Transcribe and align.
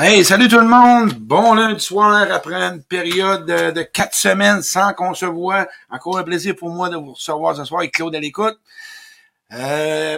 Hey, 0.00 0.24
salut 0.24 0.46
tout 0.46 0.60
le 0.60 0.68
monde! 0.68 1.14
Bon 1.14 1.54
lundi 1.54 1.80
soir, 1.80 2.30
après 2.30 2.54
une 2.54 2.84
période 2.84 3.46
de, 3.46 3.82
quatre 3.82 4.14
semaines 4.14 4.62
sans 4.62 4.92
qu'on 4.92 5.12
se 5.12 5.26
voit. 5.26 5.66
Encore 5.90 6.18
un 6.18 6.22
plaisir 6.22 6.54
pour 6.54 6.70
moi 6.70 6.88
de 6.88 6.96
vous 6.96 7.14
recevoir 7.14 7.56
ce 7.56 7.64
soir 7.64 7.80
avec 7.80 7.94
Claude 7.94 8.14
à 8.14 8.20
l'écoute. 8.20 8.56
Euh, 9.52 10.16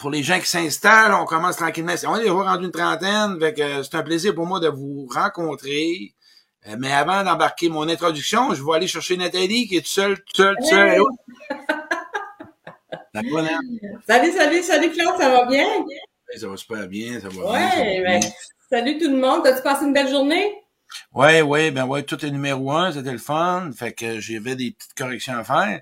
pour 0.00 0.10
les 0.10 0.24
gens 0.24 0.40
qui 0.40 0.48
s'installent, 0.48 1.14
on 1.14 1.26
commence 1.26 1.58
tranquillement. 1.58 1.92
On 2.08 2.16
est 2.16 2.22
déjà 2.22 2.32
rendu 2.32 2.64
une 2.64 2.72
trentaine, 2.72 3.38
c'est 3.84 3.94
un 3.94 4.02
plaisir 4.02 4.34
pour 4.34 4.46
moi 4.46 4.58
de 4.58 4.66
vous 4.66 5.06
rencontrer. 5.14 6.12
Euh, 6.66 6.74
mais 6.76 6.92
avant 6.92 7.22
d'embarquer 7.22 7.68
mon 7.68 7.88
introduction, 7.88 8.52
je 8.52 8.64
vais 8.64 8.74
aller 8.74 8.88
chercher 8.88 9.16
Nathalie 9.16 9.68
qui 9.68 9.76
est 9.76 9.82
toute 9.82 9.86
seule, 9.86 10.16
toute 10.24 10.36
seule, 10.36 10.56
toute 10.56 10.66
seule. 10.66 11.00
Salut, 14.08 14.32
salut, 14.32 14.62
salut 14.62 14.90
Claude, 14.90 15.20
ça 15.20 15.30
va 15.30 15.46
bien? 15.46 15.66
Ça 16.36 16.48
va 16.48 16.56
super 16.56 16.88
bien, 16.88 17.20
ça 17.20 17.28
va 17.28 17.52
ouais, 17.52 18.00
bien. 18.02 18.18
Ben, 18.18 18.30
Salut 18.72 18.98
tout 18.98 19.10
le 19.10 19.16
monde. 19.16 19.44
As-tu 19.48 19.62
passé 19.62 19.84
une 19.84 19.92
belle 19.92 20.08
journée? 20.08 20.54
Oui, 21.12 21.40
oui, 21.40 21.72
ben 21.72 21.86
ouais, 21.86 22.04
tout 22.04 22.24
est 22.24 22.30
numéro 22.30 22.70
un, 22.70 22.92
c'était 22.92 23.10
le 23.10 23.18
fun. 23.18 23.68
Fait 23.76 23.92
que 23.92 24.20
j'avais 24.20 24.54
des 24.54 24.70
petites 24.70 24.94
corrections 24.94 25.36
à 25.36 25.42
faire. 25.42 25.80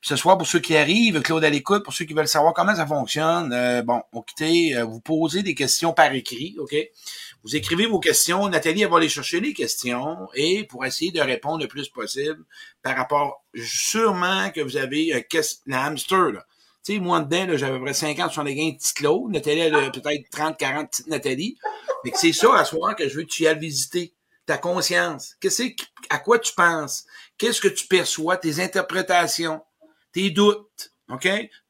Puis 0.00 0.08
ce 0.08 0.16
soir, 0.16 0.36
pour 0.36 0.48
ceux 0.48 0.58
qui 0.58 0.76
arrivent, 0.76 1.22
Claude 1.22 1.44
à 1.44 1.50
l'écoute, 1.50 1.84
pour 1.84 1.92
ceux 1.92 2.06
qui 2.06 2.12
veulent 2.12 2.26
savoir 2.26 2.52
comment 2.52 2.74
ça 2.74 2.88
fonctionne, 2.88 3.52
euh, 3.52 3.82
bon, 3.82 4.02
on 4.12 4.24
euh, 4.40 4.84
vous 4.84 5.00
posez 5.00 5.44
des 5.44 5.54
questions 5.54 5.92
par 5.92 6.12
écrit, 6.12 6.56
OK? 6.58 6.74
Vous 7.44 7.54
écrivez 7.54 7.86
vos 7.86 8.00
questions, 8.00 8.48
Nathalie 8.48 8.84
va 8.84 8.96
aller 8.96 9.08
chercher 9.08 9.38
les 9.38 9.52
questions 9.52 10.28
et 10.34 10.64
pour 10.64 10.84
essayer 10.84 11.12
de 11.12 11.20
répondre 11.20 11.62
le 11.62 11.68
plus 11.68 11.88
possible 11.88 12.44
par 12.82 12.96
rapport 12.96 13.44
sûrement 13.54 14.50
que 14.50 14.60
vous 14.60 14.76
avez 14.76 15.14
un, 15.14 15.22
un 15.72 15.86
hamster, 15.86 16.32
là. 16.32 16.44
Tu 16.84 16.94
sais, 16.94 16.98
moi, 16.98 17.20
dedans, 17.20 17.56
j'avais 17.56 17.76
à 17.76 17.78
peu 17.78 17.84
près 17.84 17.94
50, 17.94 18.32
75 18.32 18.74
petites 18.74 18.96
Claude. 18.96 19.32
Nathalie, 19.32 19.60
elle 19.60 19.74
a 19.74 19.90
peut-être 19.90 20.28
30, 20.30 20.58
40 20.58 20.90
petites 20.90 21.06
Nathalie. 21.06 21.56
Mais 22.04 22.12
c'est 22.14 22.32
ça, 22.32 22.54
à 22.56 22.64
soir, 22.64 22.94
que 22.94 23.08
je 23.08 23.16
veux 23.16 23.22
que 23.22 23.30
tu 23.30 23.44
y 23.44 23.46
ailles 23.46 23.58
visiter. 23.58 24.12
Ta 24.46 24.58
conscience. 24.58 25.36
Qu'est-ce 25.40 25.62
à 26.10 26.18
quoi 26.18 26.38
tu 26.38 26.52
penses? 26.52 27.06
Qu'est-ce 27.38 27.62
que 27.62 27.68
tu 27.68 27.86
perçois? 27.86 28.36
Tes 28.36 28.62
interprétations, 28.62 29.62
tes 30.12 30.28
doutes. 30.30 30.92
OK? 31.08 31.26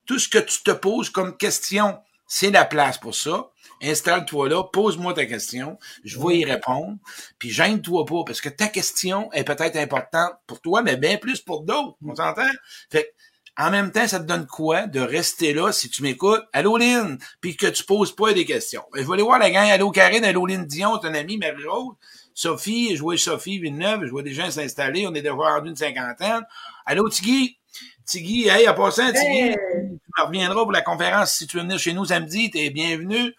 Tout 0.07 0.19
ce 0.19 0.29
que 0.29 0.39
tu 0.39 0.62
te 0.65 0.73
poses 0.73 1.09
comme 1.09 1.37
question, 1.37 1.97
c'est 2.27 2.51
la 2.51 2.65
place 2.65 2.98
pour 2.98 3.15
ça. 3.15 3.53
Installe-toi 3.83 4.48
là, 4.48 4.65
pose-moi 4.65 5.15
ta 5.15 5.27
question, 5.27 5.79
je 6.05 6.19
vais 6.19 6.39
y 6.39 6.45
répondre, 6.45 6.97
puis 7.39 7.51
gêne-toi 7.51 8.05
pas, 8.07 8.25
parce 8.25 8.41
que 8.41 8.48
ta 8.48 8.69
question 8.69 9.31
est 9.33 9.45
peut-être 9.45 9.77
importante 9.77 10.33
pour 10.47 10.61
toi, 10.61 10.83
mais 10.83 10.97
bien 10.97 11.19
plus 11.19 11.41
pour 11.41 11.62
d'autres. 11.62 11.97
On 12.05 12.15
s'entend? 12.15 12.48
Fait 12.91 13.15
en 13.56 13.70
même 13.70 13.92
temps, 13.92 14.06
ça 14.08 14.19
te 14.19 14.24
donne 14.24 14.47
quoi 14.47 14.86
de 14.86 15.00
rester 15.00 15.55
là 15.55 15.70
si 15.70 15.88
tu 15.88 16.02
m'écoutes? 16.02 16.42
Allô, 16.52 16.77
Lynn? 16.77 17.19
Puis 17.41 17.56
que 17.56 17.66
tu 17.66 17.84
poses 17.84 18.14
pas 18.14 18.33
des 18.33 18.44
questions. 18.44 18.83
Je 18.94 19.02
vais 19.02 19.12
aller 19.12 19.22
voir 19.22 19.38
la 19.38 19.50
gang. 19.50 19.69
Allô, 19.69 19.90
Karine? 19.90 20.24
Allô, 20.24 20.46
Lynn 20.46 20.67
Dion, 20.67 20.98
ton 20.98 21.14
ami, 21.14 21.39
Marie-Rose? 21.39 21.95
Sophie, 22.34 22.96
je 22.96 23.01
vois 23.01 23.17
Sophie 23.17 23.61
Villeneuve. 23.61 24.06
Je 24.06 24.11
vois 24.11 24.23
des 24.23 24.34
gens 24.34 24.51
s'installer. 24.51 25.06
On 25.06 25.14
est 25.14 25.23
déjà 25.23 25.34
rendu 25.34 25.68
une 25.70 25.77
cinquantaine. 25.77 26.42
Allô, 26.84 27.08
Tigui? 27.08 27.56
Tigui, 28.05 28.48
hey, 28.48 28.67
à 28.67 28.74
passant, 28.74 29.12
Tigui, 29.12 29.55
tu 29.55 30.23
reviendras 30.23 30.62
pour 30.62 30.73
la 30.73 30.83
conférence 30.83 31.34
si 31.34 31.46
tu 31.46 31.56
veux 31.56 31.62
venir 31.62 31.79
chez 31.79 31.92
nous 31.92 32.06
samedi. 32.06 32.50
T'es 32.50 32.70
bienvenu. 32.70 33.34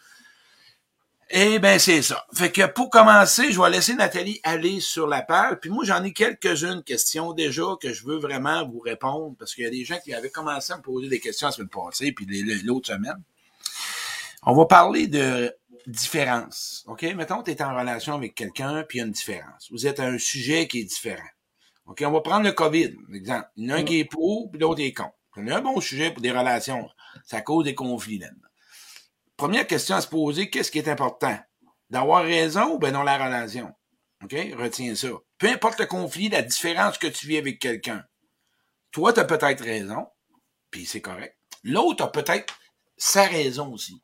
Eh 1.31 1.58
ben 1.58 1.80
c'est 1.80 2.03
ça. 2.03 2.24
Fait 2.34 2.52
que 2.52 2.68
pour 2.68 2.91
commencer, 2.91 3.52
je 3.52 3.59
vais 3.59 3.69
laisser 3.72 3.96
Nathalie 3.96 4.40
aller 4.44 4.80
sur 4.80 5.08
la 5.08 5.24
page. 5.24 5.58
Puis 5.59 5.72
moi, 5.72 5.84
j'en 5.84 6.03
ai 6.03 6.13
quelques-unes 6.13 6.84
questions 6.84 7.34
déjà 7.34 7.63
que 7.81 7.94
je 7.94 8.06
veux 8.06 8.18
vraiment 8.18 8.68
vous 8.68 8.80
répondre 8.80 9.35
parce 9.40 9.56
qu'il 9.56 9.64
y 9.64 9.68
a 9.68 9.72
des 9.72 9.84
gens 9.84 9.97
qui 10.03 10.14
avaient 10.14 10.30
commencé 10.30 10.72
à 10.72 10.78
me 10.78 10.84
poser 10.84 11.09
des 11.09 11.19
questions 11.19 11.47
la 11.47 11.52
semaine 11.52 11.69
passée 11.69 12.12
puis 12.12 12.28
l'autre 12.64 12.88
semaine. 12.88 13.24
On 14.44 14.53
va 14.53 14.66
parler 14.66 15.08
de 15.08 15.52
différence. 15.88 16.84
OK? 16.88 17.02
Mettons 17.16 17.41
tu 17.41 17.52
es 17.52 17.62
en 17.64 17.75
relation 17.75 18.14
avec 18.14 18.35
quelqu'un 18.35 18.84
puis 18.88 19.00
il 19.00 19.02
y 19.02 19.03
a 19.03 19.08
une 19.08 19.12
différence. 19.12 19.68
Vous 19.72 19.88
êtes 19.88 20.00
à 20.00 20.06
un 20.06 20.19
sujet 20.19 20.68
qui 20.68 20.81
est 20.81 20.85
différent. 20.85 21.24
OK? 21.88 22.03
On 22.06 22.12
va 22.12 22.22
prendre 22.22 22.46
le 22.46 22.52
COVID, 22.52 22.96
exemple. 23.16 23.50
Il 23.56 23.66
y 23.66 23.72
en 23.72 23.75
a 23.75 23.80
un 23.80 23.84
qui 23.84 24.00
est 24.00 24.06
pour 24.06 24.52
puis 24.52 24.62
l'autre 24.62 24.81
est 24.81 24.94
contre. 24.94 25.16
C'est 25.34 25.52
un 25.52 25.62
bon 25.62 25.81
sujet 25.81 26.12
pour 26.12 26.22
des 26.22 26.31
relations. 26.31 26.88
Ça 27.25 27.41
cause 27.41 27.66
des 27.66 27.74
conflits 27.74 28.19
là 28.19 28.28
première 29.38 29.68
question 29.68 29.96
à 29.96 30.01
se 30.01 30.07
poser, 30.07 30.50
qu'est-ce 30.50 30.72
qui 30.72 30.79
est 30.79 30.88
important? 30.88 31.38
D'avoir 31.90 32.23
raison 32.23 32.73
ou 32.73 32.79
ben 32.79 32.91
non 32.91 33.03
la 33.03 33.18
relation? 33.18 33.72
OK? 34.23 34.35
Retiens 34.57 34.96
ça. 34.96 35.09
Peu 35.38 35.47
importe 35.47 35.79
le 35.79 35.85
conflit, 35.85 36.29
la 36.29 36.41
différence 36.41 36.97
que 36.97 37.07
tu 37.07 37.28
vis 37.28 37.38
avec 37.38 37.59
quelqu'un. 37.59 38.03
Toi, 38.91 39.13
tu 39.13 39.19
as 39.19 39.25
peut-être 39.25 39.63
raison, 39.63 40.07
puis 40.72 40.85
c'est 40.85 41.01
correct. 41.01 41.38
L'autre 41.63 42.03
a 42.03 42.12
peut-être 42.12 42.57
sa 42.97 43.25
raison 43.25 43.73
aussi. 43.73 44.01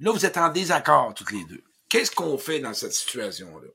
Là, 0.00 0.12
vous 0.12 0.26
êtes 0.26 0.38
en 0.38 0.48
désaccord 0.48 1.14
toutes 1.14 1.32
les 1.32 1.44
deux. 1.44 1.62
Qu'est-ce 1.88 2.10
qu'on 2.10 2.38
fait 2.38 2.60
dans 2.60 2.74
cette 2.74 2.94
situation-là? 2.94 3.68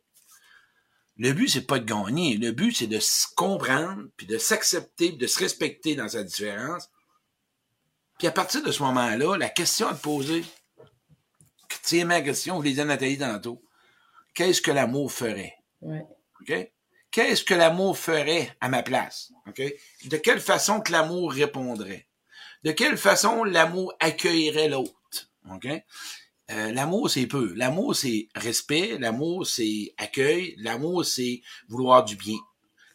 Le 1.17 1.33
but, 1.33 1.49
c'est 1.49 1.67
pas 1.67 1.79
de 1.79 1.85
gagner. 1.85 2.37
Le 2.37 2.51
but, 2.51 2.75
c'est 2.75 2.87
de 2.87 2.99
se 2.99 3.27
comprendre, 3.35 4.03
puis 4.17 4.25
de 4.25 4.37
s'accepter, 4.37 5.11
de 5.11 5.27
se 5.27 5.39
respecter 5.39 5.95
dans 5.95 6.09
sa 6.09 6.23
différence. 6.23 6.89
Puis 8.17 8.27
à 8.27 8.31
partir 8.31 8.63
de 8.63 8.71
ce 8.71 8.81
moment-là, 8.83 9.37
la 9.37 9.49
question 9.49 9.87
à 9.87 9.93
te 9.93 10.01
poser, 10.01 10.43
c'est 11.81 12.03
ma 12.03 12.21
question, 12.21 12.55
vous 12.55 12.61
les 12.61 12.79
a 12.79 12.85
Nathalie 12.85 13.17
tantôt. 13.17 13.61
Qu'est-ce 14.33 14.61
que 14.61 14.71
l'amour 14.71 15.11
ferait? 15.11 15.55
OK? 15.81 16.71
Qu'est-ce 17.11 17.43
que 17.43 17.55
l'amour 17.55 17.97
ferait 17.97 18.55
à 18.61 18.69
ma 18.69 18.83
place? 18.83 19.31
OK? 19.47 19.61
De 20.05 20.17
quelle 20.17 20.39
façon 20.39 20.81
que 20.81 20.91
l'amour 20.91 21.33
répondrait? 21.33 22.07
De 22.63 22.71
quelle 22.71 22.97
façon 22.97 23.43
l'amour 23.43 23.93
accueillerait 23.99 24.69
l'autre? 24.69 24.93
OK? 25.51 25.67
Euh, 26.51 26.71
l'amour, 26.71 27.09
c'est 27.09 27.27
peu. 27.27 27.53
L'amour, 27.55 27.95
c'est 27.95 28.27
respect. 28.35 28.97
L'amour, 28.99 29.45
c'est 29.45 29.93
accueil. 29.97 30.55
L'amour, 30.57 31.05
c'est 31.05 31.41
vouloir 31.67 32.03
du 32.03 32.15
bien. 32.15 32.37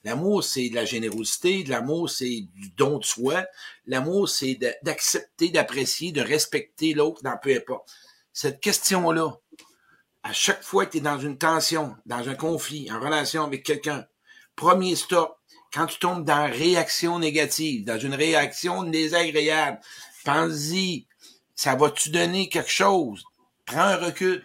L'amour, 0.03 0.45
c'est 0.45 0.69
de 0.69 0.75
la 0.75 0.85
générosité. 0.85 1.65
L'amour, 1.65 2.11
c'est 2.11 2.41
du 2.55 2.71
don 2.77 2.99
de 2.99 3.05
soi. 3.05 3.47
L'amour, 3.87 4.29
c'est 4.29 4.59
d'accepter, 4.83 5.49
d'apprécier, 5.49 6.12
de 6.12 6.21
respecter 6.21 6.95
l'autre 6.95 7.23
dans 7.23 7.37
peu 7.39 7.55
importe 7.55 7.91
cette 8.34 8.61
question-là, 8.61 9.31
à 10.25 10.33
chaque 10.33 10.62
fois 10.62 10.84
que 10.84 10.93
tu 10.93 10.99
es 10.99 11.00
dans 11.00 11.19
une 11.19 11.39
tension, 11.39 11.97
dans 12.05 12.28
un 12.28 12.34
conflit, 12.34 12.91
en 12.91 13.00
relation 13.00 13.45
avec 13.45 13.65
quelqu'un, 13.65 14.05
premier 14.56 14.97
stop, 14.97 15.39
quand 15.72 15.87
tu 15.87 15.99
tombes 15.99 16.25
dans 16.25 16.50
réaction 16.50 17.19
négative, 17.19 17.84
dans 17.84 17.99
une 17.99 18.15
réaction 18.15 18.83
désagréable, 18.83 19.81
pense-y, 20.25 21.06
ça 21.55 21.77
va-tu 21.77 22.11
donner 22.11 22.49
quelque 22.49 22.71
chose? 22.71 23.25
Prends 23.67 23.81
un 23.81 23.97
recul. 23.97 24.43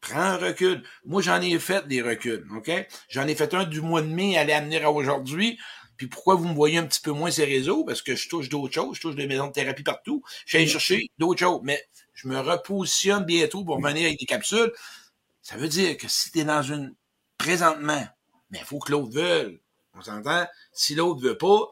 Prends 0.00 0.20
un 0.20 0.36
recul. 0.38 0.82
Moi, 1.04 1.20
j'en 1.20 1.42
ai 1.42 1.58
fait 1.58 1.86
des 1.86 2.00
reculs, 2.00 2.46
OK? 2.56 2.70
J'en 3.10 3.26
ai 3.26 3.34
fait 3.34 3.52
un 3.52 3.64
du 3.64 3.82
mois 3.82 4.00
de 4.00 4.08
mai, 4.08 4.38
aller 4.38 4.54
amener 4.54 4.82
à 4.82 4.90
aujourd'hui. 4.90 5.58
Puis 6.00 6.06
pourquoi 6.06 6.34
vous 6.34 6.48
me 6.48 6.54
voyez 6.54 6.78
un 6.78 6.86
petit 6.86 7.02
peu 7.02 7.10
moins 7.10 7.30
ces 7.30 7.44
réseaux? 7.44 7.84
Parce 7.84 8.00
que 8.00 8.16
je 8.16 8.26
touche 8.26 8.48
d'autres 8.48 8.72
choses, 8.72 8.96
je 8.96 9.02
touche 9.02 9.16
des 9.16 9.26
maisons 9.26 9.48
de 9.48 9.52
thérapie 9.52 9.82
partout. 9.82 10.22
Je 10.46 10.56
suis 10.56 10.66
chercher 10.66 11.10
d'autres 11.18 11.40
choses. 11.40 11.60
Mais 11.62 11.86
je 12.14 12.26
me 12.26 12.40
repositionne 12.40 13.26
bientôt 13.26 13.66
pour 13.66 13.78
venir 13.82 14.06
avec 14.06 14.18
des 14.18 14.24
capsules. 14.24 14.72
Ça 15.42 15.58
veut 15.58 15.68
dire 15.68 15.98
que 15.98 16.08
si 16.08 16.30
tu 16.32 16.38
es 16.38 16.44
dans 16.44 16.62
une 16.62 16.94
présentement, 17.36 18.02
mais 18.48 18.60
il 18.60 18.64
faut 18.64 18.78
que 18.78 18.92
l'autre 18.92 19.12
veuille. 19.12 19.60
On 19.92 20.00
s'entend? 20.00 20.46
Si 20.72 20.94
l'autre 20.94 21.20
veut 21.20 21.36
pas, 21.36 21.68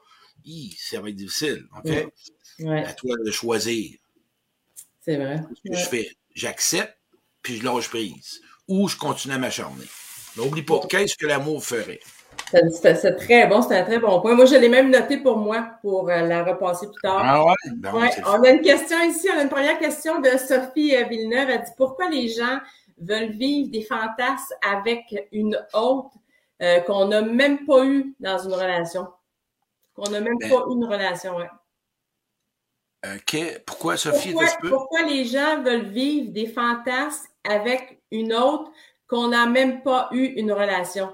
ça 0.77 1.01
va 1.01 1.09
être 1.09 1.17
difficile. 1.17 1.67
OK? 1.79 1.91
À 2.67 2.93
toi 2.93 3.17
de 3.25 3.31
choisir. 3.31 3.99
C'est 5.01 5.17
vrai. 5.17 5.43
Ce 5.55 5.71
que 5.71 5.75
je 5.75 5.89
fais, 5.89 6.17
j'accepte, 6.35 6.99
puis 7.41 7.57
je 7.57 7.65
lâche 7.65 7.89
prise. 7.89 8.43
Ou 8.67 8.89
je 8.89 8.97
continue 8.99 9.33
à 9.33 9.39
m'acharner. 9.39 9.87
N'oublie 10.37 10.65
pas, 10.65 10.87
qu'est-ce 10.87 11.17
que 11.17 11.25
l'amour 11.25 11.65
ferait? 11.65 12.01
C'est 12.51 13.17
très 13.17 13.47
bon, 13.47 13.61
c'est 13.61 13.77
un 13.77 13.85
très 13.85 13.99
bon 13.99 14.21
point. 14.21 14.35
Moi, 14.35 14.47
je 14.47 14.57
l'ai 14.57 14.69
même 14.69 14.91
noté 14.91 15.19
pour 15.19 15.37
moi 15.37 15.71
pour 15.83 16.09
euh, 16.09 16.23
la 16.23 16.45
repasser 16.45 16.87
plus 16.87 17.01
tard. 17.03 17.21
Ah 17.23 17.45
ouais? 17.45 17.73
Ben 17.77 17.93
on 18.27 18.43
a 18.43 18.51
une 18.51 18.63
question 18.63 18.97
ici, 19.03 19.29
on 19.35 19.39
a 19.39 19.43
une 19.43 19.49
première 19.49 19.79
question 19.79 20.21
de 20.21 20.31
Sophie 20.31 20.97
euh, 20.97 21.05
Villeneuve. 21.05 21.51
Elle 21.51 21.63
dit 21.63 21.73
pourquoi 21.77 22.09
les 22.09 22.29
gens 22.29 22.59
veulent 22.99 23.33
vivre 23.33 23.71
des 23.71 23.83
fantasmes 23.83 24.55
avec 24.67 25.29
une 25.31 25.59
autre 25.75 26.11
euh, 26.63 26.81
qu'on 26.81 27.07
n'a 27.09 27.23
même 27.23 27.67
pas 27.67 27.85
eu 27.85 28.15
dans 28.19 28.39
une 28.39 28.55
relation? 28.55 29.09
Qu'on 29.95 30.11
n'a 30.11 30.21
même 30.21 30.39
ben 30.41 30.49
pas 30.49 30.65
eu 30.69 30.73
une 30.73 30.85
relation, 30.85 31.37
ouais. 31.37 31.51
OK. 33.05 33.63
Pourquoi, 33.67 33.97
Sophie? 33.97 34.33
Pourquoi, 34.33 34.49
pourquoi 34.69 35.03
les 35.03 35.25
gens 35.25 35.63
veulent 35.63 35.87
vivre 35.87 36.33
des 36.33 36.47
fantasmes 36.47 37.29
avec 37.49 38.01
une 38.11 38.33
autre 38.33 38.71
qu'on 39.07 39.29
n'a 39.29 39.47
même 39.47 39.83
pas 39.83 40.09
eu 40.13 40.25
une 40.25 40.53
relation? 40.53 41.11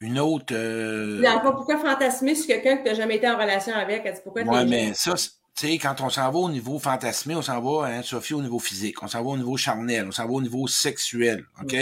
Une 0.00 0.18
autre. 0.18 0.52
Euh... 0.52 1.22
pourquoi 1.42 1.78
fantasmer 1.78 2.34
sur 2.34 2.46
quelqu'un 2.46 2.78
que 2.78 2.82
tu 2.82 2.88
n'as 2.88 2.94
jamais 2.94 3.16
été 3.16 3.28
en 3.28 3.36
relation 3.36 3.74
avec? 3.74 4.22
Pourquoi 4.22 4.42
ouais, 4.42 4.64
mais 4.64 4.94
ça, 4.94 5.14
tu 5.14 5.32
sais, 5.54 5.78
quand 5.78 6.00
on 6.00 6.10
s'en 6.10 6.30
va 6.30 6.38
au 6.38 6.50
niveau 6.50 6.78
fantasmé, 6.78 7.34
on 7.34 7.42
s'en 7.42 7.60
va, 7.60 7.88
hein, 7.88 8.02
Sophie, 8.02 8.34
au 8.34 8.42
niveau 8.42 8.58
physique, 8.58 9.02
on 9.02 9.08
s'en 9.08 9.22
va 9.22 9.30
au 9.30 9.36
niveau 9.36 9.56
charnel, 9.56 10.06
on 10.08 10.12
s'en 10.12 10.26
va 10.26 10.32
au 10.32 10.42
niveau 10.42 10.66
sexuel, 10.66 11.44
OK? 11.60 11.76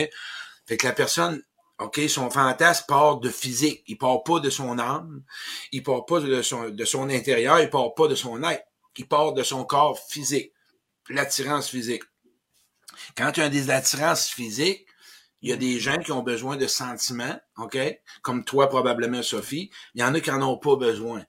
Fait 0.66 0.76
que 0.76 0.86
la 0.86 0.92
personne, 0.92 1.42
OK, 1.78 2.00
son 2.08 2.30
fantasme 2.30 2.86
part 2.88 3.18
de 3.18 3.28
physique. 3.28 3.82
Il 3.86 3.98
part 3.98 4.22
pas 4.22 4.40
de 4.40 4.48
son 4.48 4.78
âme. 4.78 5.22
Il 5.72 5.82
part 5.82 6.06
pas 6.06 6.20
de 6.20 6.42
son, 6.42 6.70
de 6.70 6.84
son 6.84 7.10
intérieur. 7.10 7.60
Il 7.60 7.68
part 7.68 7.94
pas 7.94 8.08
de 8.08 8.14
son 8.14 8.42
être. 8.42 8.64
Il 8.96 9.06
part 9.06 9.34
de 9.34 9.42
son 9.42 9.64
corps 9.64 9.98
physique. 10.08 10.52
L'attirance 11.10 11.68
physique. 11.68 12.02
Quand 13.16 13.30
tu 13.32 13.42
as 13.42 13.50
des 13.50 13.70
attirances 13.70 14.28
physiques, 14.28 14.85
Il 15.46 15.50
y 15.50 15.52
a 15.52 15.56
des 15.56 15.78
gens 15.78 15.98
qui 15.98 16.10
ont 16.10 16.24
besoin 16.24 16.56
de 16.56 16.66
sentiments, 16.66 17.38
OK? 17.56 17.78
Comme 18.22 18.44
toi, 18.44 18.68
probablement, 18.68 19.22
Sophie. 19.22 19.70
Il 19.94 20.00
y 20.00 20.04
en 20.04 20.12
a 20.12 20.20
qui 20.20 20.30
n'en 20.30 20.42
ont 20.42 20.58
pas 20.58 20.74
besoin. 20.74 21.24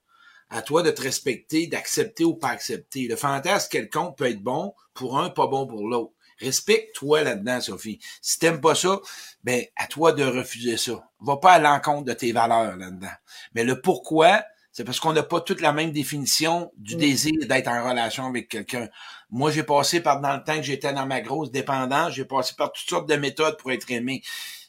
À 0.50 0.64
toi 0.64 0.82
de 0.82 0.90
te 0.90 1.04
respecter, 1.04 1.68
d'accepter 1.68 2.24
ou 2.24 2.34
pas 2.34 2.48
accepter. 2.48 3.08
Le 3.08 3.16
fantasme 3.16 3.70
quelconque 3.70 4.18
peut 4.18 4.26
être 4.26 4.42
bon 4.42 4.74
pour 4.96 5.20
un, 5.20 5.30
pas 5.30 5.46
bon 5.46 5.68
pour 5.68 5.88
l'autre. 5.88 6.14
Respecte-toi 6.40 7.22
là-dedans, 7.26 7.62
Sophie. 7.62 8.00
Si 8.20 8.40
t'aimes 8.40 8.60
pas 8.60 8.74
ça, 8.74 9.00
ben, 9.44 9.64
à 9.76 9.86
toi 9.86 10.14
de 10.14 10.24
refuser 10.24 10.78
ça. 10.78 11.08
Va 11.20 11.38
pas 11.38 11.52
à 11.52 11.60
l'encontre 11.60 12.06
de 12.06 12.14
tes 12.14 12.32
valeurs 12.32 12.76
là-dedans. 12.76 13.14
Mais 13.54 13.66
le 13.66 13.82
pourquoi, 13.82 14.44
c'est 14.78 14.84
parce 14.84 15.00
qu'on 15.00 15.12
n'a 15.12 15.24
pas 15.24 15.42
toute 15.42 15.60
la 15.60 15.74
même 15.74 15.92
définition 15.92 16.72
du 16.78 16.98
mm. 16.98 17.00
désir 17.00 17.34
d'être 17.50 17.68
en 17.68 17.90
relation 17.90 18.28
avec 18.28 18.48
quelqu'un. 18.48 18.88
Moi, 19.32 19.50
j'ai 19.50 19.64
passé 19.64 20.02
par, 20.02 20.22
dans 20.22 20.36
le 20.36 20.44
temps 20.44 20.56
que 20.56 20.62
j'étais 20.62 20.94
dans 20.94 21.08
ma 21.08 21.20
grosse 21.20 21.50
dépendance, 21.50 22.14
j'ai 22.14 22.26
passé 22.26 22.54
par 22.56 22.72
toutes 22.72 22.88
sortes 22.88 23.10
de 23.10 23.16
méthodes 23.16 23.58
pour 23.58 23.72
être 23.72 23.90
aimé. 23.90 24.22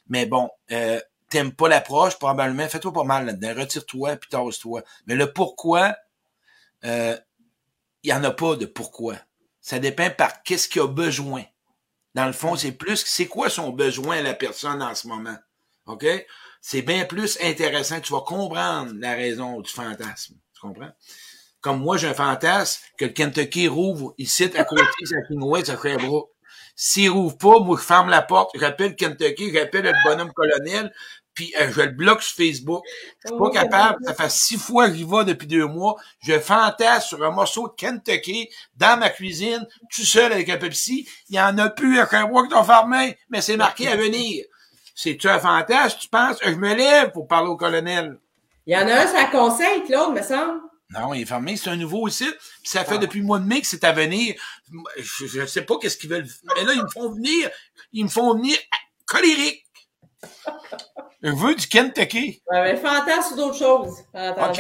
Mais 0.08 0.24
bon, 0.24 0.48
euh, 0.72 0.98
t'aimes 1.28 1.52
pas 1.52 1.68
l'approche, 1.68 2.18
probablement, 2.18 2.66
fais-toi 2.70 2.90
pas 2.90 3.04
mal 3.04 3.26
là-dedans. 3.26 3.60
Retire-toi, 3.60 4.16
puis 4.16 4.30
tasse-toi. 4.30 4.82
Mais 5.06 5.14
le 5.14 5.30
pourquoi, 5.30 5.94
il 6.82 6.88
euh, 6.88 7.16
y 8.02 8.14
en 8.14 8.24
a 8.24 8.30
pas 8.30 8.56
de 8.56 8.64
pourquoi. 8.64 9.16
Ça 9.60 9.78
dépend 9.78 10.08
par 10.08 10.42
qu'est-ce 10.42 10.70
qu'il 10.70 10.80
a 10.80 10.88
besoin. 10.88 11.44
Dans 12.14 12.24
le 12.24 12.32
fond, 12.32 12.56
c'est 12.56 12.72
plus, 12.72 13.04
c'est 13.04 13.26
quoi 13.26 13.50
son 13.50 13.72
besoin 13.72 14.22
la 14.22 14.32
personne 14.32 14.82
en 14.82 14.94
ce 14.94 15.06
moment. 15.06 15.36
OK? 15.84 16.06
C'est 16.60 16.82
bien 16.82 17.04
plus 17.04 17.38
intéressant. 17.42 18.00
Tu 18.00 18.12
vas 18.12 18.20
comprendre 18.20 18.92
la 18.98 19.14
raison 19.14 19.60
du 19.60 19.70
fantasme. 19.70 20.34
Tu 20.54 20.60
comprends? 20.60 20.90
Comme 21.60 21.80
moi, 21.80 21.96
j'ai 21.96 22.08
un 22.08 22.14
fantasme 22.14 22.82
que 22.98 23.06
le 23.06 23.10
Kentucky 23.10 23.68
rouvre 23.68 24.14
ici 24.18 24.44
à 24.56 24.64
côté, 24.64 24.82
ça 25.04 25.16
finouait, 25.26 25.64
ça 25.64 25.76
ferait 25.76 25.96
bras. 25.96 26.22
S'il 26.76 27.10
rouvre 27.10 27.36
pas, 27.36 27.58
moi, 27.58 27.76
je 27.76 27.84
ferme 27.84 28.08
la 28.08 28.22
porte, 28.22 28.52
j'appelle 28.54 28.94
Kentucky, 28.94 29.52
j'appelle 29.52 29.84
le 29.84 29.92
bonhomme 30.04 30.32
colonel, 30.32 30.92
puis 31.34 31.52
euh, 31.60 31.70
je 31.72 31.82
le 31.82 31.90
bloque 31.90 32.22
sur 32.22 32.36
Facebook. 32.36 32.84
Je 33.24 33.28
suis 33.28 33.38
pas 33.38 33.50
capable. 33.50 34.04
Ça 34.04 34.14
fait 34.14 34.30
six 34.30 34.56
fois 34.56 34.88
que 34.88 34.96
j'y 34.96 35.04
vais 35.04 35.24
depuis 35.24 35.46
deux 35.46 35.66
mois. 35.66 35.96
Je 36.20 36.38
fantasme 36.38 37.08
sur 37.08 37.24
un 37.24 37.30
morceau 37.30 37.68
de 37.68 37.74
Kentucky 37.74 38.48
dans 38.76 38.98
ma 38.98 39.08
cuisine, 39.08 39.66
tout 39.94 40.04
seul 40.04 40.32
avec 40.32 40.48
un 40.48 40.56
Pepsi. 40.56 41.08
Il 41.28 41.36
y 41.36 41.40
en 41.40 41.56
a 41.58 41.70
plus 41.70 41.98
à 42.00 42.08
un 42.12 42.26
mois 42.28 42.44
que 42.44 42.52
t'as 42.52 42.64
fermé, 42.64 43.16
mais 43.28 43.40
c'est 43.40 43.56
marqué 43.56 43.88
à 43.88 43.96
venir. 43.96 44.44
C'est-tu 45.00 45.28
un 45.28 45.38
fantasme, 45.38 45.96
tu 46.00 46.08
penses? 46.08 46.38
Je 46.42 46.56
me 46.56 46.74
lève 46.74 47.12
pour 47.12 47.28
parler 47.28 47.48
au 47.48 47.56
colonel. 47.56 48.18
Il 48.66 48.74
y 48.74 48.76
en 48.76 48.88
a 48.88 48.94
un, 48.94 49.06
ça 49.06 49.26
conseille, 49.26 49.84
Claude, 49.84 50.12
me 50.12 50.22
semble. 50.22 50.60
Non, 50.90 51.14
il 51.14 51.22
est 51.22 51.24
fermé. 51.24 51.56
C'est 51.56 51.70
un 51.70 51.76
nouveau 51.76 52.08
site. 52.08 52.36
Puis 52.62 52.70
ça 52.70 52.84
fait 52.84 52.96
ah. 52.96 52.98
depuis 52.98 53.20
le 53.20 53.26
mois 53.26 53.38
de 53.38 53.44
mai 53.44 53.60
que 53.60 53.68
c'est 53.68 53.84
à 53.84 53.92
venir. 53.92 54.34
Je 54.96 55.40
ne 55.40 55.46
sais 55.46 55.62
pas 55.62 55.76
qu'est-ce 55.80 55.98
qu'ils 55.98 56.10
veulent. 56.10 56.26
Mais 56.56 56.64
là, 56.64 56.72
ils 56.74 56.82
me 56.82 56.88
font 56.88 57.12
venir. 57.12 57.48
Ils 57.92 58.02
me 58.06 58.08
font 58.08 58.34
venir 58.34 58.56
colérique. 59.06 59.64
Je 61.22 61.30
veux 61.30 61.54
du 61.54 61.68
Kentucky. 61.68 62.42
Ouais, 62.50 62.62
mais 62.62 62.76
fantasme 62.76 63.34
ou 63.34 63.36
d'autres 63.36 63.58
choses. 63.58 63.98
OK. 64.12 64.56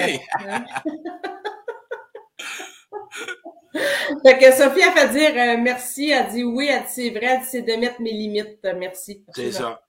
fait 4.22 4.38
que 4.38 4.52
Sophie 4.52 4.84
a 4.84 4.92
fait 4.92 5.08
dire 5.08 5.32
euh, 5.34 5.56
merci. 5.60 6.10
Elle 6.10 6.30
dit 6.30 6.44
oui. 6.44 6.68
Elle 6.70 6.84
dit 6.84 6.92
c'est 6.94 7.10
vrai. 7.10 7.26
Elle 7.26 7.40
dit 7.40 7.48
c'est 7.50 7.62
de 7.62 7.74
mettre 7.74 8.00
mes 8.00 8.12
limites. 8.12 8.64
Merci. 8.76 9.24
C'est 9.34 9.50
ça. 9.50 9.80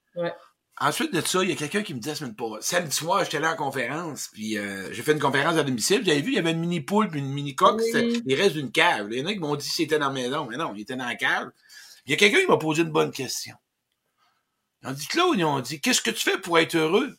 Ensuite 0.82 1.14
de 1.14 1.20
ça, 1.20 1.44
il 1.44 1.50
y 1.50 1.52
a 1.52 1.56
quelqu'un 1.56 1.84
qui 1.84 1.94
me 1.94 2.00
dit 2.00 2.08
la 2.08 2.16
semaine 2.16 2.36
passée, 2.36 2.76
samedi 2.76 2.96
soir, 2.96 3.24
j'étais 3.26 3.40
là 3.42 3.52
en 3.52 3.56
conférence, 3.58 4.30
puis 4.32 4.58
euh, 4.58 4.94
j'ai 4.94 5.04
fait 5.04 5.12
une 5.12 5.20
conférence 5.20 5.58
à 5.58 5.64
domicile, 5.64 6.04
j'avais 6.06 6.22
vu, 6.22 6.32
il 6.32 6.36
y 6.36 6.40
avait 6.40 6.52
une 6.52 6.60
mini 6.60 6.80
poule 6.80 7.10
puis 7.10 7.20
une 7.20 7.34
mini 7.34 7.54
coque, 7.54 7.82
les 7.94 8.36
restes 8.36 8.56
d'une 8.56 8.72
cave. 8.72 9.10
Il 9.12 9.20
y 9.20 9.22
en 9.22 9.26
a 9.26 9.34
qui 9.34 9.40
m'ont 9.40 9.58
dit 9.58 9.68
c'était 9.68 10.00
dans 10.00 10.08
la 10.08 10.14
maison, 10.14 10.48
mais 10.50 10.56
non, 10.56 10.74
il 10.74 10.82
était 10.82 10.96
dans 10.96 11.06
la 11.06 11.16
cave. 11.16 11.52
Il 12.06 12.12
y 12.12 12.14
a 12.14 12.18
quelqu'un 12.18 12.40
qui 12.40 12.48
m'a 12.48 12.58
posé 12.58 12.84
une 12.84 12.92
bonne 12.92 13.12
question. 13.12 13.56
Ils 14.82 14.90
ont 14.90 14.94
dit, 14.94 15.08
Claude, 15.08 15.38
ils 15.38 15.44
ont 15.44 15.60
dit, 15.60 15.82
qu'est-ce 15.82 16.02
que 16.02 16.12
tu 16.12 16.22
fais 16.22 16.38
pour 16.38 16.58
être 16.58 16.76
heureux? 16.76 17.14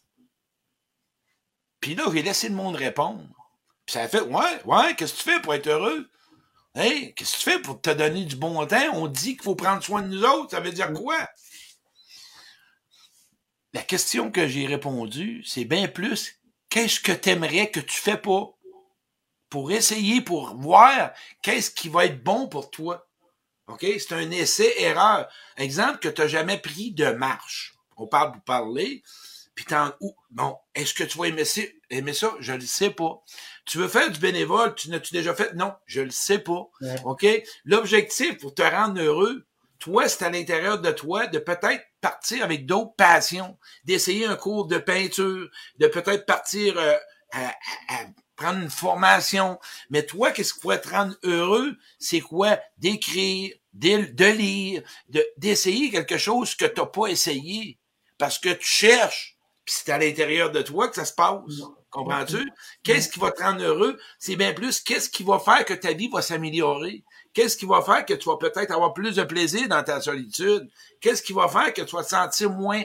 Puis 1.81 1.95
là, 1.95 2.05
j'ai 2.13 2.23
laissé 2.23 2.49
le 2.49 2.55
monde 2.55 2.77
répondre. 2.77 3.29
Puis 3.85 3.95
ça 3.95 4.03
a 4.03 4.09
fait, 4.09 4.23
ouais, 4.23 4.65
ouais, 4.65 4.95
qu'est-ce 4.97 5.13
que 5.13 5.19
tu 5.19 5.31
fais 5.31 5.41
pour 5.41 5.55
être 5.55 5.67
heureux? 5.67 6.09
Hey, 6.75 7.15
qu'est-ce 7.15 7.33
que 7.33 7.39
tu 7.39 7.51
fais 7.51 7.59
pour 7.61 7.81
te 7.81 7.91
donner 7.91 8.25
du 8.25 8.37
bon 8.37 8.65
temps? 8.67 8.95
On 8.95 9.07
dit 9.09 9.35
qu'il 9.35 9.43
faut 9.43 9.57
prendre 9.57 9.83
soin 9.83 10.03
de 10.03 10.09
nous 10.09 10.25
autres. 10.25 10.53
Ça 10.53 10.61
veut 10.61 10.71
dire 10.71 10.93
quoi? 10.93 11.19
La 13.73 13.83
question 13.83 14.31
que 14.31 14.49
j'ai 14.49 14.67
répondu, 14.67 15.43
c'est 15.45 15.65
bien 15.65 15.89
plus 15.89 16.41
qu'est-ce 16.71 17.01
que 17.01 17.13
tu 17.13 17.31
aimerais 17.31 17.71
que 17.71 17.81
tu 17.81 18.01
fais 18.01 18.17
pas? 18.17 18.57
Pour 19.51 19.73
essayer, 19.73 20.21
pour 20.21 20.55
voir 20.57 21.11
qu'est-ce 21.43 21.73
qui 21.73 21.89
va 21.89 22.07
être 22.07 22.23
bon 22.23 22.49
pour 22.49 22.71
toi. 22.71 23.09
OK? 23.67 23.85
C'est 23.99 24.13
un 24.13 24.31
essai-erreur. 24.31 25.29
Exemple 25.57 25.99
que 25.99 26.09
tu 26.09 26.21
n'as 26.21 26.29
jamais 26.29 26.59
pris 26.59 26.93
de 26.93 27.11
marche. 27.11 27.75
On 27.97 28.07
parle 28.07 28.33
pour 28.33 28.43
parler. 28.43 29.03
Puis 29.57 29.65
t'en, 29.65 29.93
bon, 30.31 30.57
est-ce 30.75 30.95
que 30.95 31.03
tu 31.03 31.19
vas 31.19 31.27
aimer 31.27 31.45
ça? 31.45 31.63
aimer 31.91 32.13
ça? 32.13 32.33
Je 32.39 32.53
le 32.53 32.61
sais 32.61 32.91
pas. 32.91 33.21
Tu 33.67 33.79
veux 33.79 33.89
faire 33.89 34.11
du 34.11 34.21
bénévole? 34.21 34.75
Tu 34.77 34.89
n'as-tu 34.89 35.13
déjà 35.13 35.35
fait? 35.35 35.53
Non, 35.55 35.75
je 35.85 36.01
le 36.01 36.11
sais 36.11 36.39
pas. 36.39 36.71
OK? 37.05 37.27
L'objectif 37.65 38.39
pour 38.39 38.55
te 38.55 38.63
rendre 38.63 39.01
heureux, 39.03 39.47
toi, 39.81 40.09
c'est 40.09 40.25
à 40.25 40.31
l'intérieur 40.31 40.81
de 40.81 40.93
toi 40.93 41.27
de 41.27 41.39
peut-être 41.41 41.85
partir 42.01 42.45
avec 42.45 42.67
d'autres 42.67 42.95
passions, 42.97 43.59
d'essayer 43.85 44.27
un 44.27 44.37
cours 44.37 44.67
de 44.67 44.79
peinture, 44.79 45.49
de 45.79 45.87
peut-être 45.87 46.27
partir 46.27 46.79
euh, 46.79 46.97
à, 47.33 47.55
prendre 48.37 48.61
une 48.61 48.71
formation. 48.71 49.59
Mais 49.91 50.05
toi, 50.05 50.31
qu'est-ce 50.31 50.55
qui 50.55 50.61
pourrait 50.61 50.81
te 50.81 50.89
rendre 50.89 51.15
heureux? 51.25 51.77
C'est 51.99 52.21
quoi? 52.21 52.59
D'écrire, 52.79 53.55
de, 53.75 54.31
lire, 54.31 54.83
d'essayer 55.37 55.91
quelque 55.91 56.17
chose 56.17 56.55
que 56.55 56.65
tu 56.65 56.81
n'as 56.81 56.87
pas 56.87 57.09
essayé. 57.09 57.79
Parce 58.19 58.39
que 58.39 58.51
tu 58.51 58.67
cherches, 58.67 59.37
puis 59.65 59.75
c'est 59.77 59.93
à 59.93 59.99
l'intérieur 59.99 60.51
de 60.51 60.63
toi 60.63 60.89
que 60.89 60.97
ça 60.97 61.05
se 61.05 61.13
passe. 61.13 61.41
Comprends-tu? 61.91 62.51
Qu'est-ce 62.83 63.09
qui 63.09 63.19
va 63.19 63.33
te 63.33 63.43
rendre 63.43 63.63
heureux? 63.63 63.99
C'est 64.19 64.37
bien 64.37 64.53
plus 64.53 64.81
qu'est-ce 64.81 65.11
qui 65.11 65.25
va 65.25 65.39
faire 65.39 65.65
que 65.65 65.75
ta 65.75 65.93
vie 65.93 66.09
va 66.09 66.23
s'améliorer. 66.23 67.05
Qu'est-ce 67.33 67.57
qui 67.57 67.67
va 67.67 67.81
faire 67.83 68.05
que 68.05 68.15
tu 68.15 68.29
vas 68.29 68.37
peut-être 68.37 68.73
avoir 68.73 68.93
plus 68.93 69.17
de 69.17 69.23
plaisir 69.23 69.69
dans 69.69 69.83
ta 69.83 70.01
solitude? 70.01 70.69
Qu'est-ce 71.01 71.23
qui 71.23 71.33
va 71.33 71.49
faire 71.49 71.73
que 71.73 71.83
tu 71.83 71.95
vas 71.95 72.03
te 72.03 72.09
sentir 72.09 72.51
moins 72.51 72.83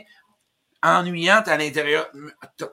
ennuyante 0.83 1.47
à 1.47 1.57
l'intérieur, 1.57 2.07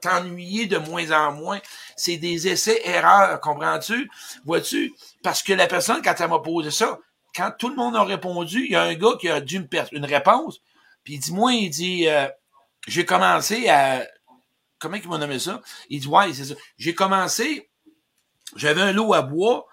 t'ennuyer 0.02 0.66
de 0.66 0.76
moins 0.76 1.10
en 1.12 1.32
moins? 1.32 1.60
C'est 1.96 2.18
des 2.18 2.48
essais-erreurs, 2.48 3.40
comprends-tu? 3.40 4.10
Vois-tu? 4.44 4.92
Parce 5.22 5.42
que 5.42 5.54
la 5.54 5.66
personne, 5.66 6.02
quand 6.02 6.14
elle 6.18 6.28
m'a 6.28 6.40
posé 6.40 6.70
ça, 6.70 6.98
quand 7.34 7.50
tout 7.58 7.70
le 7.70 7.76
monde 7.76 7.96
a 7.96 8.04
répondu, 8.04 8.66
il 8.66 8.72
y 8.72 8.76
a 8.76 8.82
un 8.82 8.94
gars 8.94 9.16
qui 9.18 9.30
a 9.30 9.40
dû 9.40 9.60
me 9.60 9.68
une 9.92 10.04
réponse, 10.04 10.60
puis 11.04 11.14
il 11.14 11.20
dit, 11.20 11.32
moi, 11.32 11.54
il 11.54 11.70
dit, 11.70 12.06
euh, 12.08 12.28
j'ai 12.86 13.04
commencé 13.04 13.68
à... 13.68 14.06
Comment 14.78 14.96
il 14.96 15.08
m'a 15.08 15.18
nommé 15.18 15.38
ça? 15.38 15.62
Il 15.88 16.00
dit, 16.00 16.08
ouais, 16.08 16.34
c'est 16.34 16.44
ça. 16.44 16.54
J'ai 16.76 16.94
commencé, 16.94 17.70
j'avais 18.56 18.82
un 18.82 18.92
lot 18.92 19.14
à 19.14 19.22
bois, 19.22 19.66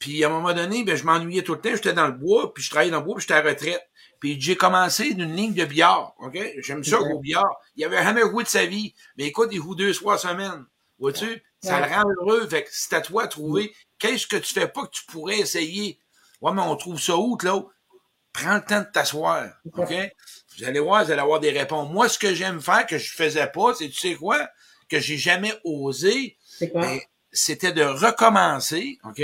puis 0.00 0.24
à 0.24 0.26
un 0.26 0.30
moment 0.30 0.52
donné, 0.54 0.82
ben, 0.82 0.96
je 0.96 1.04
m'ennuyais 1.04 1.42
tout 1.42 1.54
le 1.54 1.60
temps, 1.60 1.70
j'étais 1.72 1.92
dans 1.92 2.06
le 2.06 2.14
bois, 2.14 2.52
puis 2.52 2.64
je 2.64 2.70
travaillais 2.70 2.90
dans 2.90 2.98
le 2.98 3.04
bois, 3.04 3.16
puis 3.16 3.22
j'étais 3.22 3.34
à 3.34 3.42
retraite. 3.42 3.86
Puis 4.18 4.40
j'ai 4.40 4.56
commencé 4.56 5.14
d'une 5.14 5.36
ligne 5.36 5.54
de 5.54 5.64
billard, 5.64 6.14
OK? 6.18 6.38
J'aime 6.58 6.82
ça 6.82 7.00
au 7.00 7.20
billard. 7.20 7.56
Il 7.76 7.82
y 7.82 7.84
avait 7.84 8.02
jamais 8.02 8.22
joué 8.22 8.44
de 8.44 8.48
sa 8.48 8.66
vie. 8.66 8.94
Mais 9.16 9.24
écoute, 9.26 9.50
il 9.52 9.58
joue 9.58 9.74
deux, 9.74 9.94
trois 9.94 10.18
semaines. 10.18 10.66
Vois-tu? 10.98 11.42
Ça 11.62 11.80
le 11.80 11.94
rend 11.94 12.04
heureux. 12.20 12.46
Fait 12.48 12.64
que 12.64 12.68
c'est 12.72 12.94
à 12.96 13.00
toi 13.00 13.26
de 13.26 13.30
trouver 13.30 13.74
qu'est-ce 13.98 14.26
que 14.26 14.36
tu 14.36 14.52
fais 14.52 14.68
pas 14.68 14.82
que 14.82 14.90
tu 14.90 15.04
pourrais 15.06 15.38
essayer. 15.38 15.98
Ouais, 16.40 16.52
mais 16.52 16.62
on 16.62 16.76
trouve 16.76 17.00
ça 17.00 17.16
où, 17.16 17.36
là? 17.42 17.62
Prends 18.32 18.56
le 18.56 18.64
temps 18.64 18.80
de 18.80 18.88
t'asseoir. 18.92 19.48
OK? 19.74 19.92
Vous 20.58 20.64
allez 20.64 20.80
voir, 20.80 21.04
vous 21.04 21.10
allez 21.10 21.20
avoir 21.20 21.40
des 21.40 21.50
réponses. 21.50 21.90
Moi, 21.90 22.08
ce 22.08 22.18
que 22.18 22.34
j'aime 22.34 22.60
faire, 22.60 22.86
que 22.86 22.98
je 22.98 23.12
faisais 23.12 23.46
pas, 23.46 23.74
c'est, 23.74 23.88
tu 23.88 23.98
sais 23.98 24.14
quoi? 24.14 24.48
Que 24.88 24.98
j'ai 25.00 25.16
jamais 25.16 25.52
osé. 25.64 26.36
C'était 27.32 27.72
de 27.72 27.84
recommencer, 27.84 28.98
OK? 29.04 29.22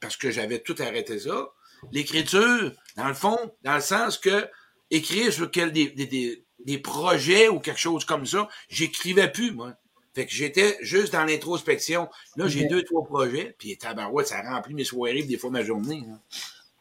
Parce 0.00 0.16
que 0.16 0.30
j'avais 0.30 0.60
tout 0.60 0.76
arrêté 0.78 1.18
ça. 1.18 1.48
L'écriture, 1.92 2.72
dans 2.96 3.08
le 3.08 3.14
fond, 3.14 3.38
dans 3.62 3.74
le 3.74 3.80
sens 3.80 4.18
que 4.18 4.48
écrire 4.90 5.32
sur 5.32 5.50
quel, 5.50 5.72
des, 5.72 5.88
des, 5.88 6.44
des, 6.58 6.78
projets 6.78 7.48
ou 7.48 7.60
quelque 7.60 7.80
chose 7.80 8.04
comme 8.04 8.26
ça, 8.26 8.48
j'écrivais 8.68 9.30
plus, 9.30 9.52
moi. 9.52 9.74
Fait 10.14 10.24
que 10.24 10.32
j'étais 10.32 10.78
juste 10.80 11.12
dans 11.12 11.24
l'introspection. 11.24 12.08
Là, 12.36 12.48
j'ai 12.48 12.64
deux, 12.64 12.82
trois 12.82 13.04
projets, 13.04 13.54
puis 13.58 13.76
tabarouette, 13.76 14.28
ça 14.28 14.40
remplit 14.40 14.74
mes 14.74 14.84
soirées, 14.84 15.22
des 15.22 15.36
fois 15.36 15.50
ma 15.50 15.62
journée. 15.62 16.02
Là. 16.06 16.14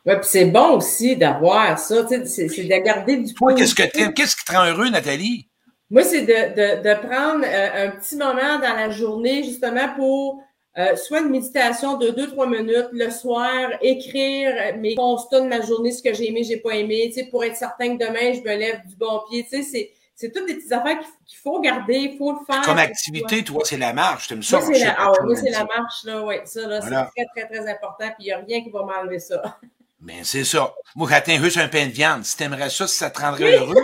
Ouais, 0.06 0.20
puis 0.20 0.30
c'est 0.30 0.46
bon 0.46 0.78
aussi 0.78 1.18
d'avoir 1.18 1.80
ça, 1.80 2.08
c'est, 2.08 2.28
c'est 2.28 2.64
de 2.64 2.84
garder 2.84 3.18
du 3.18 3.34
Toi, 3.34 3.56
qu'est-ce 3.56 3.74
que 3.74 3.84
t'aimes? 3.84 4.14
Qu'est-ce 4.14 4.36
qui 4.36 4.46
te 4.46 4.54
rend 4.54 4.66
heureux, 4.66 4.90
Nathalie? 4.90 5.50
Moi, 5.90 6.04
c'est 6.04 6.22
de, 6.22 6.28
de, 6.28 6.82
de 6.82 7.08
prendre 7.08 7.44
euh, 7.44 7.88
un 7.88 7.92
petit 7.92 8.16
moment 8.16 8.60
dans 8.60 8.76
la 8.76 8.90
journée, 8.92 9.44
justement, 9.44 9.94
pour 9.96 10.42
euh, 10.78 10.96
soit 10.96 11.22
une 11.22 11.30
méditation 11.30 11.98
de 11.98 12.10
2-3 12.10 12.50
minutes 12.50 12.90
le 12.92 13.10
soir, 13.10 13.70
écrire 13.82 14.78
mes 14.78 14.96
constats 14.96 15.42
de 15.42 15.48
ma 15.48 15.62
journée, 15.62 15.92
ce 15.92 16.04
que 16.04 16.14
j'ai 16.14 16.30
aimé, 16.30 16.44
j'ai 16.44 16.58
pas 16.58 16.76
aimé, 16.76 17.12
tu 17.14 17.22
sais, 17.22 17.28
pour 17.28 17.44
être 17.44 17.56
certain 17.56 17.98
que 17.98 18.06
demain, 18.06 18.34
je 18.34 18.42
me 18.42 18.58
lève 18.58 18.86
du 18.86 18.96
bon 18.96 19.22
pied. 19.30 19.44
Tu 19.44 19.50
sais, 19.50 19.64
c'est, 19.64 19.92
c'est 20.16 20.32
toutes 20.32 20.48
des 20.48 20.56
petites 20.56 20.74
affaires 20.74 21.00
qu'il 21.26 21.38
faut 21.38 21.62
garder, 21.62 21.96
il 21.96 22.18
faut 22.18 22.34
le 22.34 22.46
faire. 22.46 22.62
Comme 22.62 22.78
activité, 22.78 23.44
toi, 23.44 23.62
c'est 23.64 23.78
la 23.78 23.94
marche, 23.94 24.28
t'aimes 24.28 24.44
ça? 24.44 24.60
Moi, 24.60 24.74
c'est 24.74 24.84
la, 24.84 24.96
ah, 24.98 25.14
c'est 25.36 25.50
la 25.50 25.64
marche, 25.64 26.04
là, 26.04 26.26
ouais. 26.26 26.42
Ça, 26.46 26.68
là, 26.68 26.82
c'est 26.82 26.90
très, 26.90 27.26
très, 27.36 27.48
très 27.48 27.72
important, 27.72 28.08
puis 28.08 28.16
il 28.20 28.26
n'y 28.26 28.32
a 28.32 28.38
rien 28.40 28.62
qui 28.62 28.70
va 28.70 28.84
m'enlever 28.84 29.20
ça. 29.20 29.58
Ben, 30.06 30.24
c'est 30.24 30.44
ça. 30.44 30.72
Moi, 30.96 31.10
j'atteins 31.10 31.42
juste 31.42 31.58
un 31.58 31.68
pain 31.68 31.88
de 31.88 31.92
viande. 31.92 32.24
Si 32.26 32.38
t'aimerais 32.38 32.70
ça, 32.70 32.86
si 32.86 32.96
ça 32.96 33.10
te 33.10 33.20
rendrait 33.20 33.58
heureux, 33.58 33.76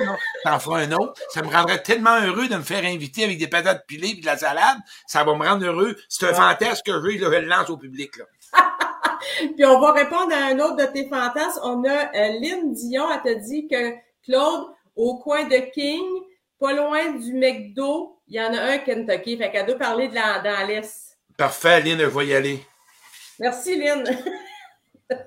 t'en 0.43 0.59
feras 0.59 0.81
un 0.81 0.91
autre. 0.91 1.19
Ça 1.29 1.41
me 1.41 1.49
rendrait 1.49 1.81
tellement 1.81 2.15
heureux 2.21 2.47
de 2.47 2.57
me 2.57 2.61
faire 2.61 2.85
inviter 2.85 3.23
avec 3.23 3.39
des 3.39 3.47
patates 3.47 3.87
pilées 3.87 4.09
et 4.09 4.21
de 4.21 4.25
la 4.27 4.37
salade. 4.37 4.77
Ça 5.07 5.23
va 5.23 5.33
me 5.33 5.43
rendre 5.43 5.65
heureux. 5.65 5.97
C'est 6.09 6.27
un 6.27 6.33
fantasme 6.35 6.83
que 6.85 6.91
je, 6.91 7.17
je 7.17 7.25
le 7.25 7.47
lance 7.47 7.71
au 7.71 7.77
public, 7.77 8.17
là. 8.17 8.25
Puis 9.55 9.65
on 9.65 9.79
va 9.79 9.93
répondre 9.93 10.31
à 10.31 10.45
un 10.45 10.59
autre 10.59 10.75
de 10.75 10.85
tes 10.85 11.09
fantasmes. 11.09 11.59
On 11.63 11.83
a 11.85 12.15
euh, 12.15 12.39
Lynn 12.39 12.71
Dion, 12.71 13.07
elle 13.11 13.33
te 13.33 13.39
dit 13.39 13.67
que 13.67 13.95
Claude, 14.23 14.67
au 14.95 15.17
coin 15.17 15.45
de 15.45 15.57
King, 15.73 16.03
pas 16.59 16.73
loin 16.73 17.13
du 17.13 17.33
McDo, 17.33 18.19
il 18.27 18.35
y 18.35 18.41
en 18.41 18.53
a 18.53 18.61
un 18.61 18.77
Kentucky. 18.77 19.37
Fait 19.37 19.49
qu'elle 19.49 19.65
doit 19.65 19.75
parler 19.75 20.07
de 20.07 20.13
la, 20.13 20.39
dans 20.39 20.67
l'Est. 20.67 21.17
Parfait, 21.35 21.81
Lynn, 21.81 21.99
je 21.99 22.05
vais 22.05 22.27
y 22.27 22.35
aller. 22.35 22.63
Merci, 23.39 23.75
Lynn. 23.75 24.03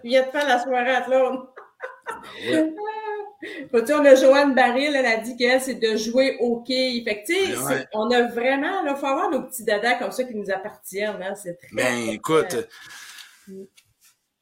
Viens 0.05 0.27
de 0.27 0.31
faire 0.31 0.47
la 0.47 0.63
soirée 0.63 0.95
à 0.95 1.01
Claude. 1.03 1.41
Ouais. 2.47 2.73
on 3.73 4.05
a 4.05 4.15
Joanne 4.15 4.55
Baril, 4.55 4.95
elle 4.95 5.07
a 5.07 5.19
dit 5.19 5.37
qu'elle, 5.37 5.61
c'est 5.61 5.75
de 5.75 5.97
jouer 5.97 6.37
au 6.41 6.63
quai. 6.63 7.03
Fait 7.05 7.23
que, 7.23 7.67
ouais. 7.69 7.87
on 7.93 8.11
a 8.11 8.23
vraiment, 8.29 8.85
il 8.87 8.97
faut 8.97 9.07
avoir 9.07 9.31
nos 9.31 9.43
petits 9.43 9.65
dadas 9.65 9.95
comme 9.95 10.13
ça 10.13 10.25
qui 10.25 10.35
nous 10.35 10.51
appartiennent. 10.51 11.23
Hein, 11.23 11.35
c'est 11.35 11.57
très. 11.57 11.69
Ben, 11.73 12.09
écoute. 12.09 12.57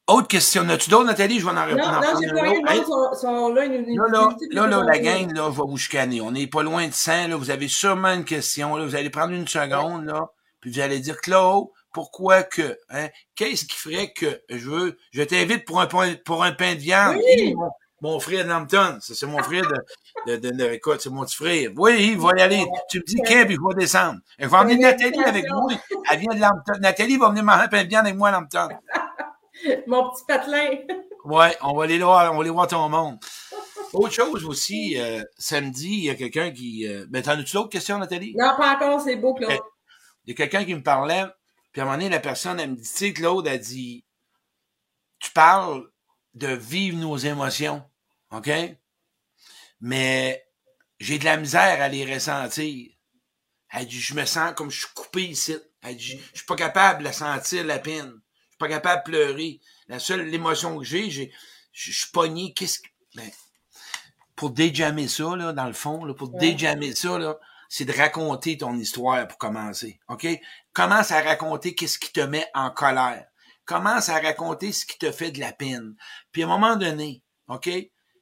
Autre 0.08 0.28
question. 0.28 0.68
As-tu 0.68 0.90
d'autres, 0.90 1.06
Nathalie? 1.06 1.38
Je 1.38 1.44
vais 1.44 1.52
en 1.52 1.64
répondre. 1.64 1.92
Non, 1.92 2.00
non, 2.00 2.20
j'ai 2.20 2.28
pas 2.28 2.42
rien. 2.42 2.66
Hey. 2.66 2.82
Sont, 2.84 3.14
sont 3.14 3.54
là, 3.54 3.64
ils 3.64 3.82
nous, 3.82 4.04
là, 4.04 4.10
là, 4.10 4.36
là, 4.50 4.66
là, 4.66 4.82
la 4.84 4.98
gang, 4.98 5.32
là, 5.32 5.48
va 5.48 5.64
vous 5.64 5.76
chicaner. 5.76 6.20
On 6.20 6.32
n'est 6.32 6.48
pas 6.48 6.62
loin 6.62 6.86
de 6.86 6.92
100, 6.92 7.28
là. 7.28 7.36
Vous 7.36 7.50
avez 7.50 7.68
sûrement 7.68 8.12
une 8.12 8.24
question, 8.24 8.76
là. 8.76 8.84
Vous 8.84 8.96
allez 8.96 9.10
prendre 9.10 9.32
une 9.32 9.46
seconde, 9.46 10.06
là. 10.06 10.30
Puis 10.60 10.70
vous 10.70 10.80
allez 10.80 10.98
dire, 10.98 11.20
Claude, 11.20 11.68
pourquoi 11.92 12.42
que, 12.42 12.78
hein? 12.90 13.08
Qu'est-ce 13.34 13.64
qui 13.64 13.76
ferait 13.76 14.12
que 14.12 14.42
je 14.48 14.68
veux, 14.68 14.98
je 15.12 15.22
t'invite 15.22 15.64
pour 15.64 15.80
un 15.80 15.86
pain, 15.86 16.14
pour 16.24 16.42
un 16.44 16.52
pain 16.52 16.74
de 16.74 16.80
viande? 16.80 17.16
Oui. 17.16 17.54
Mon, 17.54 17.70
mon 18.02 18.18
frère 18.20 18.46
Lampton, 18.46 18.98
c'est 19.00 19.26
mon 19.26 19.40
frère 19.42 19.62
de, 20.26 20.32
de, 20.32 20.36
de, 20.36 20.50
de 20.56 20.64
écoute, 20.72 21.00
c'est 21.00 21.10
mon 21.10 21.24
petit 21.24 21.36
frère. 21.36 21.70
Oui, 21.76 22.08
il 22.12 22.18
va 22.18 22.30
y 22.36 22.40
aller. 22.40 22.64
Tu 22.90 22.98
me 22.98 23.04
dis 23.04 23.16
quand, 23.16 23.44
puis 23.46 23.54
je 23.54 23.60
vais 23.68 23.80
descendre. 23.80 24.18
Je 24.38 24.46
vais 24.48 24.56
emmener 24.56 24.76
Nathalie 24.76 25.22
avec 25.22 25.48
moi. 25.48 25.72
Elle 26.10 26.18
vient 26.18 26.34
de 26.34 26.40
Lampton. 26.40 26.72
Nathalie 26.80 27.16
va 27.16 27.28
venir 27.28 27.44
manger 27.44 27.62
un 27.62 27.68
pain 27.68 27.84
de 27.84 27.88
viande 27.88 28.06
avec 28.06 28.18
moi 28.18 28.30
à 28.30 28.32
Lampton. 28.32 28.68
Mon 29.86 30.10
petit 30.10 30.24
patelin. 30.26 30.70
ouais, 31.26 31.56
on 31.62 31.76
va 31.76 31.84
aller 31.84 31.98
voir, 31.98 32.32
on 32.32 32.36
va 32.36 32.40
aller 32.40 32.50
voir 32.50 32.66
ton 32.66 32.88
monde. 32.88 33.18
Autre 33.92 34.12
chose 34.14 34.44
aussi, 34.46 34.98
euh, 34.98 35.22
samedi, 35.38 35.88
il 35.88 36.04
y 36.04 36.10
a 36.10 36.14
quelqu'un 36.14 36.50
qui. 36.50 36.88
Euh, 36.88 37.04
ben, 37.08 37.22
t'en 37.22 37.32
as-tu 37.32 37.52
d'autres 37.54 37.68
questions, 37.68 37.98
Nathalie? 37.98 38.34
Non, 38.36 38.52
pas 38.56 38.74
encore, 38.74 39.00
c'est 39.00 39.16
beau, 39.16 39.34
Claude. 39.34 39.52
Il 40.24 40.30
y 40.30 40.32
a 40.32 40.36
quelqu'un 40.36 40.64
qui 40.64 40.74
me 40.74 40.82
parlait, 40.82 41.24
puis 41.72 41.80
à 41.80 41.84
un 41.84 41.86
moment 41.86 41.98
donné, 41.98 42.10
la 42.10 42.20
personne, 42.20 42.60
elle 42.60 42.70
me 42.70 42.76
dit, 42.76 42.82
tu 42.82 42.88
sais, 42.88 43.12
Claude, 43.12 43.48
a 43.48 43.58
dit, 43.58 44.04
tu 45.18 45.30
parles 45.32 45.90
de 46.34 46.48
vivre 46.48 46.98
nos 46.98 47.16
émotions, 47.16 47.82
OK? 48.30 48.50
Mais 49.80 50.46
j'ai 51.00 51.18
de 51.18 51.24
la 51.24 51.36
misère 51.36 51.80
à 51.80 51.88
les 51.88 52.12
ressentir. 52.12 52.90
Elle 53.70 53.86
dit, 53.86 54.00
je 54.00 54.14
me 54.14 54.24
sens 54.24 54.52
comme 54.54 54.70
je 54.70 54.80
suis 54.80 54.94
coupé 54.94 55.22
ici. 55.22 55.56
Elle 55.82 55.96
dit, 55.96 56.20
je 56.32 56.38
suis 56.38 56.46
pas 56.46 56.56
capable 56.56 57.04
de 57.04 57.12
sentir 57.12 57.64
la 57.64 57.78
peine 57.78 58.22
pas 58.62 58.68
capable 58.68 59.02
de 59.04 59.10
pleurer. 59.10 59.60
La 59.88 59.98
seule 59.98 60.28
l'émotion 60.28 60.78
que 60.78 60.84
j'ai, 60.84 61.10
j'ai, 61.10 61.32
je 61.72 61.90
suis 61.90 62.10
pogné. 62.12 62.52
Qu'est-ce 62.54 62.78
que, 62.78 62.88
ben, 63.16 63.28
pour 64.36 64.50
déjammer 64.50 65.08
ça, 65.08 65.36
là, 65.36 65.52
dans 65.52 65.66
le 65.66 65.72
fond, 65.72 66.04
là, 66.04 66.14
pour 66.14 66.32
ouais. 66.32 66.40
déjammer 66.40 66.94
ça, 66.94 67.18
là, 67.18 67.38
c'est 67.68 67.84
de 67.84 67.92
raconter 67.92 68.56
ton 68.58 68.76
histoire 68.76 69.26
pour 69.26 69.38
commencer. 69.38 69.98
OK? 70.08 70.26
Commence 70.72 71.10
à 71.10 71.20
raconter 71.20 71.74
qu'est-ce 71.74 71.98
qui 71.98 72.12
te 72.12 72.20
met 72.20 72.46
en 72.54 72.70
colère. 72.70 73.26
Commence 73.64 74.08
à 74.08 74.20
raconter 74.20 74.72
ce 74.72 74.86
qui 74.86 74.98
te 74.98 75.12
fait 75.12 75.30
de 75.30 75.40
la 75.40 75.52
peine. 75.52 75.94
Puis 76.32 76.42
à 76.42 76.46
un 76.46 76.48
moment 76.48 76.76
donné, 76.76 77.22
OK? 77.48 77.68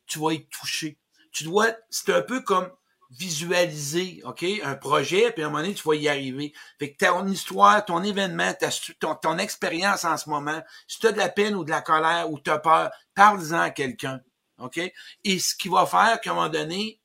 Tu 0.06 0.18
vas 0.18 0.32
y 0.32 0.46
toucher. 0.48 0.98
Tu 1.32 1.44
dois, 1.44 1.68
c'est 1.90 2.12
un 2.12 2.22
peu 2.22 2.40
comme 2.40 2.70
visualiser, 3.10 4.22
OK, 4.24 4.44
un 4.62 4.76
projet, 4.76 5.32
puis 5.32 5.42
à 5.42 5.46
un 5.46 5.50
moment 5.50 5.62
donné, 5.62 5.74
tu 5.74 5.86
vas 5.86 5.94
y 5.94 6.08
arriver. 6.08 6.52
Fait 6.78 6.92
que 6.92 7.04
ton 7.04 7.26
histoire, 7.26 7.84
ton 7.84 8.02
événement, 8.02 8.52
ta, 8.54 8.68
ton, 9.00 9.14
ton 9.16 9.38
expérience 9.38 10.04
en 10.04 10.16
ce 10.16 10.28
moment, 10.28 10.60
si 10.86 11.00
tu 11.00 11.08
as 11.08 11.12
de 11.12 11.18
la 11.18 11.28
peine 11.28 11.54
ou 11.56 11.64
de 11.64 11.70
la 11.70 11.82
colère 11.82 12.30
ou 12.30 12.38
tu 12.38 12.50
as 12.50 12.58
peur, 12.58 12.90
parle-en 13.14 13.60
à 13.60 13.70
quelqu'un. 13.70 14.20
OK? 14.58 14.78
Et 15.24 15.38
ce 15.38 15.54
qui 15.56 15.68
va 15.68 15.86
faire 15.86 16.20
qu'à 16.20 16.30
un 16.30 16.34
moment 16.34 16.48
donné, 16.48 17.00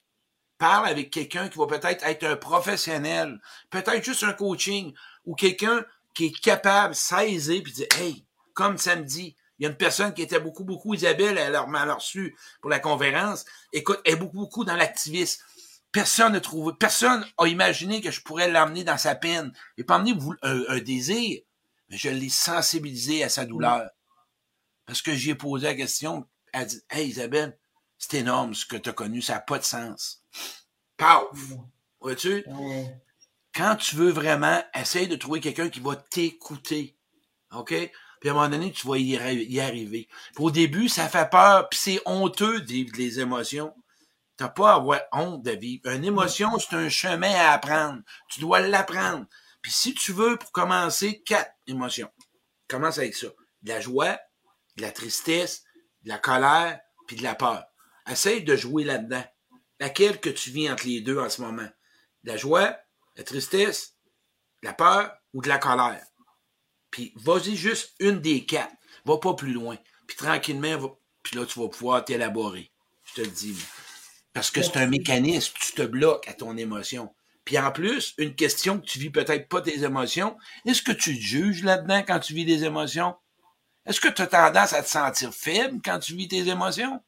parle 0.57 0.87
avec 0.87 1.09
quelqu'un 1.11 1.49
qui 1.49 1.57
va 1.57 1.67
peut-être 1.67 2.05
être 2.05 2.23
un 2.23 2.35
professionnel, 2.35 3.39
peut-être 3.69 4.03
juste 4.03 4.23
un 4.23 4.33
coaching, 4.33 4.93
ou 5.25 5.36
quelqu'un 5.36 5.86
qui 6.13 6.25
est 6.25 6.39
capable 6.39 6.94
de 6.94 7.00
saisir 7.00 7.62
puis 7.63 7.74
dire 7.74 7.88
Hey, 8.00 8.25
comme 8.53 8.77
samedi, 8.77 9.36
il 9.60 9.63
y 9.63 9.65
a 9.65 9.70
une 9.70 9.77
personne 9.77 10.13
qui 10.13 10.22
était 10.22 10.39
beaucoup, 10.39 10.63
beaucoup, 10.63 10.94
Isabelle, 10.94 11.38
elle 11.38 11.60
m'a 11.67 11.94
reçu 11.94 12.36
pour 12.62 12.70
la 12.70 12.79
conférence. 12.79 13.46
Écoute, 13.72 14.00
elle 14.05 14.13
est 14.13 14.17
beaucoup, 14.17 14.39
beaucoup 14.39 14.65
dans 14.65 14.75
l'activisme 14.75 15.44
Personne 15.91 16.34
n'a 16.34 16.41
trouvé, 16.41 16.74
personne 16.77 17.25
a 17.38 17.48
imaginé 17.48 18.01
que 18.01 18.12
je 18.12 18.20
pourrais 18.22 18.51
l'emmener 18.51 18.84
dans 18.84 18.98
sa 18.98 19.15
peine. 19.15 19.53
Et 19.77 19.86
pas 19.86 19.98
emmener 19.98 20.13
un, 20.41 20.63
un, 20.67 20.79
désir, 20.79 21.41
mais 21.89 21.96
je 21.96 22.10
l'ai 22.10 22.27
sensibilisé 22.27 23.24
à 23.24 23.29
sa 23.29 23.46
douleur. 23.46 23.89
Parce 24.86 25.01
que 25.01 25.15
j'ai 25.15 25.36
posé 25.36 25.67
la 25.67 25.74
question, 25.74 26.27
elle 26.51 26.62
a 26.62 26.65
dit, 26.65 26.82
Hey 26.89 27.08
Isabelle, 27.08 27.58
c'est 27.98 28.17
énorme 28.17 28.53
ce 28.53 28.65
que 28.65 28.75
tu 28.75 28.89
as 28.89 28.94
connu, 28.94 29.22
ça 29.22 29.36
n'a 29.36 29.39
pas 29.39 29.58
de 29.58 29.63
sens. 29.63 30.22
Paf! 30.98 31.24
Vois-tu? 32.01 32.44
Quand 33.55 33.77
tu 33.77 33.95
veux 33.95 34.12
vraiment, 34.12 34.62
essaye 34.74 35.07
de 35.07 35.15
trouver 35.15 35.39
quelqu'un 35.39 35.69
qui 35.69 35.79
va 35.79 35.95
t'écouter. 35.95 36.97
OK? 37.53 37.74
Puis 38.19 38.29
à 38.29 38.33
un 38.33 38.35
moment 38.35 38.50
donné, 38.50 38.71
tu 38.71 38.85
vas 38.88 38.97
y, 38.97 39.59
arriver. 39.59 40.09
Au 40.38 40.51
début, 40.51 40.89
ça 40.89 41.07
fait 41.07 41.29
peur, 41.29 41.69
puis 41.69 41.79
c'est 41.79 42.01
honteux 42.05 42.59
de 42.59 42.67
vivre 42.67 42.91
les 42.97 43.19
émotions. 43.19 43.74
T'as 44.35 44.50
pas 44.50 44.71
à 44.71 44.75
avoir 44.75 45.00
honte 45.13 45.43
de 45.43 45.51
vivre. 45.51 45.89
Une 45.89 46.03
émotion, 46.03 46.57
c'est 46.59 46.75
un 46.75 46.89
chemin 46.89 47.33
à 47.33 47.51
apprendre. 47.51 48.01
Tu 48.29 48.41
dois 48.41 48.59
l'apprendre. 48.59 49.25
Puis 49.62 49.71
si 49.71 49.93
tu 49.93 50.12
veux, 50.12 50.38
pour 50.38 50.51
commencer, 50.51 51.24
quatre 51.25 51.53
émotions. 51.67 52.12
Commence 52.67 52.97
avec 52.97 53.15
ça. 53.15 53.27
De 53.62 53.69
la 53.69 53.79
joie, 53.79 54.19
de 54.75 54.81
la 54.81 54.91
tristesse, 54.91 55.63
de 56.03 56.09
la 56.09 56.17
colère, 56.17 56.79
puis 57.07 57.15
de 57.15 57.24
la 57.24 57.35
peur. 57.35 57.63
Essaye 58.09 58.43
de 58.43 58.55
jouer 58.57 58.83
là-dedans. 58.83 59.24
Laquelle 59.79 60.19
que 60.19 60.29
tu 60.29 60.50
vis 60.50 60.69
entre 60.69 60.88
les 60.88 61.00
deux 61.00 61.19
en 61.19 61.29
ce 61.29 61.41
moment. 61.41 61.67
De 62.24 62.31
la 62.31 62.38
joie, 62.38 62.77
la 63.15 63.24
tristesse, 63.24 63.95
la 64.62 64.74
peur 64.74 65.13
ou 65.34 65.41
de 65.41 65.48
la 65.48 65.57
colère. 65.57 66.05
Puis 66.91 67.13
vas-y 67.15 67.55
juste 67.55 67.93
une 68.00 68.19
des 68.22 68.45
quatre. 68.45 68.74
Va 69.05 69.17
pas 69.17 69.34
plus 69.34 69.53
loin. 69.53 69.77
Puis 70.07 70.17
tranquillement, 70.17 70.77
va... 70.77 70.89
puis 71.24 71.36
là, 71.36 71.45
tu 71.45 71.60
vas 71.60 71.67
pouvoir 71.67 72.05
t'élaborer. 72.05 72.72
Je 73.05 73.13
te 73.15 73.22
le 73.22 73.27
dis. 73.27 73.57
Parce 74.34 74.51
que 74.51 74.62
c'est 74.62 74.77
un 74.77 74.88
mécanisme, 74.88 75.53
tu 75.60 75.74
te 75.74 75.81
bloques 75.81 76.27
à 76.27 76.34
ton 76.34 76.57
émotion. 76.57 77.13
Puis 77.45 77.60
en 77.60 77.72
plus, 77.72 78.13
une 78.17 78.36
question 78.36 78.79
que 78.79 78.86
tu 78.86 79.00
vis 79.00 79.12
peut-être 79.12 79.48
pas 79.48 79.62
tes 79.62 79.84
émotions, 79.84 80.36
est-ce 80.65 80.81
que 80.81 80.91
tu 80.91 81.15
te 81.15 81.22
juges 81.22 81.63
là-dedans 81.63 82.03
quand 82.05 82.19
tu 82.19 82.34
vis 82.34 82.43
des 82.43 82.63
émotions? 82.63 83.15
Est-ce 83.86 84.01
que 84.01 84.07
tu 84.07 84.24
as 84.24 84.27
tendance 84.27 84.74
à 84.74 84.81
te 84.81 84.89
sentir 84.89 85.34
faible 85.34 85.79
quand 85.86 86.00
tu 86.00 86.15
vis 86.15 86.27
tes 86.27 86.48
émotions? 86.48 87.01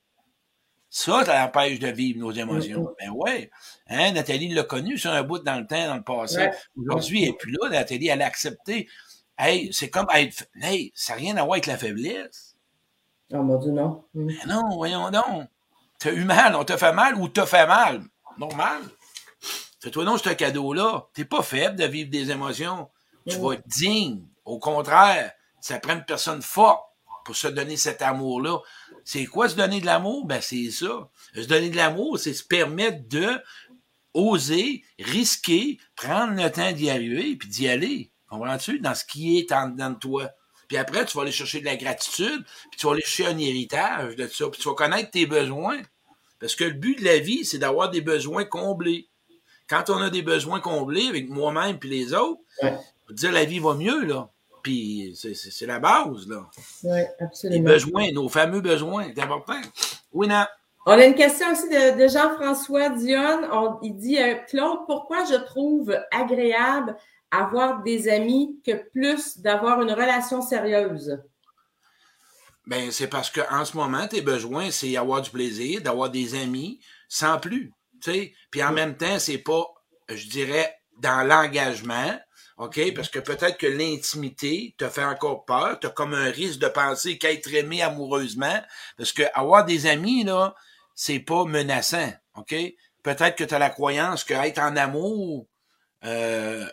Ça, 0.89 1.25
ça 1.25 1.45
empêche 1.45 1.79
de 1.79 1.87
vivre 1.87 2.19
nos 2.19 2.31
émotions. 2.31 2.83
Mm-hmm. 2.83 2.95
Ben 2.99 3.09
ouais. 3.11 3.51
Hein, 3.87 4.11
Nathalie 4.13 4.49
l'a 4.49 4.63
connu 4.63 4.97
sur 4.97 5.11
un 5.11 5.23
bout 5.23 5.39
dans 5.39 5.59
le 5.59 5.67
temps, 5.67 5.87
dans 5.87 5.97
le 5.97 6.03
passé. 6.03 6.37
Ouais. 6.37 6.51
Aujourd'hui, 6.77 7.23
elle 7.23 7.31
n'est 7.31 7.35
plus 7.35 7.51
là. 7.51 7.69
Nathalie, 7.69 8.07
elle 8.07 8.21
a 8.21 8.25
accepté. 8.25 8.87
Hey, 9.37 9.71
c'est 9.73 9.89
comme 9.89 10.07
être. 10.15 10.45
Hey, 10.61 10.91
ça 10.95 11.13
n'a 11.13 11.19
rien 11.19 11.37
à 11.37 11.43
voir 11.43 11.53
avec 11.53 11.67
la 11.67 11.77
faiblesse. 11.77 12.55
Oh 13.33 13.43
mon 13.43 13.57
Dieu, 13.57 13.71
non. 13.71 14.05
Mm. 14.13 14.27
Ben 14.27 14.47
non, 14.47 14.75
voyons 14.75 15.11
donc. 15.11 15.47
T'as 15.99 16.11
eu 16.11 16.23
mal, 16.23 16.55
on 16.55 16.63
t'a 16.63 16.77
fait 16.77 16.93
mal 16.93 17.15
ou 17.15 17.27
t'as 17.27 17.45
fait 17.45 17.67
mal? 17.67 18.03
Normal. 18.37 18.81
Fais-toi 19.79 20.05
donc 20.05 20.19
ce 20.19 20.29
cadeau-là. 20.29 21.07
T'es 21.13 21.25
pas 21.25 21.41
faible 21.41 21.75
de 21.75 21.85
vivre 21.85 22.09
des 22.09 22.31
émotions. 22.31 22.89
Tu 23.27 23.37
vas 23.37 23.53
être 23.53 23.67
digne. 23.67 24.25
Au 24.45 24.59
contraire, 24.59 25.33
ça 25.59 25.79
prend 25.79 25.93
une 25.93 26.05
personne 26.05 26.41
forte 26.41 26.83
pour 27.25 27.35
se 27.35 27.47
donner 27.47 27.77
cet 27.77 28.01
amour-là. 28.01 28.59
C'est 29.07 29.25
quoi 29.25 29.47
se 29.47 29.55
donner 29.55 29.79
de 29.79 29.85
l'amour? 29.85 30.25
Ben, 30.25 30.41
c'est 30.41 30.69
ça. 30.69 31.09
Se 31.33 31.47
donner 31.47 31.69
de 31.69 31.77
l'amour, 31.77 32.19
c'est 32.19 32.33
se 32.33 32.43
permettre 32.43 33.07
de 33.07 33.41
oser, 34.13 34.83
risquer, 34.99 35.79
prendre 35.95 36.33
le 36.33 36.51
temps 36.51 36.73
d'y 36.73 36.89
arriver, 36.89 37.37
puis 37.37 37.47
d'y 37.47 37.69
aller. 37.69 38.11
Comprends-tu? 38.29 38.79
Dans 38.79 38.93
ce 38.93 39.05
qui 39.05 39.37
est 39.37 39.53
en 39.53 39.69
dedans 39.69 39.91
de 39.91 39.95
toi. 39.95 40.29
Puis 40.67 40.75
après, 40.75 41.05
tu 41.05 41.15
vas 41.15 41.23
aller 41.23 41.31
chercher 41.31 41.61
de 41.61 41.65
la 41.65 41.77
gratitude, 41.77 42.43
puis 42.69 42.77
tu 42.77 42.85
vas 42.85 42.91
aller 42.91 43.01
chercher 43.01 43.31
un 43.31 43.37
héritage 43.37 44.17
de 44.17 44.27
ça, 44.27 44.49
puis 44.49 44.59
tu 44.61 44.67
vas 44.67 44.75
connaître 44.75 45.09
tes 45.09 45.25
besoins. 45.25 45.81
Parce 46.41 46.55
que 46.55 46.65
le 46.65 46.71
but 46.71 46.99
de 46.99 47.05
la 47.05 47.19
vie, 47.19 47.45
c'est 47.45 47.59
d'avoir 47.59 47.89
des 47.89 48.01
besoins 48.01 48.43
comblés. 48.43 49.07
Quand 49.69 49.89
on 49.89 50.01
a 50.01 50.09
des 50.09 50.21
besoins 50.21 50.59
comblés 50.59 51.07
avec 51.07 51.29
moi-même 51.29 51.79
puis 51.79 51.89
les 51.89 52.13
autres, 52.13 52.41
ouais. 52.61 52.77
on 53.09 53.13
dire 53.13 53.31
la 53.31 53.45
vie 53.45 53.59
va 53.59 53.73
mieux, 53.73 54.03
là. 54.03 54.29
Puis 54.67 55.13
c'est 55.15 55.65
la 55.65 55.79
base, 55.79 56.27
là. 56.27 56.45
Oui, 56.83 56.99
absolument. 57.21 57.55
Les 57.55 57.73
besoins, 57.73 58.11
nos 58.11 58.27
fameux 58.27 58.59
besoins, 58.59 59.09
c'est 59.15 59.21
important. 59.21 59.61
Oui, 60.11 60.27
non. 60.27 60.43
On 60.85 60.91
a 60.91 61.05
une 61.05 61.15
question 61.15 61.49
aussi 61.53 61.69
de, 61.69 61.97
de 61.97 62.07
Jean-François 62.09 62.89
Dionne. 62.89 63.47
On, 63.53 63.79
il 63.81 63.95
dit 63.95 64.21
euh, 64.21 64.35
Claude, 64.49 64.79
pourquoi 64.85 65.23
je 65.23 65.35
trouve 65.35 65.97
agréable 66.11 66.97
avoir 67.31 67.81
des 67.81 68.09
amis 68.09 68.59
que 68.65 68.73
plus 68.91 69.37
d'avoir 69.37 69.81
une 69.81 69.91
relation 69.91 70.41
sérieuse? 70.41 71.17
Ben, 72.65 72.91
c'est 72.91 73.07
parce 73.07 73.29
que 73.29 73.39
en 73.49 73.63
ce 73.63 73.77
moment, 73.77 74.05
tes 74.05 74.21
besoins, 74.21 74.69
c'est 74.69 74.97
avoir 74.97 75.21
du 75.21 75.29
plaisir, 75.29 75.81
d'avoir 75.81 76.09
des 76.09 76.35
amis, 76.35 76.81
sans 77.07 77.39
plus. 77.39 77.71
Puis 78.01 78.63
en 78.63 78.73
même 78.73 78.97
temps, 78.97 79.17
c'est 79.17 79.37
pas, 79.37 79.65
je 80.09 80.27
dirais, 80.27 80.77
dans 80.99 81.25
l'engagement, 81.25 82.19
OK? 82.57 82.93
Parce 82.95 83.09
que 83.09 83.19
peut-être 83.19 83.57
que 83.57 83.67
l'intimité 83.67 84.75
te 84.77 84.89
fait 84.89 85.03
encore 85.03 85.45
peur. 85.45 85.79
Tu 85.79 85.87
comme 85.89 86.13
un 86.13 86.31
risque 86.31 86.59
de 86.59 86.67
penser 86.67 87.17
qu'être 87.17 87.53
aimé 87.53 87.81
amoureusement. 87.81 88.61
Parce 88.97 89.11
que 89.11 89.23
avoir 89.33 89.63
des 89.63 89.85
amis, 89.85 90.23
là, 90.23 90.55
c'est 90.95 91.19
pas 91.19 91.45
menaçant. 91.45 92.11
OK? 92.35 92.55
Peut-être 93.03 93.35
que 93.35 93.43
tu 93.43 93.53
as 93.53 93.59
la 93.59 93.69
croyance 93.69 94.23
que 94.23 94.33
être 94.33 94.59
en 94.59 94.75
amour, 94.75 95.47
euh, 96.03 96.67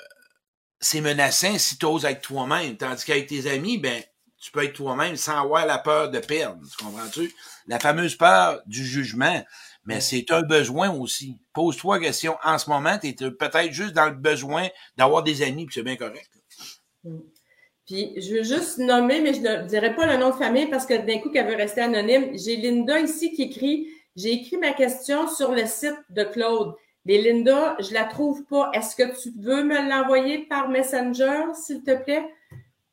c'est 0.80 1.02
menaçant 1.02 1.58
si 1.58 1.76
tu 1.76 1.86
oses 1.86 2.06
être 2.06 2.22
toi-même. 2.22 2.76
Tandis 2.76 3.04
qu'avec 3.04 3.26
tes 3.26 3.48
amis, 3.50 3.78
ben, 3.78 4.02
tu 4.38 4.50
peux 4.50 4.64
être 4.64 4.74
toi-même 4.74 5.16
sans 5.16 5.42
avoir 5.42 5.66
la 5.66 5.78
peur 5.78 6.10
de 6.10 6.18
perdre. 6.18 6.60
Tu 6.66 6.84
comprends-tu? 6.84 7.34
La 7.66 7.78
fameuse 7.78 8.16
peur 8.16 8.60
du 8.66 8.84
jugement. 8.84 9.44
Mais 9.86 10.00
c'est 10.00 10.30
un 10.30 10.42
besoin 10.42 10.90
aussi. 10.90 11.38
Pose-toi 11.52 11.98
la 11.98 12.04
question. 12.06 12.36
En 12.42 12.58
ce 12.58 12.70
moment, 12.70 12.98
tu 12.98 13.08
es 13.08 13.12
peut-être 13.12 13.72
juste 13.72 13.92
dans 13.92 14.06
le 14.06 14.14
besoin 14.14 14.68
d'avoir 14.96 15.22
des 15.22 15.42
amis, 15.42 15.66
puis 15.66 15.74
c'est 15.74 15.82
bien 15.82 15.96
correct. 15.96 16.30
Mm. 17.04 17.18
Puis, 17.86 18.14
je 18.16 18.36
veux 18.36 18.42
juste 18.42 18.78
nommer, 18.78 19.20
mais 19.20 19.34
je 19.34 19.40
ne 19.40 19.66
dirai 19.66 19.94
pas 19.94 20.06
le 20.06 20.16
nom 20.16 20.30
de 20.30 20.36
famille 20.36 20.66
parce 20.66 20.86
que 20.86 20.94
d'un 20.94 21.18
coup, 21.18 21.28
qu'elle 21.28 21.46
veut 21.46 21.56
rester 21.56 21.82
anonyme. 21.82 22.30
J'ai 22.34 22.56
Linda 22.56 22.98
ici 22.98 23.32
qui 23.32 23.42
écrit 23.42 23.88
J'ai 24.16 24.32
écrit 24.32 24.56
ma 24.56 24.72
question 24.72 25.28
sur 25.28 25.52
le 25.52 25.66
site 25.66 25.98
de 26.08 26.24
Claude. 26.24 26.74
Mais 27.04 27.18
Linda, 27.18 27.76
je 27.80 27.92
la 27.92 28.04
trouve 28.04 28.44
pas. 28.46 28.70
Est-ce 28.72 28.96
que 28.96 29.22
tu 29.22 29.30
veux 29.38 29.62
me 29.62 29.86
l'envoyer 29.90 30.46
par 30.46 30.70
Messenger, 30.70 31.52
s'il 31.52 31.82
te 31.82 31.94
plaît? 32.02 32.24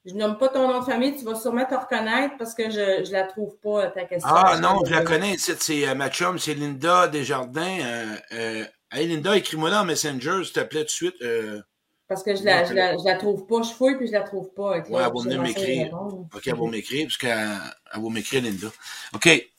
Je 0.03 0.15
nomme 0.15 0.38
pas 0.39 0.50
ton 0.50 0.67
nom 0.67 0.79
de 0.79 0.86
famille, 0.86 1.15
tu 1.15 1.24
vas 1.24 1.36
sûrement 1.36 1.65
te 1.65 1.75
reconnaître 1.75 2.36
parce 2.38 2.55
que 2.55 2.72
je 2.72 3.08
ne 3.08 3.12
la 3.12 3.24
trouve 3.24 3.55
pas, 3.58 3.88
ta 3.88 4.05
question. 4.05 4.31
Ah 4.34 4.58
non, 4.60 4.84
je 4.84 4.91
la 4.91 5.03
connais. 5.03 5.38
C'est 5.38 5.88
euh, 5.88 5.93
ma 5.93 6.10
chum, 6.10 6.39
c'est 6.39 6.55
Linda 6.55 7.08
Desjardins. 7.08 7.79
Euh, 7.81 8.15
euh, 8.34 8.65
hey 8.91 9.08
Linda, 9.08 9.38
écris-moi 9.38 9.70
dans 9.70 9.86
Messenger, 9.86 10.43
s'il 10.43 10.53
te 10.53 10.60
plaît, 10.62 10.81
tout 10.81 10.86
de 10.86 10.89
suite. 10.89 11.22
Euh, 11.22 11.62
parce 12.08 12.24
que 12.24 12.36
je 12.36 12.43
la, 12.43 12.65
je, 12.65 12.74
la, 12.74 12.98
je 12.98 13.05
la 13.05 13.15
trouve 13.15 13.46
pas. 13.46 13.62
Je 13.62 13.72
fouille 13.72 13.96
puis 13.96 14.08
je 14.08 14.13
la 14.13 14.24
trouve 14.24 14.51
pas. 14.53 14.79
ouais, 14.79 14.84
elle 14.89 14.93
va 14.93 15.10
venir 15.10 15.41
m'écrire. 15.41 15.93
OK, 15.93 16.48
elle 16.48 16.55
va 16.55 16.67
m'écrire, 16.67 17.05
parce 17.05 17.17
qu'elle 17.17 18.01
va 18.01 18.10
m'écrire, 18.10 18.41
Linda. 18.41 18.67
OK. 19.13 19.51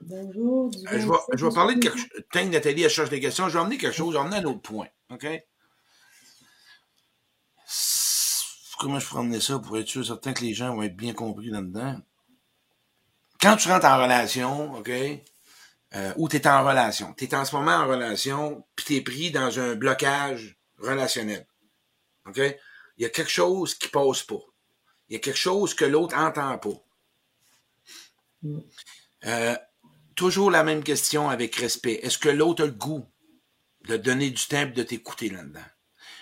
Bonjour. 0.00 0.70
Euh, 0.92 0.98
je, 0.98 1.08
vais, 1.08 1.14
je 1.34 1.46
vais 1.46 1.54
parler 1.54 1.76
de 1.76 1.80
quelque 1.80 1.98
chose. 1.98 2.50
Nathalie, 2.50 2.82
elle 2.82 2.90
cherche 2.90 3.10
des 3.10 3.20
questions. 3.20 3.48
Je 3.48 3.54
vais 3.54 3.60
emmener 3.60 3.78
quelque 3.78 3.94
chose, 3.94 4.12
je 4.12 4.18
vais 4.18 4.24
emmener 4.24 4.36
un 4.36 4.44
autre 4.44 4.60
point. 4.60 4.88
OK? 5.10 5.26
Comment 8.78 8.98
je 8.98 9.06
pourrais 9.06 9.40
ça 9.40 9.58
pour 9.58 9.76
être 9.78 9.88
sûr 9.88 10.04
certain 10.04 10.32
que 10.32 10.42
les 10.42 10.54
gens 10.54 10.74
vont 10.74 10.82
être 10.82 10.96
bien 10.96 11.12
compris 11.12 11.50
là-dedans? 11.50 12.00
Quand 13.40 13.56
tu 13.56 13.68
rentres 13.68 13.86
en 13.86 14.02
relation, 14.02 14.74
OK? 14.76 14.90
Euh, 15.94 16.12
ou 16.16 16.28
tu 16.28 16.36
es 16.36 16.46
en 16.46 16.64
relation. 16.64 17.12
Tu 17.14 17.24
es 17.24 17.34
en 17.34 17.44
ce 17.44 17.54
moment 17.54 17.72
en 17.72 17.86
relation, 17.86 18.66
puis 18.74 18.84
tu 18.84 18.96
es 18.96 19.00
pris 19.00 19.30
dans 19.30 19.58
un 19.60 19.74
blocage 19.74 20.58
relationnel. 20.78 21.46
OK? 22.26 22.38
Il 22.38 23.02
y 23.02 23.04
a 23.04 23.10
quelque 23.10 23.30
chose 23.30 23.74
qui 23.74 23.88
passe 23.88 24.22
pas. 24.22 24.40
Il 25.08 25.14
y 25.14 25.16
a 25.16 25.18
quelque 25.20 25.38
chose 25.38 25.74
que 25.74 25.84
l'autre 25.84 26.16
entend 26.16 26.58
pas. 26.58 26.84
Mm. 28.42 28.58
Euh, 29.26 29.56
toujours 30.16 30.50
la 30.50 30.64
même 30.64 30.82
question 30.82 31.28
avec 31.28 31.54
respect. 31.56 32.00
Est-ce 32.02 32.18
que 32.18 32.28
l'autre 32.28 32.64
a 32.64 32.66
le 32.66 32.72
goût 32.72 33.06
de 33.86 33.96
donner 33.96 34.30
du 34.30 34.46
temps 34.46 34.62
et 34.62 34.66
de 34.66 34.82
t'écouter 34.82 35.28
là-dedans? 35.28 35.60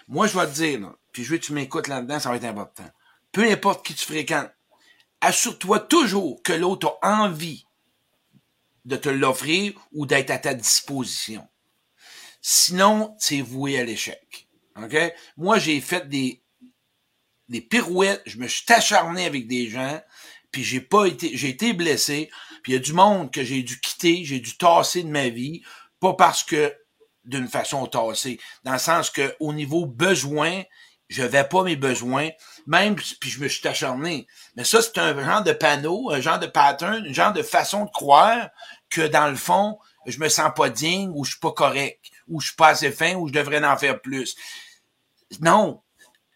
Moi, 0.08 0.26
je 0.26 0.38
vais 0.38 0.46
te 0.46 0.52
dire, 0.52 0.80
là, 0.80 0.96
puis 1.12 1.24
je 1.24 1.30
veux 1.30 1.38
que 1.38 1.44
tu 1.44 1.52
m'écoutes 1.52 1.88
là-dedans, 1.88 2.18
ça 2.18 2.30
va 2.30 2.36
être 2.36 2.44
important. 2.44 2.88
Peu 3.30 3.50
importe 3.50 3.84
qui 3.84 3.94
tu 3.94 4.04
fréquentes, 4.04 4.50
assure-toi 5.20 5.80
toujours 5.80 6.42
que 6.42 6.52
l'autre 6.52 6.98
a 7.02 7.22
envie 7.22 7.66
de 8.84 8.96
te 8.96 9.08
l'offrir 9.08 9.74
ou 9.92 10.06
d'être 10.06 10.30
à 10.30 10.38
ta 10.38 10.54
disposition. 10.54 11.46
Sinon, 12.40 13.14
c'est 13.18 13.40
voué 13.40 13.78
à 13.78 13.84
l'échec. 13.84 14.48
OK? 14.76 14.96
Moi, 15.36 15.58
j'ai 15.58 15.80
fait 15.80 16.08
des, 16.08 16.42
des 17.48 17.60
pirouettes, 17.60 18.22
je 18.26 18.38
me 18.38 18.48
suis 18.48 18.64
acharné 18.72 19.26
avec 19.26 19.46
des 19.46 19.68
gens, 19.68 20.00
puis 20.50 20.64
j'ai 20.64 20.80
pas 20.80 21.06
été, 21.06 21.36
j'ai 21.36 21.50
été 21.50 21.72
blessé, 21.72 22.30
puis 22.62 22.72
il 22.72 22.74
y 22.74 22.78
a 22.78 22.80
du 22.80 22.92
monde 22.92 23.30
que 23.30 23.44
j'ai 23.44 23.62
dû 23.62 23.80
quitter, 23.80 24.24
j'ai 24.24 24.40
dû 24.40 24.56
tasser 24.56 25.02
de 25.02 25.08
ma 25.08 25.28
vie, 25.28 25.62
pas 26.00 26.14
parce 26.14 26.42
que 26.42 26.74
d'une 27.24 27.46
façon 27.46 27.86
tassée, 27.86 28.40
dans 28.64 28.72
le 28.72 28.78
sens 28.78 29.10
que 29.10 29.36
au 29.38 29.52
niveau 29.52 29.86
besoin, 29.86 30.62
je 31.12 31.22
vais 31.22 31.44
pas 31.44 31.62
mes 31.62 31.76
besoins, 31.76 32.30
même 32.66 32.94
puis 32.94 33.30
je 33.30 33.40
me 33.40 33.48
suis 33.48 33.66
acharné. 33.68 34.26
Mais 34.56 34.64
ça, 34.64 34.80
c'est 34.80 34.96
un 34.98 35.22
genre 35.22 35.42
de 35.42 35.52
panneau, 35.52 36.10
un 36.10 36.20
genre 36.20 36.38
de 36.38 36.46
pattern, 36.46 37.04
un 37.06 37.12
genre 37.12 37.34
de 37.34 37.42
façon 37.42 37.84
de 37.84 37.90
croire 37.90 38.48
que 38.88 39.06
dans 39.06 39.28
le 39.28 39.36
fond, 39.36 39.78
je 40.06 40.18
me 40.18 40.28
sens 40.28 40.50
pas 40.56 40.70
digne 40.70 41.10
ou 41.14 41.24
je 41.24 41.32
suis 41.32 41.40
pas 41.40 41.52
correct, 41.52 42.00
ou 42.28 42.40
je 42.40 42.46
suis 42.46 42.56
pas 42.56 42.68
assez 42.68 42.90
fin, 42.90 43.14
ou 43.14 43.28
je 43.28 43.32
devrais 43.32 43.62
en 43.62 43.76
faire 43.76 44.00
plus. 44.00 44.36
Non, 45.40 45.82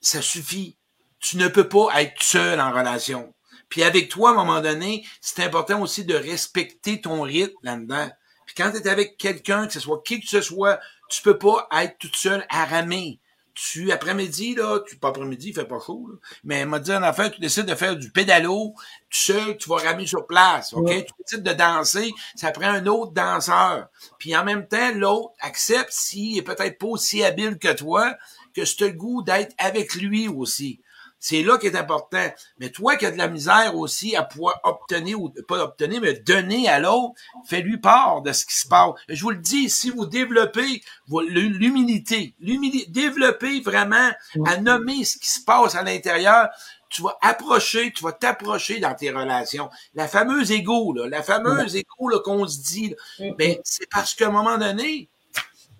ça 0.01 0.21
suffit. 0.21 0.77
Tu 1.21 1.39
ne 1.39 1.49
peux 1.49 1.69
pas 1.69 1.89
être 2.03 2.23
seul 2.23 2.61
en 2.61 2.71
relation. 2.71 3.35
Puis 3.71 3.83
avec 3.83 4.11
toi, 4.11 4.31
à 4.31 4.33
un 4.33 4.37
moment 4.37 4.61
donné, 4.61 5.07
c'est 5.23 5.43
important 5.43 5.81
aussi 5.81 6.05
de 6.05 6.15
respecter 6.15 7.01
ton 7.01 7.23
rythme 7.23 7.57
là-dedans. 7.63 8.11
Quand 8.57 8.71
tu 8.71 8.77
es 8.77 8.89
avec 8.89 9.17
quelqu'un, 9.17 9.67
que 9.67 9.73
ce 9.73 9.81
soit 9.81 10.03
qui 10.05 10.21
que 10.21 10.29
ce 10.29 10.41
soit, 10.41 10.79
tu 11.09 11.23
peux 11.23 11.39
pas 11.39 11.67
être 11.73 11.99
toute 11.99 12.17
seule 12.17 12.47
à 12.51 12.67
ramer 12.67 13.21
tu, 13.57 13.91
après-midi, 13.91 14.55
là, 14.55 14.81
tu, 14.87 14.97
pas 14.97 15.09
après-midi, 15.09 15.49
il 15.49 15.55
fait 15.55 15.65
pas 15.65 15.81
chaud, 15.85 16.09
là, 16.11 16.19
mais 16.45 16.57
elle 16.57 16.69
m'a 16.69 16.79
dit, 16.79 16.93
en 16.93 17.03
affaire, 17.03 17.31
tu 17.31 17.41
décides 17.41 17.65
de 17.65 17.75
faire 17.75 17.97
du 17.97 18.11
pédalo, 18.11 18.75
tu 19.09 19.33
seul, 19.33 19.57
tu 19.57 19.71
vas 19.71 19.77
ramer 19.77 20.07
sur 20.07 20.27
place, 20.27 20.75
OK? 20.75 20.89
Tu 20.89 21.13
décides 21.25 21.43
de 21.43 21.53
danser, 21.55 22.13
ça 22.35 22.51
prend 22.51 22.69
un 22.69 22.87
autre 22.87 23.13
danseur. 23.13 23.89
Puis 24.19 24.37
en 24.37 24.45
même 24.45 24.69
temps, 24.69 24.93
l'autre 24.95 25.33
accepte 25.41 25.91
s'il 25.91 26.37
est 26.37 26.43
peut-être 26.43 26.79
pas 26.79 26.87
aussi 26.87 27.25
habile 27.25 27.59
que 27.59 27.73
toi, 27.73 28.15
que 28.55 28.67
c'est 28.67 28.89
le 28.89 28.93
goût 28.93 29.23
d'être 29.23 29.55
avec 29.57 29.95
lui 29.95 30.29
aussi. 30.29 30.81
C'est 31.29 31.43
là 31.43 31.59
qui 31.59 31.67
est 31.67 31.75
important. 31.75 32.25
Mais 32.61 32.71
toi 32.71 32.95
qui 32.95 33.05
as 33.05 33.11
de 33.11 33.19
la 33.19 33.27
misère 33.27 33.75
aussi 33.75 34.15
à 34.15 34.23
pouvoir 34.23 34.61
obtenir, 34.63 35.21
ou 35.21 35.29
pas 35.49 35.59
obtenir, 35.59 36.01
mais 36.01 36.15
donner 36.15 36.69
à 36.69 36.79
l'autre, 36.79 37.15
fais-lui 37.49 37.79
part 37.79 38.23
de 38.23 38.31
ce 38.33 38.47
qui 38.47 38.55
se 38.55 38.69
passe. 38.69 38.93
Je 39.09 39.21
vous 39.23 39.31
le 39.31 39.39
dis, 39.39 39.69
si 39.69 39.91
vous 39.91 40.07
développez 40.07 40.85
l'humilité, 41.09 42.37
l'humilité, 42.39 42.89
développez 42.93 43.61
vraiment 43.61 44.13
à 44.47 44.59
nommer 44.59 45.03
ce 45.03 45.19
qui 45.19 45.29
se 45.29 45.41
passe 45.41 45.75
à 45.75 45.83
l'intérieur, 45.83 46.49
tu 46.91 47.03
vas 47.03 47.19
approcher, 47.21 47.91
tu 47.91 48.05
vas 48.05 48.13
t'approcher 48.13 48.79
dans 48.79 48.95
tes 48.95 49.11
relations. 49.11 49.69
La 49.97 50.07
fameuse 50.07 50.53
égo, 50.53 50.93
là, 50.93 51.09
la 51.09 51.25
fameuse 51.25 51.75
égo 51.75 52.09
qu'on 52.25 52.47
se 52.47 52.61
dit, 52.61 52.95
mais 53.19 53.33
ben, 53.37 53.57
c'est 53.65 53.91
parce 53.91 54.15
qu'à 54.15 54.29
un 54.29 54.31
moment 54.31 54.59
donné, 54.59 55.09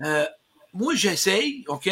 euh, 0.03 0.27
moi 0.73 0.97
j'essaye, 0.97 1.65
OK? 1.69 1.89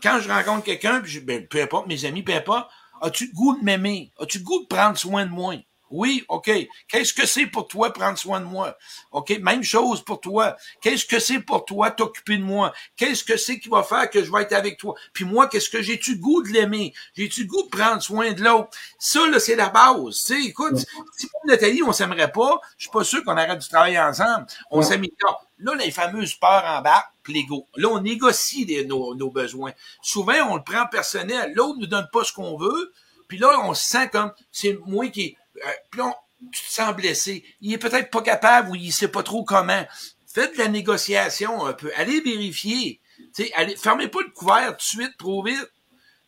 Quand 0.00 0.20
je 0.20 0.28
rencontre 0.28 0.62
quelqu'un, 0.62 1.00
puis 1.00 1.18
ben, 1.18 1.44
peu 1.48 1.60
importe, 1.60 1.88
mes 1.88 2.04
amis, 2.04 2.22
peu 2.22 2.32
importe, 2.32 2.70
As-tu 3.02 3.26
le 3.26 3.32
goût 3.32 3.58
de 3.58 3.64
m'aimer? 3.64 4.12
As-tu 4.18 4.38
le 4.38 4.44
goût 4.44 4.62
de 4.62 4.66
prendre 4.66 4.96
soin 4.96 5.26
de 5.26 5.30
moi? 5.30 5.56
Oui, 5.90 6.24
OK. 6.28 6.50
Qu'est-ce 6.88 7.12
que 7.12 7.26
c'est 7.26 7.46
pour 7.46 7.68
toi 7.68 7.92
prendre 7.92 8.16
soin 8.16 8.40
de 8.40 8.46
moi? 8.46 8.78
OK, 9.10 9.38
même 9.40 9.62
chose 9.62 10.02
pour 10.02 10.20
toi. 10.20 10.56
Qu'est-ce 10.80 11.04
que 11.04 11.18
c'est 11.18 11.40
pour 11.40 11.66
toi 11.66 11.90
t'occuper 11.90 12.38
de 12.38 12.42
moi? 12.42 12.72
Qu'est-ce 12.96 13.22
que 13.22 13.36
c'est 13.36 13.58
qui 13.58 13.68
va 13.68 13.82
faire 13.82 14.08
que 14.08 14.24
je 14.24 14.32
vais 14.32 14.42
être 14.42 14.54
avec 14.54 14.78
toi? 14.78 14.94
Puis 15.12 15.26
moi, 15.26 15.48
qu'est-ce 15.48 15.68
que 15.68 15.82
j'ai-tu 15.82 16.16
goût 16.16 16.42
de 16.42 16.48
l'aimer? 16.48 16.94
J'ai-tu 17.14 17.44
goût 17.44 17.64
de 17.64 17.68
prendre 17.68 18.00
soin 18.00 18.32
de 18.32 18.42
l'autre? 18.42 18.70
Ça, 18.98 19.28
là, 19.28 19.38
c'est 19.38 19.54
la 19.54 19.68
base. 19.68 20.24
Tu 20.24 20.34
sais, 20.34 20.42
écoute, 20.44 20.78
si 21.18 21.26
pour 21.26 21.40
Nathalie, 21.44 21.82
on 21.82 21.92
s'aimerait 21.92 22.32
pas, 22.32 22.58
je 22.78 22.84
suis 22.84 22.90
pas 22.90 23.04
sûr 23.04 23.22
qu'on 23.22 23.36
arrête 23.36 23.58
de 23.58 23.68
travailler 23.68 24.00
ensemble. 24.00 24.46
On 24.70 24.78
ouais. 24.78 24.84
s'améliore. 24.84 25.46
Là, 25.58 25.74
les 25.74 25.90
fameuses 25.90 26.34
peurs 26.34 26.64
en 26.64 26.80
bas, 26.80 27.11
Là, 27.76 27.88
on 27.88 28.00
négocie 28.00 28.66
nos, 28.86 29.14
nos, 29.14 29.30
besoins. 29.30 29.72
Souvent, 30.02 30.50
on 30.50 30.56
le 30.56 30.62
prend 30.62 30.86
personnel. 30.86 31.52
L'autre 31.54 31.78
nous 31.78 31.86
donne 31.86 32.08
pas 32.12 32.24
ce 32.24 32.32
qu'on 32.32 32.56
veut. 32.56 32.92
Puis 33.28 33.38
là, 33.38 33.60
on 33.64 33.74
se 33.74 33.84
sent 33.84 34.08
comme, 34.10 34.32
c'est 34.50 34.78
moi 34.86 35.08
qui, 35.08 35.36
euh, 35.64 35.70
puis 35.90 36.00
on, 36.00 36.14
tu 36.50 36.62
te 36.62 36.70
sens 36.70 36.94
blessé. 36.94 37.44
Il 37.60 37.72
est 37.72 37.78
peut-être 37.78 38.10
pas 38.10 38.22
capable 38.22 38.70
ou 38.70 38.74
il 38.74 38.92
sait 38.92 39.08
pas 39.08 39.22
trop 39.22 39.44
comment. 39.44 39.86
Faites 40.26 40.54
de 40.54 40.58
la 40.58 40.68
négociation 40.68 41.64
un 41.66 41.72
peu. 41.72 41.90
Allez 41.96 42.20
vérifier. 42.20 43.00
sais, 43.32 43.52
allez, 43.54 43.76
fermez 43.76 44.08
pas 44.08 44.20
le 44.20 44.30
couvert 44.30 44.68
tout 44.70 44.76
de 44.76 45.02
suite 45.02 45.16
trop 45.18 45.42
vite. 45.42 45.70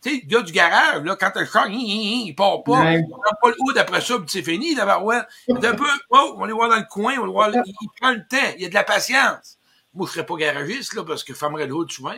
Tu 0.03 0.11
sais, 0.11 0.21
le 0.23 0.29
gars 0.29 0.43
du 0.43 0.53
garage, 0.53 1.03
là, 1.03 1.17
quand 1.17 1.33
le 1.35 1.47
char, 1.47 1.67
il, 1.69 1.77
il, 1.77 2.27
il 2.29 2.35
part 2.35 2.63
pas. 2.63 2.83
Ouais. 2.85 3.03
On 3.07 3.11
prend 3.11 3.37
pas 3.41 3.49
le 3.49 3.57
hood 3.61 3.79
après 3.79 4.03
ça, 4.03 4.19
puis 4.19 4.27
c'est 4.29 4.43
fini, 4.43 4.75
d'abord, 4.75 5.05
ouais. 5.05 5.17
un 5.49 5.75
peu, 5.75 5.87
oh, 6.11 6.35
on 6.35 6.39
va 6.39 6.45
aller 6.45 6.53
voir 6.53 6.69
dans 6.69 6.77
le 6.77 6.87
coin, 6.91 7.15
on 7.19 7.27
va 7.27 7.33
voir, 7.33 7.51
il, 7.51 7.63
il, 7.81 7.89
prend 7.99 8.13
le 8.13 8.27
temps, 8.29 8.53
il 8.57 8.63
y 8.63 8.67
a 8.67 8.69
de 8.69 8.75
la 8.75 8.85
patience. 8.85 9.59
Moi, 9.95 10.07
je 10.07 10.13
serais 10.13 10.27
pas 10.27 10.37
garagiste, 10.37 10.95
là, 10.95 11.05
parce 11.05 11.23
que 11.25 11.33
je 11.33 11.39
fermerais 11.39 11.67
le 11.67 11.75
hood 11.75 11.91
souvent. 11.91 12.15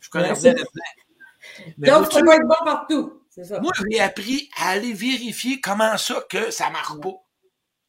Je 0.00 0.10
connais 0.10 0.32
bien 0.32 0.54
le 0.54 1.86
Donc, 1.86 2.12
ça 2.12 2.22
doit 2.22 2.36
être 2.36 2.46
bon 2.46 2.64
partout. 2.64 3.22
Ça. 3.30 3.60
Moi, 3.60 3.72
j'ai 3.90 4.00
appris 4.00 4.50
à 4.56 4.70
aller 4.70 4.92
vérifier 4.92 5.60
comment 5.60 5.96
ça 5.96 6.22
que 6.28 6.50
ça 6.50 6.68
marche 6.70 6.98
pas. 7.00 7.14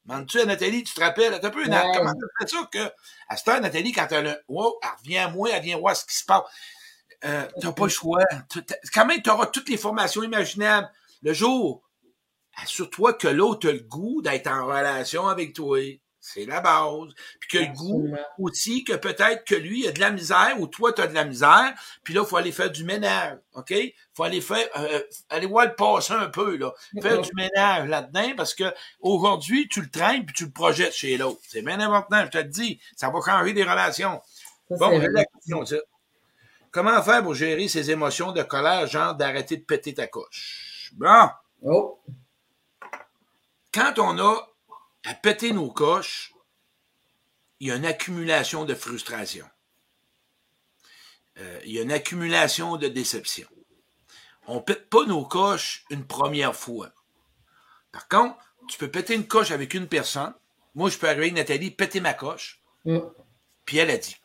Demande-tu 0.04 0.40
à 0.40 0.46
Nathalie, 0.46 0.82
tu 0.82 0.94
te 0.94 1.00
rappelles, 1.00 1.34
un 1.34 1.50
peu, 1.50 1.64
ouais. 1.64 1.92
comment 1.94 2.12
tu 2.12 2.26
fait 2.40 2.48
ça 2.48 2.68
que, 2.72 2.92
à 3.28 3.36
cette 3.36 3.48
heure, 3.48 3.60
Nathalie, 3.60 3.92
quand 3.92 4.06
elle 4.10 4.26
a, 4.28 4.38
wow, 4.48 4.78
elle 4.82 4.88
revient 4.98 5.18
à 5.18 5.28
moi, 5.28 5.50
elle 5.52 5.62
vient 5.62 5.78
voir 5.78 5.96
ce 5.96 6.04
qui 6.04 6.16
se 6.16 6.24
passe. 6.24 6.42
Euh, 7.24 7.46
t'as 7.60 7.72
pas 7.72 7.84
le 7.84 7.90
choix. 7.90 8.24
Quand 8.92 9.06
même, 9.06 9.22
tu 9.22 9.30
auras 9.30 9.46
toutes 9.46 9.68
les 9.68 9.76
formations 9.76 10.22
imaginables. 10.22 10.90
Le 11.22 11.32
jour 11.32 11.82
assure-toi 12.56 13.14
que 13.14 13.28
l'autre 13.28 13.68
a 13.68 13.72
le 13.72 13.80
goût 13.80 14.22
d'être 14.22 14.46
en 14.46 14.66
relation 14.66 15.28
avec 15.28 15.54
toi. 15.54 15.78
C'est 16.24 16.46
la 16.46 16.60
base. 16.60 17.12
Puis 17.40 17.48
que 17.50 17.58
le 17.58 17.72
goût 17.74 18.16
aussi, 18.38 18.84
que 18.84 18.92
peut-être 18.92 19.44
que 19.44 19.56
lui 19.56 19.88
a 19.88 19.92
de 19.92 19.98
la 19.98 20.12
misère 20.12 20.54
ou 20.60 20.68
toi, 20.68 20.92
tu 20.92 21.02
as 21.02 21.08
de 21.08 21.14
la 21.14 21.24
misère. 21.24 21.74
Puis 22.04 22.14
là, 22.14 22.22
il 22.24 22.28
faut 22.28 22.36
aller 22.36 22.52
faire 22.52 22.70
du 22.70 22.84
ménage. 22.84 23.38
OK? 23.54 23.74
faut 24.14 24.24
aller 24.24 24.40
faire 24.40 24.68
euh, 24.76 25.02
aller 25.30 25.46
voir 25.46 25.66
le 25.66 25.74
passer 25.74 26.12
un 26.12 26.28
peu, 26.28 26.56
là. 26.56 26.72
Faire 27.00 27.20
du 27.22 27.30
ménage 27.34 27.88
là-dedans 27.88 28.34
parce 28.36 28.54
que 28.54 28.72
aujourd'hui, 29.00 29.68
tu 29.68 29.80
le 29.80 29.90
traînes 29.90 30.24
puis 30.24 30.34
tu 30.34 30.44
le 30.44 30.50
projettes 30.50 30.92
chez 30.92 31.16
l'autre. 31.16 31.40
C'est 31.48 31.62
bien 31.62 31.80
important, 31.80 32.24
je 32.24 32.30
te 32.30 32.38
le 32.38 32.44
dis. 32.44 32.80
Ça 32.94 33.10
va 33.10 33.20
changer 33.24 33.52
des 33.52 33.64
relations. 33.64 34.20
bon, 34.70 34.98
la 34.98 35.24
question, 35.24 35.66
ça. 35.66 35.76
Comment 36.70 37.02
faire 37.02 37.22
pour 37.22 37.34
gérer 37.34 37.68
ces 37.68 37.90
émotions 37.90 38.32
de 38.32 38.42
colère, 38.42 38.86
genre 38.86 39.14
d'arrêter 39.14 39.56
de 39.56 39.62
péter 39.62 39.92
ta 39.92 40.06
coche? 40.06 40.92
Bon. 40.94 41.28
Oh. 41.64 42.00
Quand 43.74 43.98
on 43.98 44.18
a 44.18 44.51
à 45.04 45.14
péter 45.14 45.52
nos 45.52 45.70
coches, 45.70 46.32
il 47.60 47.68
y 47.68 47.70
a 47.70 47.76
une 47.76 47.86
accumulation 47.86 48.64
de 48.64 48.74
frustration. 48.74 49.46
Euh, 51.38 51.60
il 51.64 51.72
y 51.72 51.78
a 51.78 51.82
une 51.82 51.92
accumulation 51.92 52.76
de 52.76 52.88
déception. 52.88 53.48
On 54.46 54.60
pète 54.60 54.88
pas 54.90 55.04
nos 55.04 55.24
coches 55.24 55.84
une 55.90 56.06
première 56.06 56.56
fois. 56.56 56.90
Par 57.92 58.08
contre, 58.08 58.36
tu 58.68 58.78
peux 58.78 58.90
péter 58.90 59.14
une 59.14 59.26
coche 59.26 59.50
avec 59.50 59.74
une 59.74 59.86
personne. 59.86 60.34
Moi, 60.74 60.90
je 60.90 60.98
peux 60.98 61.06
arriver 61.06 61.26
avec 61.26 61.34
Nathalie, 61.34 61.70
péter 61.70 62.00
ma 62.00 62.14
coche. 62.14 62.60
Mm. 62.84 62.98
Puis 63.64 63.78
elle 63.78 63.90
a 63.90 63.98
dit. 63.98 64.16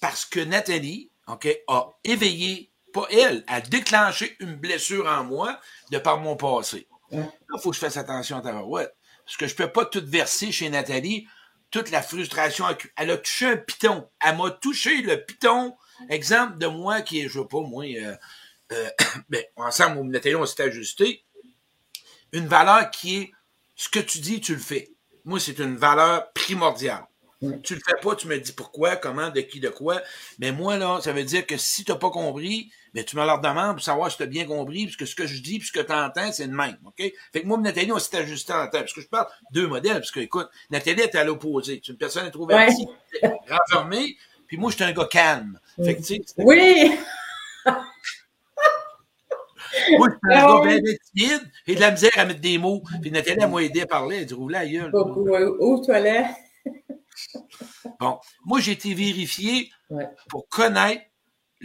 Parce 0.00 0.24
que 0.24 0.40
Nathalie, 0.40 1.10
OK, 1.28 1.48
a 1.68 1.90
éveillé, 2.02 2.70
pas 2.92 3.06
elle, 3.10 3.44
a 3.46 3.60
déclenché 3.60 4.36
une 4.40 4.56
blessure 4.56 5.06
en 5.06 5.24
moi 5.24 5.58
de 5.90 5.98
par 5.98 6.18
mon 6.18 6.36
passé. 6.36 6.88
Mm. 7.10 7.20
Là, 7.20 7.30
il 7.54 7.60
faut 7.60 7.70
que 7.70 7.76
je 7.76 7.80
fasse 7.80 7.96
attention 7.96 8.38
à 8.38 8.42
ta 8.42 8.64
ouais. 8.64 8.88
Parce 9.24 9.36
que 9.36 9.46
je 9.46 9.54
peux 9.54 9.70
pas 9.70 9.86
tout 9.86 10.02
verser 10.04 10.52
chez 10.52 10.68
Nathalie, 10.68 11.26
toute 11.70 11.90
la 11.90 12.02
frustration. 12.02 12.64
Elle 12.96 13.10
a 13.10 13.16
touché 13.16 13.46
un 13.46 13.56
piton. 13.56 14.08
Elle 14.20 14.36
m'a 14.36 14.50
touché 14.50 15.02
le 15.02 15.24
piton. 15.24 15.74
Exemple 16.08 16.58
de 16.58 16.66
moi 16.66 17.02
qui 17.02 17.20
est, 17.20 17.28
je 17.28 17.38
veux 17.38 17.48
pas, 17.48 17.60
moi, 17.60 17.84
euh, 17.84 18.14
euh, 18.72 18.90
ben, 19.28 19.42
ensemble, 19.56 20.02
Nathalie, 20.10 20.36
on 20.36 20.46
s'est 20.46 20.62
ajusté. 20.62 21.24
Une 22.32 22.46
valeur 22.46 22.90
qui 22.90 23.16
est 23.16 23.32
ce 23.76 23.88
que 23.88 24.00
tu 24.00 24.18
dis, 24.18 24.40
tu 24.40 24.54
le 24.54 24.60
fais. 24.60 24.90
Moi, 25.24 25.40
c'est 25.40 25.58
une 25.58 25.76
valeur 25.76 26.32
primordiale. 26.32 27.06
Tu 27.62 27.74
le 27.74 27.80
fais 27.84 28.00
pas, 28.00 28.16
tu 28.16 28.26
me 28.26 28.38
dis 28.38 28.52
pourquoi, 28.52 28.96
comment, 28.96 29.28
de 29.30 29.40
qui, 29.40 29.60
de 29.60 29.68
quoi. 29.68 30.00
Mais 30.38 30.52
moi, 30.52 30.78
là, 30.78 31.00
ça 31.02 31.12
veut 31.12 31.24
dire 31.24 31.46
que 31.46 31.56
si 31.56 31.84
tu 31.84 31.92
n'as 31.92 31.98
pas 31.98 32.10
compris, 32.10 32.70
mais 32.94 33.04
tu 33.04 33.16
me 33.16 33.26
leur 33.26 33.40
demandes 33.40 33.76
pour 33.76 33.84
savoir 33.84 34.10
si 34.10 34.16
tu 34.16 34.22
as 34.22 34.26
bien 34.26 34.46
compris, 34.46 34.84
puisque 34.84 35.06
ce 35.06 35.16
que 35.16 35.26
je 35.26 35.42
dis, 35.42 35.58
puisque 35.58 35.84
tu 35.84 35.92
entends, 35.92 36.30
c'est 36.32 36.46
le 36.46 36.54
même. 36.54 36.76
OK? 36.84 37.12
Fait 37.32 37.42
que 37.42 37.46
moi, 37.46 37.58
Nathalie, 37.58 37.90
on 37.90 37.98
s'est 37.98 38.16
ajusté 38.16 38.52
en 38.52 38.68
tête. 38.68 38.82
Parce 38.82 38.92
que 38.92 39.00
je 39.00 39.08
parle 39.08 39.26
deux 39.50 39.66
modèles, 39.66 39.94
parce 39.94 40.12
que, 40.12 40.20
écoute, 40.20 40.48
Nathalie 40.70 41.02
était 41.02 41.18
à 41.18 41.24
l'opposé. 41.24 41.82
C'est 41.84 41.92
une 41.92 41.98
personne 41.98 42.26
introvertie, 42.26 42.86
ouais. 43.22 43.32
renfermée, 43.50 44.16
puis 44.46 44.56
moi, 44.56 44.70
j'étais 44.70 44.84
un 44.84 44.92
gars 44.92 45.08
calme. 45.10 45.58
Fait 45.82 45.96
que, 45.96 46.02
tu 46.02 46.22
sais, 46.24 46.24
oui! 46.38 46.92
Moi, 49.98 50.08
je 50.08 50.28
suis 50.28 50.38
un 50.38 50.46
gars 50.46 50.80
bien 50.80 50.94
timide, 51.12 51.50
et 51.66 51.74
de 51.74 51.80
la 51.80 51.90
misère 51.90 52.12
à 52.14 52.24
mettre 52.24 52.40
des 52.40 52.58
mots. 52.58 52.84
Puis 53.02 53.10
Nathalie, 53.10 53.44
m'a 53.44 53.60
aidé 53.60 53.80
à 53.80 53.86
parler. 53.86 54.18
Elle 54.18 54.26
dit, 54.26 54.34
roule 54.34 54.52
la 54.52 54.64
gueule. 54.66 54.92
Où, 54.94 55.82
toilette? 55.84 56.26
Bon, 57.98 58.20
moi, 58.44 58.60
j'ai 58.60 58.72
été 58.72 58.94
vérifié 58.94 59.70
pour 60.28 60.48
connaître 60.48 61.02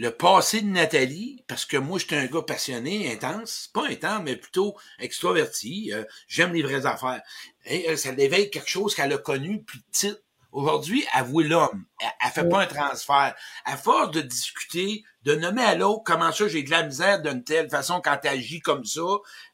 le 0.00 0.10
passé 0.10 0.62
de 0.62 0.66
Nathalie, 0.66 1.44
parce 1.46 1.66
que 1.66 1.76
moi, 1.76 1.98
j'étais 1.98 2.16
un 2.16 2.24
gars 2.24 2.40
passionné, 2.40 3.12
intense, 3.12 3.68
pas 3.74 3.86
intense, 3.86 4.22
mais 4.24 4.34
plutôt 4.34 4.74
extroverti. 4.98 5.92
Euh, 5.92 6.04
j'aime 6.26 6.54
les 6.54 6.62
vraies 6.62 6.86
affaires. 6.86 7.20
Et 7.66 7.94
ça 7.98 8.10
l'éveille 8.12 8.48
quelque 8.48 8.70
chose 8.70 8.94
qu'elle 8.94 9.12
a 9.12 9.18
connu 9.18 9.62
plus 9.62 9.80
petite. 9.82 10.24
Aujourd'hui, 10.52 11.04
avouez 11.12 11.44
l'homme. 11.44 11.84
Elle, 12.00 12.08
elle, 12.24 12.30
fait 12.30 12.48
pas 12.48 12.62
un 12.62 12.66
transfert. 12.66 13.34
À 13.66 13.76
force 13.76 14.10
de 14.12 14.22
discuter, 14.22 15.04
de 15.24 15.34
nommer 15.34 15.62
à 15.62 15.74
l'autre 15.74 16.02
comment 16.02 16.32
ça 16.32 16.48
j'ai 16.48 16.62
de 16.62 16.70
la 16.70 16.82
misère 16.82 17.20
d'une 17.20 17.44
telle 17.44 17.68
façon 17.68 18.00
quand 18.02 18.16
tu 18.22 18.28
agis 18.28 18.60
comme 18.60 18.86
ça, 18.86 19.02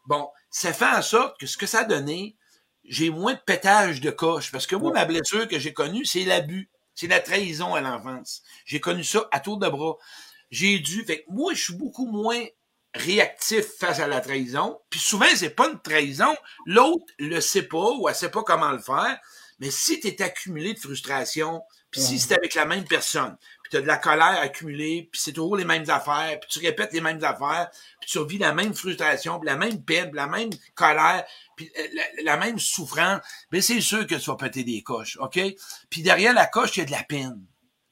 bon, 0.07 0.29
ça 0.49 0.73
fait 0.73 0.87
en 0.87 1.03
sorte 1.03 1.41
que 1.41 1.49
ce 1.49 1.57
que 1.57 1.67
ça 1.67 1.81
a 1.81 1.85
donné, 1.85 2.37
j'ai 2.85 3.11
moins 3.11 3.35
de 3.35 3.41
pétage 3.45 4.01
de 4.01 4.13
coche. 4.13 4.53
Parce 4.53 4.69
que 4.69 4.77
moi, 4.77 4.93
ma 4.93 5.07
blessure 5.07 5.49
que 5.49 5.59
j'ai 5.59 5.73
connue, 5.73 6.05
c'est 6.05 6.25
l'abus. 6.25 6.71
C'est 6.95 7.09
la 7.09 7.21
trahison 7.21 7.75
à 7.75 7.81
l'enfance. 7.81 8.43
J'ai 8.65 8.81
connu 8.81 9.03
ça 9.03 9.29
à 9.33 9.41
tour 9.41 9.59
de 9.59 9.69
bras. 9.69 9.97
J'ai 10.51 10.79
dû. 10.79 11.05
Fait 11.05 11.25
moi, 11.29 11.55
je 11.55 11.63
suis 11.63 11.75
beaucoup 11.75 12.07
moins 12.07 12.45
réactif 12.95 13.67
face 13.79 14.01
à 14.01 14.07
la 14.07 14.21
trahison. 14.21 14.79
Puis 14.91 15.01
souvent, 15.01 15.27
c'est 15.35 15.51
pas 15.51 15.69
une 15.69 15.81
trahison. 15.81 16.35
L'autre 16.67 17.05
le 17.19 17.41
sait 17.41 17.63
pas 17.63 17.91
ou 17.99 18.09
elle 18.09 18.15
sait 18.15 18.31
pas 18.31 18.43
comment 18.43 18.71
le 18.71 18.79
faire. 18.79 19.19
Mais 19.59 19.71
si 19.71 20.01
tu 20.01 20.09
es 20.09 20.23
accumulé 20.23 20.75
de 20.75 20.79
frustration, 20.79 21.63
puis 21.91 22.01
si 22.03 22.19
c'est 22.19 22.35
avec 22.35 22.55
la 22.55 22.67
même 22.67 22.85
personne, 22.85 23.37
puis 23.63 23.71
tu 23.71 23.77
as 23.79 23.81
de 23.81 23.87
la 23.87 23.97
colère 23.97 24.39
accumulée, 24.41 25.09
puis 25.11 25.19
c'est 25.19 25.33
toujours 25.33 25.57
les 25.57 25.65
mêmes 25.65 25.89
affaires, 25.89 26.39
puis 26.41 26.49
tu 26.51 26.59
répètes 26.59 26.93
les 26.93 27.01
mêmes 27.01 27.25
affaires, 27.25 27.71
puis 28.01 28.11
tu 28.11 28.27
vis 28.27 28.37
la 28.37 28.53
même 28.53 28.75
frustration, 28.75 29.41
puis 29.41 29.47
la 29.47 29.57
même 29.57 29.83
peine, 29.83 30.11
la 30.13 30.27
même 30.27 30.51
colère, 30.75 31.25
puis 31.57 31.73
euh, 31.79 31.87
la, 32.23 32.37
même 32.37 32.59
souffrance, 32.59 33.23
mais 33.51 33.63
c'est 33.63 33.81
sûr 33.81 34.07
que 34.07 34.17
tu 34.17 34.31
vas 34.31 34.37
péter 34.37 34.63
des 34.63 34.83
coches, 34.83 35.17
OK? 35.21 35.41
Puis 35.89 36.03
derrière 36.03 36.35
la 36.35 36.47
coche, 36.47 36.77
il 36.77 36.81
y 36.81 36.83
a 36.83 36.87
de 36.87 36.91
la 36.91 37.05
peine. 37.05 37.43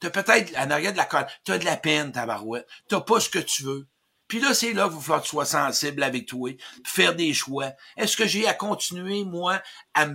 T'as 0.05 0.23
peut-être, 0.23 0.55
en 0.59 0.71
arrière 0.71 0.93
de 0.93 0.99
la 0.99 1.07
colère, 1.07 1.31
t'as 1.45 1.57
de 1.57 1.65
la 1.65 1.77
peine, 1.77 2.13
ta 2.13 2.27
barouette. 2.27 2.69
T'as 2.89 3.01
pas 3.01 3.21
ce 3.21 3.31
que 3.31 3.39
tu 3.39 3.63
veux. 3.63 3.87
Puis 4.29 4.39
là, 4.39 4.53
c'est 4.53 4.73
là 4.75 4.89
qu'il 4.89 5.01
faut 5.01 5.17
que 5.17 5.23
tu 5.23 5.29
sois 5.29 5.47
sensible 5.47 6.03
avec 6.03 6.27
toi, 6.27 6.51
faire 6.85 7.15
des 7.15 7.33
choix. 7.33 7.73
Est-ce 7.97 8.17
que 8.17 8.27
j'ai 8.27 8.47
à 8.47 8.55
continuer, 8.55 9.25
moi, 9.25 9.63
à, 9.95 10.09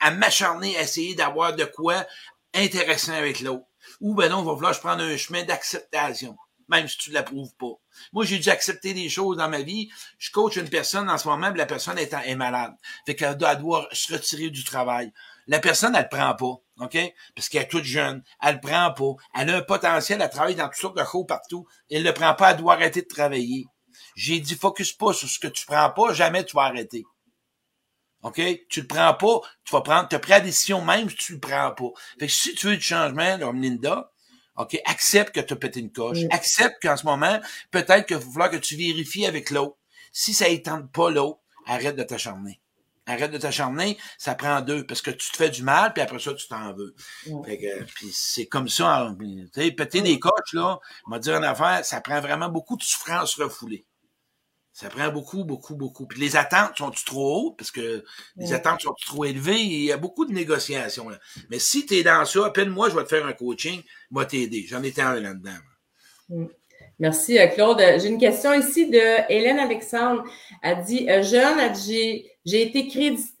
à 0.00 0.10
m'acharner, 0.10 0.76
à 0.76 0.82
essayer 0.82 1.14
d'avoir 1.14 1.54
de 1.54 1.64
quoi 1.64 2.06
intéressant 2.54 3.12
avec 3.14 3.40
l'autre? 3.40 3.64
Ou 4.00 4.14
ben 4.14 4.30
non, 4.30 4.42
il 4.42 4.46
va 4.46 4.54
falloir 4.54 4.72
que 4.72 4.76
je 4.76 4.82
prenne 4.82 5.00
un 5.00 5.16
chemin 5.16 5.44
d'acceptation, 5.44 6.36
même 6.68 6.88
si 6.88 6.98
tu 6.98 7.10
ne 7.10 7.14
l'approuves 7.14 7.54
pas. 7.58 7.78
Moi, 8.12 8.24
j'ai 8.24 8.38
dû 8.38 8.50
accepter 8.50 8.92
des 8.94 9.08
choses 9.08 9.36
dans 9.36 9.48
ma 9.48 9.62
vie. 9.62 9.90
Je 10.18 10.30
coach 10.30 10.56
une 10.56 10.68
personne 10.68 11.08
en 11.08 11.18
ce 11.18 11.28
moment, 11.28 11.50
la 11.50 11.66
personne 11.66 11.98
est, 11.98 12.12
est 12.12 12.34
malade. 12.34 12.74
Fait 13.06 13.14
qu'elle 13.14 13.36
doit, 13.36 13.56
doit 13.56 13.88
se 13.92 14.12
retirer 14.12 14.50
du 14.50 14.64
travail. 14.64 15.12
La 15.46 15.58
personne, 15.58 15.94
elle 15.94 16.02
ne 16.02 16.08
prend 16.08 16.34
pas, 16.34 16.84
OK? 16.84 16.98
Parce 17.34 17.48
qu'elle 17.48 17.62
est 17.62 17.68
toute 17.68 17.84
jeune. 17.84 18.22
Elle 18.42 18.56
ne 18.56 18.60
prend 18.60 18.92
pas. 18.92 19.22
Elle 19.34 19.50
a 19.50 19.56
un 19.56 19.62
potentiel 19.62 20.22
à 20.22 20.28
travailler 20.28 20.56
dans 20.56 20.68
toutes 20.68 20.80
sortes 20.80 20.96
de 20.96 21.04
choses 21.04 21.26
partout. 21.26 21.66
Elle 21.90 22.02
ne 22.02 22.08
le 22.08 22.14
prend 22.14 22.34
pas, 22.34 22.52
elle 22.52 22.58
doit 22.58 22.74
arrêter 22.74 23.02
de 23.02 23.08
travailler. 23.08 23.66
J'ai 24.16 24.40
dit, 24.40 24.54
focus 24.54 24.92
pas 24.92 25.12
sur 25.12 25.28
ce 25.28 25.38
que 25.38 25.48
tu 25.48 25.66
prends 25.66 25.90
pas, 25.90 26.12
jamais 26.12 26.44
tu 26.44 26.56
vas 26.56 26.62
arrêter. 26.62 27.04
OK? 28.22 28.40
Tu 28.68 28.82
le 28.82 28.86
prends 28.86 29.14
pas, 29.14 29.40
tu 29.64 29.72
vas 29.72 29.80
prendre, 29.80 30.08
tu 30.08 30.16
as 30.16 30.18
pris 30.18 30.30
la 30.30 30.40
décision 30.40 30.82
même 30.82 31.08
si 31.08 31.16
tu 31.16 31.32
le 31.34 31.40
prends 31.40 31.72
pas. 31.72 31.90
Fait 32.18 32.26
que 32.26 32.32
si 32.32 32.54
tu 32.54 32.66
veux 32.68 32.76
du 32.76 32.82
changement, 32.82 33.38
comme 33.38 33.60
Linda, 33.60 34.10
OK, 34.56 34.78
accepte 34.84 35.34
que 35.34 35.40
tu 35.40 35.54
as 35.54 35.56
pété 35.56 35.80
une 35.80 35.92
coche. 35.92 36.18
Accepte 36.30 36.82
qu'en 36.82 36.96
ce 36.96 37.04
moment, 37.04 37.40
peut-être 37.70 38.06
qu'il 38.06 38.16
va 38.16 38.22
falloir 38.22 38.50
que 38.50 38.56
tu 38.56 38.76
vérifies 38.76 39.26
avec 39.26 39.50
l'autre. 39.50 39.76
Si 40.12 40.34
ça 40.34 40.48
étende 40.48 40.90
pas 40.92 41.10
l'autre, 41.10 41.40
arrête 41.66 41.96
de 41.96 42.02
t'acharner. 42.02 42.60
Arrête 43.10 43.32
de 43.32 43.38
t'acharner, 43.38 43.98
ça 44.18 44.36
prend 44.36 44.60
deux, 44.60 44.86
parce 44.86 45.02
que 45.02 45.10
tu 45.10 45.30
te 45.30 45.36
fais 45.36 45.50
du 45.50 45.64
mal, 45.64 45.92
puis 45.92 46.00
après 46.00 46.20
ça, 46.20 46.32
tu 46.32 46.46
t'en 46.46 46.72
veux. 46.72 46.94
Fait 47.44 47.58
que, 47.58 47.82
puis 47.84 48.08
c'est 48.12 48.46
comme 48.46 48.68
ça, 48.68 49.12
tu 49.18 49.48
sais, 49.52 49.72
péter 49.72 50.00
des 50.00 50.20
coches, 50.20 50.52
là, 50.52 50.78
on 51.06 51.10
va 51.10 51.18
dire 51.18 51.36
une 51.36 51.44
affaire, 51.44 51.84
ça 51.84 52.00
prend 52.00 52.20
vraiment 52.20 52.48
beaucoup 52.48 52.76
de 52.76 52.82
souffrance 52.82 53.34
refoulée. 53.34 53.84
Ça 54.72 54.88
prend 54.88 55.10
beaucoup, 55.10 55.44
beaucoup, 55.44 55.74
beaucoup. 55.74 56.06
Puis 56.06 56.20
les 56.20 56.36
attentes 56.36 56.78
sont-tu 56.78 57.04
trop 57.04 57.48
hautes? 57.48 57.58
Parce 57.58 57.70
que 57.70 58.04
les 58.36 58.52
attentes 58.52 58.80
sont 58.80 58.94
trop 59.04 59.24
élevées? 59.24 59.60
Il 59.60 59.82
y 59.82 59.92
a 59.92 59.96
beaucoup 59.96 60.24
de 60.24 60.32
négociations. 60.32 61.08
Là. 61.08 61.18
Mais 61.50 61.58
si 61.58 61.84
tu 61.84 61.96
es 61.96 62.02
dans 62.02 62.24
ça, 62.24 62.46
appelle-moi, 62.46 62.88
je 62.88 62.94
vais 62.94 63.02
te 63.02 63.08
faire 63.08 63.26
un 63.26 63.32
coaching, 63.32 63.82
moi 64.10 64.24
t'aider. 64.24 64.66
J'en 64.68 64.82
étais 64.82 65.02
un 65.02 65.18
là-dedans. 65.20 65.58
Mm. 66.28 66.46
Merci, 67.00 67.38
euh, 67.38 67.46
Claude. 67.46 67.82
J'ai 67.96 68.08
une 68.08 68.18
question 68.18 68.52
ici 68.52 68.90
de 68.90 69.00
Hélène 69.30 69.58
Alexandre. 69.58 70.22
Elle 70.62 70.82
dit 70.82 71.08
euh, 71.08 71.22
Jeune, 71.22 71.74
j'ai 71.74 72.62
été, 72.62 72.80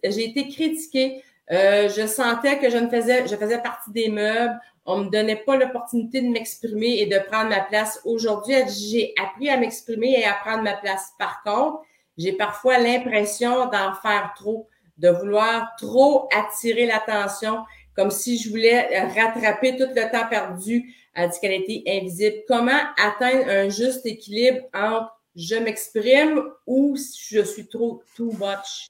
été 0.02 0.48
critiquée. 0.48 1.22
Euh, 1.52 1.90
je 1.90 2.06
sentais 2.06 2.58
que 2.58 2.70
je 2.70 2.78
ne 2.78 2.88
faisais, 2.88 3.28
je 3.28 3.36
faisais 3.36 3.58
partie 3.58 3.90
des 3.90 4.08
meubles. 4.08 4.58
On 4.86 5.04
me 5.04 5.10
donnait 5.10 5.36
pas 5.36 5.56
l'opportunité 5.56 6.22
de 6.22 6.28
m'exprimer 6.28 7.00
et 7.00 7.06
de 7.06 7.18
prendre 7.18 7.50
ma 7.50 7.60
place. 7.60 8.00
Aujourd'hui, 8.06 8.54
j'ai 8.66 9.12
appris 9.22 9.50
à 9.50 9.58
m'exprimer 9.58 10.18
et 10.18 10.24
à 10.24 10.32
prendre 10.32 10.62
ma 10.62 10.78
place. 10.78 11.12
Par 11.18 11.42
contre, 11.42 11.82
j'ai 12.16 12.32
parfois 12.32 12.78
l'impression 12.78 13.66
d'en 13.66 13.92
faire 13.92 14.32
trop, 14.36 14.70
de 14.96 15.10
vouloir 15.10 15.68
trop 15.76 16.30
attirer 16.34 16.86
l'attention, 16.86 17.64
comme 17.94 18.10
si 18.10 18.38
je 18.38 18.48
voulais 18.48 19.00
rattraper 19.14 19.76
tout 19.76 19.84
le 19.94 20.10
temps 20.10 20.28
perdu. 20.30 20.94
Elle 21.14 21.30
dit 21.30 21.40
qu'elle 21.40 21.62
était 21.62 21.82
invisible. 21.86 22.36
Comment 22.46 22.80
atteindre 22.96 23.48
un 23.48 23.68
juste 23.68 24.06
équilibre 24.06 24.60
entre 24.72 25.10
je 25.36 25.54
m'exprime 25.56 26.42
ou 26.66 26.96
je 26.96 27.42
suis 27.42 27.68
trop 27.68 28.02
too 28.16 28.32
much? 28.32 28.88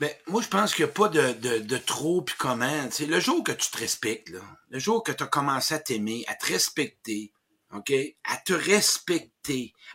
Ben, 0.00 0.10
moi, 0.26 0.42
je 0.42 0.48
pense 0.48 0.74
qu'il 0.74 0.84
n'y 0.84 0.90
a 0.90 0.94
pas 0.94 1.08
de, 1.08 1.32
de, 1.32 1.58
de 1.58 1.76
trop 1.76 2.22
puis 2.22 2.34
comment. 2.38 2.90
sais, 2.90 3.06
le 3.06 3.20
jour 3.20 3.44
que 3.44 3.52
tu 3.52 3.70
te 3.70 3.78
respectes, 3.78 4.30
là, 4.30 4.40
le 4.70 4.78
jour 4.78 5.02
que 5.02 5.12
tu 5.12 5.22
as 5.22 5.28
commencé 5.28 5.74
à 5.74 5.78
t'aimer, 5.78 6.24
à 6.26 6.34
te 6.34 6.46
respecter, 6.46 7.32
à 7.70 8.36
te 8.44 8.52
respecter, 8.52 9.31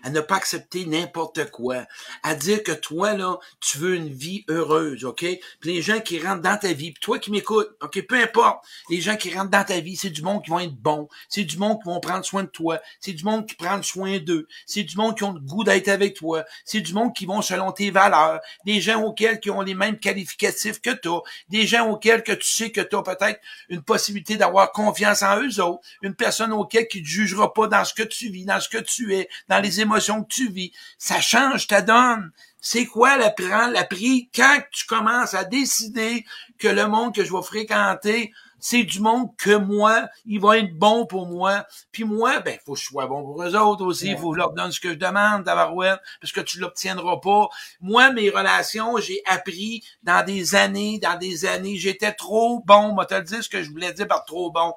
à 0.04 0.10
ne 0.10 0.20
pas 0.20 0.36
accepter 0.36 0.86
n'importe 0.86 1.50
quoi, 1.52 1.86
à 2.24 2.36
dire 2.36 2.64
que 2.64 2.72
toi, 2.72 3.14
là, 3.14 3.38
tu 3.60 3.78
veux 3.78 3.96
une 3.96 4.10
vie 4.10 4.46
heureuse, 4.48 5.06
OK? 5.06 5.26
Puis 5.60 5.74
les 5.74 5.82
gens 5.82 6.00
qui 6.00 6.20
rentrent 6.20 6.42
dans 6.42 6.58
ta 6.58 6.74
vie, 6.74 6.92
puis 6.92 7.02
toi 7.02 7.20
qui 7.20 7.32
m'écoutes, 7.32 7.70
OK, 7.82 8.02
peu 8.08 8.22
importe, 8.22 8.64
les 8.90 9.02
gens 9.02 9.16
qui 9.16 9.34
rentrent 9.34 9.50
dans 9.50 9.64
ta 9.64 9.80
vie, 9.80 9.96
c'est 9.96 10.10
du 10.10 10.22
monde 10.22 10.44
qui 10.44 10.52
vont 10.52 10.60
être 10.60 10.76
bons, 10.76 11.08
c'est 11.30 11.44
du 11.44 11.58
monde 11.58 11.80
qui 11.82 11.90
vont 11.90 12.00
prendre 12.00 12.26
soin 12.26 12.44
de 12.44 12.50
toi, 12.50 12.80
c'est 13.00 13.14
du 13.14 13.24
monde 13.24 13.48
qui 13.48 13.56
prend 13.56 13.82
soin 13.82 14.20
d'eux, 14.20 14.48
c'est 14.66 14.84
du 14.84 14.98
monde 14.98 15.18
qui 15.18 15.24
ont 15.24 15.34
le 15.34 15.40
goût 15.40 15.64
d'être 15.64 15.88
avec 15.88 16.16
toi, 16.16 16.44
c'est 16.66 16.82
du 16.82 16.94
monde 16.94 17.14
qui 17.16 17.26
vont 17.26 17.42
selon 17.42 17.72
tes 17.72 17.92
valeurs, 17.92 18.40
des 18.66 18.82
gens 18.82 19.02
auxquels 19.02 19.40
qui 19.40 19.50
ont 19.50 19.62
les 19.62 19.76
mêmes 19.76 20.00
qualificatifs 20.00 20.82
que 20.82 20.92
toi, 20.92 21.24
des 21.50 21.66
gens 21.66 21.90
auxquels 21.90 22.24
que 22.24 22.34
tu 22.34 22.48
sais 22.48 22.72
que 22.72 22.82
tu 22.82 22.96
as 22.96 23.02
peut-être 23.02 23.40
une 23.70 23.82
possibilité 23.82 24.38
d'avoir 24.38 24.72
confiance 24.72 25.24
en 25.24 25.42
eux 25.42 25.62
autres, 25.62 25.82
une 26.02 26.16
personne 26.16 26.52
auquel 26.52 26.88
qui 26.88 27.02
te 27.02 27.08
jugera 27.08 27.54
pas 27.54 27.68
dans 27.68 27.86
ce 27.86 27.94
que 27.94 28.04
tu 28.04 28.30
vis, 28.30 28.46
dans 28.46 28.60
ce 28.60 28.70
que 28.70 28.78
tu 28.78 29.16
es, 29.16 29.30
dans 29.48 29.60
les 29.60 29.82
émotions 29.82 30.24
que 30.24 30.34
tu 30.34 30.50
vis. 30.50 30.72
Ça 30.98 31.22
change 31.22 31.68
ta 31.68 31.82
donne. 31.82 32.32
C'est 32.60 32.86
quoi 32.86 33.18
la 33.18 33.34
la 33.70 33.84
prix? 33.84 34.30
Quand 34.36 34.60
tu 34.72 34.86
commences 34.86 35.34
à 35.34 35.44
décider 35.44 36.26
que 36.58 36.68
le 36.68 36.88
monde 36.88 37.14
que 37.16 37.24
je 37.24 37.32
vais 37.32 37.44
fréquenter, 37.44 38.32
c'est 38.60 38.84
du 38.84 39.00
monde 39.00 39.30
que 39.38 39.56
moi, 39.56 40.10
il 40.26 40.40
va 40.40 40.58
être 40.58 40.74
bon 40.74 41.06
pour 41.06 41.28
moi. 41.28 41.66
Puis 41.92 42.04
moi, 42.04 42.40
ben, 42.40 42.58
faut 42.66 42.74
que 42.74 42.80
je 42.80 42.86
sois 42.86 43.06
bon 43.08 43.24
pour 43.24 43.44
eux 43.44 43.56
autres 43.56 43.86
aussi. 43.86 44.10
Il 44.10 44.18
faut 44.18 44.32
que 44.32 44.36
je 44.36 44.40
leur 44.40 44.54
donne 44.54 44.72
ce 44.72 44.80
que 44.80 44.90
je 44.90 44.96
demande, 44.96 45.46
Tabarouette, 45.46 46.00
parce 46.20 46.34
que 46.34 46.42
tu 46.42 46.60
l'obtiendras 46.60 47.18
pas. 47.18 47.50
Moi, 47.82 48.12
mes 48.12 48.30
relations, 48.30 48.98
j'ai 48.98 49.22
appris 49.26 49.84
dans 50.04 50.26
des 50.26 50.56
années, 50.56 51.00
dans 51.00 51.18
des 51.18 51.46
années, 51.46 51.78
j'étais 51.78 52.14
trop 52.14 52.64
bon. 52.66 52.94
Moi, 52.94 53.06
te 53.06 53.14
le 53.14 53.22
dire 53.22 53.44
ce 53.44 53.50
que 53.50 53.62
je 53.62 53.70
voulais 53.70 53.94
dire 53.94 54.08
par 54.08 54.26
trop 54.26 54.52
bon. 54.52 54.74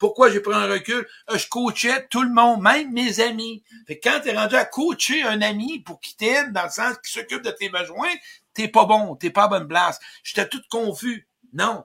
Pourquoi 0.00 0.30
j'ai 0.30 0.40
pris 0.40 0.54
un 0.54 0.66
recul? 0.66 1.06
Euh, 1.30 1.38
je 1.38 1.46
coachais 1.46 2.06
tout 2.08 2.22
le 2.22 2.32
monde, 2.32 2.62
même 2.62 2.90
mes 2.90 3.20
amis. 3.20 3.62
Fait 3.86 3.98
que 3.98 4.08
quand 4.08 4.20
t'es 4.20 4.34
rendu 4.34 4.56
à 4.56 4.64
coacher 4.64 5.22
un 5.22 5.42
ami 5.42 5.80
pour 5.80 6.00
qu'il 6.00 6.16
t'aide, 6.16 6.52
dans 6.52 6.64
le 6.64 6.70
sens 6.70 6.96
qu'il 6.98 7.12
s'occupe 7.12 7.42
de 7.42 7.50
tes 7.50 7.68
besoins, 7.68 8.10
t'es 8.54 8.66
pas 8.66 8.86
bon, 8.86 9.14
t'es 9.14 9.30
pas 9.30 9.44
à 9.44 9.48
bonne 9.48 9.68
place. 9.68 10.00
J'étais 10.24 10.48
tout 10.48 10.62
confus. 10.70 11.28
Non. 11.52 11.84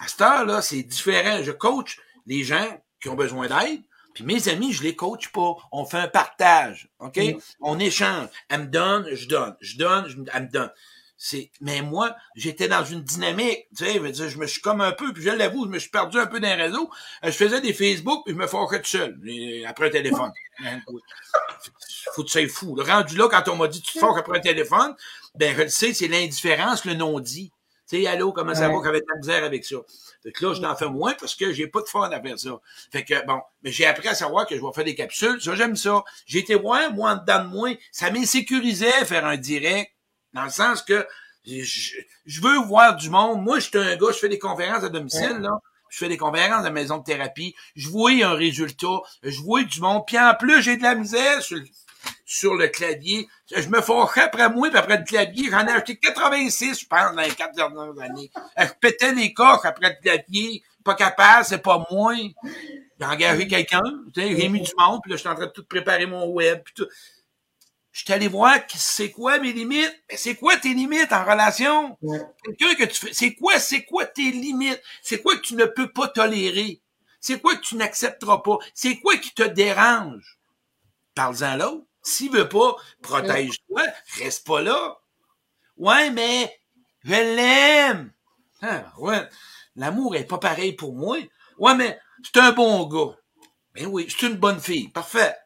À 0.00 0.08
cette 0.08 0.20
heure-là, 0.20 0.60
c'est 0.60 0.82
différent. 0.82 1.42
Je 1.42 1.52
coach 1.52 1.98
les 2.26 2.42
gens 2.42 2.68
qui 3.00 3.08
ont 3.08 3.14
besoin 3.14 3.46
d'aide, 3.46 3.82
puis 4.12 4.24
mes 4.24 4.48
amis, 4.48 4.72
je 4.72 4.82
les 4.82 4.96
coach 4.96 5.28
pas. 5.28 5.54
On 5.70 5.84
fait 5.84 5.98
un 5.98 6.08
partage, 6.08 6.88
OK? 6.98 7.16
Mm. 7.16 7.38
On 7.60 7.78
échange. 7.78 8.28
Elle 8.48 8.62
me 8.62 8.66
donne, 8.66 9.08
je 9.14 9.28
donne. 9.28 9.56
Je 9.60 9.78
donne, 9.78 10.08
je, 10.08 10.16
elle 10.34 10.42
me 10.42 10.48
donne. 10.48 10.70
C'est, 11.24 11.52
mais 11.60 11.82
moi, 11.82 12.16
j'étais 12.34 12.66
dans 12.66 12.84
une 12.84 13.00
dynamique, 13.00 13.68
tu 13.78 13.84
sais, 13.84 13.92
je 13.94 13.98
veux 14.00 14.10
dire, 14.10 14.28
je 14.28 14.38
me 14.38 14.46
suis 14.48 14.60
comme 14.60 14.80
un 14.80 14.90
peu, 14.90 15.12
puis 15.12 15.22
je 15.22 15.30
l'avoue, 15.30 15.66
je 15.66 15.70
me 15.70 15.78
suis 15.78 15.88
perdu 15.88 16.18
un 16.18 16.26
peu 16.26 16.40
dans 16.40 16.48
les 16.48 16.60
réseaux. 16.60 16.90
Euh, 17.24 17.28
Je 17.28 17.36
faisais 17.36 17.60
des 17.60 17.72
Facebook, 17.72 18.24
puis 18.24 18.34
je 18.34 18.38
me 18.40 18.48
fâchais 18.48 18.80
tout 18.82 18.88
seul, 18.88 19.16
et 19.24 19.64
après 19.64 19.86
un 19.86 19.90
téléphone. 19.90 20.32
Hein. 20.64 20.80
Faut 22.14 22.22
que 22.24 22.28
tu 22.28 22.32
sois 22.32 22.48
fou. 22.48 22.74
Le 22.74 22.82
rendu 22.82 23.16
là, 23.16 23.28
quand 23.30 23.46
on 23.52 23.54
m'a 23.56 23.68
dit 23.68 23.80
tu 23.80 23.92
te 23.92 23.98
fâches 24.00 24.18
après 24.18 24.38
un 24.38 24.40
téléphone, 24.40 24.96
ben, 25.36 25.54
je 25.56 25.62
le 25.62 25.68
sais, 25.68 25.94
c'est 25.94 26.08
l'indifférence, 26.08 26.84
le 26.84 26.94
non-dit. 26.94 27.52
Tu 27.88 28.02
sais, 28.02 28.06
allô, 28.08 28.32
comment 28.32 28.54
ça 28.56 28.68
va, 28.68 28.74
Ouais. 28.74 28.82
qu'avait 28.82 29.00
de 29.00 29.06
la 29.08 29.16
misère 29.20 29.44
avec 29.44 29.64
ça? 29.64 29.76
Fait 30.24 30.32
que 30.32 30.44
là, 30.44 30.54
je 30.54 30.60
n'en 30.60 30.74
fais 30.74 30.88
moins 30.88 31.14
parce 31.14 31.36
que 31.36 31.52
j'ai 31.52 31.68
pas 31.68 31.82
de 31.82 31.88
fun 31.88 32.10
à 32.10 32.20
faire 32.20 32.36
ça. 32.38 32.60
Fait 32.90 33.04
que, 33.04 33.24
bon, 33.26 33.40
mais 33.62 33.70
j'ai 33.70 33.86
appris 33.86 34.08
à 34.08 34.14
savoir 34.16 34.46
que 34.46 34.56
je 34.56 34.60
vais 34.60 34.72
faire 34.74 34.84
des 34.84 34.96
capsules. 34.96 35.40
Ça, 35.40 35.54
j'aime 35.54 35.76
ça. 35.76 36.02
J'ai 36.26 36.40
été 36.40 36.56
voir, 36.56 36.92
moi, 36.92 37.12
en 37.12 37.16
dedans 37.16 37.44
de 37.44 37.48
moi. 37.48 37.70
Ça 37.92 38.10
m'insécurisait 38.10 39.04
faire 39.04 39.24
un 39.24 39.36
direct. 39.36 39.92
Dans 40.34 40.44
le 40.44 40.50
sens 40.50 40.82
que 40.82 41.06
je, 41.46 41.96
je 42.26 42.40
veux 42.40 42.58
voir 42.58 42.96
du 42.96 43.10
monde. 43.10 43.42
Moi, 43.42 43.58
je 43.58 43.68
suis 43.68 43.78
un 43.78 43.96
gars, 43.96 44.06
je 44.08 44.18
fais 44.18 44.28
des 44.28 44.38
conférences 44.38 44.84
à 44.84 44.88
domicile, 44.88 45.38
là. 45.40 45.58
Je 45.88 45.98
fais 45.98 46.08
des 46.08 46.16
conférences 46.16 46.60
à 46.60 46.64
la 46.64 46.70
maison 46.70 46.98
de 46.98 47.04
thérapie. 47.04 47.54
Je 47.76 47.90
vois 47.90 48.12
un 48.12 48.32
résultat. 48.32 49.02
Je 49.22 49.38
vois 49.42 49.62
du 49.62 49.78
monde. 49.80 50.04
Puis 50.06 50.18
en 50.18 50.34
plus, 50.34 50.62
j'ai 50.62 50.78
de 50.78 50.82
la 50.82 50.94
misère 50.94 51.42
sur 51.42 51.58
le, 51.58 51.64
sur 52.24 52.54
le 52.54 52.68
clavier. 52.68 53.28
Je 53.54 53.68
me 53.68 53.82
fâchais 53.82 54.22
après 54.22 54.48
moi, 54.48 54.70
puis 54.70 54.78
après 54.78 54.96
le 54.96 55.04
clavier. 55.04 55.50
J'en 55.50 55.66
ai 55.66 55.70
acheté 55.70 55.96
86, 55.96 56.80
je 56.80 56.86
pense, 56.86 57.14
dans 57.14 57.20
les 57.20 57.30
quatre 57.30 57.54
dernières 57.54 57.92
années. 58.00 58.30
Je 58.58 58.68
pétais 58.80 59.12
les 59.12 59.34
coques 59.34 59.66
après 59.66 59.90
le 59.90 60.02
clavier. 60.02 60.62
Pas 60.82 60.94
capable, 60.94 61.44
c'est 61.44 61.62
pas 61.62 61.86
moi. 61.90 62.14
J'ai 62.98 63.06
engagé 63.06 63.46
quelqu'un, 63.46 63.82
j'ai 64.16 64.48
mis 64.48 64.62
du 64.62 64.72
monde, 64.78 65.00
puis 65.02 65.10
là, 65.10 65.16
je 65.16 65.20
suis 65.20 65.28
en 65.28 65.34
train 65.34 65.46
de 65.46 65.50
tout 65.50 65.64
préparer 65.64 66.06
mon 66.06 66.26
web, 66.28 66.62
puis 66.64 66.74
tout. 66.74 66.86
Je 67.92 68.04
suis 68.04 68.12
allé 68.12 68.26
voir 68.26 68.58
c'est 68.74 69.10
quoi 69.10 69.38
mes 69.38 69.52
limites? 69.52 70.02
Mais 70.10 70.16
c'est 70.16 70.34
quoi 70.34 70.56
tes 70.56 70.72
limites 70.72 71.12
en 71.12 71.24
relation? 71.24 71.98
Ouais. 72.00 72.20
Quelqu'un 72.42 72.74
que 72.74 72.84
tu 72.84 73.06
fais, 73.06 73.12
c'est 73.12 73.34
quoi, 73.34 73.58
c'est 73.58 73.84
quoi 73.84 74.06
tes 74.06 74.30
limites? 74.30 74.82
C'est 75.02 75.20
quoi 75.20 75.36
que 75.36 75.42
tu 75.42 75.54
ne 75.54 75.66
peux 75.66 75.92
pas 75.92 76.08
tolérer? 76.08 76.80
C'est 77.20 77.40
quoi 77.40 77.54
que 77.54 77.60
tu 77.60 77.76
n'accepteras 77.76 78.38
pas? 78.38 78.56
C'est 78.72 78.98
quoi 78.98 79.16
qui 79.18 79.34
te 79.34 79.42
dérange? 79.42 80.38
Parle-en 81.14 81.42
à 81.42 81.56
l'autre. 81.58 81.84
S'il 82.02 82.32
veut 82.32 82.48
pas, 82.48 82.76
protège-toi, 83.02 83.82
reste 84.18 84.46
pas 84.46 84.62
là. 84.62 84.98
Ouais, 85.76 86.10
mais 86.10 86.58
je 87.04 87.10
l'aime. 87.10 88.12
Ah, 88.62 88.92
ouais. 88.98 89.28
L'amour 89.76 90.16
est 90.16 90.24
pas 90.24 90.38
pareil 90.38 90.72
pour 90.72 90.94
moi. 90.94 91.18
Ouais, 91.58 91.74
mais 91.74 92.00
c'est 92.24 92.40
un 92.40 92.52
bon 92.52 92.86
gars. 92.86 93.16
Ben 93.74 93.86
oui, 93.86 94.08
c'est 94.08 94.26
une 94.26 94.36
bonne 94.36 94.60
fille. 94.60 94.88
Parfait. 94.88 95.36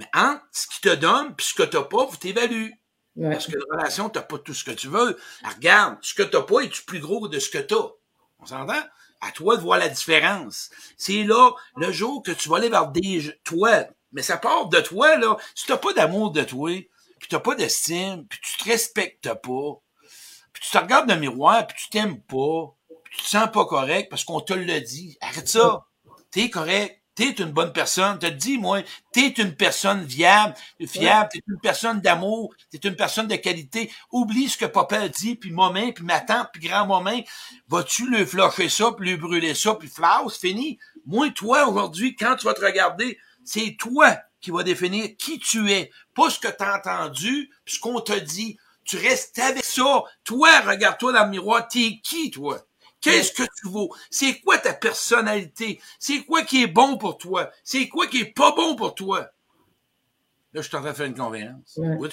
Mais 0.00 0.08
entre 0.14 0.42
ce 0.50 0.66
qu'il 0.66 0.80
te 0.80 0.94
donne 0.96 1.36
puis 1.36 1.46
ce 1.46 1.54
que 1.54 1.62
t'as 1.62 1.82
pas, 1.82 2.06
vous 2.06 2.16
t'évaluez. 2.16 2.72
Ouais. 3.16 3.30
Parce 3.30 3.46
que 3.46 3.52
la 3.52 3.76
relation, 3.76 4.08
t'as 4.08 4.22
pas 4.22 4.38
tout 4.38 4.54
ce 4.54 4.64
que 4.64 4.70
tu 4.70 4.88
veux. 4.88 5.18
Regarde, 5.44 5.98
ce 6.00 6.14
que 6.14 6.22
t'as 6.22 6.40
pas 6.40 6.60
est 6.60 6.84
plus 6.86 7.00
gros 7.00 7.28
de 7.28 7.38
ce 7.38 7.50
que 7.50 7.58
t'as? 7.58 7.90
On 8.38 8.46
s'entend? 8.46 8.82
À 9.20 9.30
toi 9.32 9.58
de 9.58 9.62
voir 9.62 9.78
la 9.78 9.90
différence. 9.90 10.70
C'est 10.96 11.24
là, 11.24 11.50
le 11.76 11.92
jour 11.92 12.22
que 12.22 12.32
tu 12.32 12.48
vas 12.48 12.56
aller 12.56 12.70
vers 12.70 12.88
des, 12.88 13.38
toi, 13.44 13.84
mais 14.12 14.22
ça 14.22 14.38
part 14.38 14.68
de 14.68 14.80
toi, 14.80 15.18
là. 15.18 15.36
Si 15.54 15.66
t'as 15.66 15.76
pas 15.76 15.92
d'amour 15.92 16.30
de 16.30 16.42
toi, 16.42 16.70
puis 17.18 17.28
t'as 17.28 17.40
pas 17.40 17.54
d'estime, 17.54 18.26
puis 18.26 18.40
tu 18.42 18.56
te 18.56 18.64
respectes 18.64 19.28
pas, 19.34 19.80
puis 20.54 20.62
tu 20.62 20.70
te 20.70 20.78
regardes 20.78 21.06
dans 21.06 21.14
le 21.14 21.20
miroir, 21.20 21.66
puis 21.66 21.76
tu 21.78 21.90
t'aimes 21.90 22.22
pas, 22.22 22.74
puis 23.04 23.18
tu 23.18 23.24
te 23.24 23.28
sens 23.28 23.50
pas 23.52 23.66
correct 23.66 24.08
parce 24.08 24.24
qu'on 24.24 24.40
te 24.40 24.54
l'a 24.54 24.80
dit. 24.80 25.18
Arrête 25.20 25.48
ça. 25.48 25.84
T'es 26.30 26.48
correct. 26.48 26.99
T'es 27.20 27.32
une 27.32 27.52
bonne 27.52 27.74
personne. 27.74 28.18
T'as 28.18 28.30
dit, 28.30 28.56
moi, 28.56 28.80
t'es 29.12 29.28
une 29.28 29.54
personne 29.54 30.04
viable, 30.04 30.54
fiable, 30.86 31.28
t'es 31.30 31.42
une 31.46 31.60
personne 31.60 32.00
d'amour, 32.00 32.54
t'es 32.70 32.78
une 32.78 32.96
personne 32.96 33.28
de 33.28 33.36
qualité. 33.36 33.92
Oublie 34.10 34.48
ce 34.48 34.56
que 34.56 34.64
papa 34.64 35.06
dit, 35.08 35.36
puis 35.36 35.50
maman, 35.50 35.92
puis 35.92 36.02
ma 36.02 36.20
tante, 36.20 36.48
puis 36.50 36.66
grand-maman. 36.66 37.20
Vas-tu 37.68 38.08
le 38.08 38.24
flasher 38.24 38.70
ça, 38.70 38.92
puis 38.92 39.10
lui 39.10 39.16
brûler 39.18 39.54
ça, 39.54 39.74
puis 39.74 39.92
c'est 39.94 40.48
fini. 40.48 40.78
Moi, 41.04 41.28
toi, 41.28 41.68
aujourd'hui, 41.68 42.16
quand 42.16 42.36
tu 42.36 42.46
vas 42.46 42.54
te 42.54 42.64
regarder, 42.64 43.18
c'est 43.44 43.76
toi 43.78 44.16
qui 44.40 44.50
vas 44.50 44.62
définir 44.62 45.10
qui 45.18 45.38
tu 45.38 45.70
es. 45.70 45.90
Pas 46.14 46.30
ce 46.30 46.38
que 46.38 46.48
t'as 46.48 46.78
entendu, 46.78 47.50
puis 47.66 47.74
ce 47.74 47.80
qu'on 47.80 48.00
t'a 48.00 48.18
dit. 48.18 48.56
Tu 48.84 48.96
restes 48.96 49.38
avec 49.38 49.62
ça. 49.62 50.04
Toi, 50.24 50.48
regarde-toi 50.60 51.12
dans 51.12 51.24
le 51.24 51.30
miroir. 51.30 51.68
T'es 51.68 52.00
qui, 52.02 52.30
toi? 52.30 52.64
Qu'est-ce 53.00 53.32
que 53.32 53.42
tu 53.42 53.68
vaux? 53.68 53.94
C'est 54.10 54.40
quoi 54.40 54.58
ta 54.58 54.74
personnalité? 54.74 55.80
C'est 55.98 56.24
quoi 56.24 56.42
qui 56.42 56.62
est 56.62 56.66
bon 56.66 56.98
pour 56.98 57.18
toi? 57.18 57.50
C'est 57.64 57.88
quoi 57.88 58.06
qui 58.06 58.20
est 58.20 58.34
pas 58.34 58.52
bon 58.52 58.76
pour 58.76 58.94
toi? 58.94 59.30
Là, 60.52 60.62
je 60.62 60.68
suis 60.68 60.76
en 60.76 60.80
train 60.80 60.90
de 60.90 60.96
faire 60.96 61.06
une 61.06 61.14
conférence. 61.14 61.76
Ouais. 61.76 62.08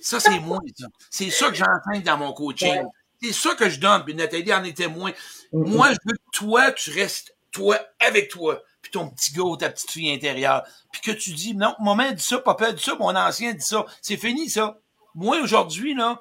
Ça, 0.00 0.20
c'est 0.20 0.38
moi, 0.40 0.60
ça. 0.76 0.86
C'est 1.10 1.30
ça 1.30 1.48
que 1.48 1.54
j'enseigne 1.54 2.02
dans 2.02 2.16
mon 2.16 2.32
coaching. 2.32 2.72
Ouais. 2.72 2.86
C'est 3.22 3.32
ça 3.32 3.54
que 3.54 3.68
je 3.68 3.80
donne. 3.80 4.04
Puis 4.04 4.14
Nathalie 4.14 4.52
en 4.52 4.64
est 4.64 4.76
témoin. 4.76 5.12
Mhm. 5.52 5.74
Moi, 5.74 5.92
je 5.92 5.98
veux 6.04 6.14
que 6.14 6.30
toi, 6.32 6.72
tu 6.72 6.90
restes 6.90 7.34
toi 7.52 7.78
avec 7.98 8.28
toi. 8.30 8.62
Puis 8.82 8.92
ton 8.92 9.10
petit 9.10 9.32
gars 9.32 9.42
ou 9.42 9.56
ta 9.56 9.68
petite 9.68 9.90
fille 9.90 10.10
intérieure. 10.10 10.62
Puis 10.92 11.02
que 11.02 11.10
tu 11.10 11.32
dis, 11.32 11.54
non, 11.54 11.74
maman 11.80 12.12
dit 12.12 12.22
ça, 12.22 12.38
papa 12.38 12.72
dit 12.72 12.82
ça, 12.82 12.94
mon 12.98 13.14
ancien 13.14 13.52
dit 13.52 13.64
ça. 13.64 13.84
C'est 14.00 14.16
fini, 14.16 14.48
ça. 14.48 14.78
Moi, 15.14 15.40
aujourd'hui, 15.40 15.94
là, 15.94 16.20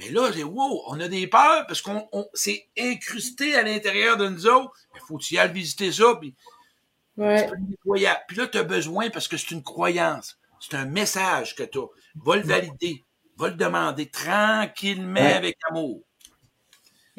mais 0.00 0.10
là, 0.10 0.32
j'ai 0.32 0.44
wow, 0.44 0.82
on 0.86 0.98
a 0.98 1.08
des 1.08 1.26
peurs 1.26 1.66
parce 1.66 1.82
qu'on 1.82 2.08
on, 2.12 2.26
c'est 2.32 2.68
incrusté 2.78 3.54
à 3.54 3.62
l'intérieur 3.62 4.16
de 4.16 4.28
nous 4.28 4.46
autres. 4.46 4.72
Il 4.94 5.00
faut 5.06 5.18
y 5.30 5.38
ailles 5.38 5.52
visiter 5.52 5.92
ça, 5.92 6.16
puis 6.18 6.34
Ouais. 7.18 7.46
c'est. 7.46 8.10
Puis 8.28 8.36
là, 8.38 8.46
tu 8.46 8.56
as 8.56 8.62
besoin 8.62 9.10
parce 9.10 9.28
que 9.28 9.36
c'est 9.36 9.50
une 9.50 9.62
croyance. 9.62 10.38
C'est 10.58 10.74
un 10.74 10.86
message 10.86 11.54
que 11.54 11.64
tu 11.64 11.78
as. 11.78 11.86
Va 12.24 12.36
le 12.36 12.42
valider. 12.42 13.04
Va 13.36 13.48
le 13.48 13.54
demander 13.54 14.08
tranquillement 14.08 15.20
Ouais. 15.20 15.34
avec 15.34 15.58
amour. 15.70 16.00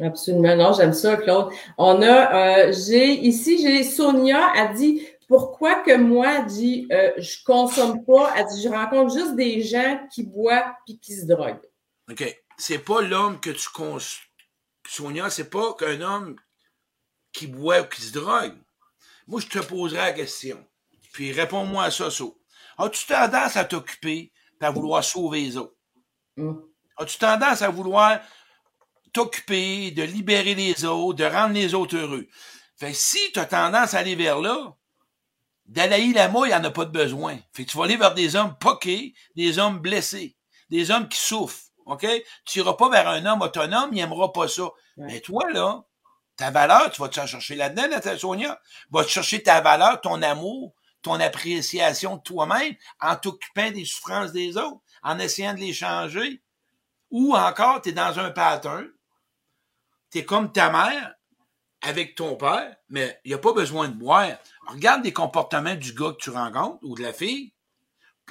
Absolument. 0.02 0.56
Non, 0.56 0.74
j'aime 0.74 0.94
ça, 0.94 1.17
Claude. 1.17 1.52
On 1.78 2.02
a, 2.02 2.67
euh, 2.67 2.74
j'ai, 2.74 3.13
ici, 3.13 3.62
j'ai 3.62 3.84
Sonia, 3.84 4.52
a 4.56 4.74
dit, 4.74 5.06
pourquoi 5.28 5.76
que 5.84 5.96
moi, 5.96 6.39
dit, 6.41 6.88
euh, 6.91 7.12
je 7.17 7.44
consomme 7.46 8.04
pas, 8.04 8.34
elle 8.36 8.46
dit, 8.48 8.63
je 8.63 8.70
rencontre 8.70 9.13
juste 9.13 9.36
des 9.36 9.62
gens 9.62 10.00
qui 10.12 10.24
boivent 10.24 10.74
puis 10.86 10.98
qui 10.98 11.13
se 11.13 11.26
droguent. 11.28 11.62
OK. 12.10 12.36
C'est 12.62 12.78
pas 12.78 13.02
l'homme 13.02 13.39
que 13.39 13.50
tu. 13.50 13.67
Sonia, 14.88 15.32
c'est 15.32 15.50
pas 15.50 15.74
qu'un 15.74 16.00
homme 16.02 16.36
qui 17.34 17.47
boit 17.47 17.82
ou 17.82 17.86
qui 17.86 18.04
se 18.04 18.13
drogue. 18.13 18.56
Moi, 19.26 19.41
je 19.41 19.47
te 19.47 19.58
poserai 19.58 19.97
la 19.97 20.12
question. 20.12 20.63
Puis 21.12 21.32
réponds-moi 21.32 21.86
à 21.86 21.89
ça, 21.89 22.12
So. 22.12 22.39
As-tu 22.78 23.08
tendance 23.08 23.58
à 23.58 23.65
t'occuper 23.65 24.32
et 24.62 24.63
à 24.63 24.69
vouloir 24.69 25.04
sauver 25.04 25.41
les 25.41 25.58
autres? 25.58 25.76
Mm. 26.38 26.54
As-tu 26.97 27.17
tendance 27.17 27.63
à 27.63 27.69
vouloir 27.69 28.19
t'occuper, 29.12 29.89
de 29.89 30.04
libérer 30.04 30.54
les 30.54 30.86
autres, 30.86 31.17
de 31.17 31.26
rendre 31.26 31.56
les 31.56 31.74
autres 31.74 31.97
heureux? 31.97 32.28
Fait 32.78 32.91
que 32.91 32.97
si 32.97 33.32
tu 33.34 33.39
as 33.39 33.45
tendance 33.45 33.95
à 33.95 34.00
aller 34.00 34.15
vers 34.15 34.39
là, 34.39 34.76
Dalai 35.65 36.13
Lama, 36.13 36.41
il 36.45 36.54
en 36.54 36.63
a 36.63 36.69
pas 36.69 36.86
de 36.86 36.91
besoin. 36.91 37.39
Fait 37.54 37.65
que 37.65 37.71
tu 37.71 37.78
vas 37.78 37.86
aller 37.86 37.97
vers 37.97 38.13
des 38.13 38.36
hommes 38.36 38.56
poqués, 38.60 39.15
des 39.36 39.58
hommes 39.58 39.80
blessés, 39.80 40.38
des 40.69 40.91
hommes 40.91 41.10
qui 41.10 41.17
souffrent. 41.17 41.70
OK? 41.86 42.06
Tu 42.46 42.60
iras 42.60 42.74
pas 42.74 42.89
vers 42.89 43.08
un 43.08 43.26
homme 43.26 43.41
autonome, 43.41 43.89
il 43.94 44.00
aimera 44.00 44.32
pas 44.32 44.48
ça. 44.48 44.70
Mais 44.98 45.20
toi, 45.20 45.50
là, 45.52 45.84
ta 46.36 46.52
valeur, 46.52 46.91
tu 46.91 47.02
vas 47.02 47.10
te 47.10 47.26
chercher 47.26 47.56
là-dedans, 47.56 47.88
Nathalie 47.89 48.20
Sonia? 48.20 48.60
Vas 48.89 49.04
te 49.04 49.10
chercher 49.10 49.44
ta 49.44 49.62
valeur, 49.62 50.02
ton 50.02 50.22
amour, 50.22 50.74
ton 51.02 51.20
appréciation 51.20 52.17
de 52.17 52.22
toi-même 52.22 52.76
en 53.00 53.15
t'occupant 53.15 53.72
des 53.72 53.86
souffrances 53.86 54.32
des 54.32 54.58
autres, 54.58 54.82
en 55.04 55.20
essayant 55.20 55.54
de 55.54 55.60
les 55.60 55.74
changer? 55.74 56.41
Ou 57.10 57.36
encore, 57.36 57.82
tu 57.82 57.89
es 57.89 57.91
dans 57.91 58.20
un 58.20 58.32
pattern. 58.32 58.88
Tu 60.12 60.20
es 60.20 60.26
comme 60.26 60.52
ta 60.52 60.70
mère 60.70 61.15
avec 61.82 62.15
ton 62.15 62.36
père, 62.36 62.76
mais 62.89 63.20
il 63.26 63.30
n'y 63.30 63.34
a 63.34 63.39
pas 63.39 63.54
besoin 63.54 63.89
de 63.89 63.96
boire. 63.96 64.38
Regarde 64.67 65.04
les 65.04 65.13
comportements 65.13 65.76
du 65.76 65.94
gars 65.94 66.12
que 66.12 66.24
tu 66.24 66.30
rencontres 66.30 66.80
ou 66.84 66.96
de 66.96 67.02
la 67.02 67.13
fille 67.13 67.54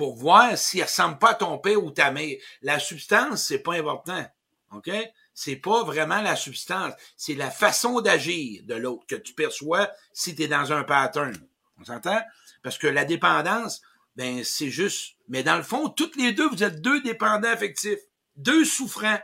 pour 0.01 0.17
voir 0.17 0.57
s'il 0.57 0.83
ressemble 0.83 1.19
pas 1.19 1.33
à 1.33 1.35
ton 1.35 1.59
père 1.59 1.85
ou 1.85 1.91
ta 1.91 2.11
mère. 2.11 2.35
La 2.63 2.79
substance, 2.79 3.45
c'est 3.45 3.59
pas 3.59 3.75
important. 3.75 4.27
OK? 4.73 4.91
C'est 5.35 5.57
pas 5.57 5.85
vraiment 5.85 6.23
la 6.23 6.37
substance. 6.37 6.95
C'est 7.19 7.35
la 7.35 7.51
façon 7.51 8.01
d'agir 8.01 8.63
de 8.65 8.75
l'autre 8.77 9.05
que 9.07 9.15
tu 9.15 9.35
perçois 9.35 9.91
si 10.15 10.35
tu 10.35 10.45
es 10.45 10.49
dans 10.49 10.73
un 10.73 10.85
pattern. 10.85 11.37
On 11.79 11.85
s'entend? 11.85 12.19
Parce 12.63 12.79
que 12.79 12.87
la 12.87 13.05
dépendance, 13.05 13.83
ben, 14.17 14.43
c'est 14.43 14.71
juste. 14.71 15.17
Mais 15.29 15.43
dans 15.43 15.59
le 15.59 15.63
fond, 15.63 15.91
toutes 15.91 16.17
les 16.17 16.33
deux, 16.33 16.49
vous 16.49 16.65
êtes 16.65 16.81
deux 16.81 17.03
dépendants 17.03 17.51
affectifs. 17.51 18.01
Deux 18.37 18.65
souffrants. 18.65 19.21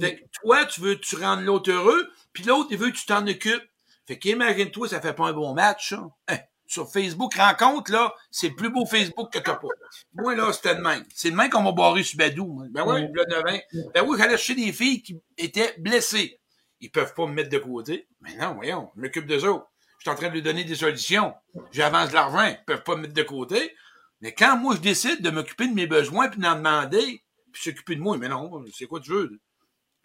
Fait 0.00 0.16
que 0.16 0.24
toi, 0.42 0.66
tu 0.66 0.80
veux 0.80 0.98
tu 0.98 1.14
rendre 1.14 1.42
l'autre 1.42 1.70
heureux, 1.70 2.10
puis 2.32 2.42
l'autre, 2.42 2.70
il 2.72 2.78
veut 2.78 2.90
que 2.90 2.96
tu 2.96 3.06
t'en 3.06 3.24
occupes. 3.28 3.70
Fait 4.08 4.18
qu'imagine-toi, 4.18 4.88
ça 4.88 5.00
fait 5.00 5.14
pas 5.14 5.28
un 5.28 5.32
bon 5.32 5.54
match, 5.54 5.90
ça. 5.90 6.04
Hein, 6.26 6.38
sur 6.66 6.90
Facebook, 6.90 7.34
rencontre, 7.34 7.92
là, 7.92 8.14
c'est 8.30 8.48
le 8.48 8.54
plus 8.56 8.70
beau 8.70 8.86
Facebook 8.86 9.32
que 9.32 9.38
t'as 9.38 9.56
pas. 9.56 9.68
Moi, 10.14 10.34
là, 10.34 10.52
c'était 10.52 10.74
le 10.74 10.82
même. 10.82 11.04
C'est 11.14 11.30
le 11.30 11.36
même 11.36 11.50
qu'on 11.50 11.62
m'a 11.62 11.72
barré 11.72 12.02
sur 12.02 12.18
Badou. 12.18 12.62
Ben 12.70 12.84
oui, 12.86 13.08
le 13.12 13.24
9 13.28 13.44
ans. 13.44 13.58
Ben 13.94 14.04
oui, 14.06 14.18
j'allais 14.18 14.36
chercher 14.36 14.54
des 14.54 14.72
filles 14.72 15.02
qui 15.02 15.20
étaient 15.38 15.74
blessées. 15.78 16.40
Ils 16.80 16.90
peuvent 16.90 17.14
pas 17.14 17.26
me 17.26 17.32
mettre 17.32 17.50
de 17.50 17.58
côté. 17.58 18.06
Mais 18.20 18.34
non, 18.36 18.54
voyons, 18.54 18.90
je 18.96 19.00
m'occupe 19.00 19.26
d'eux 19.26 19.44
autres. 19.46 19.66
Je 19.98 20.02
suis 20.02 20.10
en 20.10 20.14
train 20.14 20.28
de 20.28 20.34
lui 20.34 20.42
donner 20.42 20.64
des 20.64 20.74
solutions. 20.74 21.34
J'avance 21.72 22.10
de 22.10 22.14
l'argent. 22.14 22.44
Ils 22.44 22.64
peuvent 22.66 22.82
pas 22.82 22.96
me 22.96 23.02
mettre 23.02 23.14
de 23.14 23.22
côté. 23.22 23.74
Mais 24.20 24.32
quand 24.32 24.56
moi, 24.56 24.74
je 24.74 24.80
décide 24.80 25.22
de 25.22 25.30
m'occuper 25.30 25.68
de 25.68 25.74
mes 25.74 25.86
besoins 25.86 26.28
puis 26.28 26.40
d'en 26.40 26.56
demander, 26.56 27.22
puis 27.52 27.62
s'occuper 27.62 27.96
de 27.96 28.00
moi, 28.00 28.16
mais 28.18 28.28
non, 28.28 28.64
c'est 28.74 28.86
quoi 28.86 29.00
tu 29.00 29.10
veux? 29.10 29.40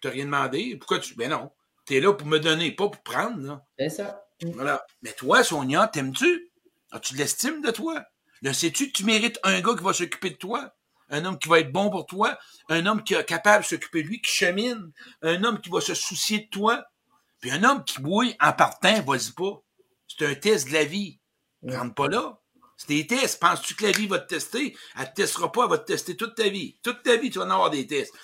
T'as 0.00 0.10
rien 0.10 0.24
demandé? 0.24 0.76
Pourquoi 0.76 0.98
tu... 0.98 1.14
Ben 1.14 1.30
non. 1.30 1.50
T'es 1.84 2.00
là 2.00 2.12
pour 2.12 2.26
me 2.26 2.38
donner, 2.38 2.72
pas 2.72 2.88
pour 2.88 3.02
prendre, 3.02 3.40
là. 3.46 3.64
C'est 3.78 3.88
ça. 3.88 4.24
Voilà. 4.54 4.84
Mais 5.02 5.12
toi, 5.12 5.44
Sonia, 5.44 5.88
t'aimes-tu? 5.88 6.51
As-tu 6.92 7.14
de 7.14 7.18
l'estime 7.18 7.60
de 7.60 7.70
toi? 7.70 8.04
Le 8.42 8.52
sais-tu 8.52 8.88
que 8.88 8.92
tu 8.92 9.04
mérites 9.04 9.38
un 9.42 9.60
gars 9.60 9.74
qui 9.76 9.82
va 9.82 9.92
s'occuper 9.92 10.30
de 10.30 10.36
toi? 10.36 10.74
Un 11.08 11.24
homme 11.24 11.38
qui 11.38 11.48
va 11.48 11.60
être 11.60 11.72
bon 11.72 11.90
pour 11.90 12.06
toi? 12.06 12.38
Un 12.68 12.86
homme 12.86 13.02
qui 13.02 13.14
est 13.14 13.24
capable 13.24 13.64
de 13.64 13.68
s'occuper 13.68 14.02
de 14.02 14.08
lui, 14.08 14.20
qui 14.20 14.30
chemine? 14.30 14.92
Un 15.22 15.42
homme 15.44 15.60
qui 15.60 15.70
va 15.70 15.80
se 15.80 15.94
soucier 15.94 16.40
de 16.40 16.48
toi? 16.48 16.84
Puis 17.40 17.50
un 17.50 17.64
homme 17.64 17.84
qui 17.84 18.00
bouille 18.00 18.36
en 18.40 18.52
partant, 18.52 19.02
vas-y 19.02 19.32
pas. 19.32 19.62
C'est 20.06 20.26
un 20.26 20.34
test 20.34 20.68
de 20.68 20.72
la 20.72 20.84
vie. 20.84 21.20
Rentre 21.66 21.94
pas 21.94 22.08
là. 22.08 22.38
C'est 22.76 22.88
des 22.88 23.06
tests. 23.06 23.40
Penses-tu 23.40 23.74
que 23.74 23.86
la 23.86 23.92
vie 23.92 24.06
va 24.06 24.18
te 24.18 24.28
tester? 24.28 24.76
Elle 24.98 25.08
te 25.10 25.14
testera 25.14 25.50
pas, 25.50 25.64
elle 25.64 25.70
va 25.70 25.78
te 25.78 25.86
tester 25.86 26.16
toute 26.16 26.34
ta 26.34 26.48
vie. 26.48 26.78
Toute 26.82 27.02
ta 27.02 27.16
vie, 27.16 27.30
tu 27.30 27.38
vas 27.38 27.44
en 27.46 27.50
avoir 27.50 27.70
des 27.70 27.86
tests. 27.86 28.14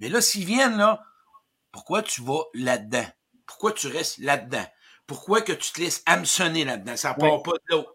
Mais 0.00 0.08
là, 0.08 0.20
s'ils 0.20 0.44
viennent, 0.44 0.76
là, 0.76 1.02
pourquoi 1.72 2.02
tu 2.02 2.22
vas 2.22 2.42
là-dedans? 2.54 3.06
Pourquoi 3.46 3.72
tu 3.72 3.86
restes 3.88 4.18
là-dedans? 4.18 4.66
Pourquoi 5.06 5.40
que 5.40 5.52
tu 5.52 5.72
te 5.72 5.80
laisses 5.80 6.02
hameçonner 6.06 6.64
là-dedans? 6.64 6.96
Ça 6.96 7.14
part 7.14 7.42
pas 7.42 7.52
de 7.52 7.74
l'eau. 7.74 7.86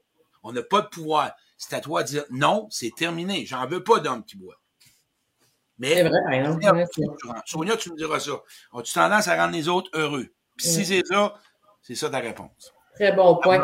On 0.44 0.52
n'a 0.52 0.64
pas 0.64 0.82
de 0.82 0.88
pouvoir. 0.88 1.32
C'est 1.58 1.76
à 1.76 1.80
toi 1.80 2.04
de 2.04 2.08
dire 2.10 2.26
non, 2.30 2.68
c'est 2.70 2.92
terminé. 2.96 3.46
J'en 3.46 3.66
veux 3.68 3.84
pas 3.84 4.00
d'homme 4.00 4.24
qui 4.24 4.38
boit. 4.38 4.60
Mais 5.80 5.96
c'est 5.96 6.04
vrai, 6.04 6.40
hein? 6.40 6.60
Sonia, 7.46 7.78
tu 7.78 7.92
me 7.92 7.98
diras 7.98 8.20
ça. 8.20 8.32
As-tu 8.74 8.94
tendance 8.94 9.28
à 9.28 9.36
rendre 9.36 9.56
les 9.56 9.68
autres 9.68 9.90
heureux? 9.94 10.28
Puis 10.56 10.68
si 10.68 10.86
c'est 10.86 11.04
ça, 11.06 11.34
c'est 11.82 11.96
ça 11.96 12.10
ta 12.10 12.20
réponse. 12.20 12.74
Très 12.96 13.12
bon 13.12 13.38
point. 13.38 13.64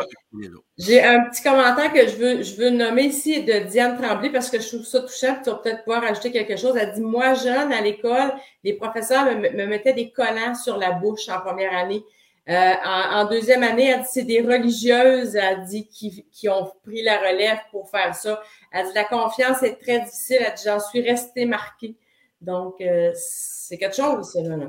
J'ai 0.76 1.04
un 1.04 1.28
petit 1.30 1.42
commentaire 1.42 1.92
que 1.92 2.08
je 2.08 2.16
veux, 2.16 2.42
je 2.42 2.56
veux 2.56 2.70
nommer 2.70 3.04
ici 3.04 3.44
de 3.44 3.60
Diane 3.60 3.96
Tremblay 3.96 4.30
parce 4.30 4.50
que 4.50 4.60
je 4.60 4.66
trouve 4.66 4.84
ça 4.84 5.00
touchant. 5.00 5.36
Tu 5.42 5.50
vas 5.50 5.56
peut-être 5.56 5.84
pouvoir 5.84 6.02
ajouter 6.02 6.32
quelque 6.32 6.56
chose. 6.56 6.76
Elle 6.76 6.92
dit 6.92 7.00
Moi, 7.00 7.34
jeune, 7.34 7.72
à 7.72 7.80
l'école, 7.80 8.32
les 8.64 8.72
professeurs 8.72 9.24
me, 9.26 9.50
me, 9.50 9.66
mettaient 9.66 9.92
des 9.92 10.10
collants 10.10 10.56
sur 10.56 10.76
la 10.76 10.92
bouche 10.92 11.28
en 11.28 11.40
première 11.40 11.72
année. 11.76 12.02
Euh, 12.50 12.74
en, 12.84 13.26
deuxième 13.26 13.62
année, 13.62 13.90
elle 13.90 14.00
dit 14.00 14.08
c'est 14.12 14.24
des 14.24 14.40
religieuses, 14.40 15.36
elle 15.36 15.64
dit, 15.66 15.86
qui, 15.86 16.26
qui 16.32 16.48
ont 16.48 16.72
pris 16.82 17.02
la 17.02 17.18
relève 17.18 17.58
pour 17.70 17.88
faire 17.88 18.14
ça. 18.14 18.42
Elle 18.72 18.86
dit 18.86 18.92
la 18.94 19.04
confiance 19.04 19.62
est 19.62 19.76
très 19.76 20.00
difficile. 20.00 20.38
Elle 20.40 20.54
dit 20.54 20.62
j'en 20.64 20.80
suis 20.80 21.00
restée 21.00 21.46
marquée. 21.46 21.96
Donc, 22.40 22.80
euh, 22.80 23.12
c'est 23.14 23.78
quelque 23.78 23.94
chose, 23.94 24.32
ça, 24.32 24.42
là. 24.42 24.68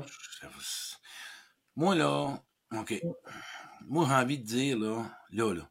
Moi, 1.74 1.94
là, 1.96 2.38
OK. 2.72 3.02
Moi, 3.88 4.06
j'ai 4.08 4.14
envie 4.14 4.38
de 4.38 4.44
dire, 4.44 4.78
là, 4.78 5.04
là, 5.32 5.54
là. 5.54 5.68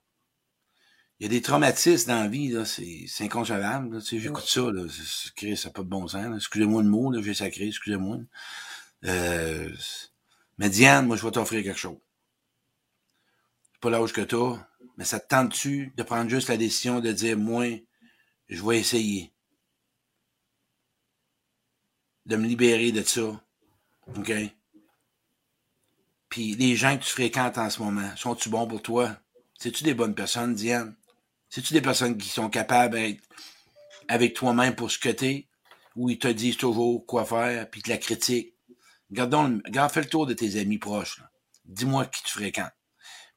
Il 1.19 1.26
y 1.26 1.28
a 1.28 1.30
des 1.30 1.41
traumatismes 1.41 2.10
dans 2.10 2.24
la 2.24 2.28
vie, 2.28 2.50
là, 2.50 2.65
c'est, 2.65 3.06
inconcevable, 3.19 4.02
tu 4.02 4.08
sais, 4.08 4.19
j'écoute 4.19 4.47
ça, 4.47 4.62
là, 4.62 4.82
ça 5.56 5.69
n'a 5.69 5.74
pas 5.74 5.84
de 5.84 5.88
bon 5.88 6.08
sens, 6.08 6.36
Excusez-moi 6.36 6.82
le 6.82 6.89
mot, 6.89 7.12
là, 7.12 7.21
j'ai 7.21 7.36
sacré, 7.36 7.67
excusez-moi. 7.67 8.17
Euh, 9.06 9.69
mais 10.62 10.69
Diane, 10.69 11.08
moi, 11.08 11.17
je 11.17 11.26
vais 11.26 11.32
t'offrir 11.32 11.63
quelque 11.63 11.80
chose. 11.80 11.97
Pas 13.80 13.89
l'âge 13.89 14.13
que 14.13 14.21
t'as, 14.21 14.63
mais 14.95 15.06
ça 15.06 15.19
te 15.19 15.28
tente-tu 15.28 15.91
de 15.97 16.04
prendre 16.04 16.30
juste 16.30 16.50
la 16.50 16.58
décision 16.58 17.00
de 17.00 17.12
dire, 17.12 17.36
moi, 17.36 17.65
je 18.47 18.63
vais 18.63 18.78
essayer 18.78 19.34
de 22.28 22.36
me 22.36 22.45
libérer 22.45 22.91
de 22.91 23.02
ça. 23.02 23.43
OK? 24.15 24.32
Puis 26.30 26.54
les 26.54 26.76
gens 26.76 26.95
que 26.95 27.06
tu 27.06 27.10
fréquentes 27.10 27.58
en 27.58 27.71
ce 27.71 27.82
moment, 27.82 28.15
sont-tu 28.15 28.50
bons 28.50 28.67
pour 28.67 28.84
toi? 28.84 29.17
C'est-tu 29.58 29.84
des 29.84 29.95
bonnes 29.95 30.13
personnes, 30.13 30.54
Diane? 30.54 30.95
C'est-tu 31.50 31.74
des 31.74 31.82
personnes 31.82 32.19
qui 32.19 32.30
sont 32.30 32.52
capables 32.52 32.93
d'être 32.93 33.24
avec 34.08 34.36
toi-même 34.36 34.76
pour 34.76 34.91
ce 34.91 35.00
que 35.00 35.10
t'es? 35.10 35.47
Ou 35.95 36.12
ils 36.12 36.19
te 36.19 36.28
disent 36.28 36.58
toujours 36.58 37.04
quoi 37.08 37.26
faire, 37.26 37.67
puis 37.67 37.82
te 37.82 37.89
la 37.89 37.97
critiquent? 37.97 38.50
Regarde, 39.12 39.62
regarde, 39.65 39.91
fais 39.91 40.02
le 40.02 40.08
tour 40.08 40.26
de 40.26 40.34
tes 40.34 40.60
amis 40.60 40.78
proches. 40.78 41.21
Dis-moi 41.65 42.06
qui 42.06 42.24
tu 42.24 42.32
fréquentes. 42.32 42.71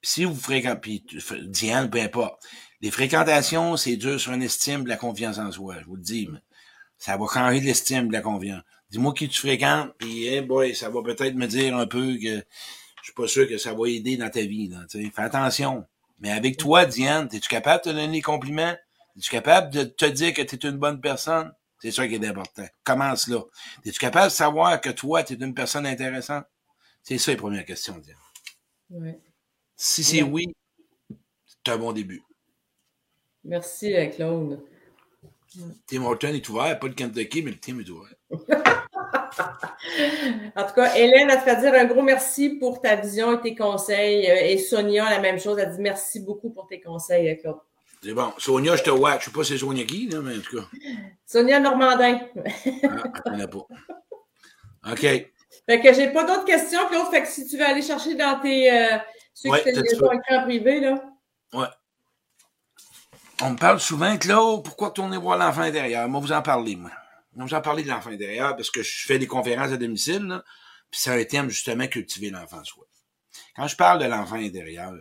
Si 0.02 0.24
vous 0.24 0.34
fréquentez, 0.34 0.80
puis 0.80 1.06
Diane, 1.42 1.90
peu 1.90 2.00
importe. 2.00 2.42
Les 2.80 2.90
fréquentations, 2.90 3.76
c'est 3.76 3.96
dur 3.96 4.20
sur 4.20 4.32
une 4.32 4.42
estime 4.42 4.84
de 4.84 4.88
la 4.88 4.96
confiance 4.96 5.38
en 5.38 5.50
soi, 5.50 5.76
je 5.80 5.86
vous 5.86 5.96
le 5.96 6.02
dis. 6.02 6.28
Ça 6.98 7.16
va 7.16 7.26
changer 7.32 7.60
l'estime 7.60 8.08
de 8.08 8.12
la 8.12 8.20
confiance. 8.20 8.62
Dis-moi 8.90 9.14
qui 9.14 9.28
tu 9.28 9.40
fréquentes, 9.40 9.92
puis 9.98 10.26
hey 10.26 10.42
boy, 10.42 10.74
ça 10.74 10.90
va 10.90 11.02
peut-être 11.02 11.34
me 11.34 11.46
dire 11.46 11.76
un 11.76 11.86
peu 11.86 12.16
que 12.16 12.36
je 12.36 13.02
suis 13.02 13.14
pas 13.14 13.26
sûr 13.26 13.48
que 13.48 13.58
ça 13.58 13.74
va 13.74 13.88
aider 13.88 14.16
dans 14.16 14.30
ta 14.30 14.42
vie. 14.42 14.68
Là, 14.68 14.86
fais 14.90 15.22
attention. 15.22 15.84
Mais 16.20 16.30
avec 16.30 16.56
toi, 16.56 16.86
Diane, 16.86 17.28
es-tu 17.32 17.48
capable 17.48 17.84
de 17.84 17.90
te 17.90 17.96
donner 17.96 18.12
des 18.12 18.22
compliments? 18.22 18.76
Es-tu 19.16 19.30
capable 19.30 19.72
de 19.72 19.84
te 19.84 20.04
dire 20.04 20.32
que 20.32 20.42
tu 20.42 20.54
es 20.56 20.68
une 20.70 20.78
bonne 20.78 21.00
personne? 21.00 21.52
C'est 21.84 21.90
ça 21.90 22.08
qui 22.08 22.14
est 22.14 22.26
important. 22.26 22.64
Commence 22.82 23.28
là. 23.28 23.42
Es-tu 23.84 23.98
capable 23.98 24.28
de 24.28 24.32
savoir 24.32 24.80
que 24.80 24.88
toi, 24.88 25.22
tu 25.22 25.34
es 25.34 25.36
une 25.36 25.52
personne 25.52 25.84
intéressante? 25.84 26.46
C'est 27.02 27.18
ça 27.18 27.32
la 27.32 27.36
première 27.36 27.66
question, 27.66 27.98
Diane. 27.98 28.16
Oui. 28.88 29.10
Si 29.76 30.02
c'est 30.02 30.22
oui, 30.22 30.46
c'est 31.44 31.72
un 31.72 31.76
bon 31.76 31.92
début. 31.92 32.22
Merci, 33.44 33.94
euh, 33.94 34.06
Claude. 34.06 34.64
Tim 35.86 36.04
Horton 36.04 36.28
est 36.28 36.48
ouvert, 36.48 36.78
pas 36.78 36.88
le 36.88 36.94
Kentucky, 36.94 37.42
mais 37.42 37.50
le 37.50 37.58
team 37.58 37.78
est 37.80 37.90
ouvert. 37.90 38.14
en 40.56 40.66
tout 40.66 40.74
cas, 40.74 40.96
Hélène, 40.96 41.28
elle 41.28 41.38
te 41.38 41.44
fait 41.44 41.60
dire 41.60 41.74
un 41.74 41.84
gros 41.84 42.00
merci 42.00 42.48
pour 42.48 42.80
ta 42.80 42.96
vision 42.96 43.38
et 43.38 43.42
tes 43.42 43.54
conseils. 43.54 44.30
Euh, 44.30 44.46
et 44.46 44.56
Sonia, 44.56 45.10
la 45.10 45.20
même 45.20 45.38
chose, 45.38 45.58
elle 45.58 45.70
dit 45.70 45.82
merci 45.82 46.20
beaucoup 46.20 46.48
pour 46.48 46.66
tes 46.66 46.80
conseils, 46.80 47.28
euh, 47.28 47.34
Claude. 47.34 47.58
C'est 48.04 48.12
bon. 48.12 48.34
Sonia, 48.36 48.76
je 48.76 48.82
te 48.82 48.90
vois. 48.90 49.18
Je 49.18 49.24
sais 49.24 49.30
pas 49.30 49.44
si 49.44 49.54
c'est 49.54 49.58
Sonia 49.58 49.82
qui, 49.84 50.06
là, 50.08 50.20
mais 50.20 50.36
en 50.36 50.40
tout 50.40 50.58
cas. 50.58 50.66
Sonia 51.24 51.58
Normandin. 51.58 52.20
ah, 52.36 53.32
elle 53.32 53.48
pas. 53.48 53.66
OK. 54.92 55.00
Fait 55.00 55.80
que 55.80 55.94
j'ai 55.94 56.10
pas 56.10 56.24
d'autres 56.24 56.44
questions, 56.44 56.86
Claude. 56.88 57.10
Fait 57.10 57.22
que 57.22 57.28
si 57.28 57.46
tu 57.46 57.56
veux 57.56 57.64
aller 57.64 57.80
chercher 57.80 58.14
dans 58.14 58.38
tes. 58.40 58.70
Euh, 58.70 58.98
ceux 59.32 59.48
ouais, 59.48 59.62
qui 59.62 59.72
déjà 59.72 59.96
écran 60.12 60.42
privé, 60.42 60.80
là. 60.80 61.02
Ouais. 61.54 61.66
On 63.40 63.52
me 63.52 63.56
parle 63.56 63.80
souvent, 63.80 64.18
Claude, 64.18 64.62
pourquoi 64.62 64.90
tourner 64.90 65.16
voir 65.16 65.38
l'enfant 65.38 65.62
intérieur? 65.62 66.06
Moi, 66.06 66.20
vous 66.20 66.32
en 66.32 66.42
parlez, 66.42 66.76
moi. 66.76 66.90
Moi, 67.34 67.46
vous 67.46 67.54
en 67.54 67.62
parlez 67.62 67.84
de 67.84 67.88
l'enfant 67.88 68.10
intérieur 68.10 68.54
parce 68.54 68.70
que 68.70 68.82
je 68.82 69.06
fais 69.06 69.18
des 69.18 69.26
conférences 69.26 69.72
à 69.72 69.78
domicile, 69.78 70.24
là, 70.24 70.44
puis 70.90 71.00
c'est 71.00 71.10
un 71.10 71.24
thème, 71.24 71.48
justement, 71.48 71.86
cultiver 71.86 72.28
l'enfant 72.28 72.62
soi. 72.64 72.84
Quand 73.56 73.66
je 73.66 73.76
parle 73.76 74.02
de 74.02 74.04
l'enfant 74.04 74.36
intérieur, 74.36 74.92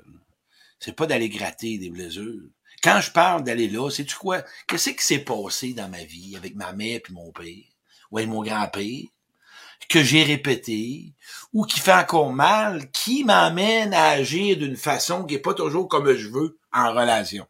c'est 0.79 0.95
pas 0.95 1.05
d'aller 1.05 1.27
gratter 1.27 1.77
des 1.77 1.89
blessures. 1.89 2.43
Quand 2.83 2.99
je 2.99 3.11
parle 3.11 3.43
d'aller 3.43 3.69
là, 3.69 3.89
c'est 3.89 4.03
tu 4.03 4.15
quoi? 4.15 4.41
Qu'est-ce 4.67 4.89
qui 4.89 5.03
s'est 5.03 5.23
passé 5.23 5.73
dans 5.73 5.87
ma 5.87 6.03
vie 6.03 6.35
avec 6.35 6.55
ma 6.55 6.73
mère 6.73 6.99
puis 7.01 7.13
mon 7.13 7.31
père, 7.31 7.45
ou 8.11 8.17
avec 8.17 8.29
mon 8.29 8.43
grand-père, 8.43 9.03
que 9.89 10.03
j'ai 10.03 10.23
répété, 10.23 11.13
ou 11.53 11.65
qui 11.65 11.79
fait 11.79 11.93
encore 11.93 12.33
mal, 12.33 12.91
qui 12.91 13.23
m'amène 13.23 13.93
à 13.93 14.09
agir 14.09 14.57
d'une 14.57 14.75
façon 14.75 15.23
qui 15.23 15.35
est 15.35 15.39
pas 15.39 15.53
toujours 15.53 15.87
comme 15.87 16.13
je 16.13 16.27
veux 16.27 16.57
en 16.73 16.91
relation? 16.91 17.47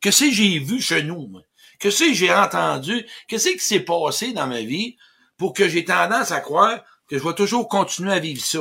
Que 0.00 0.10
j'ai 0.10 0.58
vu 0.58 0.80
chez 0.80 1.04
nous, 1.04 1.30
que 1.78 1.90
j'ai 1.90 2.34
entendu? 2.34 3.06
Qu'est-ce 3.28 3.50
qui 3.50 3.60
s'est 3.60 3.80
passé 3.80 4.32
dans 4.32 4.46
ma 4.46 4.62
vie 4.62 4.96
pour 5.36 5.52
que 5.52 5.68
j'ai 5.68 5.84
tendance 5.84 6.32
à 6.32 6.40
croire 6.40 6.82
que 7.08 7.18
je 7.18 7.22
vais 7.22 7.34
toujours 7.34 7.68
continuer 7.68 8.12
à 8.12 8.18
vivre 8.18 8.44
ça? 8.44 8.60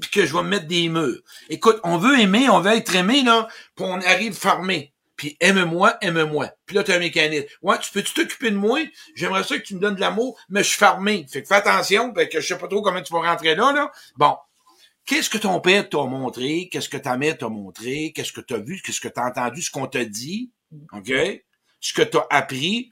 Puis 0.00 0.10
que 0.10 0.26
je 0.26 0.34
vais 0.34 0.42
me 0.42 0.48
mettre 0.48 0.66
des 0.66 0.88
murs? 0.88 1.20
Écoute, 1.48 1.78
on 1.84 1.98
veut 1.98 2.18
aimer, 2.18 2.48
on 2.48 2.60
veut 2.60 2.72
être 2.72 2.94
aimé, 2.94 3.22
là, 3.22 3.48
puis 3.74 3.84
on 3.86 4.00
arrive 4.00 4.34
formé. 4.34 4.92
Puis 5.16 5.36
aime-moi, 5.40 5.96
aime-moi. 6.02 6.50
Puis 6.66 6.76
là, 6.76 6.84
tu 6.84 6.92
as 6.92 6.96
un 6.96 6.98
mécanisme. 6.98 7.46
Ouais, 7.62 7.78
tu 7.78 7.90
peux-tu 7.90 8.12
t'occuper 8.12 8.50
de 8.50 8.56
moi? 8.56 8.80
J'aimerais 9.14 9.44
ça 9.44 9.58
que 9.58 9.62
tu 9.62 9.74
me 9.74 9.80
donnes 9.80 9.94
de 9.94 10.00
l'amour, 10.00 10.38
mais 10.48 10.62
je 10.62 10.68
suis 10.68 10.78
fermé. 10.78 11.26
Fait 11.30 11.42
que 11.42 11.48
fais 11.48 11.54
attention, 11.54 12.12
parce 12.12 12.28
que 12.28 12.40
je 12.40 12.46
sais 12.46 12.58
pas 12.58 12.68
trop 12.68 12.82
comment 12.82 13.02
tu 13.02 13.12
vas 13.12 13.20
rentrer 13.20 13.54
là, 13.54 13.72
là. 13.72 13.90
Bon. 14.16 14.36
Qu'est-ce 15.06 15.30
que 15.30 15.38
ton 15.38 15.60
père 15.60 15.88
t'a 15.88 16.02
montré? 16.02 16.68
Qu'est-ce 16.70 16.88
que 16.88 16.96
ta 16.96 17.16
mère 17.16 17.38
t'a 17.38 17.48
montré? 17.48 18.12
Qu'est-ce 18.14 18.32
que 18.32 18.40
tu 18.40 18.54
as 18.54 18.58
vu? 18.58 18.82
Qu'est-ce 18.82 19.00
que 19.00 19.08
tu 19.08 19.20
as 19.20 19.26
entendu? 19.26 19.62
Ce 19.62 19.70
qu'on 19.70 19.86
t'a 19.86 20.04
dit? 20.04 20.50
OK? 20.92 21.12
Ce 21.80 21.92
que 21.92 22.02
tu 22.02 22.18
as 22.18 22.26
appris? 22.28 22.90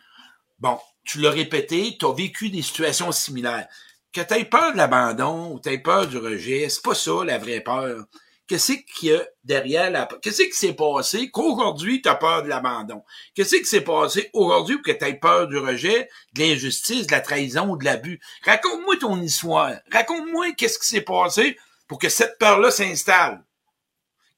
Bon, 0.61 0.79
tu 1.05 1.21
l'as 1.21 1.31
répété, 1.31 1.97
tu 1.99 2.07
as 2.07 2.13
vécu 2.13 2.51
des 2.51 2.63
situations 2.63 3.11
similaires. 3.11 3.67
Que 4.13 4.21
tu 4.21 4.33
aies 4.35 4.45
peur 4.45 4.73
de 4.73 4.77
l'abandon 4.77 5.53
ou 5.53 5.61
tu 5.61 5.71
aies 5.71 5.79
peur 5.79 6.07
du 6.07 6.17
rejet, 6.17 6.69
c'est 6.69 6.85
pas 6.85 6.95
ça 6.95 7.25
la 7.25 7.37
vraie 7.37 7.61
peur 7.61 8.05
qu'est-ce 8.47 8.73
qu'il 8.73 9.11
y 9.11 9.15
a 9.15 9.25
derrière 9.43 9.91
la... 9.91 10.09
Qu'est-ce 10.23 10.43
qui 10.43 10.53
s'est 10.53 10.75
passé 10.75 11.31
qu'aujourd'hui, 11.31 12.03
tu 12.03 12.09
as 12.09 12.15
peur 12.15 12.43
de 12.43 12.49
l'abandon? 12.49 13.03
Qu'est-ce 13.35 13.57
qui 13.57 13.65
s'est 13.65 13.81
passé 13.81 14.31
aujourd'hui 14.33 14.77
pour 14.77 14.85
que 14.85 14.99
tu 14.99 15.05
aies 15.05 15.15
peur 15.15 15.49
du 15.49 15.59
rejet, 15.59 16.09
de 16.35 16.43
l'injustice, 16.43 17.07
de 17.07 17.13
la 17.13 17.21
trahison 17.21 17.69
ou 17.71 17.77
de 17.77 17.85
l'abus? 17.85 18.21
Raconte-moi 18.45 18.97
ton 18.99 19.21
histoire. 19.21 19.73
Raconte-moi 19.91 20.53
qu'est-ce 20.53 20.79
qui 20.79 20.87
s'est 20.87 21.01
passé 21.01 21.59
pour 21.89 21.99
que 21.99 22.09
cette 22.09 22.39
peur-là 22.39 22.71
s'installe. 22.71 23.45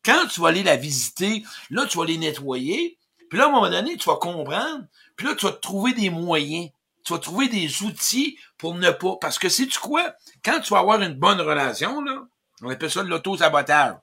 Quand 0.04 0.26
tu 0.26 0.40
vas 0.40 0.48
aller 0.48 0.62
la 0.62 0.76
visiter, 0.76 1.42
là, 1.70 1.86
tu 1.86 1.98
vas 1.98 2.04
les 2.04 2.18
nettoyer, 2.18 2.96
puis 3.28 3.38
là, 3.38 3.46
à 3.46 3.48
un 3.48 3.52
moment 3.52 3.70
donné, 3.70 3.96
tu 3.96 4.08
vas 4.08 4.16
comprendre, 4.16 4.84
puis 5.16 5.26
là, 5.26 5.34
tu 5.34 5.46
vas 5.46 5.52
trouver 5.52 5.92
des 5.92 6.10
moyens. 6.10 6.70
Tu 7.04 7.12
vas 7.12 7.18
trouver 7.20 7.48
des 7.48 7.82
outils 7.82 8.36
pour 8.58 8.74
ne 8.74 8.90
pas... 8.90 9.16
Parce 9.20 9.38
que 9.38 9.48
sais-tu 9.48 9.78
quoi? 9.78 10.14
Quand 10.44 10.60
tu 10.60 10.72
vas 10.72 10.80
avoir 10.80 11.00
une 11.00 11.14
bonne 11.14 11.40
relation, 11.40 12.02
là, 12.02 12.26
on 12.62 12.70
appelle 12.70 12.90
ça 12.90 13.02
de 13.02 13.08
l'auto-sabotage. 13.08 13.96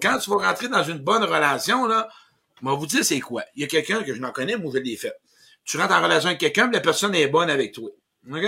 Quand 0.00 0.18
tu 0.18 0.30
vas 0.30 0.48
rentrer 0.48 0.68
dans 0.68 0.84
une 0.84 0.98
bonne 0.98 1.24
relation, 1.24 1.86
là, 1.86 2.08
je 2.62 2.68
vais 2.68 2.76
vous 2.76 2.86
dire 2.86 3.04
c'est 3.04 3.20
quoi. 3.20 3.42
Il 3.56 3.62
y 3.62 3.64
a 3.64 3.68
quelqu'un 3.68 4.02
que 4.02 4.14
je 4.14 4.20
n'en 4.20 4.30
connais, 4.30 4.56
moi 4.56 4.72
je 4.74 4.78
l'ai 4.78 4.96
fait. 4.96 5.14
Tu 5.64 5.76
rentres 5.78 5.94
en 5.94 6.02
relation 6.02 6.28
avec 6.28 6.40
quelqu'un, 6.40 6.70
la 6.70 6.80
personne 6.80 7.14
est 7.14 7.26
bonne 7.26 7.50
avec 7.50 7.72
toi. 7.72 7.90
OK? 8.30 8.44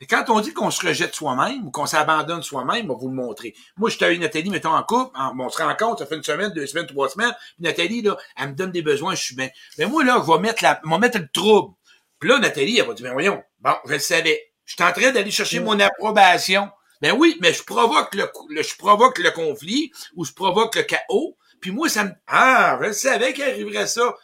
Et 0.00 0.06
quand 0.06 0.24
on 0.28 0.40
dit 0.40 0.52
qu'on 0.52 0.70
se 0.70 0.84
rejette 0.84 1.14
soi-même 1.14 1.66
ou 1.66 1.70
qu'on 1.70 1.86
s'abandonne 1.86 2.42
soi-même, 2.42 2.90
on 2.90 2.94
va 2.94 3.00
vous 3.00 3.08
le 3.08 3.14
montrer. 3.14 3.54
Moi, 3.76 3.90
je 3.90 4.12
eu 4.12 4.18
Nathalie, 4.18 4.50
mettons, 4.50 4.74
en 4.74 4.82
couple, 4.82 5.16
on 5.16 5.48
se 5.48 5.62
rend 5.62 5.74
compte, 5.76 6.00
ça 6.00 6.06
fait 6.06 6.16
une 6.16 6.22
semaine, 6.24 6.52
deux 6.52 6.66
semaines, 6.66 6.86
trois 6.86 7.08
semaines, 7.08 7.32
puis 7.54 7.64
Nathalie, 7.64 8.02
là, 8.02 8.16
elle 8.36 8.48
me 8.50 8.54
donne 8.54 8.72
des 8.72 8.82
besoins, 8.82 9.14
je 9.14 9.22
suis 9.22 9.36
bien. 9.36 9.48
Mais 9.78 9.86
moi, 9.86 10.04
là, 10.04 10.22
je 10.24 10.30
vais 10.30 10.38
mettre 10.40 10.62
la, 10.64 10.80
je 10.84 10.90
vais 10.90 10.98
mettre 10.98 11.18
le 11.18 11.28
trouble. 11.32 11.74
Puis 12.18 12.28
là, 12.28 12.38
Nathalie, 12.38 12.78
elle 12.78 12.86
va 12.86 12.94
dire, 12.94 13.06
mais 13.06 13.12
voyons, 13.12 13.42
bon, 13.60 13.74
je 13.86 13.92
le 13.92 13.98
savais. 13.98 14.52
Je 14.64 14.74
suis 14.74 14.82
en 14.82 14.92
train 14.92 15.12
d'aller 15.12 15.30
chercher 15.30 15.60
mon 15.60 15.78
approbation. 15.78 16.68
Ben 17.00 17.12
oui, 17.12 17.36
mais 17.40 17.52
je 17.52 17.62
provoque 17.62 18.14
le, 18.14 18.30
je 18.62 18.76
provoque 18.76 19.18
le 19.18 19.30
conflit 19.30 19.92
ou 20.14 20.24
je 20.24 20.32
provoque 20.32 20.76
le 20.76 20.82
chaos. 20.82 21.36
Puis 21.60 21.70
moi, 21.70 21.88
ça 21.88 22.04
me... 22.04 22.12
Ah, 22.26 22.78
je 22.82 22.92
savais 22.92 23.32
qu'il 23.32 23.44
arriverait 23.44 23.86
ça. 23.86 24.14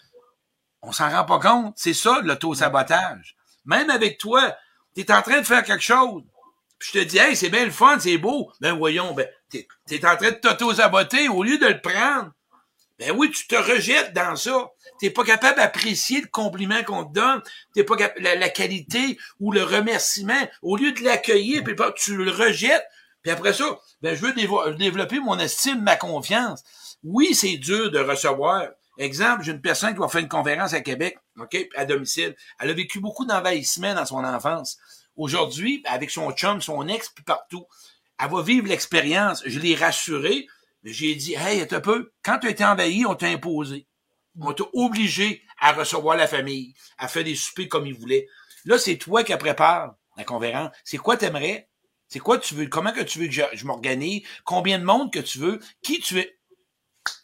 On 0.83 0.93
s'en 0.93 1.11
rend 1.11 1.25
pas 1.25 1.39
compte. 1.39 1.75
C'est 1.77 1.95
ça, 1.95 2.21
l'auto-sabotage. 2.23 3.37
Même 3.65 3.91
avec 3.91 4.19
toi, 4.19 4.57
tu 4.95 5.03
es 5.03 5.13
en 5.13 5.23
train 5.23 5.41
de 5.41 5.47
faire 5.47 5.63
quelque 5.63 5.83
chose. 5.83 6.23
Puis 6.79 6.91
je 6.95 7.01
te 7.01 7.05
dis, 7.05 7.19
hey, 7.19 7.37
c'est 7.37 7.51
bien 7.51 7.65
le 7.65 7.71
fun, 7.71 7.99
c'est 7.99 8.19
beau. 8.19 8.51
Ben 8.61 8.77
voyons, 8.77 9.13
ben, 9.13 9.29
t'es 9.51 9.69
es 9.91 10.07
en 10.07 10.17
train 10.17 10.31
de 10.31 10.37
t'auto-saboter 10.37 11.29
au 11.29 11.43
lieu 11.43 11.59
de 11.59 11.67
le 11.67 11.81
prendre. 11.81 12.33
Ben 13.01 13.13
oui, 13.17 13.31
tu 13.31 13.47
te 13.47 13.57
rejettes 13.57 14.13
dans 14.13 14.37
ça. 14.37 14.71
T'es 15.01 15.09
pas 15.09 15.25
capable 15.25 15.57
d'apprécier 15.57 16.21
le 16.21 16.27
compliment 16.27 16.85
qu'on 16.85 17.07
te 17.07 17.15
donne. 17.15 17.43
T'es 17.75 17.83
pas 17.83 17.97
capable, 17.97 18.21
la, 18.23 18.49
qualité 18.51 19.19
ou 19.41 19.53
le 19.53 19.63
remerciement. 19.63 20.49
Au 20.61 20.77
lieu 20.77 20.93
de 20.93 21.03
l'accueillir, 21.03 21.65
puis 21.65 21.75
tu 21.97 22.15
le 22.15 22.31
rejettes. 22.31 22.85
Puis 23.23 23.33
après 23.33 23.55
ça, 23.55 23.79
ben 24.03 24.15
je 24.15 24.21
veux 24.21 24.35
développer 24.77 25.19
mon 25.19 25.39
estime, 25.39 25.81
ma 25.81 25.97
confiance. 25.97 26.63
Oui, 27.03 27.35
c'est 27.35 27.57
dur 27.57 27.91
de 27.91 28.01
recevoir. 28.01 28.69
Exemple, 28.99 29.45
j'ai 29.45 29.53
une 29.53 29.63
personne 29.63 29.95
qui 29.95 29.99
va 29.99 30.09
faire 30.09 30.21
une 30.21 30.29
conférence 30.29 30.75
à 30.75 30.83
Québec, 30.83 31.17
OK, 31.39 31.57
à 31.77 31.87
domicile. 31.87 32.37
Elle 32.59 32.69
a 32.69 32.75
vécu 32.75 33.01
beaucoup 33.01 33.25
d'envahissement 33.25 33.95
dans 33.95 34.05
son 34.05 34.23
enfance. 34.23 34.77
Aujourd'hui, 35.17 35.83
avec 35.87 36.11
son 36.11 36.33
chum, 36.33 36.61
son 36.61 36.87
ex, 36.87 37.09
puis 37.09 37.25
partout, 37.25 37.65
elle 38.23 38.31
va 38.31 38.43
vivre 38.43 38.69
l'expérience. 38.69 39.43
Je 39.47 39.59
l'ai 39.59 39.75
rassurée. 39.75 40.47
J'ai 40.85 41.15
dit, 41.15 41.35
hey, 41.35 41.67
un 41.71 41.81
peu, 41.81 42.13
quand 42.23 42.39
tu 42.39 42.47
as 42.47 42.51
été 42.51 42.65
envahi, 42.65 43.05
on 43.05 43.15
t'a 43.15 43.27
imposé. 43.27 43.87
On 44.41 44.53
t'a 44.53 44.65
obligé 44.73 45.43
à 45.59 45.73
recevoir 45.73 46.17
la 46.17 46.27
famille, 46.27 46.75
à 46.99 47.09
faire 47.09 47.25
des 47.25 47.35
soupers 47.35 47.69
comme 47.69 47.87
ils 47.87 47.95
voulaient. 47.95 48.27
Là, 48.65 48.79
c'est 48.79 48.97
toi 48.97 49.23
qui 49.25 49.37
prépare 49.37 49.97
la 50.17 50.25
conférence. 50.25 50.71
C'est 50.85 50.99
quoi 50.99 51.17
t'aimerais? 51.17 51.69
C'est 52.09 52.19
quoi 52.19 52.39
tu 52.39 52.55
veux? 52.55 52.67
Comment 52.67 52.93
que 52.93 53.03
tu 53.03 53.19
veux 53.19 53.27
que 53.29 53.33
je, 53.33 53.65
m'organise? 53.65 54.23
Combien 54.45 54.79
de 54.79 54.85
monde 54.85 55.13
que 55.13 55.21
tu 55.21 55.39
veux? 55.39 55.61
Qui 55.83 56.01
tu 56.01 56.15
veux? 56.15 56.31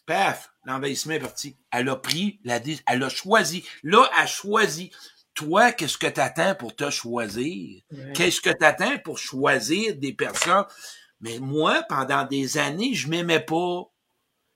Paf! 0.07 0.51
L'envahissement 0.65 1.15
est 1.15 1.21
parti. 1.21 1.57
Elle 1.73 1.89
a 1.89 1.97
pris 1.97 2.41
la 2.45 2.61
elle 2.87 3.03
a 3.03 3.09
choisi. 3.09 3.65
Là, 3.83 4.09
elle 4.17 4.25
a 4.25 4.27
choisi. 4.27 4.91
Toi, 5.35 5.73
qu'est-ce 5.73 5.99
que 5.99 6.07
t'attends 6.07 6.55
pour 6.55 6.75
te 6.75 6.89
choisir? 6.91 7.83
Qu'est-ce 8.15 8.41
que 8.41 8.51
t'attends 8.51 8.99
pour 8.99 9.19
choisir 9.19 9.97
des 9.97 10.13
personnes? 10.13 10.65
Mais 11.27 11.41
moi, 11.41 11.83
pendant 11.89 12.25
des 12.25 12.57
années, 12.57 12.95
je 12.95 13.09
m'aimais 13.09 13.41
pas. 13.41 13.83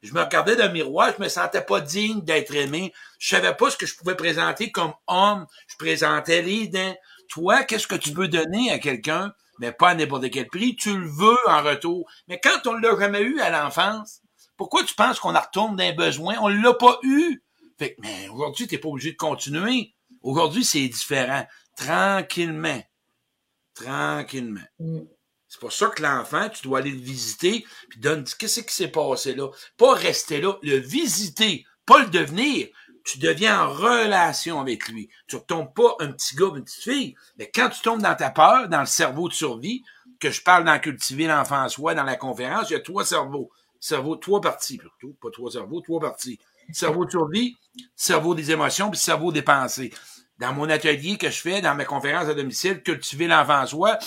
Je 0.02 0.14
me 0.14 0.20
regardais 0.20 0.54
dans 0.54 0.66
le 0.66 0.72
miroir, 0.72 1.12
je 1.16 1.20
me 1.20 1.28
sentais 1.28 1.64
pas 1.64 1.80
digne 1.80 2.20
d'être 2.20 2.54
aimé. 2.54 2.92
Je 3.18 3.28
savais 3.28 3.56
pas 3.56 3.70
ce 3.70 3.76
que 3.76 3.86
je 3.86 3.96
pouvais 3.96 4.14
présenter 4.14 4.70
comme 4.70 4.94
homme. 5.08 5.46
Je 5.66 5.76
présentais 5.76 6.68
dents. 6.68 6.94
Toi, 7.28 7.64
qu'est-ce 7.64 7.88
que 7.88 7.96
tu 7.96 8.12
veux 8.12 8.28
donner 8.28 8.70
à 8.70 8.78
quelqu'un? 8.78 9.32
Mais 9.58 9.72
pas 9.72 9.90
à 9.90 9.94
n'importe 9.96 10.30
quel 10.30 10.46
prix. 10.46 10.76
Tu 10.76 10.96
le 10.96 11.08
veux 11.08 11.36
en 11.48 11.60
retour. 11.64 12.08
Mais 12.28 12.38
quand 12.38 12.64
on 12.68 12.74
l'a 12.74 12.96
jamais 12.96 13.22
eu 13.22 13.40
à 13.40 13.50
l'enfance, 13.50 14.22
pourquoi 14.56 14.84
tu 14.84 14.94
penses 14.94 15.18
qu'on 15.18 15.34
en 15.34 15.40
retourne 15.40 15.74
d'un 15.74 15.92
besoin? 15.92 16.36
On 16.40 16.46
l'a 16.46 16.74
pas 16.74 17.00
eu. 17.02 17.42
Fait 17.80 17.94
que, 17.94 18.00
mais 18.00 18.28
aujourd'hui, 18.28 18.68
t'es 18.68 18.78
pas 18.78 18.88
obligé 18.88 19.10
de 19.10 19.16
continuer. 19.16 19.92
Aujourd'hui, 20.22 20.64
c'est 20.64 20.86
différent. 20.86 21.44
Tranquillement. 21.76 22.80
Tranquillement. 23.74 24.60
Mm. 24.78 25.00
C'est 25.50 25.58
pour 25.58 25.72
ça 25.72 25.88
que 25.88 26.00
l'enfant, 26.00 26.48
tu 26.48 26.62
dois 26.62 26.78
aller 26.78 26.92
le 26.92 27.00
visiter, 27.00 27.66
puis 27.88 27.98
donne, 27.98 28.22
qu'est-ce 28.38 28.60
qui 28.60 28.72
s'est 28.72 28.86
passé 28.86 29.34
là? 29.34 29.48
Pas 29.76 29.94
rester 29.94 30.40
là, 30.40 30.54
le 30.62 30.76
visiter, 30.76 31.66
pas 31.86 31.98
le 31.98 32.08
devenir. 32.08 32.68
Tu 33.04 33.18
deviens 33.18 33.64
en 33.64 33.68
relation 33.68 34.60
avec 34.60 34.86
lui. 34.86 35.08
Tu 35.26 35.34
ne 35.34 35.40
tombes 35.40 35.74
pas 35.74 35.96
un 35.98 36.12
petit 36.12 36.36
gars, 36.36 36.52
une 36.54 36.62
petite 36.62 36.84
fille. 36.84 37.16
Mais 37.36 37.50
quand 37.52 37.68
tu 37.68 37.82
tombes 37.82 38.00
dans 38.00 38.14
ta 38.14 38.30
peur, 38.30 38.68
dans 38.68 38.78
le 38.78 38.86
cerveau 38.86 39.28
de 39.28 39.34
survie, 39.34 39.82
que 40.20 40.30
je 40.30 40.40
parle 40.40 40.64
dans 40.64 40.78
cultiver 40.78 41.26
l'enfant 41.26 41.68
soi, 41.68 41.96
dans 41.96 42.04
la 42.04 42.14
conférence, 42.14 42.70
il 42.70 42.74
y 42.74 42.76
a 42.76 42.80
trois 42.80 43.04
cerveaux. 43.04 43.50
Cerveau, 43.80 44.14
trois 44.14 44.40
parties, 44.40 44.78
plutôt. 44.78 45.16
Pas 45.20 45.30
trois 45.32 45.50
cerveaux, 45.50 45.80
trois 45.80 45.98
parties. 45.98 46.38
Cerveau 46.72 47.06
de 47.06 47.10
survie, 47.10 47.56
cerveau 47.96 48.36
des 48.36 48.52
émotions, 48.52 48.88
puis 48.88 49.00
cerveau 49.00 49.32
des 49.32 49.42
pensées. 49.42 49.92
Dans 50.38 50.52
mon 50.52 50.70
atelier 50.70 51.18
que 51.18 51.28
je 51.28 51.40
fais, 51.40 51.60
dans 51.60 51.74
mes 51.74 51.86
conférences 51.86 52.28
à 52.28 52.34
domicile, 52.34 52.82
cultiver 52.82 53.26
l'enfant 53.26 53.66
soi, 53.66 53.98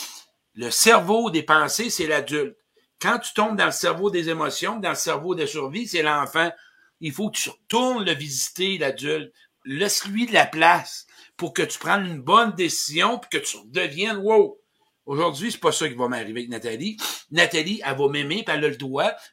le 0.54 0.70
cerveau 0.70 1.30
des 1.30 1.44
pensées, 1.44 1.90
c'est 1.90 2.08
l'adulte. 2.08 2.58
Quand 3.02 3.20
tu 3.20 3.34
tombes 3.34 3.58
dans 3.58 3.66
le 3.66 3.72
cerveau 3.72 4.10
des 4.10 4.30
émotions, 4.30 4.80
dans 4.80 4.90
le 4.90 4.96
cerveau 4.96 5.36
de 5.36 5.46
survie, 5.46 5.88
c'est 5.88 6.04
l'enfant. 6.04 6.52
Il 7.00 7.12
faut 7.12 7.30
que 7.30 7.38
tu 7.38 7.50
retournes 7.50 8.06
le 8.06 8.14
visiter, 8.14 8.78
l'adulte. 8.78 9.34
Laisse-lui 9.66 10.26
de 10.26 10.34
la 10.34 10.46
place 10.46 11.06
pour 11.38 11.54
que 11.54 11.64
tu 11.64 11.80
prennes 11.80 12.06
une 12.06 12.22
bonne 12.22 12.54
décision 12.54 13.20
puis 13.20 13.40
que 13.40 13.46
tu 13.46 13.58
deviennes 13.66 14.18
wow. 14.18 14.60
Aujourd'hui, 15.06 15.52
c'est 15.52 15.60
pas 15.60 15.74
ça 15.74 15.90
qui 15.90 15.96
va 15.96 16.08
m'arriver 16.08 16.42
avec 16.42 16.50
Nathalie. 16.50 16.98
Nathalie, 17.32 17.82
elle 17.86 17.98
va 17.98 18.08
m'aimer, 18.08 18.44
puis 18.44 18.56
elle 18.56 18.64
a 18.64 18.70
le. 18.70 18.78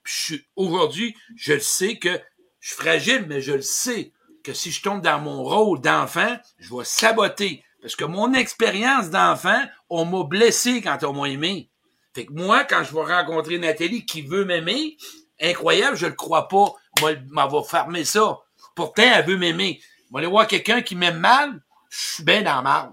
Puis 0.03 0.45
aujourd'hui, 0.57 1.15
je 1.37 1.53
le 1.53 1.61
sais 1.61 1.97
que 1.97 2.21
je 2.59 2.69
suis 2.69 2.77
fragile, 2.77 3.27
mais 3.29 3.41
je 3.41 3.53
le 3.53 3.63
sais 3.63 4.13
que 4.43 4.53
si 4.53 4.73
je 4.73 4.83
tombe 4.83 5.03
dans 5.03 5.21
mon 5.21 5.45
rôle 5.45 5.81
d'enfant, 5.81 6.37
je 6.59 6.75
vais 6.75 6.85
saboter. 6.85 7.63
Parce 7.81 7.97
que 7.97 8.05
mon 8.05 8.35
expérience 8.35 9.11
d'enfant, 9.11 9.63
on 9.89 10.05
m'a 10.05 10.25
blessé 10.25 10.83
quand 10.83 11.03
on 11.05 11.13
m'a 11.13 11.29
aimé. 11.29 11.71
Fait 12.15 12.27
que 12.27 12.33
moi, 12.33 12.65
quand 12.65 12.83
je 12.85 12.93
vais 12.93 13.15
rencontrer 13.15 13.59
Nathalie 13.59 14.05
qui 14.05 14.23
veut 14.23 14.45
m'aimer, 14.45 14.97
incroyable, 15.41 15.97
je 15.97 16.07
le 16.07 16.15
crois 16.15 16.49
pas. 16.49 16.75
Moi, 17.01 17.13
m'en 17.31 17.49
va 17.49 17.63
fermer 17.63 18.05
ça. 18.05 18.39
Pourtant, 18.75 19.03
elle 19.03 19.25
veut 19.25 19.39
m'aimer. 19.39 19.81
Je 19.81 20.13
vais 20.13 20.19
aller 20.19 20.27
voir 20.27 20.47
quelqu'un 20.47 20.83
qui 20.83 20.97
m'aime 20.97 21.19
mal, 21.19 21.61
je 21.89 22.15
suis 22.15 22.25
bien 22.25 22.43
dans 22.43 22.63
mal. 22.63 22.93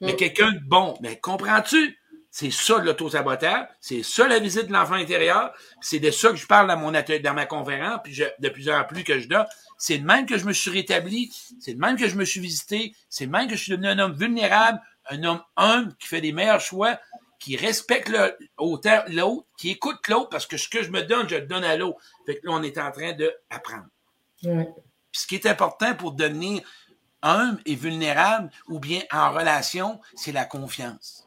Mais 0.00 0.16
quelqu'un 0.16 0.50
de 0.52 0.60
bon. 0.60 0.96
Mais 1.00 1.18
comprends-tu? 1.18 1.99
C'est 2.30 2.52
ça 2.52 2.78
l'auto-sabotage, 2.78 3.66
c'est 3.80 4.04
ça 4.04 4.28
la 4.28 4.38
visite 4.38 4.68
de 4.68 4.72
l'enfant 4.72 4.94
intérieur, 4.94 5.52
c'est 5.80 5.98
de 5.98 6.12
ça 6.12 6.30
que 6.30 6.36
je 6.36 6.46
parle 6.46 6.68
dans 6.68 6.76
mon 6.76 6.94
atelier, 6.94 7.18
dans 7.18 7.34
ma 7.34 7.44
conférence, 7.44 8.00
puis 8.04 8.14
je, 8.14 8.24
de 8.38 8.48
plus 8.48 8.70
en 8.70 8.84
plus 8.84 9.02
que 9.02 9.18
je 9.18 9.26
donne. 9.26 9.46
C'est 9.78 9.98
de 9.98 10.04
même 10.04 10.26
que 10.26 10.38
je 10.38 10.44
me 10.44 10.52
suis 10.52 10.70
rétabli, 10.70 11.32
c'est 11.60 11.74
de 11.74 11.80
même 11.80 11.96
que 11.96 12.08
je 12.08 12.14
me 12.14 12.24
suis 12.24 12.38
visité, 12.38 12.94
c'est 13.08 13.26
de 13.26 13.32
même 13.32 13.48
que 13.48 13.56
je 13.56 13.62
suis 13.62 13.72
devenu 13.72 13.88
un 13.88 13.98
homme 13.98 14.14
vulnérable, 14.14 14.80
un 15.06 15.24
homme 15.24 15.42
humble 15.56 15.94
qui 15.96 16.06
fait 16.06 16.20
des 16.20 16.32
meilleurs 16.32 16.60
choix, 16.60 17.00
qui 17.40 17.56
respecte 17.56 18.08
l'autre, 18.08 19.46
qui 19.58 19.70
écoute 19.70 20.06
l'autre, 20.08 20.28
parce 20.28 20.46
que 20.46 20.56
ce 20.56 20.68
que 20.68 20.82
je 20.82 20.90
me 20.90 21.02
donne, 21.02 21.28
je 21.28 21.36
le 21.36 21.46
donne 21.46 21.64
à 21.64 21.76
l'autre. 21.76 21.98
Fait 22.26 22.38
que 22.38 22.46
là, 22.46 22.52
on 22.52 22.62
est 22.62 22.78
en 22.78 22.92
train 22.92 23.12
d'apprendre. 23.12 23.86
Ouais. 24.44 24.68
Puis 25.10 25.22
ce 25.22 25.26
qui 25.26 25.34
est 25.34 25.46
important 25.46 25.94
pour 25.94 26.12
devenir 26.12 26.62
humble 27.22 27.60
et 27.66 27.74
vulnérable 27.74 28.50
ou 28.68 28.78
bien 28.78 29.00
en 29.10 29.32
relation, 29.32 30.00
c'est 30.14 30.32
la 30.32 30.44
confiance. 30.44 31.26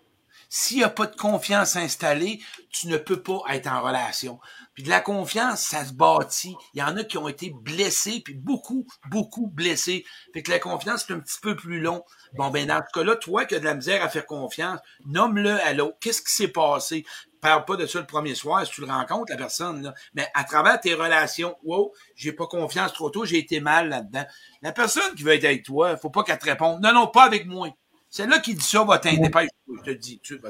S'il 0.56 0.78
n'y 0.78 0.84
a 0.84 0.90
pas 0.90 1.08
de 1.08 1.16
confiance 1.16 1.76
installée, 1.78 2.40
tu 2.70 2.88
ne 2.88 2.98
peux 2.98 3.24
pas 3.24 3.42
être 3.50 3.66
en 3.66 3.82
relation. 3.82 4.40
Puis 4.76 4.84
de 4.84 4.90
la 4.90 5.02
confiance, 5.02 5.62
ça 5.62 5.84
se 5.84 5.94
bâtit. 5.94 6.56
Il 6.76 6.80
y 6.80 6.84
en 6.84 6.96
a 6.96 7.04
qui 7.04 7.18
ont 7.18 7.28
été 7.28 7.52
blessés, 7.64 8.22
puis 8.24 8.36
beaucoup, 8.36 8.86
beaucoup 9.10 9.48
blessés. 9.48 10.06
Fait 10.32 10.44
que 10.44 10.52
la 10.52 10.60
confiance, 10.60 11.06
c'est 11.08 11.14
un 11.16 11.20
petit 11.20 11.40
peu 11.42 11.56
plus 11.56 11.80
long. 11.80 12.04
Bon, 12.34 12.52
ben 12.52 12.68
dans 12.68 12.84
ce 12.88 13.00
cas-là, 13.00 13.16
toi 13.16 13.46
qui 13.46 13.56
as 13.56 13.62
de 13.62 13.66
la 13.66 13.74
misère 13.74 14.04
à 14.04 14.10
faire 14.10 14.28
confiance, 14.28 14.80
nomme-le 15.08 15.60
à 15.62 15.74
l'autre. 15.74 15.98
Qu'est-ce 16.00 16.22
qui 16.22 16.32
s'est 16.32 16.50
passé? 16.50 17.04
Parle 17.42 17.66
pas 17.66 17.76
de 17.76 17.88
ça 17.88 18.00
le 18.00 18.06
premier 18.06 18.36
soir 18.36 18.64
si 18.64 18.74
tu 18.74 18.82
le 18.82 18.88
rencontres, 18.88 19.32
la 19.32 19.38
personne, 19.38 19.82
là. 19.82 19.96
Mais 20.14 20.28
à 20.36 20.44
travers 20.44 20.80
tes 20.80 20.94
relations, 20.94 21.56
wow, 21.64 21.92
j'ai 22.16 22.32
pas 22.32 22.46
confiance 22.46 22.94
trop 22.94 23.10
tôt, 23.10 23.26
j'ai 23.26 23.40
été 23.40 23.60
mal 23.60 23.90
là-dedans. 23.90 24.26
La 24.62 24.72
personne 24.72 25.16
qui 25.16 25.24
veut 25.24 25.34
être 25.34 25.46
avec 25.46 25.64
toi, 25.64 25.98
faut 25.98 26.12
pas 26.12 26.24
qu'elle 26.24 26.38
te 26.38 26.46
réponde. 26.46 26.80
Non, 26.80 26.94
non, 26.94 27.08
pas 27.08 27.24
avec 27.24 27.48
moi. 27.48 27.70
Celle-là 28.12 28.38
qui 28.38 28.54
dit 28.54 28.64
ça 28.64 28.84
va 28.84 29.00
t'aider. 29.00 29.32
Je 29.68 29.82
te 29.82 29.92
dis, 29.92 30.20
tu 30.20 30.42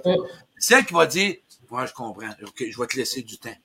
Celle 0.57 0.86
qui 0.86 0.93
va 0.93 1.05
dire, 1.05 1.36
moi, 1.70 1.86
je 1.86 1.93
comprends. 1.93 2.30
OK, 2.43 2.64
je 2.70 2.80
vais 2.80 2.88
te 2.88 2.97
laisser 2.97 3.22
du 3.22 3.38
temps. 3.38 3.55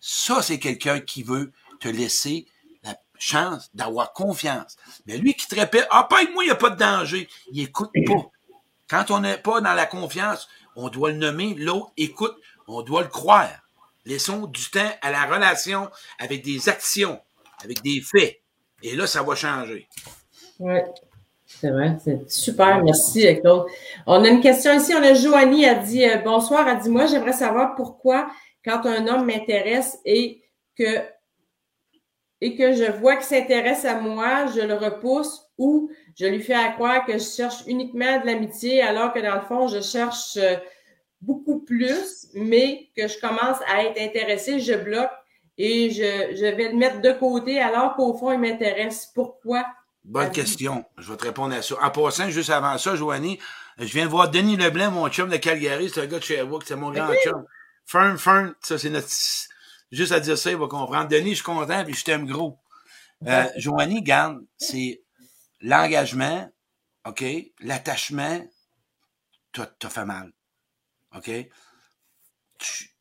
Ça, 0.00 0.42
c'est 0.42 0.58
quelqu'un 0.58 1.00
qui 1.00 1.22
veut 1.22 1.52
te 1.80 1.88
laisser 1.88 2.46
la 2.84 2.96
chance 3.18 3.70
d'avoir 3.74 4.12
confiance. 4.12 4.76
Mais 5.06 5.18
lui 5.18 5.34
qui 5.34 5.46
te 5.46 5.54
répète, 5.54 5.86
ah, 5.90 6.04
pas 6.04 6.18
avec 6.18 6.32
moi, 6.32 6.44
il 6.44 6.48
n'y 6.48 6.52
a 6.52 6.56
pas 6.56 6.70
de 6.70 6.78
danger. 6.78 7.28
Il 7.52 7.60
écoute 7.60 7.90
pas. 8.06 8.30
Quand 8.88 9.10
on 9.10 9.20
n'est 9.20 9.38
pas 9.38 9.60
dans 9.60 9.74
la 9.74 9.86
confiance, 9.86 10.48
on 10.76 10.88
doit 10.88 11.10
le 11.10 11.18
nommer, 11.18 11.54
l'autre 11.54 11.92
écoute, 11.96 12.36
on 12.66 12.82
doit 12.82 13.02
le 13.02 13.08
croire. 13.08 13.50
Laissons 14.04 14.46
du 14.46 14.70
temps 14.70 14.90
à 15.02 15.10
la 15.10 15.26
relation 15.26 15.90
avec 16.18 16.42
des 16.42 16.68
actions, 16.68 17.20
avec 17.62 17.82
des 17.82 18.00
faits. 18.00 18.40
Et 18.82 18.96
là, 18.96 19.06
ça 19.06 19.22
va 19.22 19.34
changer. 19.34 19.88
Oui. 20.60 20.78
C'est 21.50 21.70
vrai, 21.70 21.96
c'est 22.04 22.30
super. 22.30 22.84
Merci. 22.84 23.26
On 24.06 24.22
a 24.22 24.28
une 24.28 24.42
question 24.42 24.72
ici. 24.74 24.92
On 24.94 25.02
a 25.02 25.14
Joanie, 25.14 25.64
a 25.64 25.74
dit 25.76 26.04
euh, 26.04 26.18
Bonsoir, 26.18 26.68
elle 26.68 26.78
dit 26.78 26.90
Moi, 26.90 27.06
j'aimerais 27.06 27.32
savoir 27.32 27.74
pourquoi, 27.74 28.30
quand 28.64 28.84
un 28.84 29.06
homme 29.08 29.26
m'intéresse 29.26 29.98
et 30.04 30.42
que 30.76 31.02
et 32.40 32.54
que 32.54 32.72
je 32.72 32.84
vois 32.84 33.16
qu'il 33.16 33.24
s'intéresse 33.24 33.84
à 33.84 33.98
moi, 33.98 34.46
je 34.54 34.60
le 34.60 34.74
repousse 34.74 35.42
ou 35.56 35.90
je 36.14 36.26
lui 36.26 36.40
fais 36.40 36.54
croire 36.74 37.04
que 37.04 37.14
je 37.14 37.24
cherche 37.24 37.66
uniquement 37.66 38.20
de 38.20 38.26
l'amitié 38.26 38.80
alors 38.80 39.12
que 39.12 39.18
dans 39.18 39.34
le 39.34 39.40
fond, 39.40 39.66
je 39.66 39.80
cherche 39.80 40.36
euh, 40.36 40.54
beaucoup 41.20 41.60
plus, 41.60 42.28
mais 42.34 42.90
que 42.96 43.08
je 43.08 43.18
commence 43.18 43.58
à 43.66 43.82
être 43.82 44.00
intéressé, 44.00 44.60
je 44.60 44.74
bloque 44.74 45.10
et 45.56 45.90
je, 45.90 46.36
je 46.36 46.46
vais 46.54 46.68
le 46.68 46.76
mettre 46.76 47.00
de 47.00 47.10
côté 47.10 47.58
alors 47.58 47.96
qu'au 47.96 48.14
fond, 48.14 48.30
il 48.30 48.38
m'intéresse. 48.38 49.10
Pourquoi 49.12 49.64
Bonne 50.08 50.32
question. 50.32 50.86
Je 50.96 51.12
vais 51.12 51.18
te 51.18 51.24
répondre 51.24 51.54
à 51.54 51.60
ça. 51.60 51.74
En 51.82 51.90
passant, 51.90 52.30
juste 52.30 52.48
avant 52.48 52.78
ça, 52.78 52.96
Joanie, 52.96 53.38
je 53.76 53.92
viens 53.92 54.06
de 54.06 54.10
voir 54.10 54.30
Denis 54.30 54.56
Leblanc, 54.56 54.90
mon 54.90 55.10
chum 55.10 55.28
de 55.28 55.36
Calgary. 55.36 55.90
C'est 55.90 56.00
un 56.00 56.06
gars 56.06 56.18
de 56.18 56.24
Sherbrooke, 56.24 56.64
c'est 56.66 56.76
mon 56.76 56.90
grand 56.90 57.12
chum. 57.22 57.44
Fern, 57.84 58.16
Fern, 58.16 58.54
ça, 58.62 58.78
c'est 58.78 58.88
notre... 58.88 59.08
Juste 59.92 60.12
à 60.12 60.20
dire 60.20 60.38
ça, 60.38 60.50
il 60.50 60.56
va 60.56 60.66
comprendre. 60.66 61.08
Denis, 61.08 61.30
je 61.30 61.34
suis 61.36 61.44
content, 61.44 61.84
puis 61.84 61.92
je 61.92 62.04
t'aime 62.04 62.24
gros. 62.24 62.58
Euh, 63.26 63.44
Joanie, 63.56 64.02
garde, 64.02 64.38
c'est 64.56 65.02
l'engagement, 65.60 66.50
OK? 67.06 67.22
L'attachement, 67.60 68.48
t'as 69.52 69.88
fait 69.90 70.06
mal. 70.06 70.32
OK? 71.14 71.30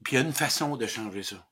puis 0.04 0.12
il 0.12 0.14
y 0.14 0.18
a 0.18 0.22
une 0.22 0.34
façon 0.34 0.76
de 0.76 0.86
changer 0.88 1.24
ça. 1.24 1.48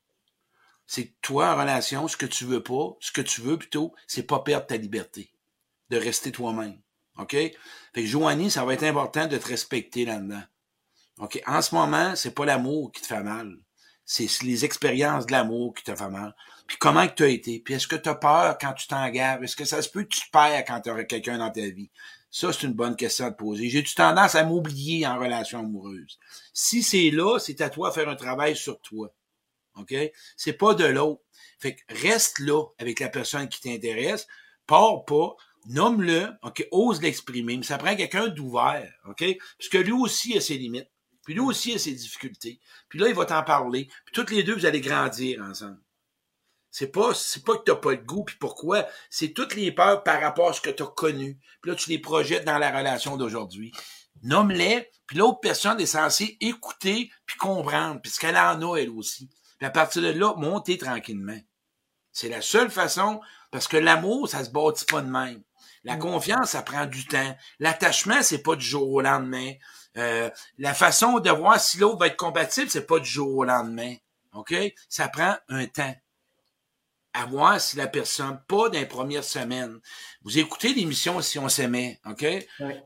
C'est 0.85 1.15
toi, 1.21 1.53
en 1.53 1.61
relation, 1.61 2.09
ce 2.09 2.17
que 2.17 2.25
tu 2.25 2.43
veux 2.43 2.61
pas, 2.61 2.95
ce 2.99 3.13
que 3.13 3.21
tu 3.21 3.39
veux 3.39 3.57
plutôt, 3.57 3.95
c'est 4.05 4.23
pas 4.23 4.39
perdre 4.39 4.67
ta 4.67 4.77
liberté 4.77 5.34
de 5.89 5.97
rester 5.97 6.31
toi-même. 6.31 6.79
OK? 7.17 7.31
Fait 7.31 7.53
que 7.93 8.05
Joanie, 8.05 8.51
ça 8.51 8.65
va 8.65 8.73
être 8.73 8.83
important 8.83 9.27
de 9.27 9.37
te 9.37 9.47
respecter 9.47 10.05
là-dedans. 10.05 10.43
OK? 11.19 11.41
En 11.47 11.61
ce 11.61 11.73
moment, 11.73 12.15
c'est 12.15 12.33
pas 12.33 12.45
l'amour 12.45 12.91
qui 12.91 13.01
te 13.01 13.07
fait 13.07 13.23
mal. 13.23 13.57
C'est 14.03 14.43
les 14.43 14.65
expériences 14.65 15.25
de 15.25 15.31
l'amour 15.31 15.73
qui 15.73 15.83
te 15.83 15.95
fait 15.95 16.09
mal. 16.09 16.35
Puis 16.67 16.77
comment 16.77 17.07
que 17.07 17.13
tu 17.13 17.23
as 17.23 17.29
été? 17.29 17.59
Puis 17.59 17.73
est-ce 17.73 17.87
que 17.87 17.95
tu 17.95 18.09
as 18.09 18.15
peur 18.15 18.57
quand 18.59 18.73
tu 18.73 18.87
t'engages? 18.87 19.41
Est-ce 19.41 19.55
que 19.55 19.65
ça 19.65 19.81
se 19.81 19.89
peut 19.89 20.03
que 20.03 20.09
tu 20.09 20.21
te 20.21 20.31
perds 20.31 20.63
quand 20.65 20.81
tu 20.81 20.89
auras 20.91 21.03
quelqu'un 21.03 21.37
dans 21.37 21.49
ta 21.49 21.61
vie? 21.61 21.89
Ça, 22.29 22.51
c'est 22.51 22.67
une 22.67 22.73
bonne 22.73 22.95
question 22.95 23.25
à 23.25 23.31
te 23.31 23.37
poser. 23.37 23.69
J'ai-tu 23.69 23.95
tendance 23.95 24.35
à 24.35 24.43
m'oublier 24.43 25.07
en 25.07 25.17
relation 25.17 25.59
amoureuse? 25.59 26.19
Si 26.53 26.83
c'est 26.83 27.09
là, 27.09 27.39
c'est 27.39 27.61
à 27.61 27.69
toi 27.69 27.89
de 27.89 27.93
faire 27.93 28.09
un 28.09 28.15
travail 28.15 28.55
sur 28.55 28.79
toi. 28.81 29.13
OK? 29.75 29.95
C'est 30.35 30.53
pas 30.53 30.73
de 30.73 30.85
l'autre. 30.85 31.21
Fait 31.59 31.75
que 31.75 31.81
reste 31.89 32.39
là 32.39 32.63
avec 32.77 32.99
la 32.99 33.09
personne 33.09 33.47
qui 33.47 33.61
t'intéresse. 33.61 34.27
Pars 34.67 35.05
pas 35.05 35.35
nomme-le, 35.65 36.29
OK, 36.43 36.67
ose 36.71 37.01
l'exprimer, 37.01 37.57
mais 37.57 37.63
ça 37.63 37.77
prend 37.77 37.95
quelqu'un 37.95 38.27
d'ouvert, 38.27 38.91
OK? 39.05 39.23
Parce 39.57 39.69
que 39.69 39.77
lui 39.77 39.91
aussi 39.91 40.37
a 40.37 40.41
ses 40.41 40.57
limites, 40.57 40.89
puis 41.23 41.33
lui 41.33 41.41
aussi 41.41 41.73
a 41.73 41.79
ses 41.79 41.93
difficultés, 41.93 42.59
puis 42.89 42.99
là, 42.99 43.07
il 43.07 43.15
va 43.15 43.25
t'en 43.25 43.43
parler, 43.43 43.87
puis 44.05 44.13
toutes 44.13 44.31
les 44.31 44.43
deux, 44.43 44.55
vous 44.55 44.65
allez 44.65 44.81
grandir 44.81 45.41
ensemble. 45.41 45.79
C'est 46.71 46.91
pas, 46.91 47.13
c'est 47.13 47.43
pas 47.45 47.57
que 47.57 47.63
t'as 47.63 47.75
pas 47.75 47.91
le 47.91 48.03
goût, 48.03 48.25
puis 48.25 48.35
pourquoi, 48.37 48.85
c'est 49.09 49.33
toutes 49.33 49.55
les 49.55 49.71
peurs 49.71 50.03
par 50.03 50.19
rapport 50.19 50.49
à 50.49 50.53
ce 50.53 50.61
que 50.61 50.69
tu 50.69 50.83
as 50.83 50.87
connu, 50.87 51.39
puis 51.61 51.71
là, 51.71 51.75
tu 51.77 51.89
les 51.89 51.99
projettes 51.99 52.45
dans 52.45 52.57
la 52.57 52.77
relation 52.77 53.17
d'aujourd'hui. 53.17 53.71
Nomme-les, 54.23 54.89
puis 55.07 55.17
l'autre 55.17 55.39
personne 55.39 55.79
est 55.79 55.85
censée 55.85 56.37
écouter, 56.41 57.11
puis 57.25 57.37
comprendre, 57.37 58.01
puisqu'elle 58.01 58.37
en 58.37 58.61
a, 58.61 58.77
elle 58.77 58.89
aussi. 58.89 59.29
Puis 59.57 59.67
à 59.67 59.69
partir 59.69 60.01
de 60.01 60.09
là, 60.09 60.33
monter 60.35 60.77
tranquillement. 60.77 61.39
C'est 62.11 62.29
la 62.29 62.41
seule 62.41 62.69
façon, 62.69 63.21
parce 63.51 63.67
que 63.67 63.77
l'amour, 63.77 64.27
ça 64.27 64.43
se 64.43 64.49
bâtit 64.49 64.85
pas 64.85 65.01
de 65.01 65.09
même. 65.09 65.41
La 65.85 65.97
confiance, 65.97 66.49
ça 66.49 66.63
prend 66.63 66.85
du 66.85 67.05
temps. 67.05 67.37
L'attachement, 67.59 68.21
c'est 68.21 68.41
pas 68.41 68.55
du 68.55 68.65
jour 68.65 68.91
au 68.91 69.01
lendemain. 69.01 69.53
Euh, 69.97 70.29
la 70.57 70.73
façon 70.73 71.19
de 71.19 71.29
voir 71.29 71.59
si 71.59 71.77
l'autre 71.77 71.99
va 71.99 72.07
être 72.07 72.17
compatible, 72.17 72.69
c'est 72.69 72.87
pas 72.87 72.99
du 72.99 73.09
jour 73.09 73.37
au 73.37 73.43
lendemain. 73.45 73.95
OK? 74.33 74.53
Ça 74.89 75.07
prend 75.07 75.35
un 75.47 75.65
temps. 75.67 75.95
À 77.13 77.25
voir 77.27 77.61
si 77.61 77.77
la 77.77 77.87
personne, 77.87 78.41
pas 78.47 78.67
dans 78.69 78.79
les 78.79 78.85
premières 78.85 79.23
semaines. 79.23 79.79
Vous 80.23 80.37
écoutez 80.37 80.73
l'émission 80.73 81.21
si 81.21 81.39
on 81.39 81.47
s'aimait, 81.47 82.01
OK? 82.05 82.25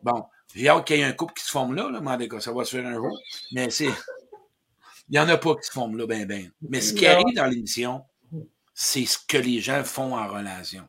Bon, 0.04 0.26
j'ai 0.54 0.70
hâte 0.70 0.86
qu'il 0.86 0.98
y 0.98 1.00
ait 1.00 1.04
un 1.04 1.14
couple 1.14 1.34
qui 1.34 1.46
se 1.46 1.50
forme 1.50 1.74
là, 1.76 1.90
là, 1.90 2.40
ça 2.40 2.52
va 2.52 2.64
se 2.64 2.76
faire 2.76 2.86
un 2.86 2.96
jour. 2.96 3.18
Mais 3.54 3.70
c'est. 3.72 3.90
Il 5.10 5.16
y 5.16 5.20
en 5.20 5.28
a 5.28 5.38
pas 5.38 5.56
qui 5.56 5.66
se 5.66 5.72
forment 5.72 5.98
là, 5.98 6.06
ben, 6.06 6.28
ben. 6.28 6.52
Mais 6.62 6.82
ce 6.82 6.94
qui 6.94 7.08
arrive 7.08 7.36
dans 7.36 7.48
l'émission, 7.48 8.06
c'est 8.76 9.06
ce 9.06 9.18
que 9.18 9.38
les 9.38 9.60
gens 9.60 9.84
font 9.84 10.16
en 10.16 10.28
relation. 10.28 10.88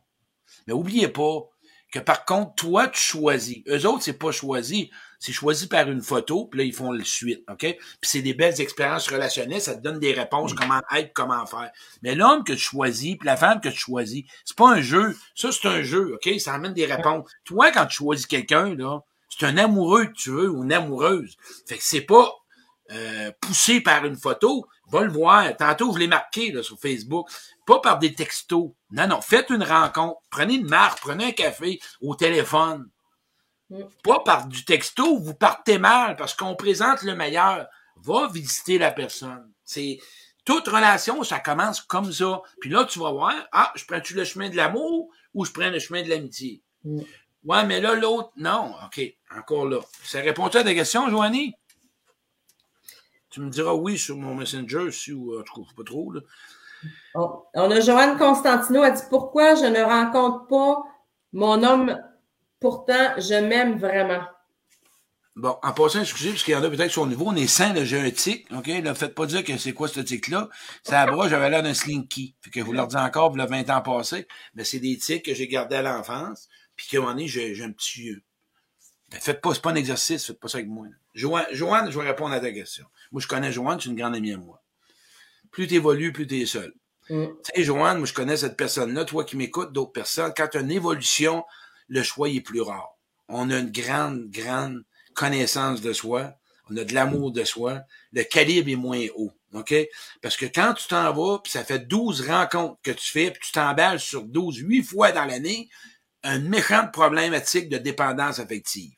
Mais 0.67 0.73
oubliez 0.73 1.07
pas, 1.07 1.49
que 1.91 1.99
par 1.99 2.25
contre, 2.25 2.55
toi, 2.55 2.87
tu 2.87 2.99
choisis. 2.99 3.59
Eux 3.67 3.85
autres, 3.85 4.03
c'est 4.03 4.17
pas 4.17 4.31
choisi. 4.31 4.89
C'est 5.19 5.33
choisi 5.33 5.67
par 5.67 5.87
une 5.91 6.01
photo, 6.01 6.45
puis 6.45 6.59
là, 6.59 6.63
ils 6.63 6.73
font 6.73 6.91
le 6.91 7.03
suite, 7.03 7.43
OK? 7.47 7.59
Puis 7.59 7.77
c'est 8.01 8.23
des 8.23 8.33
belles 8.33 8.59
expériences 8.59 9.07
relationnelles, 9.07 9.61
ça 9.61 9.75
te 9.75 9.81
donne 9.81 9.99
des 9.99 10.13
réponses, 10.13 10.53
comment 10.53 10.81
être, 10.95 11.13
comment 11.13 11.45
faire. 11.45 11.69
Mais 12.01 12.15
l'homme 12.15 12.43
que 12.43 12.53
tu 12.53 12.59
choisis, 12.59 13.17
puis 13.17 13.27
la 13.27 13.37
femme 13.37 13.61
que 13.61 13.69
tu 13.69 13.77
choisis, 13.77 14.23
c'est 14.45 14.57
pas 14.57 14.71
un 14.71 14.81
jeu. 14.81 15.15
Ça, 15.35 15.51
c'est 15.51 15.67
un 15.67 15.83
jeu, 15.83 16.15
OK? 16.15 16.39
Ça 16.39 16.55
amène 16.55 16.73
des 16.73 16.87
réponses. 16.87 17.29
Toi, 17.43 17.71
quand 17.71 17.85
tu 17.85 17.97
choisis 17.97 18.25
quelqu'un, 18.25 18.73
là, 18.73 19.01
c'est 19.29 19.45
un 19.45 19.57
amoureux 19.57 20.05
que 20.05 20.13
tu 20.13 20.31
veux 20.31 20.49
ou 20.49 20.63
une 20.63 20.73
amoureuse. 20.73 21.35
Fait 21.67 21.77
que 21.77 21.83
c'est 21.83 22.01
pas 22.01 22.33
euh, 22.91 23.31
poussé 23.39 23.79
par 23.79 24.05
une 24.05 24.17
photo, 24.17 24.65
va 24.91 25.03
le 25.03 25.11
voir. 25.11 25.55
Tantôt, 25.55 25.93
je 25.93 25.99
l'ai 25.99 26.07
marqué 26.07 26.51
là, 26.51 26.63
sur 26.63 26.79
Facebook. 26.79 27.29
Pas 27.71 27.79
par 27.79 27.99
des 27.99 28.13
textos. 28.13 28.71
Non, 28.91 29.07
non. 29.07 29.21
Faites 29.21 29.49
une 29.49 29.63
rencontre. 29.63 30.19
Prenez 30.29 30.55
une 30.55 30.67
marque, 30.67 30.99
prenez 30.99 31.27
un 31.27 31.31
café 31.31 31.79
au 32.01 32.15
téléphone. 32.15 32.89
Mm. 33.69 33.83
Pas 34.03 34.19
par 34.19 34.47
du 34.47 34.65
texto, 34.65 35.17
vous 35.19 35.33
partez 35.33 35.77
mal 35.77 36.17
parce 36.17 36.33
qu'on 36.33 36.57
présente 36.57 37.01
le 37.03 37.15
meilleur. 37.15 37.67
Va 37.95 38.27
visiter 38.27 38.77
la 38.77 38.91
personne. 38.91 39.49
C'est 39.63 39.99
toute 40.43 40.67
relation, 40.67 41.23
ça 41.23 41.39
commence 41.39 41.79
comme 41.79 42.11
ça. 42.11 42.41
Puis 42.59 42.69
là, 42.69 42.83
tu 42.83 42.99
vas 42.99 43.13
voir, 43.13 43.33
ah, 43.53 43.71
je 43.75 43.85
prends-tu 43.85 44.15
le 44.15 44.25
chemin 44.25 44.49
de 44.49 44.57
l'amour 44.57 45.07
ou 45.33 45.45
je 45.45 45.53
prends 45.53 45.69
le 45.69 45.79
chemin 45.79 46.03
de 46.03 46.09
l'amitié? 46.09 46.61
Mm. 46.83 46.99
Ouais, 47.45 47.65
mais 47.65 47.79
là, 47.79 47.95
l'autre, 47.95 48.33
non. 48.35 48.75
OK, 48.85 49.01
encore 49.33 49.65
là. 49.65 49.79
Ça 50.03 50.19
répond-tu 50.19 50.57
à 50.57 50.65
ta 50.65 50.73
question, 50.73 51.09
Joanie? 51.09 51.53
Tu 53.29 53.39
me 53.39 53.49
diras 53.49 53.71
oui 53.71 53.97
sur 53.97 54.17
mon 54.17 54.35
Messenger, 54.35 54.91
si 54.91 55.13
ou 55.13 55.35
euh, 55.35 55.45
je 55.45 55.73
pas 55.73 55.83
trop. 55.85 56.11
Là. 56.11 56.19
On 57.15 57.71
a 57.71 57.79
Joanne 57.79 58.17
Constantino, 58.17 58.81
a 58.81 58.91
dit 58.91 59.01
Pourquoi 59.09 59.55
je 59.55 59.65
ne 59.65 59.81
rencontre 59.81 60.47
pas 60.47 60.83
mon 61.33 61.63
homme, 61.63 61.97
pourtant 62.59 63.13
je 63.17 63.35
m'aime 63.35 63.77
vraiment. 63.77 64.23
Bon, 65.37 65.57
en 65.63 65.71
passant, 65.71 66.01
excusez, 66.01 66.31
parce 66.31 66.43
qu'il 66.43 66.53
y 66.53 66.57
en 66.57 66.63
a 66.63 66.69
peut-être 66.69 66.91
sur 66.91 67.05
le 67.05 67.11
niveau, 67.11 67.25
on 67.27 67.35
est 67.35 67.47
sain, 67.47 67.73
j'ai 67.85 67.99
un 67.99 68.11
tic, 68.11 68.47
OK? 68.51 68.67
Ne 68.67 68.93
faites 68.93 69.15
pas 69.15 69.25
dire 69.25 69.45
que 69.45 69.57
c'est 69.57 69.71
quoi 69.71 69.87
ce 69.87 70.01
tic-là. 70.01 70.49
C'est 70.83 70.93
à 70.93 71.07
j'avais 71.29 71.49
l'air 71.49 71.63
d'un 71.63 71.73
slinky. 71.73 72.35
Fait 72.41 72.49
que 72.49 72.59
vous 72.59 72.73
leur 72.73 72.87
dites 72.87 72.99
encore, 72.99 73.31
vous 73.31 73.37
le 73.37 73.45
20 73.45 73.69
ans 73.69 73.81
passé, 73.81 74.27
mais 74.55 74.65
c'est 74.65 74.79
des 74.79 74.97
tics 74.97 75.23
que 75.23 75.33
j'ai 75.33 75.47
gardés 75.47 75.77
à 75.77 75.81
l'enfance, 75.81 76.49
puis 76.75 76.87
qu'à 76.87 76.97
un 76.97 77.01
moment 77.01 77.13
donné, 77.13 77.27
j'ai 77.27 77.63
un 77.63 77.71
petit... 77.71 78.17
Ben, 79.09 79.19
faites 79.21 79.41
pas, 79.41 79.53
c'est 79.53 79.61
pas 79.61 79.71
un 79.71 79.75
exercice, 79.75 80.27
faites 80.27 80.39
pas 80.39 80.49
ça 80.49 80.57
avec 80.57 80.69
moi. 80.69 80.87
Joanne, 81.13 81.45
Joanne, 81.51 81.89
je 81.91 81.97
vais 81.97 82.07
répondre 82.07 82.33
à 82.33 82.39
ta 82.39 82.51
question. 82.51 82.85
Moi, 83.11 83.21
je 83.21 83.27
connais 83.27 83.51
Joanne, 83.53 83.79
c'est 83.79 83.89
une 83.89 83.95
grande 83.95 84.15
amie 84.15 84.33
à 84.33 84.37
moi. 84.37 84.60
Plus 85.51 85.67
tu 85.67 85.75
évolues, 85.75 86.11
plus 86.11 86.27
tu 86.27 86.41
es 86.41 86.45
seul. 86.45 86.73
Mm. 87.09 87.25
Tu 87.43 87.51
sais, 87.55 87.63
Joanne, 87.63 87.97
moi, 87.97 88.07
je 88.07 88.13
connais 88.13 88.37
cette 88.37 88.57
personne-là, 88.57 89.05
toi 89.05 89.23
qui 89.23 89.37
m'écoutes, 89.37 89.71
d'autres 89.71 89.91
personnes. 89.91 90.33
Quand 90.35 90.47
tu 90.47 90.57
as 90.57 90.61
une 90.61 90.71
évolution, 90.71 91.43
le 91.87 92.03
choix 92.03 92.29
est 92.29 92.41
plus 92.41 92.61
rare. 92.61 92.97
On 93.27 93.49
a 93.49 93.59
une 93.59 93.71
grande, 93.71 94.29
grande 94.29 94.83
connaissance 95.13 95.81
de 95.81 95.93
soi. 95.93 96.33
On 96.69 96.77
a 96.77 96.83
de 96.83 96.93
l'amour 96.93 97.31
de 97.31 97.43
soi. 97.43 97.81
Le 98.13 98.23
calibre 98.23 98.69
est 98.69 98.75
moins 98.75 99.05
haut. 99.15 99.31
OK? 99.53 99.73
Parce 100.21 100.37
que 100.37 100.45
quand 100.45 100.73
tu 100.73 100.87
t'en 100.87 101.11
vas, 101.13 101.39
puis 101.39 101.51
ça 101.51 101.63
fait 101.63 101.79
12 101.79 102.29
rencontres 102.29 102.79
que 102.83 102.91
tu 102.91 103.11
fais, 103.11 103.31
puis 103.31 103.41
tu 103.43 103.51
t'emballes 103.51 103.99
sur 103.99 104.23
12, 104.23 104.57
8 104.57 104.83
fois 104.83 105.11
dans 105.11 105.25
l'année, 105.25 105.69
une 106.23 106.47
méchante 106.47 106.93
problématique 106.93 107.67
de 107.67 107.77
dépendance 107.77 108.39
affective. 108.39 108.93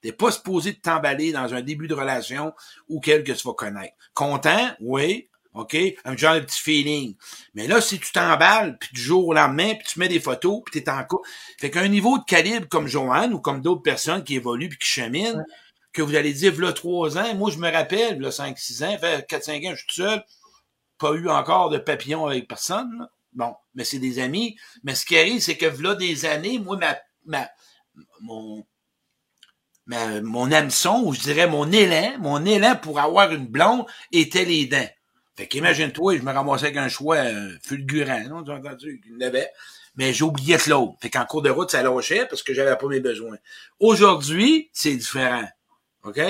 T'es 0.00 0.12
pas 0.12 0.30
supposé 0.30 0.72
de 0.72 0.78
t'emballer 0.78 1.32
dans 1.32 1.52
un 1.52 1.60
début 1.60 1.88
de 1.88 1.94
relation 1.94 2.54
ou 2.88 3.00
quel 3.00 3.22
que 3.22 3.32
tu 3.32 3.46
vas 3.46 3.54
connaître. 3.54 3.94
Content? 4.14 4.70
Oui. 4.80 5.29
OK? 5.54 5.76
Un 6.04 6.16
genre 6.16 6.34
de 6.34 6.40
petit 6.40 6.60
feeling. 6.60 7.16
Mais 7.54 7.66
là, 7.66 7.80
si 7.80 7.98
tu 7.98 8.12
t'emballes, 8.12 8.78
puis 8.78 8.90
du 8.92 9.00
jour 9.00 9.28
au 9.28 9.34
lendemain, 9.34 9.74
puis 9.74 9.86
tu 9.86 9.98
mets 9.98 10.08
des 10.08 10.20
photos, 10.20 10.62
puis 10.64 10.82
t'es 10.82 10.90
en 10.90 11.04
couple. 11.04 11.28
Fait 11.58 11.70
qu'un 11.70 11.88
niveau 11.88 12.18
de 12.18 12.24
calibre 12.24 12.68
comme 12.68 12.86
Joanne 12.86 13.34
ou 13.34 13.40
comme 13.40 13.60
d'autres 13.60 13.82
personnes 13.82 14.22
qui 14.22 14.36
évoluent 14.36 14.68
puis 14.68 14.78
qui 14.78 14.86
cheminent, 14.88 15.42
que 15.92 16.02
vous 16.02 16.14
allez 16.14 16.32
dire, 16.32 16.52
voilà 16.52 16.72
trois 16.72 17.18
ans, 17.18 17.34
moi 17.34 17.50
je 17.50 17.58
me 17.58 17.70
rappelle, 17.70 18.20
là, 18.20 18.30
5-6 18.30 18.84
ans, 18.84 18.98
fait 18.98 19.28
4-5 19.28 19.68
ans, 19.68 19.70
je 19.72 19.76
suis 19.76 19.86
tout 19.88 20.02
seul, 20.02 20.24
pas 20.98 21.12
eu 21.14 21.28
encore 21.28 21.70
de 21.70 21.78
papillon 21.78 22.26
avec 22.26 22.46
personne. 22.46 23.08
Bon, 23.32 23.54
mais 23.74 23.84
c'est 23.84 23.98
des 23.98 24.18
amis. 24.18 24.56
Mais 24.82 24.94
ce 24.94 25.04
qui 25.04 25.18
arrive, 25.18 25.40
c'est 25.40 25.56
que 25.56 25.66
là 25.66 25.94
des 25.94 26.26
années, 26.26 26.58
moi, 26.58 26.76
ma, 26.76 26.96
ma, 27.26 27.48
mon, 28.20 28.64
ma, 29.86 30.20
mon 30.20 30.50
hameçon, 30.52 31.02
ou 31.04 31.12
je 31.12 31.20
dirais 31.20 31.46
mon 31.46 31.70
élan, 31.72 32.18
mon 32.18 32.44
élan 32.44 32.76
pour 32.76 33.00
avoir 33.00 33.32
une 33.32 33.46
blonde 33.46 33.86
était 34.12 34.44
les 34.44 34.66
dents. 34.66 34.88
Fait 35.36 35.46
qu'imagine-toi, 35.46 36.18
je 36.18 36.22
me 36.22 36.32
ramassais 36.32 36.66
avec 36.66 36.76
un 36.76 36.88
choix 36.88 37.16
euh, 37.16 37.56
fulgurant, 37.62 38.22
non? 38.28 38.42
Tu 38.44 38.50
as 38.50 38.54
entendu? 38.54 39.00
Mais 39.96 40.12
j'oubliais 40.12 40.58
l'autre. 40.66 40.94
Fait 41.00 41.10
qu'en 41.10 41.24
cours 41.24 41.42
de 41.42 41.50
route, 41.50 41.70
ça 41.70 41.82
lâchait 41.82 42.26
parce 42.26 42.42
que 42.42 42.54
j'avais 42.54 42.76
pas 42.76 42.86
mes 42.86 43.00
besoins. 43.00 43.36
Aujourd'hui, 43.78 44.70
c'est 44.72 44.94
différent. 44.94 45.48
OK? 46.04 46.20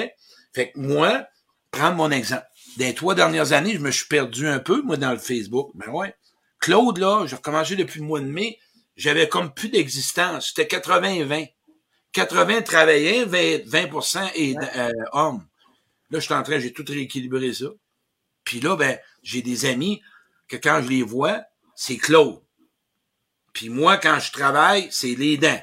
Fait 0.54 0.72
que 0.72 0.78
moi, 0.78 1.26
prends 1.70 1.92
mon 1.92 2.10
exemple. 2.10 2.46
Dans 2.76 2.84
les 2.84 2.94
trois 2.94 3.14
dernières 3.14 3.52
années, 3.52 3.74
je 3.74 3.80
me 3.80 3.90
suis 3.90 4.06
perdu 4.06 4.46
un 4.46 4.58
peu, 4.58 4.82
moi, 4.82 4.96
dans 4.96 5.12
le 5.12 5.18
Facebook. 5.18 5.70
Ben 5.74 5.90
ouais. 5.90 6.14
Claude, 6.60 6.98
là, 6.98 7.26
j'ai 7.26 7.36
recommencé 7.36 7.74
depuis 7.74 8.00
le 8.00 8.06
mois 8.06 8.20
de 8.20 8.26
mai, 8.26 8.58
j'avais 8.96 9.28
comme 9.28 9.52
plus 9.52 9.70
d'existence. 9.70 10.52
C'était 10.54 10.76
80-20. 10.76 11.48
80 12.12 12.62
travaillaient, 12.62 13.24
20, 13.24 13.66
20 13.66 14.30
et 14.34 14.54
euh, 14.76 14.90
hommes. 15.12 15.46
Là, 16.10 16.18
je 16.18 16.24
suis 16.24 16.34
en 16.34 16.42
train, 16.42 16.58
j'ai 16.58 16.72
tout 16.72 16.84
rééquilibré 16.86 17.52
ça. 17.52 17.66
Puis 18.50 18.58
là, 18.58 18.74
ben, 18.74 18.98
j'ai 19.22 19.42
des 19.42 19.64
amis 19.64 20.02
que 20.48 20.56
quand 20.56 20.80
je 20.82 20.88
les 20.88 21.04
vois, 21.04 21.44
c'est 21.76 21.98
Claude. 21.98 22.40
Puis 23.52 23.68
moi, 23.68 23.96
quand 23.96 24.18
je 24.18 24.32
travaille, 24.32 24.88
c'est 24.90 25.14
les 25.14 25.36
dents. 25.36 25.62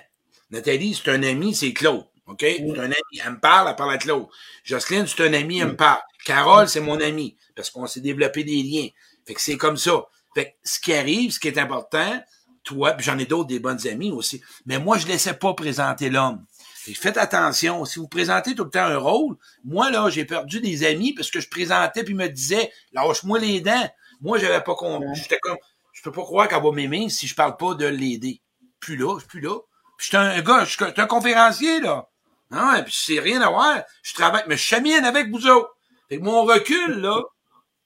Nathalie, 0.52 0.96
c'est 0.96 1.12
un 1.12 1.22
ami, 1.22 1.54
c'est 1.54 1.74
Claude. 1.74 2.06
OK? 2.28 2.38
C'est 2.40 2.80
un 2.80 2.86
ami. 2.86 3.20
Elle 3.26 3.32
me 3.34 3.40
parle, 3.42 3.68
elle 3.68 3.76
parle 3.76 3.92
à 3.92 3.98
Claude. 3.98 4.28
Jocelyne, 4.64 5.06
c'est 5.06 5.22
un 5.28 5.34
ami, 5.34 5.60
elle 5.60 5.68
me 5.68 5.76
parle. 5.76 6.00
Carole, 6.24 6.70
c'est 6.70 6.80
mon 6.80 7.02
ami. 7.02 7.36
Parce 7.58 7.70
qu'on 7.70 7.88
s'est 7.88 8.00
développé 8.00 8.46
des 8.46 8.64
liens. 8.64 8.88
Fait 9.26 9.34
que 9.34 9.42
c'est 9.42 9.58
comme 9.58 9.76
ça. 9.76 10.06
Fait 10.34 10.52
que 10.52 10.56
ce 10.64 10.80
qui 10.80 10.94
arrive, 10.94 11.32
ce 11.34 11.42
qui 11.42 11.50
est 11.50 11.58
important, 11.58 12.24
toi, 12.64 12.94
puis 12.94 13.06
j'en 13.06 13.18
ai 13.18 13.26
d'autres, 13.26 13.50
des 13.50 13.60
bonnes 13.60 13.86
amies 13.86 14.12
aussi. 14.12 14.42
Mais 14.66 14.80
moi, 14.80 14.98
je 14.98 15.08
laissais 15.08 15.34
pas 15.34 15.54
présenter 15.56 16.10
l'homme. 16.10 16.46
Faites 16.94 17.18
attention. 17.18 17.86
Si 17.86 18.00
vous 18.00 18.08
présentez 18.08 18.56
tout 18.56 18.64
le 18.64 18.70
temps 18.70 18.86
un 18.86 18.98
rôle, 18.98 19.36
moi, 19.64 19.92
là, 19.92 20.10
j'ai 20.10 20.26
perdu 20.26 20.62
des 20.62 20.86
amis 20.86 21.14
parce 21.14 21.32
que 21.32 21.40
je 21.40 21.50
présentais 21.50 22.04
puis 22.04 22.14
me 22.14 22.28
disais, 22.28 22.72
lâche-moi 22.94 23.40
les 23.40 23.62
dents. 23.62 23.90
Moi, 24.22 24.38
j'avais 24.40 24.62
pas 24.62 24.76
compris. 24.76 25.08
J'étais 25.16 25.40
comme, 25.40 25.58
je 25.94 26.02
peux 26.02 26.12
pas 26.12 26.24
croire 26.24 26.48
qu'elle 26.48 26.64
va 26.64 26.72
m'aimer 26.72 27.10
si 27.10 27.28
je 27.28 27.36
parle 27.36 27.58
pas 27.58 27.74
de 27.74 27.86
l'aider. 27.86 28.42
Plus 28.80 28.98
là, 28.98 29.16
je 29.16 29.20
suis 29.22 29.28
plus 29.28 29.42
là. 29.42 29.58
Puis 29.98 30.06
j'étais 30.06 30.18
un 30.18 30.42
gars, 30.42 30.64
je 30.64 30.72
suis 30.72 30.86
un 30.86 31.08
conférencier, 31.08 31.80
là. 31.80 32.08
Non, 32.52 32.76
et 32.76 32.84
puis 32.84 32.94
c'est 32.96 33.20
rien 33.20 33.42
à 33.42 33.50
voir. 33.50 33.82
Je 34.04 34.14
travaille, 34.14 34.44
mais 34.48 34.56
je 34.56 34.64
chamine 34.64 35.04
avec 35.04 35.30
vous 35.30 35.48
autres. 35.48 35.76
Fait 36.08 36.18
que 36.18 36.24
mon 36.24 36.44
recul, 36.44 37.02
là, 37.02 37.22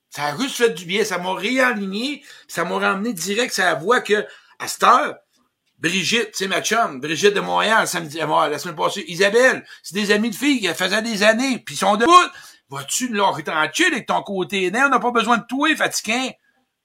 ça 0.10 0.26
a 0.26 0.38
juste 0.38 0.58
fait 0.58 0.70
du 0.70 0.86
bien. 0.86 1.04
Ça 1.04 1.18
m'a 1.18 1.34
réaligné. 1.34 2.24
Ça 2.48 2.64
m'a 2.66 2.78
ramené 2.78 3.14
direct 3.14 3.58
à 3.60 3.66
la 3.66 3.76
voix 3.76 4.02
que, 4.02 4.26
à 4.60 4.68
cette 4.68 4.84
heure, 4.84 5.16
Brigitte, 5.82 6.30
c'est 6.34 6.48
ma 6.48 6.62
chum, 6.62 7.00
Brigitte 7.00 7.34
de 7.34 7.40
Montréal, 7.40 7.88
samedi, 7.88 8.20
la 8.20 8.60
semaine 8.60 8.76
passée, 8.76 9.04
Isabelle, 9.08 9.66
c'est 9.82 9.96
des 9.96 10.12
amis 10.12 10.30
de 10.30 10.36
filles 10.36 10.60
qui 10.60 10.68
faisaient 10.68 11.02
des 11.02 11.24
années, 11.24 11.58
puis 11.58 11.74
ils 11.74 11.78
sont 11.80 11.98
debout. 11.98 12.12
Vas-tu 12.70 13.10
leur 13.10 13.44
tranquille 13.44 13.92
avec 13.92 14.06
ton 14.06 14.22
côté 14.22 14.70
Non, 14.70 14.84
on 14.86 14.90
n'a 14.90 15.00
pas 15.00 15.12
besoin 15.12 15.38
de 15.38 15.46
toi, 15.50 15.76
fatiguant. 15.76 16.30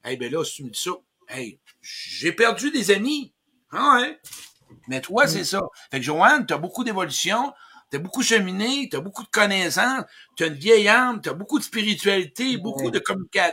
Eh 0.05 0.09
hey, 0.09 0.17
ben 0.17 0.33
là, 0.33 0.43
si 0.45 0.55
tu 0.55 0.65
me 0.65 0.71
dis 0.71 0.81
ça, 0.81 0.93
hey, 1.29 1.61
j'ai 1.83 2.33
perdu 2.33 2.71
des 2.71 2.91
amis. 2.91 3.35
Ouais. 3.73 4.19
Mais 4.89 5.01
toi, 5.01 5.27
c'est 5.27 5.45
ça. 5.45 5.61
Fait 5.91 5.99
que 5.99 6.05
Joanne, 6.05 6.47
t'as 6.47 6.57
beaucoup 6.57 6.83
d'évolution, 6.83 7.53
t'as 7.91 7.99
beaucoup 7.99 8.23
cheminé, 8.23 8.89
t'as 8.91 9.01
beaucoup 9.01 9.23
de 9.23 9.29
connaissances, 9.29 10.05
t'as 10.37 10.47
une 10.47 10.55
vieille 10.55 10.89
âme, 10.89 11.21
t'as 11.21 11.35
beaucoup 11.35 11.59
de 11.59 11.65
spiritualité, 11.65 12.57
beaucoup 12.57 12.91
de 12.91 12.99
communication, 12.99 13.53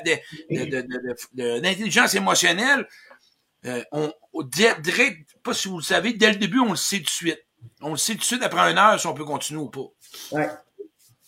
d'intelligence 1.33 2.15
émotionnelle. 2.15 2.87
Euh, 3.65 3.83
on, 3.91 4.11
direct, 4.43 5.29
pas 5.43 5.53
si 5.53 5.67
vous 5.67 5.77
le 5.77 5.83
savez, 5.83 6.13
dès 6.13 6.31
le 6.31 6.37
début, 6.37 6.59
on 6.59 6.71
le 6.71 6.75
sait 6.75 6.97
tout 6.97 7.03
de 7.03 7.09
suite. 7.09 7.45
On 7.81 7.91
le 7.91 7.97
sait 7.97 8.13
tout 8.13 8.19
de 8.19 8.23
suite 8.25 8.43
après 8.43 8.71
une 8.71 8.77
heure 8.77 8.99
si 8.99 9.07
on 9.07 9.13
peut 9.13 9.25
continuer 9.25 9.61
ou 9.61 9.69
pas. 9.69 9.91
Ouais. 10.31 10.49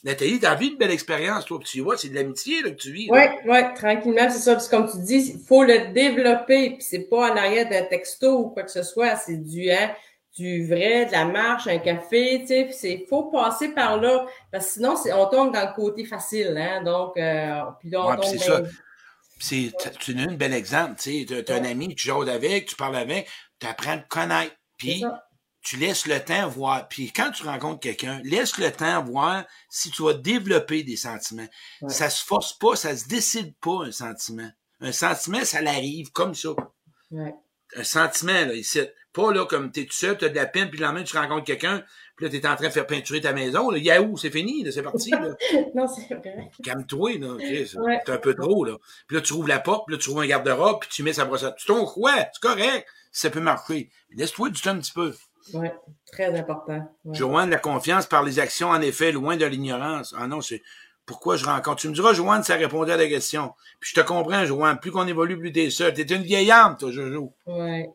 Nathalie, 0.03 0.39
t'as 0.39 0.53
vu 0.53 0.67
une 0.67 0.77
belle 0.77 0.91
expérience, 0.91 1.45
toi, 1.45 1.59
tu 1.65 1.81
vois, 1.81 1.97
c'est 1.97 2.09
de 2.09 2.15
l'amitié 2.15 2.61
que 2.61 2.69
tu 2.69 2.91
vis. 2.91 3.07
Oui, 3.09 3.21
oui, 3.45 3.59
tranquillement, 3.73 4.29
c'est 4.29 4.39
ça. 4.39 4.53
Parce 4.53 4.67
comme 4.67 4.89
tu 4.89 4.99
dis, 4.99 5.33
il 5.33 5.39
faut 5.39 5.63
le 5.63 5.93
développer, 5.93 6.71
puis 6.71 6.81
c'est 6.83 7.09
pas 7.09 7.31
en 7.31 7.35
arrière 7.35 7.67
d'un 7.67 7.83
texto 7.85 8.39
ou 8.39 8.49
quoi 8.49 8.63
que 8.63 8.71
ce 8.71 8.83
soit, 8.83 9.15
c'est 9.15 9.37
du 9.37 9.71
hein, 9.71 9.91
du 10.37 10.67
vrai, 10.67 11.05
de 11.05 11.11
la 11.11 11.25
marche, 11.25 11.67
un 11.67 11.79
café, 11.79 12.41
tu 12.41 12.47
sais, 12.47 12.69
c'est 12.71 13.05
faut 13.09 13.23
passer 13.23 13.69
par 13.69 13.99
là, 13.99 14.25
parce 14.51 14.67
que 14.67 14.73
sinon, 14.73 14.95
on 15.13 15.25
tombe 15.27 15.53
dans 15.53 15.61
le 15.61 15.73
côté 15.73 16.05
facile, 16.05 16.55
hein, 16.57 16.83
donc, 16.83 17.17
euh, 17.17 17.61
puis 17.79 17.89
là, 17.89 18.05
on 18.05 18.15
tombe 18.17 18.35
dans... 18.35 18.67
C'est, 19.39 19.73
tu 19.99 20.17
as 20.17 20.21
un 20.21 20.33
bel 20.33 20.53
exemple, 20.53 20.99
tu 20.99 21.25
tu 21.25 21.33
as 21.35 21.55
un 21.55 21.65
ami, 21.65 21.93
tu 21.95 22.07
joues 22.07 22.21
avec, 22.21 22.67
tu 22.67 22.75
parles 22.75 22.95
avec, 22.95 23.29
tu 23.59 23.67
apprends 23.67 23.91
à 23.91 23.97
te 23.97 24.07
connaître, 24.07 24.55
puis 24.77 25.03
tu 25.61 25.77
laisses 25.77 26.05
le 26.05 26.23
temps 26.23 26.47
voir, 26.47 26.87
puis 26.87 27.11
quand 27.11 27.31
tu 27.31 27.43
rencontres 27.43 27.79
quelqu'un, 27.79 28.21
laisse 28.23 28.57
le 28.57 28.71
temps 28.71 29.03
voir 29.03 29.43
si 29.69 29.89
tu 29.89 30.03
vas 30.03 30.13
développer 30.13 30.83
des 30.83 30.95
sentiments. 30.95 31.47
Ça 31.87 32.09
se 32.09 32.23
force 32.23 32.57
pas, 32.57 32.75
ça 32.75 32.95
se 32.95 33.07
décide 33.07 33.55
pas 33.57 33.83
un 33.85 33.91
sentiment. 33.91 34.49
Un 34.79 34.91
sentiment, 34.91 35.43
ça 35.43 35.61
l'arrive 35.61 36.11
comme 36.11 36.35
ça. 36.35 36.49
Un 37.11 37.83
sentiment, 37.83 38.45
là, 38.45 38.53
ici. 38.53 38.81
Pas 39.11 39.31
là 39.31 39.45
comme 39.45 39.71
t'es 39.71 39.85
tout 39.85 39.93
seul, 39.93 40.17
t'as 40.17 40.29
de 40.29 40.35
la 40.35 40.45
peine, 40.45 40.69
puis 40.69 40.79
le 40.79 40.85
lendemain, 40.85 41.03
tu 41.03 41.17
rencontres 41.17 41.45
quelqu'un, 41.45 41.83
puis 42.15 42.25
là, 42.25 42.31
t'es 42.31 42.47
en 42.47 42.55
train 42.55 42.67
de 42.67 42.73
faire 42.73 42.87
peinturer 42.87 43.21
ta 43.21 43.33
maison. 43.33 43.69
Là, 43.69 43.77
Yahoo, 43.77 44.15
c'est 44.15 44.29
fini, 44.29 44.65
c'est 44.71 44.81
parti. 44.81 45.11
Là. 45.11 45.35
non, 45.75 45.87
c'est 45.87 46.13
vrai. 46.13 46.49
Calme-toi, 46.63 47.17
là. 47.19 47.37
c'est 47.39 48.09
un 48.09 48.17
peu 48.17 48.33
trop, 48.33 48.63
là. 48.63 48.77
Puis 49.07 49.17
là, 49.17 49.21
tu 49.21 49.33
ouvres 49.33 49.47
la 49.47 49.59
porte, 49.59 49.85
puis 49.87 49.95
là, 49.95 50.01
tu 50.01 50.09
trouves 50.09 50.21
un 50.21 50.27
garde-robe, 50.27 50.79
puis 50.79 50.89
tu 50.89 51.03
mets 51.03 51.13
sa 51.13 51.25
brossette. 51.25 51.55
Tu 51.57 51.67
tombes 51.67 51.85
quoi? 51.85 52.13
C'est 52.31 52.41
correct. 52.41 52.87
Ça 53.11 53.29
peut 53.29 53.41
marcher. 53.41 53.89
Laisse-toi 54.11 54.49
du 54.49 54.61
temps 54.61 54.71
un 54.71 54.79
petit 54.79 54.93
peu. 54.93 55.13
Oui, 55.53 55.67
très 56.11 56.37
important. 56.37 56.89
Ouais. 57.05 57.15
Joanne, 57.17 57.49
la 57.49 57.59
confiance 57.59 58.07
par 58.07 58.23
les 58.23 58.39
actions, 58.39 58.69
en 58.69 58.81
effet, 58.81 59.11
loin 59.11 59.37
de 59.37 59.45
l'ignorance. 59.45 60.15
Ah 60.17 60.27
non, 60.27 60.41
c'est 60.41 60.61
pourquoi 61.05 61.37
je 61.37 61.45
rencontre? 61.45 61.81
Tu 61.81 61.89
me 61.89 61.93
diras, 61.93 62.13
Joanne, 62.13 62.43
ça 62.43 62.55
répondait 62.55 62.93
à 62.93 62.97
la 62.97 63.07
question. 63.07 63.53
Puis 63.79 63.91
je 63.93 64.01
te 64.01 64.05
comprends, 64.05 64.45
Joanne. 64.45 64.79
Plus 64.79 64.91
qu'on 64.91 65.07
évolue, 65.07 65.37
plus 65.37 65.51
t'es 65.51 65.69
seul. 65.69 65.93
T'es 65.93 66.03
une 66.03 66.23
vieille 66.23 66.49
âme, 66.51 66.77
toi, 66.77 66.91
Jojo. 66.91 67.33
Oui. 67.45 67.85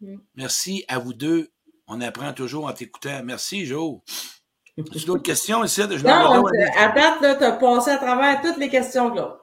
Mm. 0.00 0.16
Merci 0.34 0.84
à 0.88 0.98
vous 0.98 1.14
deux. 1.14 1.50
On 1.92 2.00
apprend 2.00 2.32
toujours 2.32 2.66
en 2.66 2.72
t'écoutant. 2.72 3.20
Merci, 3.24 3.66
Jo. 3.66 4.02
As-tu 4.78 5.04
d'autres 5.06 5.22
questions 5.24 5.64
ici? 5.64 5.82
Je 5.82 6.04
non, 6.04 6.46
à 6.76 6.88
date, 6.92 7.38
tu 7.38 7.44
as 7.44 7.52
passé 7.52 7.90
à 7.90 7.96
travers 7.96 8.40
toutes 8.40 8.58
les 8.58 8.68
questions, 8.68 9.12
là. 9.12 9.40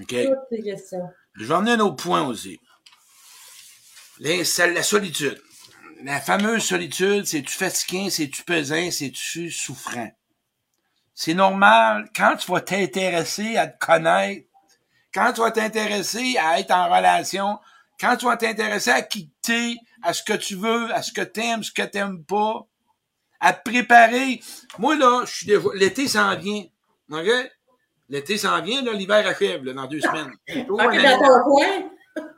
OK. 0.00 0.08
Toutes 0.08 0.50
les 0.50 0.62
questions. 0.62 1.08
Je 1.34 1.44
vais 1.44 1.54
emmener 1.54 1.72
un 1.72 1.80
autre 1.80 2.02
point 2.02 2.26
aussi. 2.26 2.58
la 4.18 4.82
solitude. 4.82 5.40
La 6.02 6.20
fameuse 6.20 6.64
solitude, 6.64 7.26
c'est-tu 7.26 7.54
fatigué, 7.56 8.10
c'est-tu 8.10 8.42
pesant, 8.42 8.90
c'est-tu 8.90 9.52
souffrant? 9.52 10.10
C'est 11.14 11.34
normal, 11.34 12.10
quand 12.14 12.34
tu 12.36 12.50
vas 12.50 12.60
t'intéresser 12.60 13.56
à 13.56 13.68
te 13.68 13.78
connaître, 13.78 14.48
quand 15.14 15.32
tu 15.32 15.42
vas 15.42 15.52
t'intéresser 15.52 16.36
à 16.38 16.58
être 16.58 16.72
en 16.72 16.88
relation, 16.94 17.58
quand 18.00 18.16
tu 18.16 18.26
vas 18.26 18.36
t'intéresser 18.36 18.90
à 18.90 19.02
quitter, 19.02 19.76
à 20.04 20.12
ce 20.12 20.22
que 20.22 20.34
tu 20.34 20.54
veux, 20.54 20.92
à 20.94 21.02
ce 21.02 21.12
que 21.12 21.22
t'aimes, 21.22 21.62
ce 21.64 21.72
que 21.72 21.82
t'aimes 21.82 22.22
pas, 22.24 22.66
à 23.40 23.52
te 23.52 23.68
préparer. 23.68 24.40
Moi, 24.78 24.96
là, 24.96 25.24
je 25.26 25.34
suis 25.34 25.46
déjà... 25.46 25.68
l'été 25.74 26.06
s'en 26.06 26.36
vient. 26.36 26.64
OK? 27.10 27.28
L'été 28.08 28.36
s'en 28.36 28.60
vient, 28.62 28.82
là, 28.82 28.92
l'hiver 28.92 29.26
achève, 29.26 29.64
là, 29.64 29.72
dans 29.72 29.86
deux 29.86 30.00
semaines. 30.00 30.32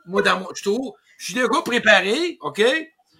Moi, 0.06 0.22
dans 0.22 0.40
mon, 0.40 0.48
je 0.54 0.62
trouve, 0.62 0.92
je 1.18 1.24
suis 1.24 1.34
déjà 1.34 1.62
préparé, 1.64 2.38
OK? 2.40 2.62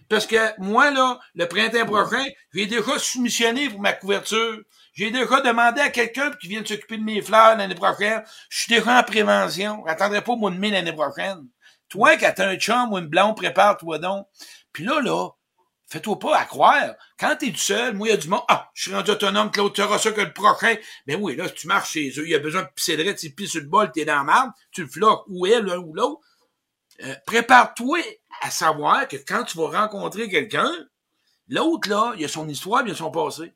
Parce 0.09 0.27
que 0.27 0.61
moi, 0.61 0.91
là, 0.93 1.19
le 1.35 1.47
printemps 1.47 1.85
prochain, 1.85 2.25
j'ai 2.55 2.67
déjà 2.67 2.99
soumissionné 2.99 3.69
pour 3.69 3.81
ma 3.81 3.93
couverture. 3.93 4.61
J'ai 4.95 5.11
déjà 5.11 5.41
demandé 5.41 5.81
à 5.81 5.91
quelqu'un 5.91 6.31
qui 6.41 6.47
vient 6.47 6.65
s'occuper 6.65 6.97
de 6.97 7.03
mes 7.03 7.21
fleurs 7.21 7.57
l'année 7.57 7.75
prochaine. 7.75 8.23
Je 8.49 8.63
suis 8.63 8.75
déjà 8.75 9.01
en 9.01 9.03
prévention. 9.03 9.83
J'attendrai 9.87 10.23
pas 10.23 10.33
au 10.33 10.37
mois 10.37 10.53
de 10.53 10.59
mai 10.59 10.71
l'année 10.71 10.93
prochaine. 10.93 11.49
Toi, 11.89 12.17
quand 12.17 12.33
t'as 12.35 12.49
un 12.49 12.57
chum 12.57 12.93
ou 12.93 12.99
une 12.99 13.07
blonde, 13.07 13.37
prépare-toi 13.37 13.99
donc. 13.99 14.27
Puis 14.73 14.85
là, 14.85 15.01
là, 15.01 15.31
fais-toi 15.87 16.19
pas 16.19 16.37
à 16.37 16.45
croire. 16.45 16.95
Quand 17.19 17.37
t'es 17.37 17.51
tout 17.51 17.57
seul, 17.57 17.95
moi, 17.95 18.09
il 18.09 18.11
y 18.11 18.15
a 18.15 18.17
du 18.17 18.29
monde. 18.29 18.43
Ah, 18.49 18.71
je 18.75 18.83
suis 18.83 18.95
rendu 18.95 19.11
autonome, 19.11 19.51
Claude, 19.51 19.73
tu 19.73 19.83
auras 19.83 19.99
ça 19.99 20.13
que 20.13 20.21
le 20.21 20.33
prochain. 20.33 20.75
Ben 21.07 21.21
oui, 21.21 21.37
là, 21.37 21.49
si 21.49 21.55
tu 21.55 21.67
marches 21.69 21.93
chez 21.93 22.09
eux, 22.19 22.25
il 22.25 22.31
y 22.31 22.35
a 22.35 22.39
besoin 22.39 22.63
de 22.63 22.69
pisser 22.75 22.97
de 22.97 23.13
tu 23.13 23.31
pisses 23.31 23.53
sur 23.53 23.61
le 23.61 23.69
bol, 23.69 23.91
t'es 23.93 24.05
dans 24.05 24.17
la 24.17 24.25
marde, 24.25 24.51
tu 24.73 24.83
le 24.83 24.89
floques 24.89 25.25
ou 25.29 25.47
elle, 25.47 25.65
l'un 25.65 25.79
ou 25.79 25.95
l'autre. 25.95 26.21
Euh, 27.03 27.15
prépare-toi 27.27 27.99
à 28.43 28.51
savoir 28.51 29.07
que 29.07 29.17
quand 29.17 29.45
tu 29.45 29.59
vas 29.59 29.83
rencontrer 29.83 30.29
quelqu'un, 30.29 30.71
l'autre, 31.49 31.89
là, 31.89 32.15
il 32.19 32.25
a 32.25 32.29
son 32.29 32.49
histoire, 32.49 32.83
il 32.87 32.93
a 32.93 32.95
son 32.95 33.11
passé. 33.11 33.55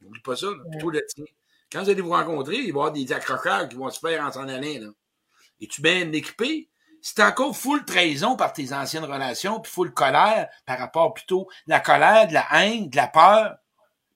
N'oublie 0.00 0.20
pas 0.20 0.36
ça, 0.36 0.46
là, 0.46 0.62
plutôt 0.70 0.90
le 0.90 1.04
tien. 1.06 1.24
Quand 1.70 1.82
vous 1.84 1.90
allez 1.90 2.00
vous 2.00 2.10
rencontrer, 2.10 2.56
il 2.56 2.62
va 2.62 2.66
y 2.66 2.70
avoir 2.70 2.92
des 2.92 3.12
accrochages 3.12 3.68
qui 3.68 3.76
vont 3.76 3.90
se 3.90 4.00
faire 4.00 4.24
en 4.24 4.32
s'en 4.32 4.48
allant, 4.48 4.80
là. 4.80 4.88
Es-tu 5.60 5.82
bien 5.82 6.10
équipé? 6.12 6.70
C'est 7.02 7.22
encore 7.22 7.56
full 7.56 7.84
trahison 7.84 8.36
par 8.36 8.52
tes 8.52 8.72
anciennes 8.72 9.04
relations, 9.04 9.60
puis 9.60 9.72
full 9.72 9.92
colère 9.92 10.48
par 10.66 10.78
rapport 10.78 11.14
plutôt 11.14 11.48
la 11.66 11.80
colère, 11.80 12.28
de 12.28 12.34
la 12.34 12.46
haine, 12.52 12.88
de 12.90 12.96
la 12.96 13.06
peur, 13.06 13.56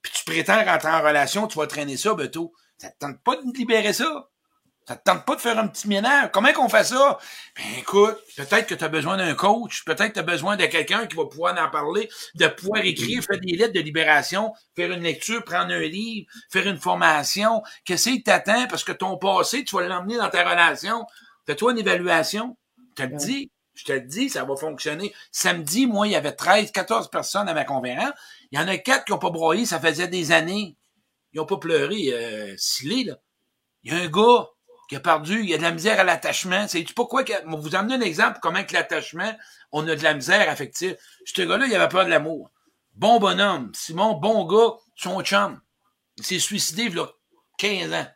puis 0.04 0.12
tu 0.14 0.24
prétends 0.24 0.62
rentrer 0.64 0.90
en 0.90 1.02
relation, 1.02 1.46
tu 1.46 1.58
vas 1.58 1.66
traîner 1.66 1.96
ça, 1.96 2.14
Beto. 2.14 2.52
Ça 2.76 2.90
te 2.90 2.98
tente 2.98 3.22
pas 3.24 3.36
de 3.36 3.56
libérer 3.56 3.94
ça? 3.94 4.28
Ça 4.86 4.96
te 4.96 5.02
tente 5.02 5.24
pas 5.24 5.34
de 5.34 5.40
faire 5.40 5.58
un 5.58 5.66
petit 5.66 5.88
ménage? 5.88 6.28
Comment 6.30 6.52
qu'on 6.52 6.68
fait 6.68 6.84
ça? 6.84 7.18
Ben 7.56 7.64
écoute, 7.78 8.18
peut-être 8.36 8.66
que 8.66 8.74
tu 8.74 8.84
as 8.84 8.88
besoin 8.88 9.16
d'un 9.16 9.34
coach, 9.34 9.82
peut-être 9.86 10.08
que 10.08 10.14
tu 10.14 10.18
as 10.18 10.24
besoin 10.24 10.56
de 10.56 10.66
quelqu'un 10.66 11.06
qui 11.06 11.16
va 11.16 11.24
pouvoir 11.24 11.58
en 11.58 11.70
parler, 11.70 12.10
de 12.34 12.46
pouvoir 12.48 12.84
écrire, 12.84 13.24
faire 13.24 13.40
des 13.40 13.56
lettres 13.56 13.72
de 13.72 13.80
libération, 13.80 14.52
faire 14.76 14.92
une 14.92 15.02
lecture, 15.02 15.42
prendre 15.42 15.72
un 15.72 15.80
livre, 15.80 16.26
faire 16.52 16.66
une 16.66 16.76
formation. 16.76 17.62
Qu'est-ce 17.86 18.10
qui 18.10 18.22
t'attend? 18.22 18.66
Parce 18.66 18.84
que 18.84 18.92
ton 18.92 19.16
passé, 19.16 19.64
tu 19.64 19.74
vas 19.74 19.88
l'emmener 19.88 20.18
dans 20.18 20.28
ta 20.28 20.42
relation. 20.46 21.06
Fais-toi 21.46 21.72
une 21.72 21.78
évaluation. 21.78 22.54
Je 22.96 23.04
te 23.04 23.08
le 23.08 23.16
dis. 23.16 23.50
Je 23.74 23.84
te 23.84 23.92
le 23.92 24.02
dis, 24.02 24.30
ça 24.30 24.44
va 24.44 24.54
fonctionner. 24.56 25.12
Samedi, 25.32 25.86
moi, 25.86 26.06
il 26.06 26.12
y 26.12 26.16
avait 26.16 26.32
13, 26.32 26.70
14 26.70 27.10
personnes 27.10 27.48
à 27.48 27.54
ma 27.54 27.64
conférence. 27.64 28.12
Il 28.52 28.58
y 28.58 28.62
en 28.62 28.68
a 28.68 28.76
quatre 28.78 29.04
qui 29.04 29.12
n'ont 29.12 29.18
pas 29.18 29.30
broyé, 29.30 29.66
ça 29.66 29.80
faisait 29.80 30.06
des 30.06 30.30
années. 30.30 30.76
Ils 31.32 31.38
n'ont 31.38 31.46
pas 31.46 31.56
pleuré, 31.56 32.10
euh, 32.12 32.54
là. 33.04 33.16
Il 33.82 33.92
y 33.92 33.96
a 33.96 33.96
un 33.96 34.08
gars 34.08 34.48
qui 34.88 34.94
a 34.94 35.00
perdu, 35.00 35.40
il 35.40 35.48
y 35.48 35.54
a 35.54 35.58
de 35.58 35.62
la 35.62 35.72
misère 35.72 35.98
à 35.98 36.04
l'attachement. 36.04 36.68
C'est 36.68 36.84
pas 36.94 37.06
quoi 37.06 37.24
que, 37.24 37.32
vous 37.56 37.74
amener 37.74 37.94
un 37.94 38.00
exemple 38.00 38.38
comment 38.40 38.62
que 38.62 38.72
l'attachement, 38.72 39.36
on 39.72 39.86
a 39.88 39.96
de 39.96 40.02
la 40.02 40.14
misère 40.14 40.48
affective. 40.48 40.96
Ce 41.24 41.42
gars-là, 41.42 41.66
il 41.66 41.74
avait 41.74 41.88
peur 41.88 42.04
de 42.04 42.10
l'amour. 42.10 42.50
Bon 42.94 43.18
bonhomme. 43.18 43.72
Simon, 43.74 44.14
bon 44.14 44.44
gars, 44.44 44.76
son 44.94 45.20
chum. 45.22 45.60
Il 46.16 46.24
s'est 46.24 46.38
suicidé, 46.38 46.84
il 46.84 46.98
a 46.98 47.08
15 47.58 47.92
ans. 47.92 48.06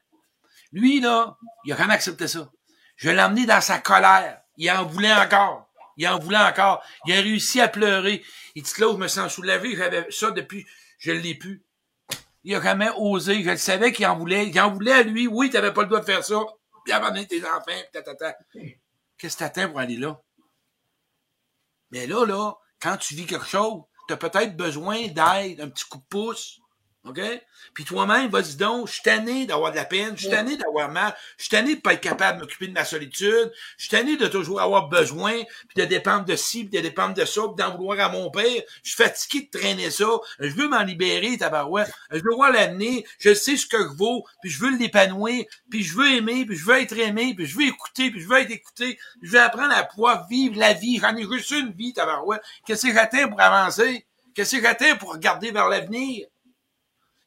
Lui, 0.70 1.01
là, 1.01 1.37
il 1.64 1.72
a 1.72 1.76
jamais 1.76 1.95
accepté 1.95 2.29
ça. 2.29 2.49
Je 2.97 3.11
l'ai 3.11 3.20
emmené 3.20 3.45
dans 3.47 3.61
sa 3.61 3.79
colère. 3.79 4.41
Il 4.59 4.70
en 4.70 4.84
voulait 4.84 5.14
encore. 5.14 5.70
Il 5.96 6.06
en 6.06 6.18
voulait 6.18 6.36
encore. 6.36 6.82
Il 7.06 7.16
a 7.16 7.20
réussi 7.20 7.61
à 7.61 7.68
pleurer. 7.68 8.22
Il 8.54 8.62
dit, 8.62 8.72
là, 8.78 8.92
je 8.92 8.96
me 8.98 9.09
sens 9.09 9.32
soulavé. 9.32 9.76
J'avais 9.76 10.06
ça 10.11 10.30
depuis, 10.32 10.66
je 10.98 11.12
l'ai 11.12 11.34
pu. 11.34 11.64
Il 12.44 12.54
a 12.54 12.61
jamais 12.62 12.90
osé. 12.96 13.42
Je 13.42 13.50
le 13.50 13.56
savais 13.56 13.92
qu'il 13.92 14.06
en 14.06 14.16
voulait. 14.16 14.48
Il 14.48 14.61
en 14.61 14.72
voulait 14.72 14.92
à 14.92 15.02
lui. 15.02 15.26
Oui, 15.26 15.48
tu 15.48 15.56
n'avais 15.56 15.72
pas 15.72 15.82
le 15.82 15.88
droit 15.88 16.00
de 16.00 16.04
faire 16.04 16.24
ça. 16.24 16.40
Puis 16.84 16.92
abandonner 16.92 17.26
tes 17.26 17.42
enfants. 17.44 17.72
Qu'est-ce 19.16 19.36
que 19.36 19.38
t'attends 19.38 19.70
pour 19.70 19.80
aller 19.80 19.96
là? 19.96 20.20
Mais 21.90 22.06
là, 22.06 22.26
là, 22.26 22.54
quand 22.80 22.96
tu 22.96 23.14
vis 23.14 23.26
quelque 23.26 23.46
chose, 23.46 23.82
tu 24.06 24.14
as 24.14 24.16
peut-être 24.16 24.56
besoin 24.56 25.09
d'aide, 25.09 25.61
un 25.61 25.68
petit 25.68 25.84
coup 25.84 25.98
de 25.98 26.04
pouce. 26.09 26.61
OK? 27.05 27.20
Puis 27.74 27.84
toi-même, 27.84 28.28
vas-y 28.28 28.57
donc, 28.57 28.88
je 28.88 28.94
suis 28.94 29.03
tanné 29.03 29.46
d'avoir 29.46 29.70
de 29.70 29.76
la 29.76 29.84
peine, 29.84 30.16
je 30.16 30.22
suis 30.22 30.30
tanné 30.30 30.57
d'avoir 30.57 30.90
mal, 30.90 31.14
je 31.36 31.44
suis 31.44 31.51
tanné 31.51 31.76
de 31.76 31.80
pas 31.80 31.94
être 31.94 32.01
capable 32.01 32.38
de 32.38 32.42
m'occuper 32.42 32.66
de 32.66 32.72
ma 32.72 32.84
solitude, 32.84 33.53
je 33.76 33.84
suis 33.84 33.90
tanné 33.90 34.16
de 34.16 34.26
toujours 34.26 34.61
avoir 34.61 34.88
besoin, 34.88 35.32
puis 35.68 35.76
de 35.76 35.84
dépendre 35.84 36.24
de 36.24 36.34
ci, 36.34 36.64
puis 36.64 36.76
de 36.76 36.82
dépendre 36.82 37.14
de 37.14 37.24
ça, 37.24 37.42
puis 37.42 37.64
d'en 37.64 37.76
vouloir 37.76 38.01
à 38.01 38.09
mon 38.11 38.30
père. 38.30 38.62
Je 38.82 38.90
suis 38.90 39.03
fatigué 39.03 39.49
de 39.53 39.59
traîner 39.59 39.90
ça. 39.90 40.07
Je 40.40 40.51
veux 40.55 40.68
m'en 40.68 40.82
libérer, 40.82 41.38
tabarouette. 41.38 41.90
Je 42.11 42.18
veux 42.18 42.34
voir 42.34 42.53
l'avenir, 42.53 43.03
je 43.20 43.32
sais 43.32 43.57
ce 43.57 43.66
que 43.66 43.78
je 43.78 43.96
vaux, 43.96 44.24
puis 44.42 44.51
je 44.51 44.61
veux 44.61 44.76
l'épanouir, 44.76 45.44
puis 45.70 45.84
je 45.84 45.96
veux 45.96 46.11
aimer, 46.12 46.44
puis 46.44 46.57
je 46.57 46.64
veux 46.64 46.80
être 46.80 46.99
aimé, 46.99 47.32
puis 47.34 47.46
je 47.46 47.57
veux 47.57 47.66
écouter, 47.66 48.11
puis 48.11 48.20
je 48.20 48.28
veux 48.28 48.38
être 48.38 48.51
écouté, 48.51 48.99
je 49.22 49.30
veux 49.30 49.40
apprendre 49.40 49.72
à 49.72 49.84
pouvoir 49.84 50.26
vivre 50.26 50.59
la 50.59 50.72
vie. 50.72 50.99
J'en 50.99 51.16
ai 51.16 51.22
juste 51.22 51.51
une 51.53 51.72
vie, 51.72 51.92
tabarouette. 51.92 52.42
Qu'est-ce 52.66 52.86
que 52.86 52.92
j'attends 52.92 53.28
pour 53.28 53.40
avancer? 53.40 54.05
Qu'est-ce 54.34 54.57
que 54.57 54.62
j'attends 54.62 54.96
pour 54.96 55.12
regarder 55.12 55.53
vers 55.53 55.68
l'avenir? 55.68 56.26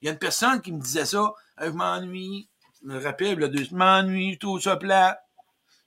Il 0.01 0.05
y 0.05 0.09
a 0.09 0.11
une 0.11 0.19
personne 0.19 0.61
qui 0.61 0.71
me 0.71 0.81
disait 0.81 1.05
ça. 1.05 1.33
je 1.59 1.69
m'ennuie. 1.69 2.49
Je 2.81 2.87
me 2.87 3.01
rappelle, 3.01 3.37
là, 3.37 3.47
je 3.53 3.75
m'ennuie, 3.75 4.37
tout 4.39 4.59
ça 4.59 4.75
plat. 4.75 5.21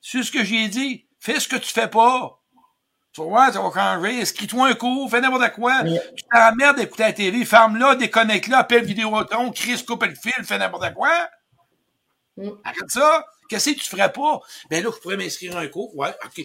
C'est 0.00 0.22
ce 0.22 0.30
que 0.30 0.44
j'ai 0.44 0.68
dit. 0.68 1.06
Fais 1.18 1.40
ce 1.40 1.48
que 1.48 1.56
tu 1.56 1.72
fais 1.72 1.88
pas. 1.88 2.40
Tu 3.12 3.20
vas 3.20 3.26
voir, 3.28 3.52
ça 3.52 3.60
va 3.60 3.70
changer. 3.72 4.20
Escris-toi 4.20 4.68
un 4.68 4.74
cours, 4.74 5.10
fais 5.10 5.20
n'importe 5.20 5.52
quoi. 5.52 5.82
Tu 5.84 6.24
t'as 6.30 6.50
la 6.50 6.54
merde 6.54 6.76
d'écouter 6.76 7.04
la 7.04 7.12
télé, 7.12 7.44
ferme-la, 7.44 7.94
déconnecte-la, 7.94 8.58
appelle 8.58 8.84
Vidéotron, 8.84 9.52
Chris, 9.52 9.84
coupe 9.86 10.04
le 10.04 10.14
fil, 10.14 10.44
fais 10.44 10.58
n'importe 10.58 10.92
quoi. 10.94 11.28
Mm. 12.36 12.50
Arrête 12.64 12.90
ça. 12.90 13.24
Qu'est-ce 13.48 13.70
que 13.70 13.80
tu 13.80 13.88
ferais 13.88 14.12
pas? 14.12 14.40
Ben 14.68 14.82
là, 14.82 14.90
je 14.94 15.00
pourrais 15.00 15.16
m'inscrire 15.16 15.56
un 15.56 15.68
cours. 15.68 15.96
Ouais, 15.96 16.14
OK. 16.24 16.44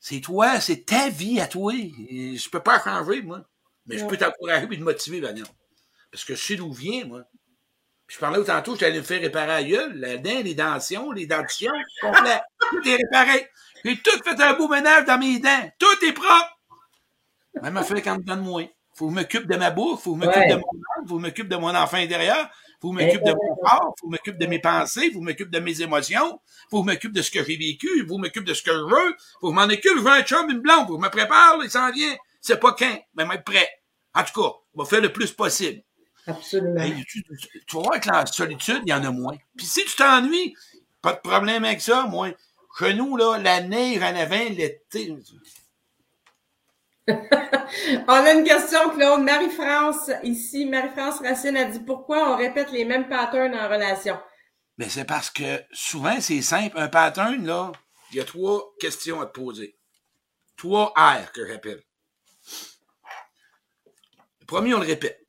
C'est 0.00 0.20
toi, 0.20 0.60
c'est 0.60 0.86
ta 0.86 1.08
vie 1.08 1.40
à 1.40 1.46
toi. 1.46 1.72
Je 1.74 2.48
peux 2.48 2.60
pas 2.60 2.82
changer, 2.82 3.22
moi. 3.22 3.42
Mais 3.86 3.98
je 3.98 4.06
peux 4.06 4.16
t'encourager 4.16 4.66
et 4.70 4.78
te 4.78 4.82
motiver, 4.82 5.20
Daniel. 5.20 5.46
Parce 6.16 6.24
que 6.24 6.34
je 6.34 6.42
sais 6.42 6.56
d'où 6.56 6.72
vient, 6.72 7.04
moi. 7.04 7.24
Puis 8.06 8.14
je 8.14 8.20
parlais 8.20 8.42
tantôt, 8.42 8.74
j'allais 8.74 9.00
me 9.00 9.02
faire 9.02 9.20
réparer 9.20 9.52
à 9.52 9.62
gueule, 9.62 9.98
la 9.98 10.16
dent, 10.16 10.40
les 10.42 10.54
dentitions, 10.54 11.12
les 11.12 11.26
dentitions, 11.26 11.74
complet. 12.00 12.40
tout 12.58 12.88
est 12.88 12.96
réparé. 12.96 13.50
J'ai 13.84 13.98
tout 13.98 14.18
fait 14.24 14.40
un 14.40 14.54
beau 14.54 14.66
ménage 14.66 15.04
dans 15.04 15.18
mes 15.18 15.38
dents. 15.40 15.70
Tout 15.78 16.06
est 16.06 16.14
propre. 16.14 16.58
Même 17.60 17.84
fait 17.84 18.00
quand 18.00 18.16
me 18.16 18.22
donne 18.22 18.40
moins. 18.40 18.64
Faut 18.94 19.08
que 19.08 19.14
je 19.14 19.20
m'occupe 19.20 19.46
de 19.46 19.56
ma 19.56 19.70
bouffe, 19.70 20.04
faut 20.04 20.16
que 20.16 20.22
je 20.22 20.26
m'occupe 20.26 20.48
de 20.48 20.54
mon 20.54 20.60
âme, 20.96 21.06
faut 21.06 21.16
que 21.16 21.20
je 21.20 21.26
m'occupe 21.26 21.48
de 21.48 21.56
mon 21.56 21.74
enfant 21.74 21.98
intérieur, 21.98 22.48
faut 22.80 22.92
que 22.92 22.98
je 22.98 23.04
m'occupe 23.04 23.22
de 23.22 23.32
mon 23.32 23.56
corps, 23.56 23.94
faut 24.00 24.06
que 24.06 24.12
je 24.14 24.16
m'occupe 24.16 24.38
de 24.38 24.46
mes 24.46 24.58
pensées, 24.58 25.10
faut 25.12 25.18
que 25.18 25.26
je 25.26 25.30
m'occupe 25.32 25.50
de 25.50 25.58
mes 25.58 25.82
émotions, 25.82 26.40
faut 26.70 26.82
que 26.82 26.88
je 26.88 26.94
m'occupe 26.94 27.12
de 27.12 27.20
ce 27.20 27.30
que 27.30 27.44
j'ai 27.44 27.58
vécu, 27.58 27.88
faut 28.08 28.16
que 28.16 28.22
je 28.22 28.22
m'occupe 28.22 28.44
de 28.44 28.54
ce 28.54 28.62
que 28.62 28.72
je 28.72 28.78
veux, 28.78 29.16
faut 29.42 29.48
que 29.48 29.54
je 29.54 29.60
m'en 29.60 29.70
occupe, 29.70 29.96
je 29.98 30.02
veux 30.02 30.12
un 30.12 30.22
chum, 30.22 30.48
une 30.48 30.60
blonde, 30.60 30.86
faut 30.86 30.96
que 30.96 31.02
je 31.02 31.06
me 31.06 31.10
prépare, 31.10 31.58
il 31.62 31.70
s'en 31.70 31.92
vient. 31.92 32.16
C'est 32.40 32.58
pas 32.58 32.72
quand, 32.72 32.98
mais 33.14 33.34
être 33.34 33.44
prêt. 33.44 33.68
En 34.14 34.24
tout 34.24 34.40
cas, 34.40 34.56
on 34.72 34.82
va 34.82 34.88
faire 34.88 35.02
le 35.02 35.12
plus 35.12 35.30
possible. 35.30 35.82
Absolument. 36.26 36.84
tu, 37.06 37.22
vas 37.72 37.80
voir 37.80 38.00
que 38.00 38.08
la 38.08 38.26
solitude, 38.26 38.82
il 38.84 38.90
y 38.90 38.94
en 38.94 39.04
a 39.04 39.10
moins. 39.10 39.36
Puis 39.56 39.66
si 39.66 39.84
tu 39.84 39.96
t'ennuies, 39.96 40.56
pas 41.00 41.12
de 41.12 41.20
problème 41.20 41.64
avec 41.64 41.80
ça, 41.80 42.06
moi. 42.06 42.30
Chez 42.78 42.94
nous, 42.94 43.16
là, 43.16 43.38
la 43.38 43.60
neige 43.60 44.02
en 44.02 44.14
avant, 44.14 44.44
l'été. 44.50 45.14
on 47.08 48.12
a 48.12 48.32
une 48.32 48.44
question, 48.44 48.90
Claude. 48.90 49.22
Marie-France, 49.22 50.10
ici, 50.24 50.66
Marie-France 50.66 51.20
Racine 51.20 51.56
a 51.56 51.64
dit 51.66 51.80
pourquoi 51.80 52.32
on 52.32 52.36
répète 52.36 52.72
les 52.72 52.84
mêmes 52.84 53.08
patterns 53.08 53.54
en 53.54 53.68
relation? 53.68 54.18
Mais 54.78 54.88
c'est 54.88 55.04
parce 55.04 55.30
que 55.30 55.62
souvent, 55.72 56.20
c'est 56.20 56.42
simple. 56.42 56.76
Un 56.76 56.88
pattern, 56.88 57.46
là, 57.46 57.72
il 58.10 58.16
y 58.16 58.20
a 58.20 58.24
trois 58.24 58.74
questions 58.80 59.20
à 59.20 59.26
te 59.26 59.32
poser. 59.32 59.78
Trois 60.56 60.92
R 60.96 61.32
que 61.32 61.46
j'appelle. 61.46 61.82
Le 64.40 64.46
premier, 64.46 64.74
on 64.74 64.80
le 64.80 64.86
répète 64.86 65.26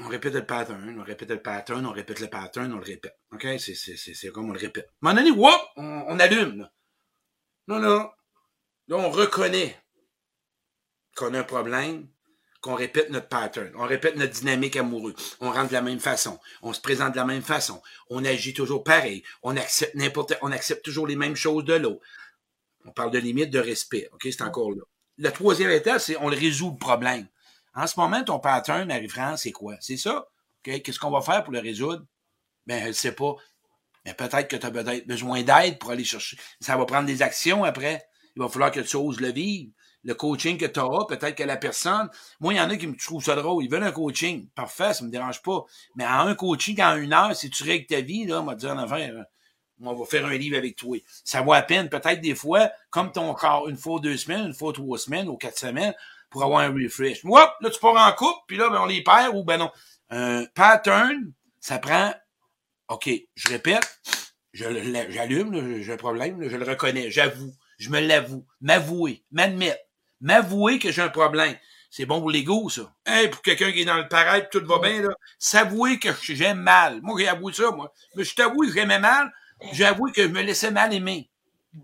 on 0.00 0.08
répète 0.08 0.34
le 0.34 0.44
pattern, 0.44 0.98
on 0.98 1.02
répète 1.02 1.30
le 1.30 1.40
pattern, 1.40 1.86
on 1.86 1.92
répète 1.92 2.20
le 2.20 2.28
pattern, 2.28 2.72
on 2.72 2.76
le 2.76 2.84
répète. 2.84 3.18
OK? 3.32 3.46
C'est 3.58 4.28
comme 4.30 4.50
on 4.50 4.52
le 4.52 4.58
répète. 4.58 4.86
À 5.02 5.08
un 5.08 5.14
moment 5.14 5.22
donné, 5.22 5.30
whoop, 5.30 5.60
on, 5.76 6.18
allume. 6.18 6.58
Là. 6.58 6.72
Non, 7.68 7.78
non. 7.78 8.10
Là, 8.88 8.96
on 8.96 9.10
reconnaît 9.10 9.76
qu'on 11.16 11.32
a 11.34 11.40
un 11.40 11.44
problème, 11.44 12.08
qu'on 12.60 12.74
répète 12.74 13.10
notre 13.10 13.28
pattern, 13.28 13.72
on 13.76 13.86
répète 13.86 14.16
notre 14.16 14.32
dynamique 14.32 14.76
amoureuse, 14.76 15.14
on 15.40 15.50
rentre 15.50 15.68
de 15.68 15.72
la 15.72 15.82
même 15.82 15.98
façon, 15.98 16.38
on 16.62 16.72
se 16.72 16.80
présente 16.80 17.12
de 17.12 17.16
la 17.16 17.24
même 17.24 17.42
façon, 17.42 17.80
on 18.10 18.24
agit 18.24 18.54
toujours 18.54 18.84
pareil, 18.84 19.22
on 19.42 19.56
accepte 19.56 19.94
n'importe, 19.94 20.34
on 20.42 20.52
accepte 20.52 20.84
toujours 20.84 21.06
les 21.06 21.16
mêmes 21.16 21.36
choses 21.36 21.64
de 21.64 21.74
l'autre. 21.74 22.00
On 22.84 22.92
parle 22.92 23.10
de 23.10 23.18
limite 23.18 23.50
de 23.50 23.58
respect, 23.58 24.08
ok, 24.12 24.22
c'est 24.24 24.42
encore 24.42 24.70
là. 24.72 24.82
La 25.18 25.32
troisième 25.32 25.70
étape, 25.70 26.00
c'est 26.00 26.16
on 26.18 26.26
résout 26.26 26.72
le 26.72 26.78
problème. 26.78 27.26
En 27.76 27.86
ce 27.86 28.00
moment, 28.00 28.24
ton 28.24 28.40
pattern, 28.40 28.88
Marie-France, 28.88 29.42
c'est 29.42 29.52
quoi? 29.52 29.76
C'est 29.80 29.98
ça? 29.98 30.26
Qu'est-ce 30.62 30.98
qu'on 30.98 31.10
va 31.10 31.20
faire 31.20 31.44
pour 31.44 31.52
le 31.52 31.60
résoudre? 31.60 32.04
Ben, 32.66 32.82
je 32.82 32.88
ne 32.88 32.92
sais 32.92 33.12
pas. 33.12 33.34
Mais 34.04 34.14
peut-être 34.14 34.48
que 34.48 34.56
tu 34.56 34.66
as 34.66 34.70
peut-être 34.70 35.06
besoin 35.06 35.42
d'aide 35.42 35.78
pour 35.78 35.90
aller 35.90 36.04
chercher. 36.04 36.38
Ça 36.60 36.76
va 36.76 36.86
prendre 36.86 37.06
des 37.06 37.22
actions 37.22 37.64
après. 37.64 38.04
Il 38.34 38.42
va 38.42 38.48
falloir 38.48 38.70
que 38.70 38.80
tu 38.80 38.96
oses 38.96 39.20
le 39.20 39.30
vivre. 39.30 39.70
Le 40.04 40.14
coaching 40.14 40.56
que 40.56 40.66
tu 40.66 40.78
auras, 40.80 41.04
peut-être 41.06 41.34
que 41.34 41.42
la 41.42 41.56
personne. 41.56 42.08
Moi, 42.40 42.54
il 42.54 42.56
y 42.56 42.60
en 42.60 42.70
a 42.70 42.76
qui 42.76 42.86
me 42.86 42.96
trouvent 42.96 43.24
ça 43.24 43.34
drôle. 43.34 43.64
Ils 43.64 43.70
veulent 43.70 43.82
un 43.82 43.92
coaching. 43.92 44.48
Parfait, 44.54 44.94
ça 44.94 45.04
me 45.04 45.10
dérange 45.10 45.42
pas. 45.42 45.64
Mais 45.96 46.06
en 46.06 46.28
un 46.28 46.34
coaching 46.34 46.80
en 46.80 46.96
une 46.96 47.12
heure, 47.12 47.34
si 47.34 47.50
tu 47.50 47.64
règles 47.64 47.86
ta 47.86 48.00
vie, 48.00 48.24
là, 48.24 48.40
on 48.40 48.44
va 48.44 48.54
te 48.54 48.60
dire 48.60 48.70
en 48.70 48.86
on 49.82 49.94
va 49.94 50.06
faire 50.06 50.24
un 50.24 50.36
livre 50.36 50.56
avec 50.56 50.76
toi. 50.76 50.96
Ça 51.24 51.42
vaut 51.42 51.52
à 51.52 51.62
peine, 51.62 51.88
peut-être 51.88 52.20
des 52.20 52.34
fois, 52.34 52.70
comme 52.90 53.12
ton 53.12 53.34
corps, 53.34 53.68
une 53.68 53.76
fois 53.76 54.00
deux 54.00 54.16
semaines, 54.16 54.46
une 54.46 54.54
fois 54.54 54.72
trois 54.72 54.96
semaines 54.96 55.28
ou 55.28 55.36
quatre 55.36 55.58
semaines, 55.58 55.94
pour 56.30 56.44
avoir 56.44 56.60
un 56.60 56.72
refresh. 56.72 57.24
Moi, 57.24 57.54
là, 57.60 57.70
tu 57.70 57.80
pars 57.80 57.94
en 57.94 58.12
coupe, 58.12 58.38
puis 58.46 58.56
là, 58.56 58.68
ben, 58.70 58.80
on 58.82 58.86
les 58.86 59.02
perd, 59.02 59.34
ou 59.34 59.44
ben 59.44 59.58
non. 59.58 59.70
Un 60.10 60.44
pattern, 60.54 61.32
ça 61.60 61.78
prend, 61.78 62.14
OK, 62.88 63.10
je 63.34 63.48
répète, 63.48 64.00
j'allume, 64.52 65.82
j'ai 65.82 65.92
un 65.92 65.96
problème, 65.96 66.48
je 66.48 66.56
le 66.56 66.64
reconnais, 66.64 67.10
j'avoue. 67.10 67.52
Je 67.78 67.90
me 67.90 68.00
l'avoue. 68.00 68.46
M'avouer. 68.60 69.22
M'admettre. 69.30 69.82
M'avouer 70.20 70.78
que 70.78 70.90
j'ai 70.90 71.02
un 71.02 71.10
problème. 71.10 71.56
C'est 71.90 72.06
bon 72.06 72.20
pour 72.20 72.30
l'ego, 72.30 72.68
ça. 72.68 72.90
Hey, 73.04 73.28
pour 73.28 73.42
quelqu'un 73.42 73.70
qui 73.70 73.82
est 73.82 73.84
dans 73.84 73.98
le 73.98 74.08
pareil, 74.08 74.44
tout 74.50 74.64
va 74.64 74.78
bien, 74.78 75.02
là. 75.02 75.10
S'avouer 75.38 75.98
que 75.98 76.08
j'aime 76.22 76.60
mal. 76.60 77.00
Moi, 77.02 77.20
j'ai 77.20 77.28
avoué 77.28 77.52
ça, 77.52 77.70
moi. 77.70 77.92
Mais 78.14 78.24
je 78.24 78.34
t'avoue 78.34 78.62
que 78.62 78.72
j'aimais 78.72 78.98
mal. 78.98 79.30
J'ai 79.72 79.84
avoué 79.84 80.12
que 80.12 80.22
je 80.22 80.28
me 80.28 80.42
laissais 80.42 80.70
mal 80.70 80.92
aimer. 80.94 81.30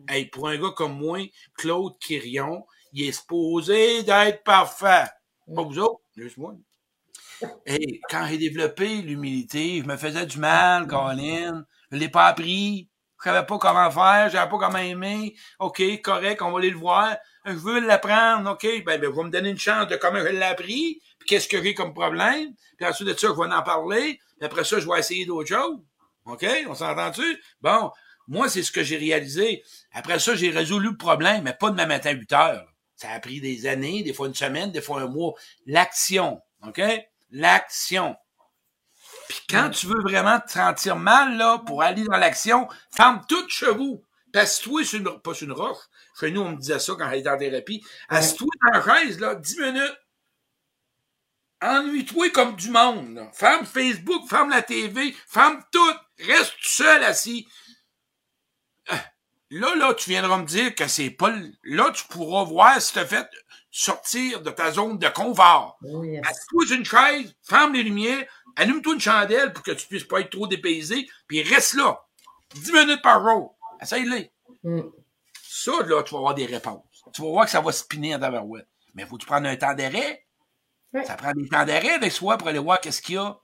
Hey, 0.08 0.26
pour 0.26 0.48
un 0.48 0.56
gars 0.56 0.70
comme 0.74 0.96
moi, 0.96 1.18
Claude 1.58 1.98
Quirion, 1.98 2.66
il 2.92 3.08
est 3.08 3.12
supposé 3.12 4.02
d'être 4.02 4.42
parfait. 4.44 5.06
Pas 5.54 5.62
vous 5.62 5.78
autres, 5.78 6.00
juste 6.16 6.36
moi. 6.36 6.54
Et 7.66 8.00
quand 8.08 8.26
j'ai 8.28 8.38
développé 8.38 9.02
l'humilité, 9.02 9.80
je 9.82 9.88
me 9.88 9.96
faisais 9.96 10.26
du 10.26 10.38
mal, 10.38 10.86
Colin. 10.86 11.64
Je 11.90 11.96
l'ai 11.96 12.08
pas 12.08 12.26
appris. 12.26 12.88
Je 13.18 13.30
savais 13.30 13.46
pas 13.46 13.58
comment 13.58 13.90
faire, 13.90 14.28
je 14.28 14.32
savais 14.32 14.50
pas 14.50 14.58
comment 14.58 14.78
aimer. 14.78 15.36
OK, 15.60 15.80
correct, 16.02 16.42
on 16.42 16.50
va 16.50 16.58
aller 16.58 16.70
le 16.70 16.76
voir. 16.76 17.16
Je 17.44 17.52
veux 17.52 17.78
l'apprendre, 17.78 18.50
OK, 18.50 18.66
ben, 18.84 19.00
ben, 19.00 19.10
vous 19.10 19.22
me 19.22 19.30
donner 19.30 19.50
une 19.50 19.58
chance 19.58 19.86
de 19.86 19.94
comment 19.94 20.18
je 20.18 20.26
l'ai 20.26 20.42
appris, 20.42 21.00
puis 21.18 21.28
qu'est-ce 21.28 21.46
que 21.46 21.62
j'ai 21.62 21.72
comme 21.72 21.94
problème, 21.94 22.52
puis 22.76 22.86
ensuite 22.86 23.06
de 23.06 23.14
ça, 23.14 23.28
je 23.28 23.40
vais 23.40 23.54
en 23.54 23.62
parler, 23.62 24.18
puis 24.38 24.46
après 24.46 24.64
ça, 24.64 24.80
je 24.80 24.88
vais 24.88 24.98
essayer 24.98 25.24
d'autres 25.24 25.48
choses. 25.48 25.78
OK, 26.24 26.44
on 26.68 26.74
s'entend-tu? 26.74 27.40
Bon, 27.60 27.92
moi, 28.26 28.48
c'est 28.48 28.64
ce 28.64 28.72
que 28.72 28.82
j'ai 28.82 28.96
réalisé. 28.96 29.62
Après 29.92 30.18
ça, 30.18 30.34
j'ai 30.34 30.50
résolu 30.50 30.90
le 30.90 30.96
problème, 30.96 31.42
mais 31.44 31.54
pas 31.54 31.70
de 31.70 31.76
ma 31.76 31.86
matin 31.86 32.10
à 32.10 32.14
8 32.14 32.32
heures. 32.32 32.71
Ça 33.02 33.10
a 33.10 33.18
pris 33.18 33.40
des 33.40 33.66
années, 33.66 34.04
des 34.04 34.12
fois 34.12 34.28
une 34.28 34.34
semaine, 34.34 34.70
des 34.70 34.80
fois 34.80 35.00
un 35.00 35.08
mois. 35.08 35.34
L'action, 35.66 36.40
OK? 36.64 36.80
L'action. 37.32 38.14
Puis 39.28 39.40
quand 39.50 39.70
tu 39.70 39.88
veux 39.88 40.00
vraiment 40.02 40.38
te 40.38 40.52
sentir 40.52 40.94
mal, 40.94 41.36
là, 41.36 41.58
pour 41.66 41.82
aller 41.82 42.04
dans 42.04 42.16
l'action, 42.16 42.68
ferme 42.94 43.20
tout 43.28 43.48
chez 43.48 43.72
vous. 43.72 44.04
Passe-toi 44.32 44.84
sur 44.84 45.00
une, 45.00 45.18
pas 45.20 45.34
sur 45.34 45.48
une 45.48 45.52
roche. 45.52 45.82
Chez 46.20 46.30
nous, 46.30 46.42
on 46.42 46.50
me 46.52 46.56
disait 46.56 46.78
ça 46.78 46.92
quand 46.96 47.10
j'étais 47.10 47.28
en 47.28 47.36
thérapie. 47.36 47.84
Asse-toi 48.08 48.46
dans 48.62 48.78
la 48.78 49.00
chaise, 49.00 49.18
là, 49.18 49.34
10 49.34 49.58
minutes. 49.58 49.98
Ennuie-toi 51.60 52.30
comme 52.30 52.54
du 52.54 52.70
monde, 52.70 53.14
là. 53.14 53.32
Ferme 53.32 53.66
Facebook, 53.66 54.28
ferme 54.30 54.50
la 54.50 54.62
TV, 54.62 55.12
ferme 55.26 55.60
tout. 55.72 55.94
Reste 56.20 56.52
tout 56.52 56.68
seul 56.68 57.02
assis. 57.02 57.48
Là, 59.54 59.74
là, 59.76 59.92
tu 59.92 60.08
viendras 60.08 60.38
me 60.38 60.46
dire 60.46 60.74
que 60.74 60.88
c'est 60.88 61.10
pas... 61.10 61.30
Là, 61.62 61.90
tu 61.90 62.04
pourras 62.08 62.44
voir 62.44 62.80
si 62.80 62.94
tu 62.94 63.04
fait 63.04 63.28
sortir 63.70 64.40
de 64.40 64.50
ta 64.50 64.72
zone 64.72 64.98
de 64.98 65.08
confort. 65.08 65.78
Yes. 65.82 66.26
Assieds-toi 66.26 66.76
une 66.76 66.84
chaise, 66.86 67.34
ferme 67.42 67.74
les 67.74 67.82
lumières, 67.82 68.24
allume-toi 68.56 68.94
une 68.94 69.00
chandelle 69.00 69.52
pour 69.52 69.62
que 69.62 69.72
tu 69.72 69.86
puisses 69.86 70.04
pas 70.04 70.20
être 70.20 70.30
trop 70.30 70.46
dépaysé, 70.46 71.06
puis 71.26 71.42
reste 71.42 71.74
là. 71.74 72.00
10 72.54 72.72
minutes 72.72 73.02
par 73.02 73.22
jour. 73.22 73.54
Essaye-le. 73.78 74.26
Mm. 74.62 74.88
Ça, 75.42 75.72
là, 75.84 76.02
tu 76.02 76.14
vas 76.14 76.18
avoir 76.18 76.34
des 76.34 76.46
réponses. 76.46 77.04
Tu 77.12 77.20
vas 77.20 77.28
voir 77.28 77.44
que 77.44 77.50
ça 77.50 77.60
va 77.60 77.72
spinner 77.72 78.14
en 78.14 78.20
tabarouette. 78.20 78.68
Mais 78.94 79.04
faut-tu 79.04 79.26
prendre 79.26 79.48
un 79.48 79.56
temps 79.56 79.74
d'arrêt? 79.74 80.26
Ouais. 80.94 81.04
Ça 81.04 81.16
prend 81.16 81.32
des 81.32 81.46
temps 81.48 81.66
d'arrêt 81.66 81.90
avec 81.90 82.10
soi 82.10 82.38
pour 82.38 82.48
aller 82.48 82.58
voir 82.58 82.80
qu'est-ce 82.80 83.02
qu'il 83.02 83.16
y 83.16 83.18
a. 83.18 83.38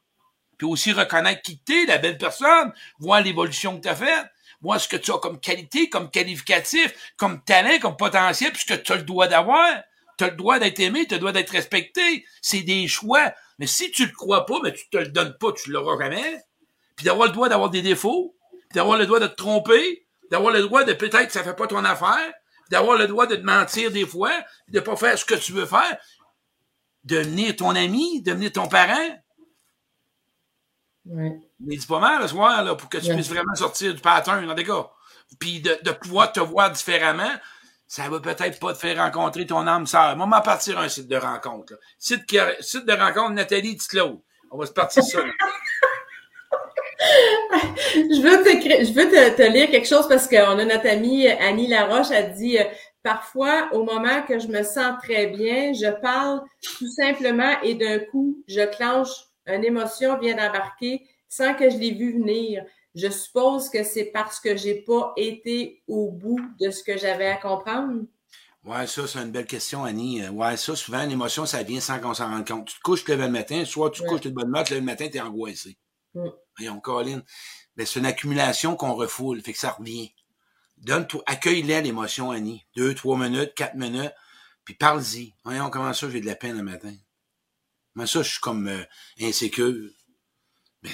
Puis 0.57 0.67
aussi 0.67 0.93
reconnaître 0.93 1.43
qui 1.43 1.59
t'es, 1.59 1.85
la 1.85 1.99
belle 1.99 2.17
personne, 2.17 2.73
voir 2.99 3.21
l'évolution 3.21 3.77
que 3.77 3.83
tu 3.83 3.89
as 3.89 3.95
faite, 3.95 4.27
voir 4.61 4.81
ce 4.81 4.89
que 4.89 4.97
tu 4.97 5.13
as 5.13 5.19
comme 5.19 5.41
qualité, 5.41 5.89
comme 5.89 6.11
qualificatif, 6.11 7.13
comme 7.17 7.43
talent, 7.45 7.79
comme 7.81 7.97
potentiel, 7.97 8.53
puis 8.53 8.63
ce 8.67 8.75
que 8.75 8.81
tu 8.81 8.93
as 8.93 8.97
le 8.97 9.03
droit 9.03 9.29
d'avoir. 9.29 9.69
Tu 10.17 10.25
as 10.25 10.31
le 10.31 10.37
droit 10.37 10.59
d'être 10.59 10.81
aimé, 10.81 11.07
tu 11.07 11.15
as 11.15 11.17
le 11.17 11.21
droit 11.21 11.33
d'être 11.33 11.51
respecté. 11.51 12.25
C'est 12.43 12.63
des 12.63 12.89
choix. 12.89 13.33
Mais 13.59 13.67
si 13.67 13.91
tu 13.91 14.07
le 14.07 14.13
crois 14.13 14.47
pas, 14.47 14.59
mais 14.63 14.73
tu 14.73 14.89
te 14.89 14.97
le 14.97 15.09
donnes 15.09 15.37
pas, 15.39 15.53
tu 15.53 15.71
l'auras 15.71 15.97
jamais. 15.99 16.43
Puis 16.97 17.05
d'avoir 17.05 17.29
le 17.29 17.33
droit 17.33 17.49
d'avoir 17.49 17.71
des 17.71 17.83
défauts, 17.83 18.35
puis 18.69 18.75
d'avoir 18.75 18.99
le 18.99 19.07
droit 19.07 19.21
de 19.21 19.29
te 19.29 19.35
tromper, 19.35 20.07
d'avoir 20.31 20.53
le 20.53 20.63
droit 20.63 20.85
de 20.85 20.93
peut-être 20.93 21.31
ça 21.31 21.45
fait 21.45 21.55
pas 21.55 21.69
ton 21.69 21.85
affaire, 21.85 22.33
d'avoir 22.71 22.99
le 22.99 23.07
droit 23.07 23.27
de 23.27 23.37
te 23.37 23.43
mentir 23.43 23.91
des 23.93 24.07
fois, 24.07 24.33
de 24.69 24.81
pas 24.81 24.97
faire 24.97 25.17
ce 25.17 25.25
que 25.25 25.37
tu 25.37 25.53
veux 25.53 25.67
faire, 25.67 25.99
devenir 27.05 27.55
ton 27.57 27.71
ami, 27.71 28.23
devenir 28.23 28.53
ton 28.53 28.69
parent. 28.69 29.23
Ouais. 31.07 31.41
Mais 31.61 31.77
dis 31.77 31.87
pas 31.87 31.99
mal 31.99 32.23
le 32.23 32.29
soir, 32.29 32.63
là, 32.65 32.75
pour 32.75 32.89
que 32.89 32.99
tu 32.99 33.09
Ouais. 33.09 33.15
puisses 33.15 33.29
vraiment 33.31 33.55
sortir 33.55 33.95
du 33.95 34.01
pattern, 34.01 34.55
des 34.55 34.65
cas. 34.65 34.87
Puis 35.41 35.61
de, 35.61 35.77
de 35.83 35.91
pouvoir 35.93 36.33
te 36.33 36.41
voir 36.41 36.71
différemment, 36.71 37.31
ça 37.87 38.09
va 38.09 38.21
peut-être 38.21 38.61
pas 38.61 38.73
te 38.75 38.79
faire 38.79 38.97
rencontrer 38.99 39.47
ton 39.47 39.67
âme 39.67 39.87
sœur. 39.87 40.17
Moi, 40.17 40.27
on 40.27 40.31
va 40.31 40.41
partir 40.41 40.79
un 40.79 40.89
site 40.89 41.09
de 41.09 41.17
rencontre. 41.17 41.73
là. 41.73 41.79
Site, 41.99 42.27
qui 42.27 42.39
a- 42.39 42.55
site 42.61 42.85
de 42.87 42.93
rencontre 42.93 43.31
Nathalie 43.31 43.77
Ticlaude. 43.77 44.21
On 44.51 44.59
va 44.59 44.67
se 44.67 44.73
partir 44.73 45.03
ça. 45.03 45.19
Je 47.95 48.21
veux, 48.23 48.43
t'écrire- 48.43 48.85
je 48.85 48.93
veux 48.93 49.09
te, 49.09 49.37
te 49.37 49.43
lire 49.43 49.71
quelque 49.71 49.87
chose 49.87 50.09
parce 50.09 50.27
qu'on 50.27 50.59
a 50.59 50.65
notre 50.65 50.89
amie 50.89 51.29
Annie 51.29 51.69
Laroche 51.69 52.11
a 52.11 52.23
dit 52.23 52.59
euh, 52.59 52.65
parfois 53.03 53.69
au 53.73 53.85
moment 53.85 54.23
que 54.23 54.39
je 54.39 54.49
me 54.49 54.63
sens 54.65 54.95
très 55.03 55.27
bien, 55.29 55.73
je 55.73 55.91
parle 56.01 56.41
tout 56.79 56.91
simplement 56.91 57.53
et 57.63 57.75
d'un 57.75 58.01
coup, 58.01 58.43
je 58.49 58.63
clenche 58.77 59.09
une 59.47 59.65
émotion 59.65 60.19
vient 60.19 60.35
d'embarquer 60.35 61.07
sans 61.29 61.55
que 61.55 61.71
je 61.71 61.77
l'ai 61.77 61.93
vu 61.93 62.13
venir. 62.15 62.65
Je 62.95 63.09
suppose 63.11 63.69
que 63.69 63.85
c'est 63.85 64.07
parce 64.07 64.41
que 64.41 64.57
j'ai 64.57 64.77
pas 64.83 65.13
été 65.17 65.83
au 65.87 66.11
bout 66.11 66.41
de 66.61 66.71
ce 66.71 66.83
que 66.83 66.97
j'avais 66.97 67.29
à 67.29 67.37
comprendre. 67.37 68.03
Ouais, 68.65 68.87
ça, 68.87 69.07
c'est 69.07 69.21
une 69.21 69.31
belle 69.31 69.47
question, 69.47 69.85
Annie. 69.85 70.27
Ouais, 70.29 70.57
ça, 70.57 70.75
souvent, 70.75 71.05
l'émotion, 71.07 71.47
ça 71.47 71.63
vient 71.63 71.81
sans 71.81 72.01
qu'on 72.01 72.13
s'en 72.13 72.29
rende 72.29 72.47
compte. 72.47 72.67
Tu 72.69 72.77
te 72.77 72.81
couches, 72.83 73.01
tu 73.01 73.07
te 73.07 73.11
lèves 73.13 73.21
le 73.21 73.31
matin, 73.31 73.65
soit 73.65 73.91
tu 73.91 74.01
te 74.01 74.05
Ouais. 74.05 74.11
couches, 74.11 74.21
tu 74.23 74.29
es 74.29 74.31
de 74.31 74.35
bonne 74.37 74.49
humeur, 74.49 74.65
tu 74.65 74.71
te 74.71 74.75
lèves 74.75 74.83
le 74.83 74.87
matin, 74.87 75.09
t'es 75.09 75.21
angoissé. 75.21 75.79
Mm. 76.15 76.29
Voyons, 76.59 76.81
Colin. 76.81 77.23
Ben, 77.77 77.87
c'est 77.87 78.01
une 78.01 78.07
accumulation 78.07 78.75
qu'on 78.75 78.95
refoule, 78.95 79.41
fait 79.43 79.53
que 79.53 79.59
ça 79.59 79.71
revient. 79.71 80.13
Donne-toi, 80.79 81.23
accueille-la, 81.27 81.81
l'émotion, 81.83 82.31
Annie. 82.31 82.67
Deux, 82.77 82.95
trois 82.95 83.17
minutes, 83.17 83.55
quatre 83.55 83.77
minutes, 83.77 84.13
puis 84.65 84.75
parle-y. 84.75 85.35
Voyons, 85.45 85.71
comment 85.71 85.93
ça, 85.93 86.11
j'ai 86.11 86.21
de 86.21 86.27
la 86.27 86.35
peine 86.35 86.57
le 86.57 86.63
matin? 86.63 86.95
Comment 87.95 88.07
ça, 88.07 88.23
je 88.23 88.31
suis 88.31 88.41
comme 88.41 88.69
euh, 88.69 88.85
insécure? 89.21 89.91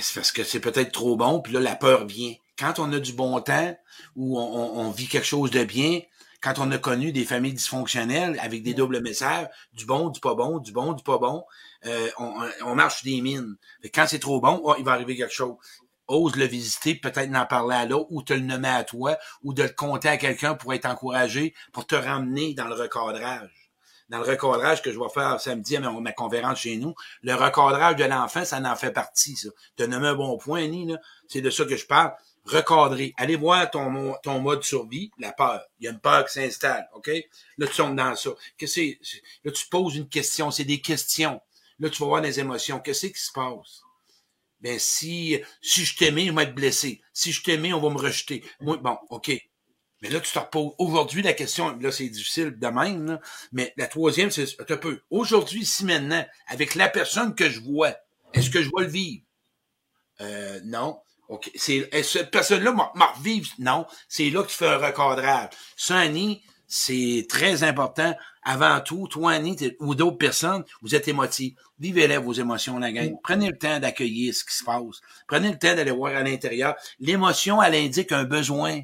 C'est 0.01 0.15
parce 0.15 0.33
que 0.33 0.45
c'est 0.45 0.61
peut-être 0.61 0.93
trop 0.93 1.17
bon, 1.17 1.41
puis 1.41 1.53
là, 1.53 1.61
la 1.61 1.77
peur 1.77 2.07
vient. 2.07 2.35
Quand 2.59 2.79
on 2.79 2.93
a 2.93 2.99
du 3.01 3.13
bon 3.13 3.41
temps, 3.41 3.77
ou 4.17 4.39
on, 4.39 4.43
on- 4.43 4.81
on 4.87 4.91
vit 4.91 5.09
quelque 5.09 5.27
chose 5.27 5.51
de 5.51 5.65
bien, 5.65 6.01
quand 6.41 6.59
on 6.59 6.71
a 6.73 6.79
connu 6.79 7.11
des 7.13 7.25
familles 7.25 7.55
dysfonctionnelles 7.55 8.39
avec 8.41 8.63
des 8.63 8.75
doubles 8.75 9.01
messages, 9.01 9.49
du 9.73 9.87
bon, 9.87 10.11
du 10.11 10.21
pas 10.21 10.35
bon, 10.35 10.59
du 10.59 10.73
bon, 10.73 10.93
du 10.93 11.03
pas 11.03 11.19
bon, 11.19 11.45
euh, 11.87 12.11
on, 12.19 12.35
on 12.65 12.75
marche 12.75 12.97
sur 13.03 13.07
des 13.11 13.21
mines. 13.23 13.57
Quand 13.95 14.07
c'est 14.07 14.19
trop 14.19 14.41
bon, 14.41 14.61
oh, 14.65 14.75
il 14.79 14.85
va 14.85 14.93
arriver 14.93 15.17
quelque 15.17 15.33
chose. 15.35 15.57
Ose 16.07 16.37
le 16.37 16.45
visiter, 16.45 16.95
peut-être 16.97 17.35
en 17.35 17.47
parler 17.47 17.77
à 17.77 17.87
l'autre, 17.87 18.09
ou 18.11 18.23
te 18.23 18.35
le 18.35 18.41
nommer 18.41 18.69
à 18.69 18.85
toi, 18.85 19.17
ou 19.43 19.55
de 19.55 19.63
le 19.63 19.71
compter 19.71 20.09
à 20.09 20.19
quelqu'un 20.19 20.55
pour 20.55 20.75
être 20.75 20.85
encouragé, 20.87 21.55
pour 21.73 21.87
te 21.87 21.95
ramener 21.95 22.53
dans 22.55 22.67
le 22.67 22.75
recadrage. 22.75 23.64
Dans 24.09 24.19
le 24.19 24.25
recadrage 24.25 24.83
que 24.83 24.93
je 24.93 24.99
vais 24.99 25.09
faire 25.09 25.41
samedi 25.41 25.77
à 25.77 25.81
ma, 25.81 26.13
conférence 26.13 26.61
chez 26.61 26.77
nous, 26.77 26.95
le 27.23 27.35
recadrage 27.35 27.97
de 27.97 28.05
l'enfant, 28.05 28.45
ça 28.45 28.59
en 28.59 28.77
fait 28.77 28.93
partie, 28.93 29.37
ça. 29.37 29.49
Te 29.77 29.83
nommer 29.85 30.09
un 30.09 30.15
bon 30.15 30.37
point, 30.37 30.65
Annie, 30.65 30.87
là, 30.87 30.99
c'est 31.27 31.41
de 31.41 31.51
ça 31.51 31.65
que 31.65 31.77
je 31.77 31.87
parle. 31.87 32.13
Recadrer. 32.45 33.15
Allez 33.17 33.37
voir 33.37 33.71
ton, 33.71 34.15
ton 34.23 34.41
mode 34.41 34.63
survie, 34.63 35.11
la 35.19 35.33
peur. 35.33 35.63
Il 35.79 35.87
y 35.87 35.89
a 35.89 35.93
une 35.93 36.01
peur 36.01 36.27
qui 36.27 36.35
s'installe, 36.35 36.87
OK? 36.95 37.11
Là, 37.57 37.67
tu 37.67 37.77
tombes 37.77 37.97
dans 37.97 38.15
ça. 38.15 38.31
Que 38.59 38.67
c'est, 38.67 38.99
là, 39.45 39.51
tu 39.51 39.67
poses 39.69 39.97
une 39.97 40.09
question. 40.09 40.51
C'est 40.51 40.65
des 40.65 40.83
questions. 40.83 41.41
Là, 41.79 41.89
tu 41.89 42.03
vas 42.03 42.09
voir 42.09 42.21
des 42.21 42.41
émotions. 42.41 42.81
Qu'est-ce 42.81 43.07
qui 43.07 43.19
se 43.21 43.33
passe? 43.33 43.81
Ben, 44.61 44.79
si, 44.79 45.41
si 45.63 45.85
je 45.85 45.97
t'aimais, 45.97 46.27
je 46.27 46.33
vais 46.33 46.43
être 46.45 46.55
blessé. 46.55 47.01
Si 47.13 47.33
je 47.33 47.43
t'aimais, 47.43 47.73
on 47.73 47.81
va 47.81 47.91
me 47.91 47.99
rejeter. 47.99 48.45
Moi, 48.61 48.77
bon, 48.77 48.99
OK. 49.11 49.31
Mais 50.05 50.11
là, 50.11 50.21
tu 50.21 50.31
te 50.31 50.39
reposes. 50.39 50.73
Aujourd'hui, 50.77 51.23
la 51.23 51.33
question, 51.33 51.75
là, 51.81 51.91
c'est 51.91 52.11
difficile 52.11 52.59
de 52.59 52.67
même, 52.67 53.07
là. 53.07 53.21
Mais 53.53 53.73
la 53.79 53.87
troisième, 53.87 54.31
c'est, 54.31 54.45
un 54.71 54.77
peu. 54.77 55.01
Aujourd'hui, 55.09 55.63
ici, 55.63 55.87
maintenant, 55.87 56.23
avec 56.47 56.75
la 56.75 56.91
personne 56.91 57.35
que 57.35 57.49
je 57.49 57.61
vois, 57.61 57.95
est-ce 58.35 58.51
que 58.51 58.61
je 58.61 58.69
vais 58.77 58.85
le 58.85 58.91
vivre? 58.91 59.23
Euh, 60.21 60.61
non. 60.67 61.01
OK. 61.29 61.51
C'est, 61.55 61.89
que 61.89 62.03
cette 62.03 62.31
personne-là 62.31 62.73
m'a 62.73 63.07
revive? 63.17 63.49
Non. 63.59 63.87
C'est 64.07 64.29
là 64.29 64.43
que 64.43 64.51
tu 64.51 64.57
fais 64.57 64.69
un 64.69 64.77
recadrage. 64.77 65.49
Ça, 65.75 65.97
Annie, 65.97 66.43
c'est 66.67 67.25
très 67.27 67.63
important. 67.63 68.15
Avant 68.43 68.81
tout, 68.81 69.09
toi, 69.09 69.33
Annie, 69.33 69.57
ou 69.81 69.95
d'autres 69.95 70.19
personnes, 70.19 70.65
vous 70.83 70.95
êtes 70.95 71.09
émotifs. 71.09 71.55
Vivez-les 71.79 72.19
vos 72.19 72.35
émotions, 72.35 72.79
la 72.79 72.93
gang. 72.93 73.15
Prenez 73.23 73.49
le 73.49 73.57
temps 73.57 73.81
d'accueillir 73.81 74.35
ce 74.35 74.45
qui 74.45 74.55
se 74.55 74.65
passe. 74.65 75.01
Prenez 75.27 75.51
le 75.51 75.59
temps 75.59 75.75
d'aller 75.75 75.93
voir 75.93 76.15
à 76.15 76.23
l'intérieur. 76.23 76.75
L'émotion, 76.99 77.63
elle 77.63 77.75
indique 77.75 78.13
un 78.13 78.25
besoin. 78.25 78.83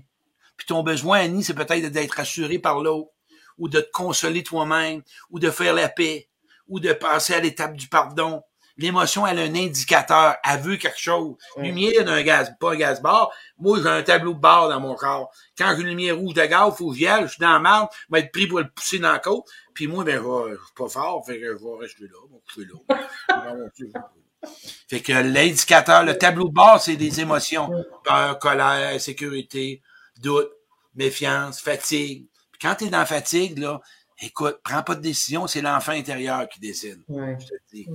Puis 0.60 0.66
ton 0.66 0.82
besoin, 0.82 1.20
Annie, 1.20 1.42
c'est 1.42 1.54
peut-être 1.54 1.90
d'être 1.90 2.16
rassuré 2.16 2.58
par 2.58 2.80
l'autre, 2.80 3.08
ou 3.56 3.70
de 3.70 3.80
te 3.80 3.90
consoler 3.92 4.42
toi-même, 4.42 5.00
ou 5.30 5.38
de 5.38 5.50
faire 5.50 5.72
la 5.72 5.88
paix, 5.88 6.28
ou 6.68 6.80
de 6.80 6.92
passer 6.92 7.32
à 7.32 7.40
l'étape 7.40 7.78
du 7.78 7.88
pardon. 7.88 8.42
L'émotion, 8.76 9.26
elle 9.26 9.38
a 9.38 9.42
un 9.44 9.54
indicateur, 9.54 10.36
elle 10.44 10.60
veut 10.60 10.76
quelque 10.76 11.00
chose. 11.00 11.36
Lumière 11.56 12.04
d'un 12.04 12.20
gaz, 12.20 12.52
pas 12.60 12.72
un 12.72 12.76
gaz 12.76 13.00
bar. 13.00 13.30
Moi, 13.58 13.78
j'ai 13.82 13.88
un 13.88 14.02
tableau 14.02 14.34
de 14.34 14.38
bord 14.38 14.68
dans 14.68 14.80
mon 14.80 14.94
corps. 14.94 15.32
Quand 15.56 15.72
j'ai 15.74 15.80
une 15.80 15.88
lumière 15.88 16.18
rouge 16.18 16.34
de 16.34 16.44
gaz, 16.44 16.74
faut 16.76 16.90
que 16.90 16.98
j'y 16.98 17.06
aille, 17.06 17.22
je 17.22 17.28
suis 17.28 17.40
dans 17.40 17.54
la 17.54 17.58
marde, 17.58 17.88
je 17.92 18.14
vais 18.14 18.20
être 18.20 18.32
pris 18.32 18.46
pour 18.46 18.58
le 18.58 18.68
pousser 18.68 18.98
dans 18.98 19.12
la 19.12 19.18
côte. 19.18 19.46
Puis 19.72 19.86
moi, 19.86 20.04
ben, 20.04 20.22
je 20.22 20.56
suis 20.56 20.74
pas 20.76 20.88
fort, 20.90 21.24
fait 21.24 21.40
que 21.40 21.56
je 21.56 21.64
vais 21.64 21.80
rester 21.80 22.04
là, 22.04 22.18
je 22.28 22.34
vais 22.34 22.68
coucher 22.68 23.88
là. 23.88 24.00
fait 24.88 25.00
que 25.00 25.12
l'indicateur, 25.12 26.04
le 26.04 26.18
tableau 26.18 26.48
de 26.48 26.52
bord, 26.52 26.82
c'est 26.82 26.96
des 26.96 27.20
émotions. 27.20 27.70
Peur, 28.04 28.38
colère, 28.38 28.94
insécurité, 28.94 29.80
doute, 30.20 30.50
méfiance, 30.94 31.60
fatigue. 31.60 32.26
Puis 32.52 32.58
Quand 32.62 32.74
tu 32.74 32.84
es 32.84 32.88
dans 32.88 32.98
la 32.98 33.06
fatigue, 33.06 33.58
là, 33.58 33.80
écoute, 34.20 34.58
prends 34.64 34.82
pas 34.82 34.94
de 34.94 35.00
décision, 35.00 35.46
c'est 35.46 35.62
l'enfant 35.62 35.92
intérieur 35.92 36.48
qui 36.48 36.60
décide. 36.60 37.00
Ouais. 37.08 37.36
Je 37.40 37.46
te 37.46 37.54
dis. 37.72 37.88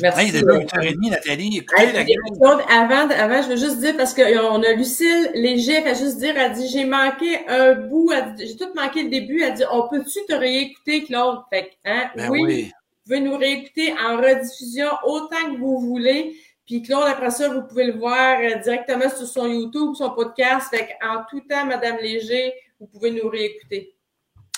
Merci. 0.00 0.20
Hey, 0.20 0.32
déjà 0.32 0.46
8h30, 0.46 1.10
Nathalie. 1.10 1.58
Écoutez, 1.58 1.82
Hey, 1.82 1.92
la 1.92 2.02
puis, 2.04 2.14
gang. 2.14 2.38
Claude, 2.40 2.60
avant, 2.70 3.10
avant, 3.10 3.42
je 3.42 3.48
veux 3.48 3.56
juste 3.56 3.78
dire, 3.80 3.94
parce 3.94 4.14
qu'on 4.14 4.62
a 4.62 4.72
Lucille 4.72 5.30
Léger, 5.34 5.74
elle 5.74 5.82
fait 5.94 6.02
juste 6.02 6.16
dire, 6.16 6.34
elle 6.34 6.54
dit, 6.54 6.66
j'ai 6.68 6.86
manqué 6.86 7.46
un 7.46 7.74
bout, 7.74 8.10
j'ai 8.38 8.56
tout 8.56 8.72
manqué 8.74 9.02
le 9.02 9.10
début, 9.10 9.42
elle 9.42 9.52
dit, 9.52 9.64
on 9.70 9.88
peut-tu 9.88 10.18
te 10.26 10.32
réécouter, 10.32 11.04
Claude? 11.04 11.40
Fait 11.50 11.66
que, 11.66 11.74
hein, 11.84 12.10
Ben 12.16 12.30
oui, 12.30 12.40
oui. 12.42 12.62
vous 12.64 13.02
pouvez 13.04 13.20
nous 13.20 13.36
réécouter 13.36 13.92
en 14.02 14.16
rediffusion 14.16 14.88
autant 15.04 15.52
que 15.52 15.58
vous 15.58 15.78
voulez. 15.80 16.36
Puis 16.66 16.82
Claude, 16.82 17.08
après 17.08 17.30
ça, 17.30 17.48
vous 17.48 17.62
pouvez 17.62 17.86
le 17.86 17.98
voir 17.98 18.38
euh, 18.40 18.58
directement 18.62 19.08
sur 19.08 19.26
son 19.26 19.46
YouTube, 19.46 19.94
son 19.94 20.10
podcast. 20.10 20.68
Fait 20.70 20.96
en 21.02 21.24
tout 21.28 21.40
temps, 21.40 21.66
Madame 21.66 21.96
Léger, 21.98 22.52
vous 22.78 22.86
pouvez 22.86 23.10
nous 23.10 23.28
réécouter. 23.28 23.96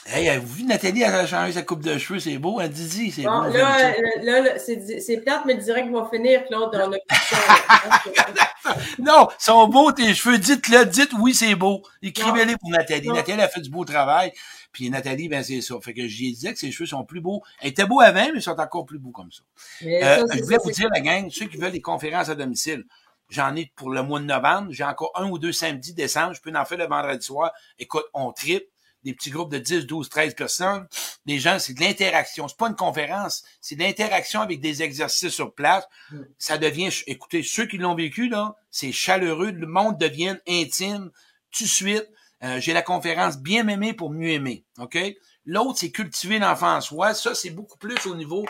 Hey, 0.06 0.28
avez-vous 0.28 0.54
vu 0.54 0.64
Nathalie, 0.64 1.02
elle 1.02 1.14
a 1.14 1.26
changé 1.26 1.52
sa 1.52 1.62
coupe 1.62 1.82
de 1.82 1.96
cheveux, 1.96 2.18
c'est 2.18 2.36
beau, 2.36 2.60
elle 2.60 2.70
dit, 2.70 3.10
c'est 3.10 3.22
Bon, 3.22 3.44
beau. 3.44 3.56
là, 3.56 3.88
euh, 3.88 3.92
là, 4.22 4.40
là, 4.42 4.58
c'est 4.58 5.00
c'est 5.00 5.16
plate, 5.18 5.44
mais 5.46 5.54
direct 5.54 5.90
va 5.90 6.08
finir, 6.12 6.44
Claude. 6.46 6.70
On 6.74 6.92
a. 6.92 6.96
Non, 8.98 9.28
sont 9.38 9.68
beaux 9.68 9.92
tes 9.92 10.14
cheveux, 10.14 10.38
dites-le, 10.38 10.86
dites 10.86 11.12
oui, 11.18 11.34
c'est 11.34 11.54
beau. 11.54 11.82
Écrivez-les 12.02 12.56
pour 12.56 12.70
Nathalie. 12.70 13.08
Non. 13.08 13.14
Nathalie 13.14 13.42
a 13.42 13.48
fait 13.48 13.60
du 13.60 13.70
beau 13.70 13.84
travail. 13.84 14.32
Puis 14.72 14.90
Nathalie, 14.90 15.28
ben 15.28 15.42
c'est 15.42 15.60
ça. 15.60 15.74
Fait 15.82 15.94
que 15.94 16.06
j'y 16.06 16.32
disais 16.32 16.52
que 16.52 16.58
ses 16.58 16.72
cheveux 16.72 16.86
sont 16.86 17.04
plus 17.04 17.20
beaux. 17.20 17.42
Elle 17.60 17.70
était 17.70 17.86
beau 17.86 18.00
avant, 18.00 18.26
mais 18.32 18.38
ils 18.38 18.42
sont 18.42 18.58
encore 18.58 18.86
plus 18.86 18.98
beaux 18.98 19.10
comme 19.10 19.30
ça. 19.30 19.42
Euh, 19.86 20.26
ça, 20.26 20.36
je 20.36 20.42
voulais 20.42 20.58
vous 20.62 20.70
dire, 20.70 20.88
la 20.92 21.00
gang, 21.00 21.28
ceux 21.30 21.46
qui 21.46 21.56
veulent 21.56 21.72
des 21.72 21.82
conférences 21.82 22.28
à 22.28 22.34
domicile, 22.34 22.84
j'en 23.28 23.54
ai 23.54 23.70
pour 23.76 23.90
le 23.90 24.02
mois 24.02 24.20
de 24.20 24.24
novembre. 24.24 24.68
J'ai 24.70 24.84
encore 24.84 25.12
un 25.14 25.28
ou 25.28 25.38
deux 25.38 25.52
samedis 25.52 25.94
décembre. 25.94 26.34
Je 26.34 26.40
peux 26.40 26.52
en 26.56 26.64
faire 26.64 26.78
le 26.78 26.86
vendredi 26.86 27.24
soir. 27.24 27.52
Écoute, 27.78 28.04
on 28.14 28.32
tripe. 28.32 28.66
Des 29.04 29.14
petits 29.14 29.30
groupes 29.30 29.52
de 29.52 29.58
10, 29.58 29.86
12, 29.86 30.08
13 30.08 30.34
personnes. 30.34 30.86
Les 31.26 31.38
gens, 31.38 31.58
c'est 31.58 31.74
de 31.74 31.80
l'interaction. 31.80 32.48
C'est 32.48 32.56
pas 32.56 32.68
une 32.68 32.76
conférence. 32.76 33.44
C'est 33.60 33.76
de 33.76 33.82
l'interaction 33.82 34.40
avec 34.40 34.60
des 34.60 34.82
exercices 34.82 35.34
sur 35.34 35.54
place. 35.54 35.84
Mm. 36.10 36.22
Ça 36.38 36.58
devient, 36.58 36.90
écoutez, 37.06 37.42
ceux 37.42 37.66
qui 37.66 37.78
l'ont 37.78 37.94
vécu, 37.94 38.28
là, 38.28 38.56
c'est 38.70 38.92
chaleureux. 38.92 39.50
Le 39.50 39.66
monde 39.66 39.98
devient 39.98 40.36
intime 40.48 41.10
tout 41.50 41.64
de 41.64 41.68
suite. 41.68 42.08
Euh, 42.42 42.60
j'ai 42.60 42.72
la 42.72 42.82
conférence 42.82 43.38
bien 43.38 43.62
m'aimer 43.62 43.92
pour 43.92 44.10
mieux 44.10 44.30
aimer. 44.30 44.64
OK? 44.78 44.98
L'autre, 45.46 45.78
c'est 45.78 45.90
cultiver 45.90 46.38
l'enfant 46.38 46.76
en 46.76 46.80
soi. 46.80 47.14
Ça, 47.14 47.34
c'est 47.34 47.50
beaucoup 47.50 47.78
plus 47.78 48.06
au 48.06 48.14
niveau 48.14 48.44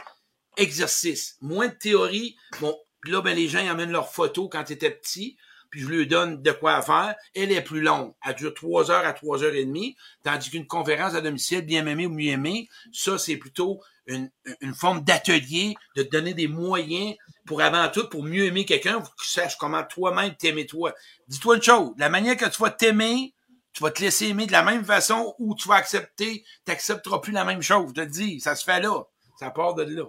exercice. 0.57 1.36
Moins 1.40 1.68
de 1.68 1.74
théorie. 1.74 2.36
Bon, 2.61 2.76
là, 3.05 3.20
ben, 3.20 3.34
les 3.34 3.48
gens 3.48 3.61
ils 3.61 3.68
amènent 3.68 3.90
leurs 3.90 4.12
photos 4.12 4.48
quand 4.50 4.70
ils 4.70 4.74
étaient 4.74 4.90
petits, 4.90 5.36
puis 5.75 5.83
je 5.83 5.89
leur 5.89 6.07
donne 6.07 6.41
de 6.41 6.53
quoi 6.53 6.81
faire. 6.83 7.16
Elle 7.35 7.51
est 7.51 7.61
plus 7.61 7.81
longue. 7.81 8.14
Elle 8.25 8.37
dure 8.37 8.55
trois 8.55 8.93
heures 8.93 9.05
à 9.05 9.12
trois 9.12 9.43
heures 9.43 9.57
et 9.57 9.64
demie, 9.64 9.97
tandis 10.22 10.49
qu'une 10.49 10.68
conférence 10.68 11.14
à 11.14 11.20
domicile, 11.20 11.62
bien 11.62 11.85
aimé 11.89 12.07
ou 12.07 12.11
mieux 12.11 12.29
aimé, 12.29 12.68
ça, 12.93 13.18
c'est 13.18 13.39
plutôt 13.39 13.81
une, 14.07 14.31
une 14.61 14.72
forme 14.72 15.03
d'atelier, 15.03 15.75
de 15.97 16.05
te 16.05 16.11
donner 16.11 16.33
des 16.33 16.47
moyens 16.47 17.16
pour 17.45 17.61
avant 17.61 17.89
tout, 17.89 18.09
pour 18.09 18.22
mieux 18.22 18.45
aimer 18.45 18.64
quelqu'un, 18.64 19.01
pour 19.01 19.16
que 19.16 19.25
tu 19.25 19.29
saches 19.29 19.57
comment 19.57 19.83
toi-même 19.83 20.37
t'aimer 20.37 20.64
toi. 20.64 20.95
Dis-toi 21.27 21.57
une 21.57 21.62
chose, 21.62 21.93
la 21.99 22.09
manière 22.09 22.37
que 22.37 22.49
tu 22.49 22.62
vas 22.62 22.70
t'aimer, 22.70 23.35
tu 23.72 23.83
vas 23.83 23.91
te 23.91 24.01
laisser 24.01 24.29
aimer 24.29 24.47
de 24.47 24.53
la 24.53 24.62
même 24.62 24.85
façon 24.85 25.35
ou 25.41 25.57
tu 25.57 25.66
vas 25.66 25.75
accepter, 25.75 26.45
tu 26.45 26.70
n'accepteras 26.70 27.18
plus 27.18 27.33
la 27.33 27.45
même 27.45 27.62
chose. 27.62 27.89
Je 27.89 27.95
te 27.95 28.01
le 28.01 28.07
dis, 28.07 28.39
ça 28.39 28.55
se 28.55 28.62
fait 28.62 28.81
là. 28.81 29.03
Ça 29.41 29.51
part 29.51 29.75
de 29.75 29.83
là. 29.83 30.05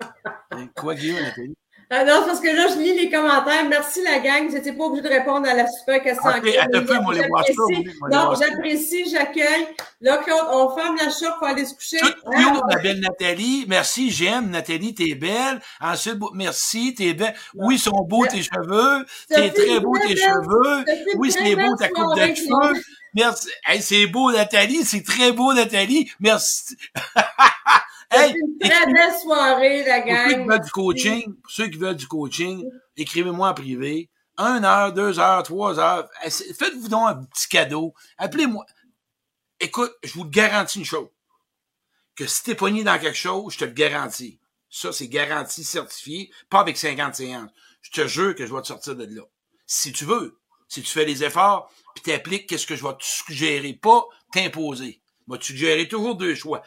Quoi, 0.76 0.94
Guillaume, 0.94 1.22
Nathalie? 1.22 1.56
Ah 1.90 2.04
non, 2.04 2.22
parce 2.26 2.40
que 2.40 2.48
là, 2.48 2.66
je 2.68 2.78
lis 2.80 2.94
les 2.94 3.10
commentaires. 3.10 3.64
Merci 3.66 4.02
la 4.02 4.18
gang. 4.18 4.50
N'étiez 4.50 4.72
pas 4.72 4.84
obligé 4.84 5.02
de 5.02 5.08
répondre 5.08 5.48
à 5.48 5.54
la 5.54 5.66
super 5.66 6.02
question. 6.02 6.28
Ok, 6.28 6.36
en 6.36 6.40
clair. 6.40 6.62
attends 6.64 6.78
un 6.78 6.82
peu, 6.82 7.00
moi, 7.00 7.14
les 7.14 7.28
Non, 8.10 8.34
j'apprécie, 8.34 9.08
j'accueille. 9.10 9.66
Là, 10.02 10.18
Claude, 10.18 10.46
on 10.52 10.76
ferme 10.76 10.96
la 10.96 11.10
shop 11.10 11.38
pour 11.38 11.48
aller 11.48 11.64
se 11.64 11.74
coucher. 11.74 11.98
Tout 11.98 12.12
on- 12.26 12.66
ma 12.66 12.76
belle 12.76 13.00
Nathalie. 13.00 13.64
Merci, 13.68 14.10
j'aime. 14.10 14.50
Nathalie, 14.50 14.94
t'es 14.94 15.14
belle. 15.14 15.60
Ensuite, 15.80 16.16
merci, 16.34 16.94
t'es 16.94 17.14
belle. 17.14 17.34
Oui, 17.54 17.76
ils 17.76 17.80
sont 17.80 18.02
beaux 18.06 18.26
tes 18.26 18.42
cheveux. 18.42 19.06
T'es 19.28 19.50
très 19.50 19.80
beau 19.80 19.96
tes 19.96 20.14
cheveux. 20.14 20.84
Oui, 21.16 21.32
c'est 21.32 21.56
beau 21.56 21.74
ta 21.76 21.88
coupe 21.88 22.16
de 22.16 22.34
cheveux. 22.34 22.82
Merci. 23.14 23.48
Hey, 23.64 23.80
c'est 23.80 24.06
beau, 24.06 24.30
Nathalie. 24.30 24.84
C'est 24.84 25.02
très 25.02 25.32
beau, 25.32 25.54
Nathalie. 25.54 26.10
Merci. 26.20 26.76
hey, 28.10 28.34
une 28.34 28.58
très 28.58 28.86
belle 28.86 29.14
soirée, 29.20 29.84
la 29.84 30.00
pour 30.02 30.10
ceux 30.10 30.28
qui 30.28 30.34
gang. 30.36 30.48
veulent 30.48 30.60
du 30.64 30.70
coaching, 30.70 31.34
pour 31.42 31.50
ceux 31.50 31.68
qui 31.68 31.78
veulent 31.78 31.96
du 31.96 32.06
coaching, 32.06 32.68
écrivez-moi 32.96 33.48
en 33.48 33.54
privé. 33.54 34.10
Un 34.36 34.62
heure, 34.62 34.92
deux 34.92 35.18
heures, 35.18 35.42
trois 35.42 35.78
heures. 35.80 36.08
Eh, 36.24 36.30
Faites-vous 36.30 36.88
donc 36.88 37.08
un 37.08 37.24
petit 37.24 37.48
cadeau. 37.48 37.92
Appelez-moi. 38.18 38.64
Écoute, 39.60 39.92
je 40.04 40.12
vous 40.14 40.24
garantis 40.24 40.78
une 40.78 40.84
chose. 40.84 41.08
Que 42.14 42.26
si 42.26 42.44
t'es 42.44 42.54
pogné 42.54 42.84
dans 42.84 42.98
quelque 42.98 43.16
chose, 43.16 43.54
je 43.54 43.58
te 43.58 43.64
le 43.64 43.72
garantis. 43.72 44.38
Ça, 44.70 44.92
c'est 44.92 45.08
garanti, 45.08 45.64
certifié, 45.64 46.30
pas 46.50 46.60
avec 46.60 46.76
50 46.76 47.16
séances. 47.16 47.50
Je 47.80 47.90
te 47.90 48.06
jure 48.06 48.34
que 48.34 48.46
je 48.46 48.54
vais 48.54 48.60
te 48.62 48.66
sortir 48.68 48.94
de 48.94 49.04
là. 49.04 49.22
Si 49.66 49.92
tu 49.92 50.04
veux, 50.04 50.38
si 50.68 50.82
tu 50.82 50.90
fais 50.90 51.04
les 51.04 51.24
efforts, 51.24 51.72
puis 51.94 52.02
t'appliques 52.04 52.48
qu'est-ce 52.48 52.66
que 52.66 52.76
je 52.76 52.84
vais 52.84 52.94
te 52.94 53.04
suggérer, 53.04 53.72
pas 53.72 54.06
t'imposer. 54.32 55.00
Je 55.26 55.32
vais 55.32 55.38
te 55.38 55.44
suggérer 55.44 55.88
toujours 55.88 56.14
deux 56.14 56.34
choix. 56.34 56.62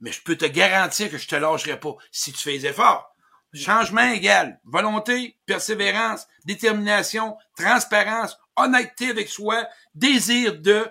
Mais 0.00 0.12
je 0.12 0.22
peux 0.22 0.36
te 0.36 0.44
garantir 0.44 1.10
que 1.10 1.18
je 1.18 1.28
te 1.28 1.36
lâcherai 1.36 1.78
pas 1.78 1.96
si 2.10 2.32
tu 2.32 2.42
fais 2.42 2.52
les 2.52 2.66
efforts. 2.66 3.14
Changement 3.54 4.12
égal, 4.12 4.60
volonté, 4.64 5.38
persévérance, 5.46 6.26
détermination, 6.44 7.36
transparence, 7.56 8.36
honnêteté 8.56 9.10
avec 9.10 9.28
soi, 9.28 9.66
désir 9.94 10.58
de 10.58 10.86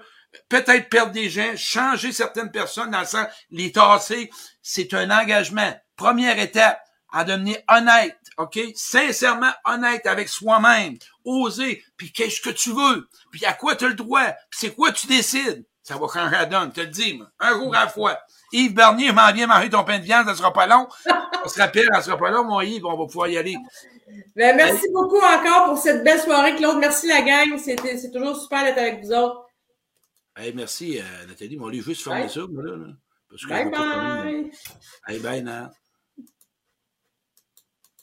peut-être 0.49 0.89
perdre 0.89 1.11
des 1.11 1.29
gens, 1.29 1.55
changer 1.55 2.11
certaines 2.11 2.51
personnes 2.51 2.91
dans 2.91 3.01
le 3.01 3.05
sens, 3.05 3.27
les 3.51 3.71
tasser, 3.71 4.29
c'est 4.61 4.93
un 4.93 5.11
engagement. 5.11 5.73
Première 5.95 6.39
étape, 6.39 6.81
en 7.11 7.23
devenir 7.23 7.57
honnête, 7.69 8.17
OK? 8.37 8.59
Sincèrement 8.75 9.53
honnête 9.63 10.05
avec 10.05 10.27
soi-même. 10.27 10.97
Oser, 11.23 11.83
puis 11.97 12.11
qu'est-ce 12.11 12.41
que 12.41 12.49
tu 12.49 12.71
veux, 12.71 13.07
puis 13.31 13.45
à 13.45 13.53
quoi 13.53 13.75
tu 13.75 13.85
as 13.85 13.89
le 13.89 13.93
droit, 13.95 14.25
puis 14.49 14.59
c'est 14.59 14.75
quoi 14.75 14.91
tu 14.91 15.07
décides? 15.07 15.65
Ça 15.81 15.97
va 15.97 16.07
changer 16.11 16.35
la 16.35 16.45
donne, 16.45 16.73
te 16.73 16.81
le 16.81 16.87
dis, 16.87 17.21
un 17.39 17.53
jour 17.53 17.75
à 17.75 17.85
la 17.85 17.89
fois. 17.89 18.19
Yves 18.51 18.73
Bernier, 18.73 19.11
m'en 19.11 19.31
viens 19.33 19.47
manger 19.47 19.69
ton 19.69 19.83
pain 19.83 19.99
de 19.99 20.03
viande, 20.03 20.27
ça 20.27 20.35
sera 20.35 20.51
pas 20.53 20.67
long. 20.67 20.87
On 21.43 21.47
se 21.49 21.59
rappelle, 21.59 21.87
ça 21.93 22.01
sera 22.01 22.17
pas 22.17 22.29
long, 22.31 22.43
mon 22.43 22.61
Yves, 22.61 22.85
on 22.85 22.97
va 22.97 23.05
pouvoir 23.05 23.27
y 23.27 23.37
aller. 23.37 23.55
Ben, 24.35 24.55
merci 24.55 24.85
beaucoup 24.93 25.17
encore 25.17 25.65
pour 25.65 25.77
cette 25.77 26.03
belle 26.03 26.19
soirée, 26.19 26.55
Claude. 26.55 26.77
Merci, 26.77 27.07
la 27.07 27.21
gang. 27.21 27.57
C'était- 27.57 27.97
C'est 27.97 28.11
toujours 28.11 28.35
super 28.39 28.63
d'être 28.63 28.77
avec 28.77 29.03
vous 29.03 29.11
autres. 29.11 29.45
Hey, 30.37 30.53
merci, 30.53 30.99
euh, 30.99 31.27
Nathalie. 31.27 31.57
Mon 31.57 31.67
livre 31.69 31.85
juste 31.85 32.03
fermer 32.03 32.27
ça, 32.29 32.41
moi, 32.49 32.63
là. 32.63 32.75
là, 32.75 32.93
parce 33.29 33.43
que 33.43 33.49
Bye 33.49 33.69
bye. 33.71 34.51
Hey, 35.07 35.19
bye, 35.19 35.41
Nat. 35.43 35.71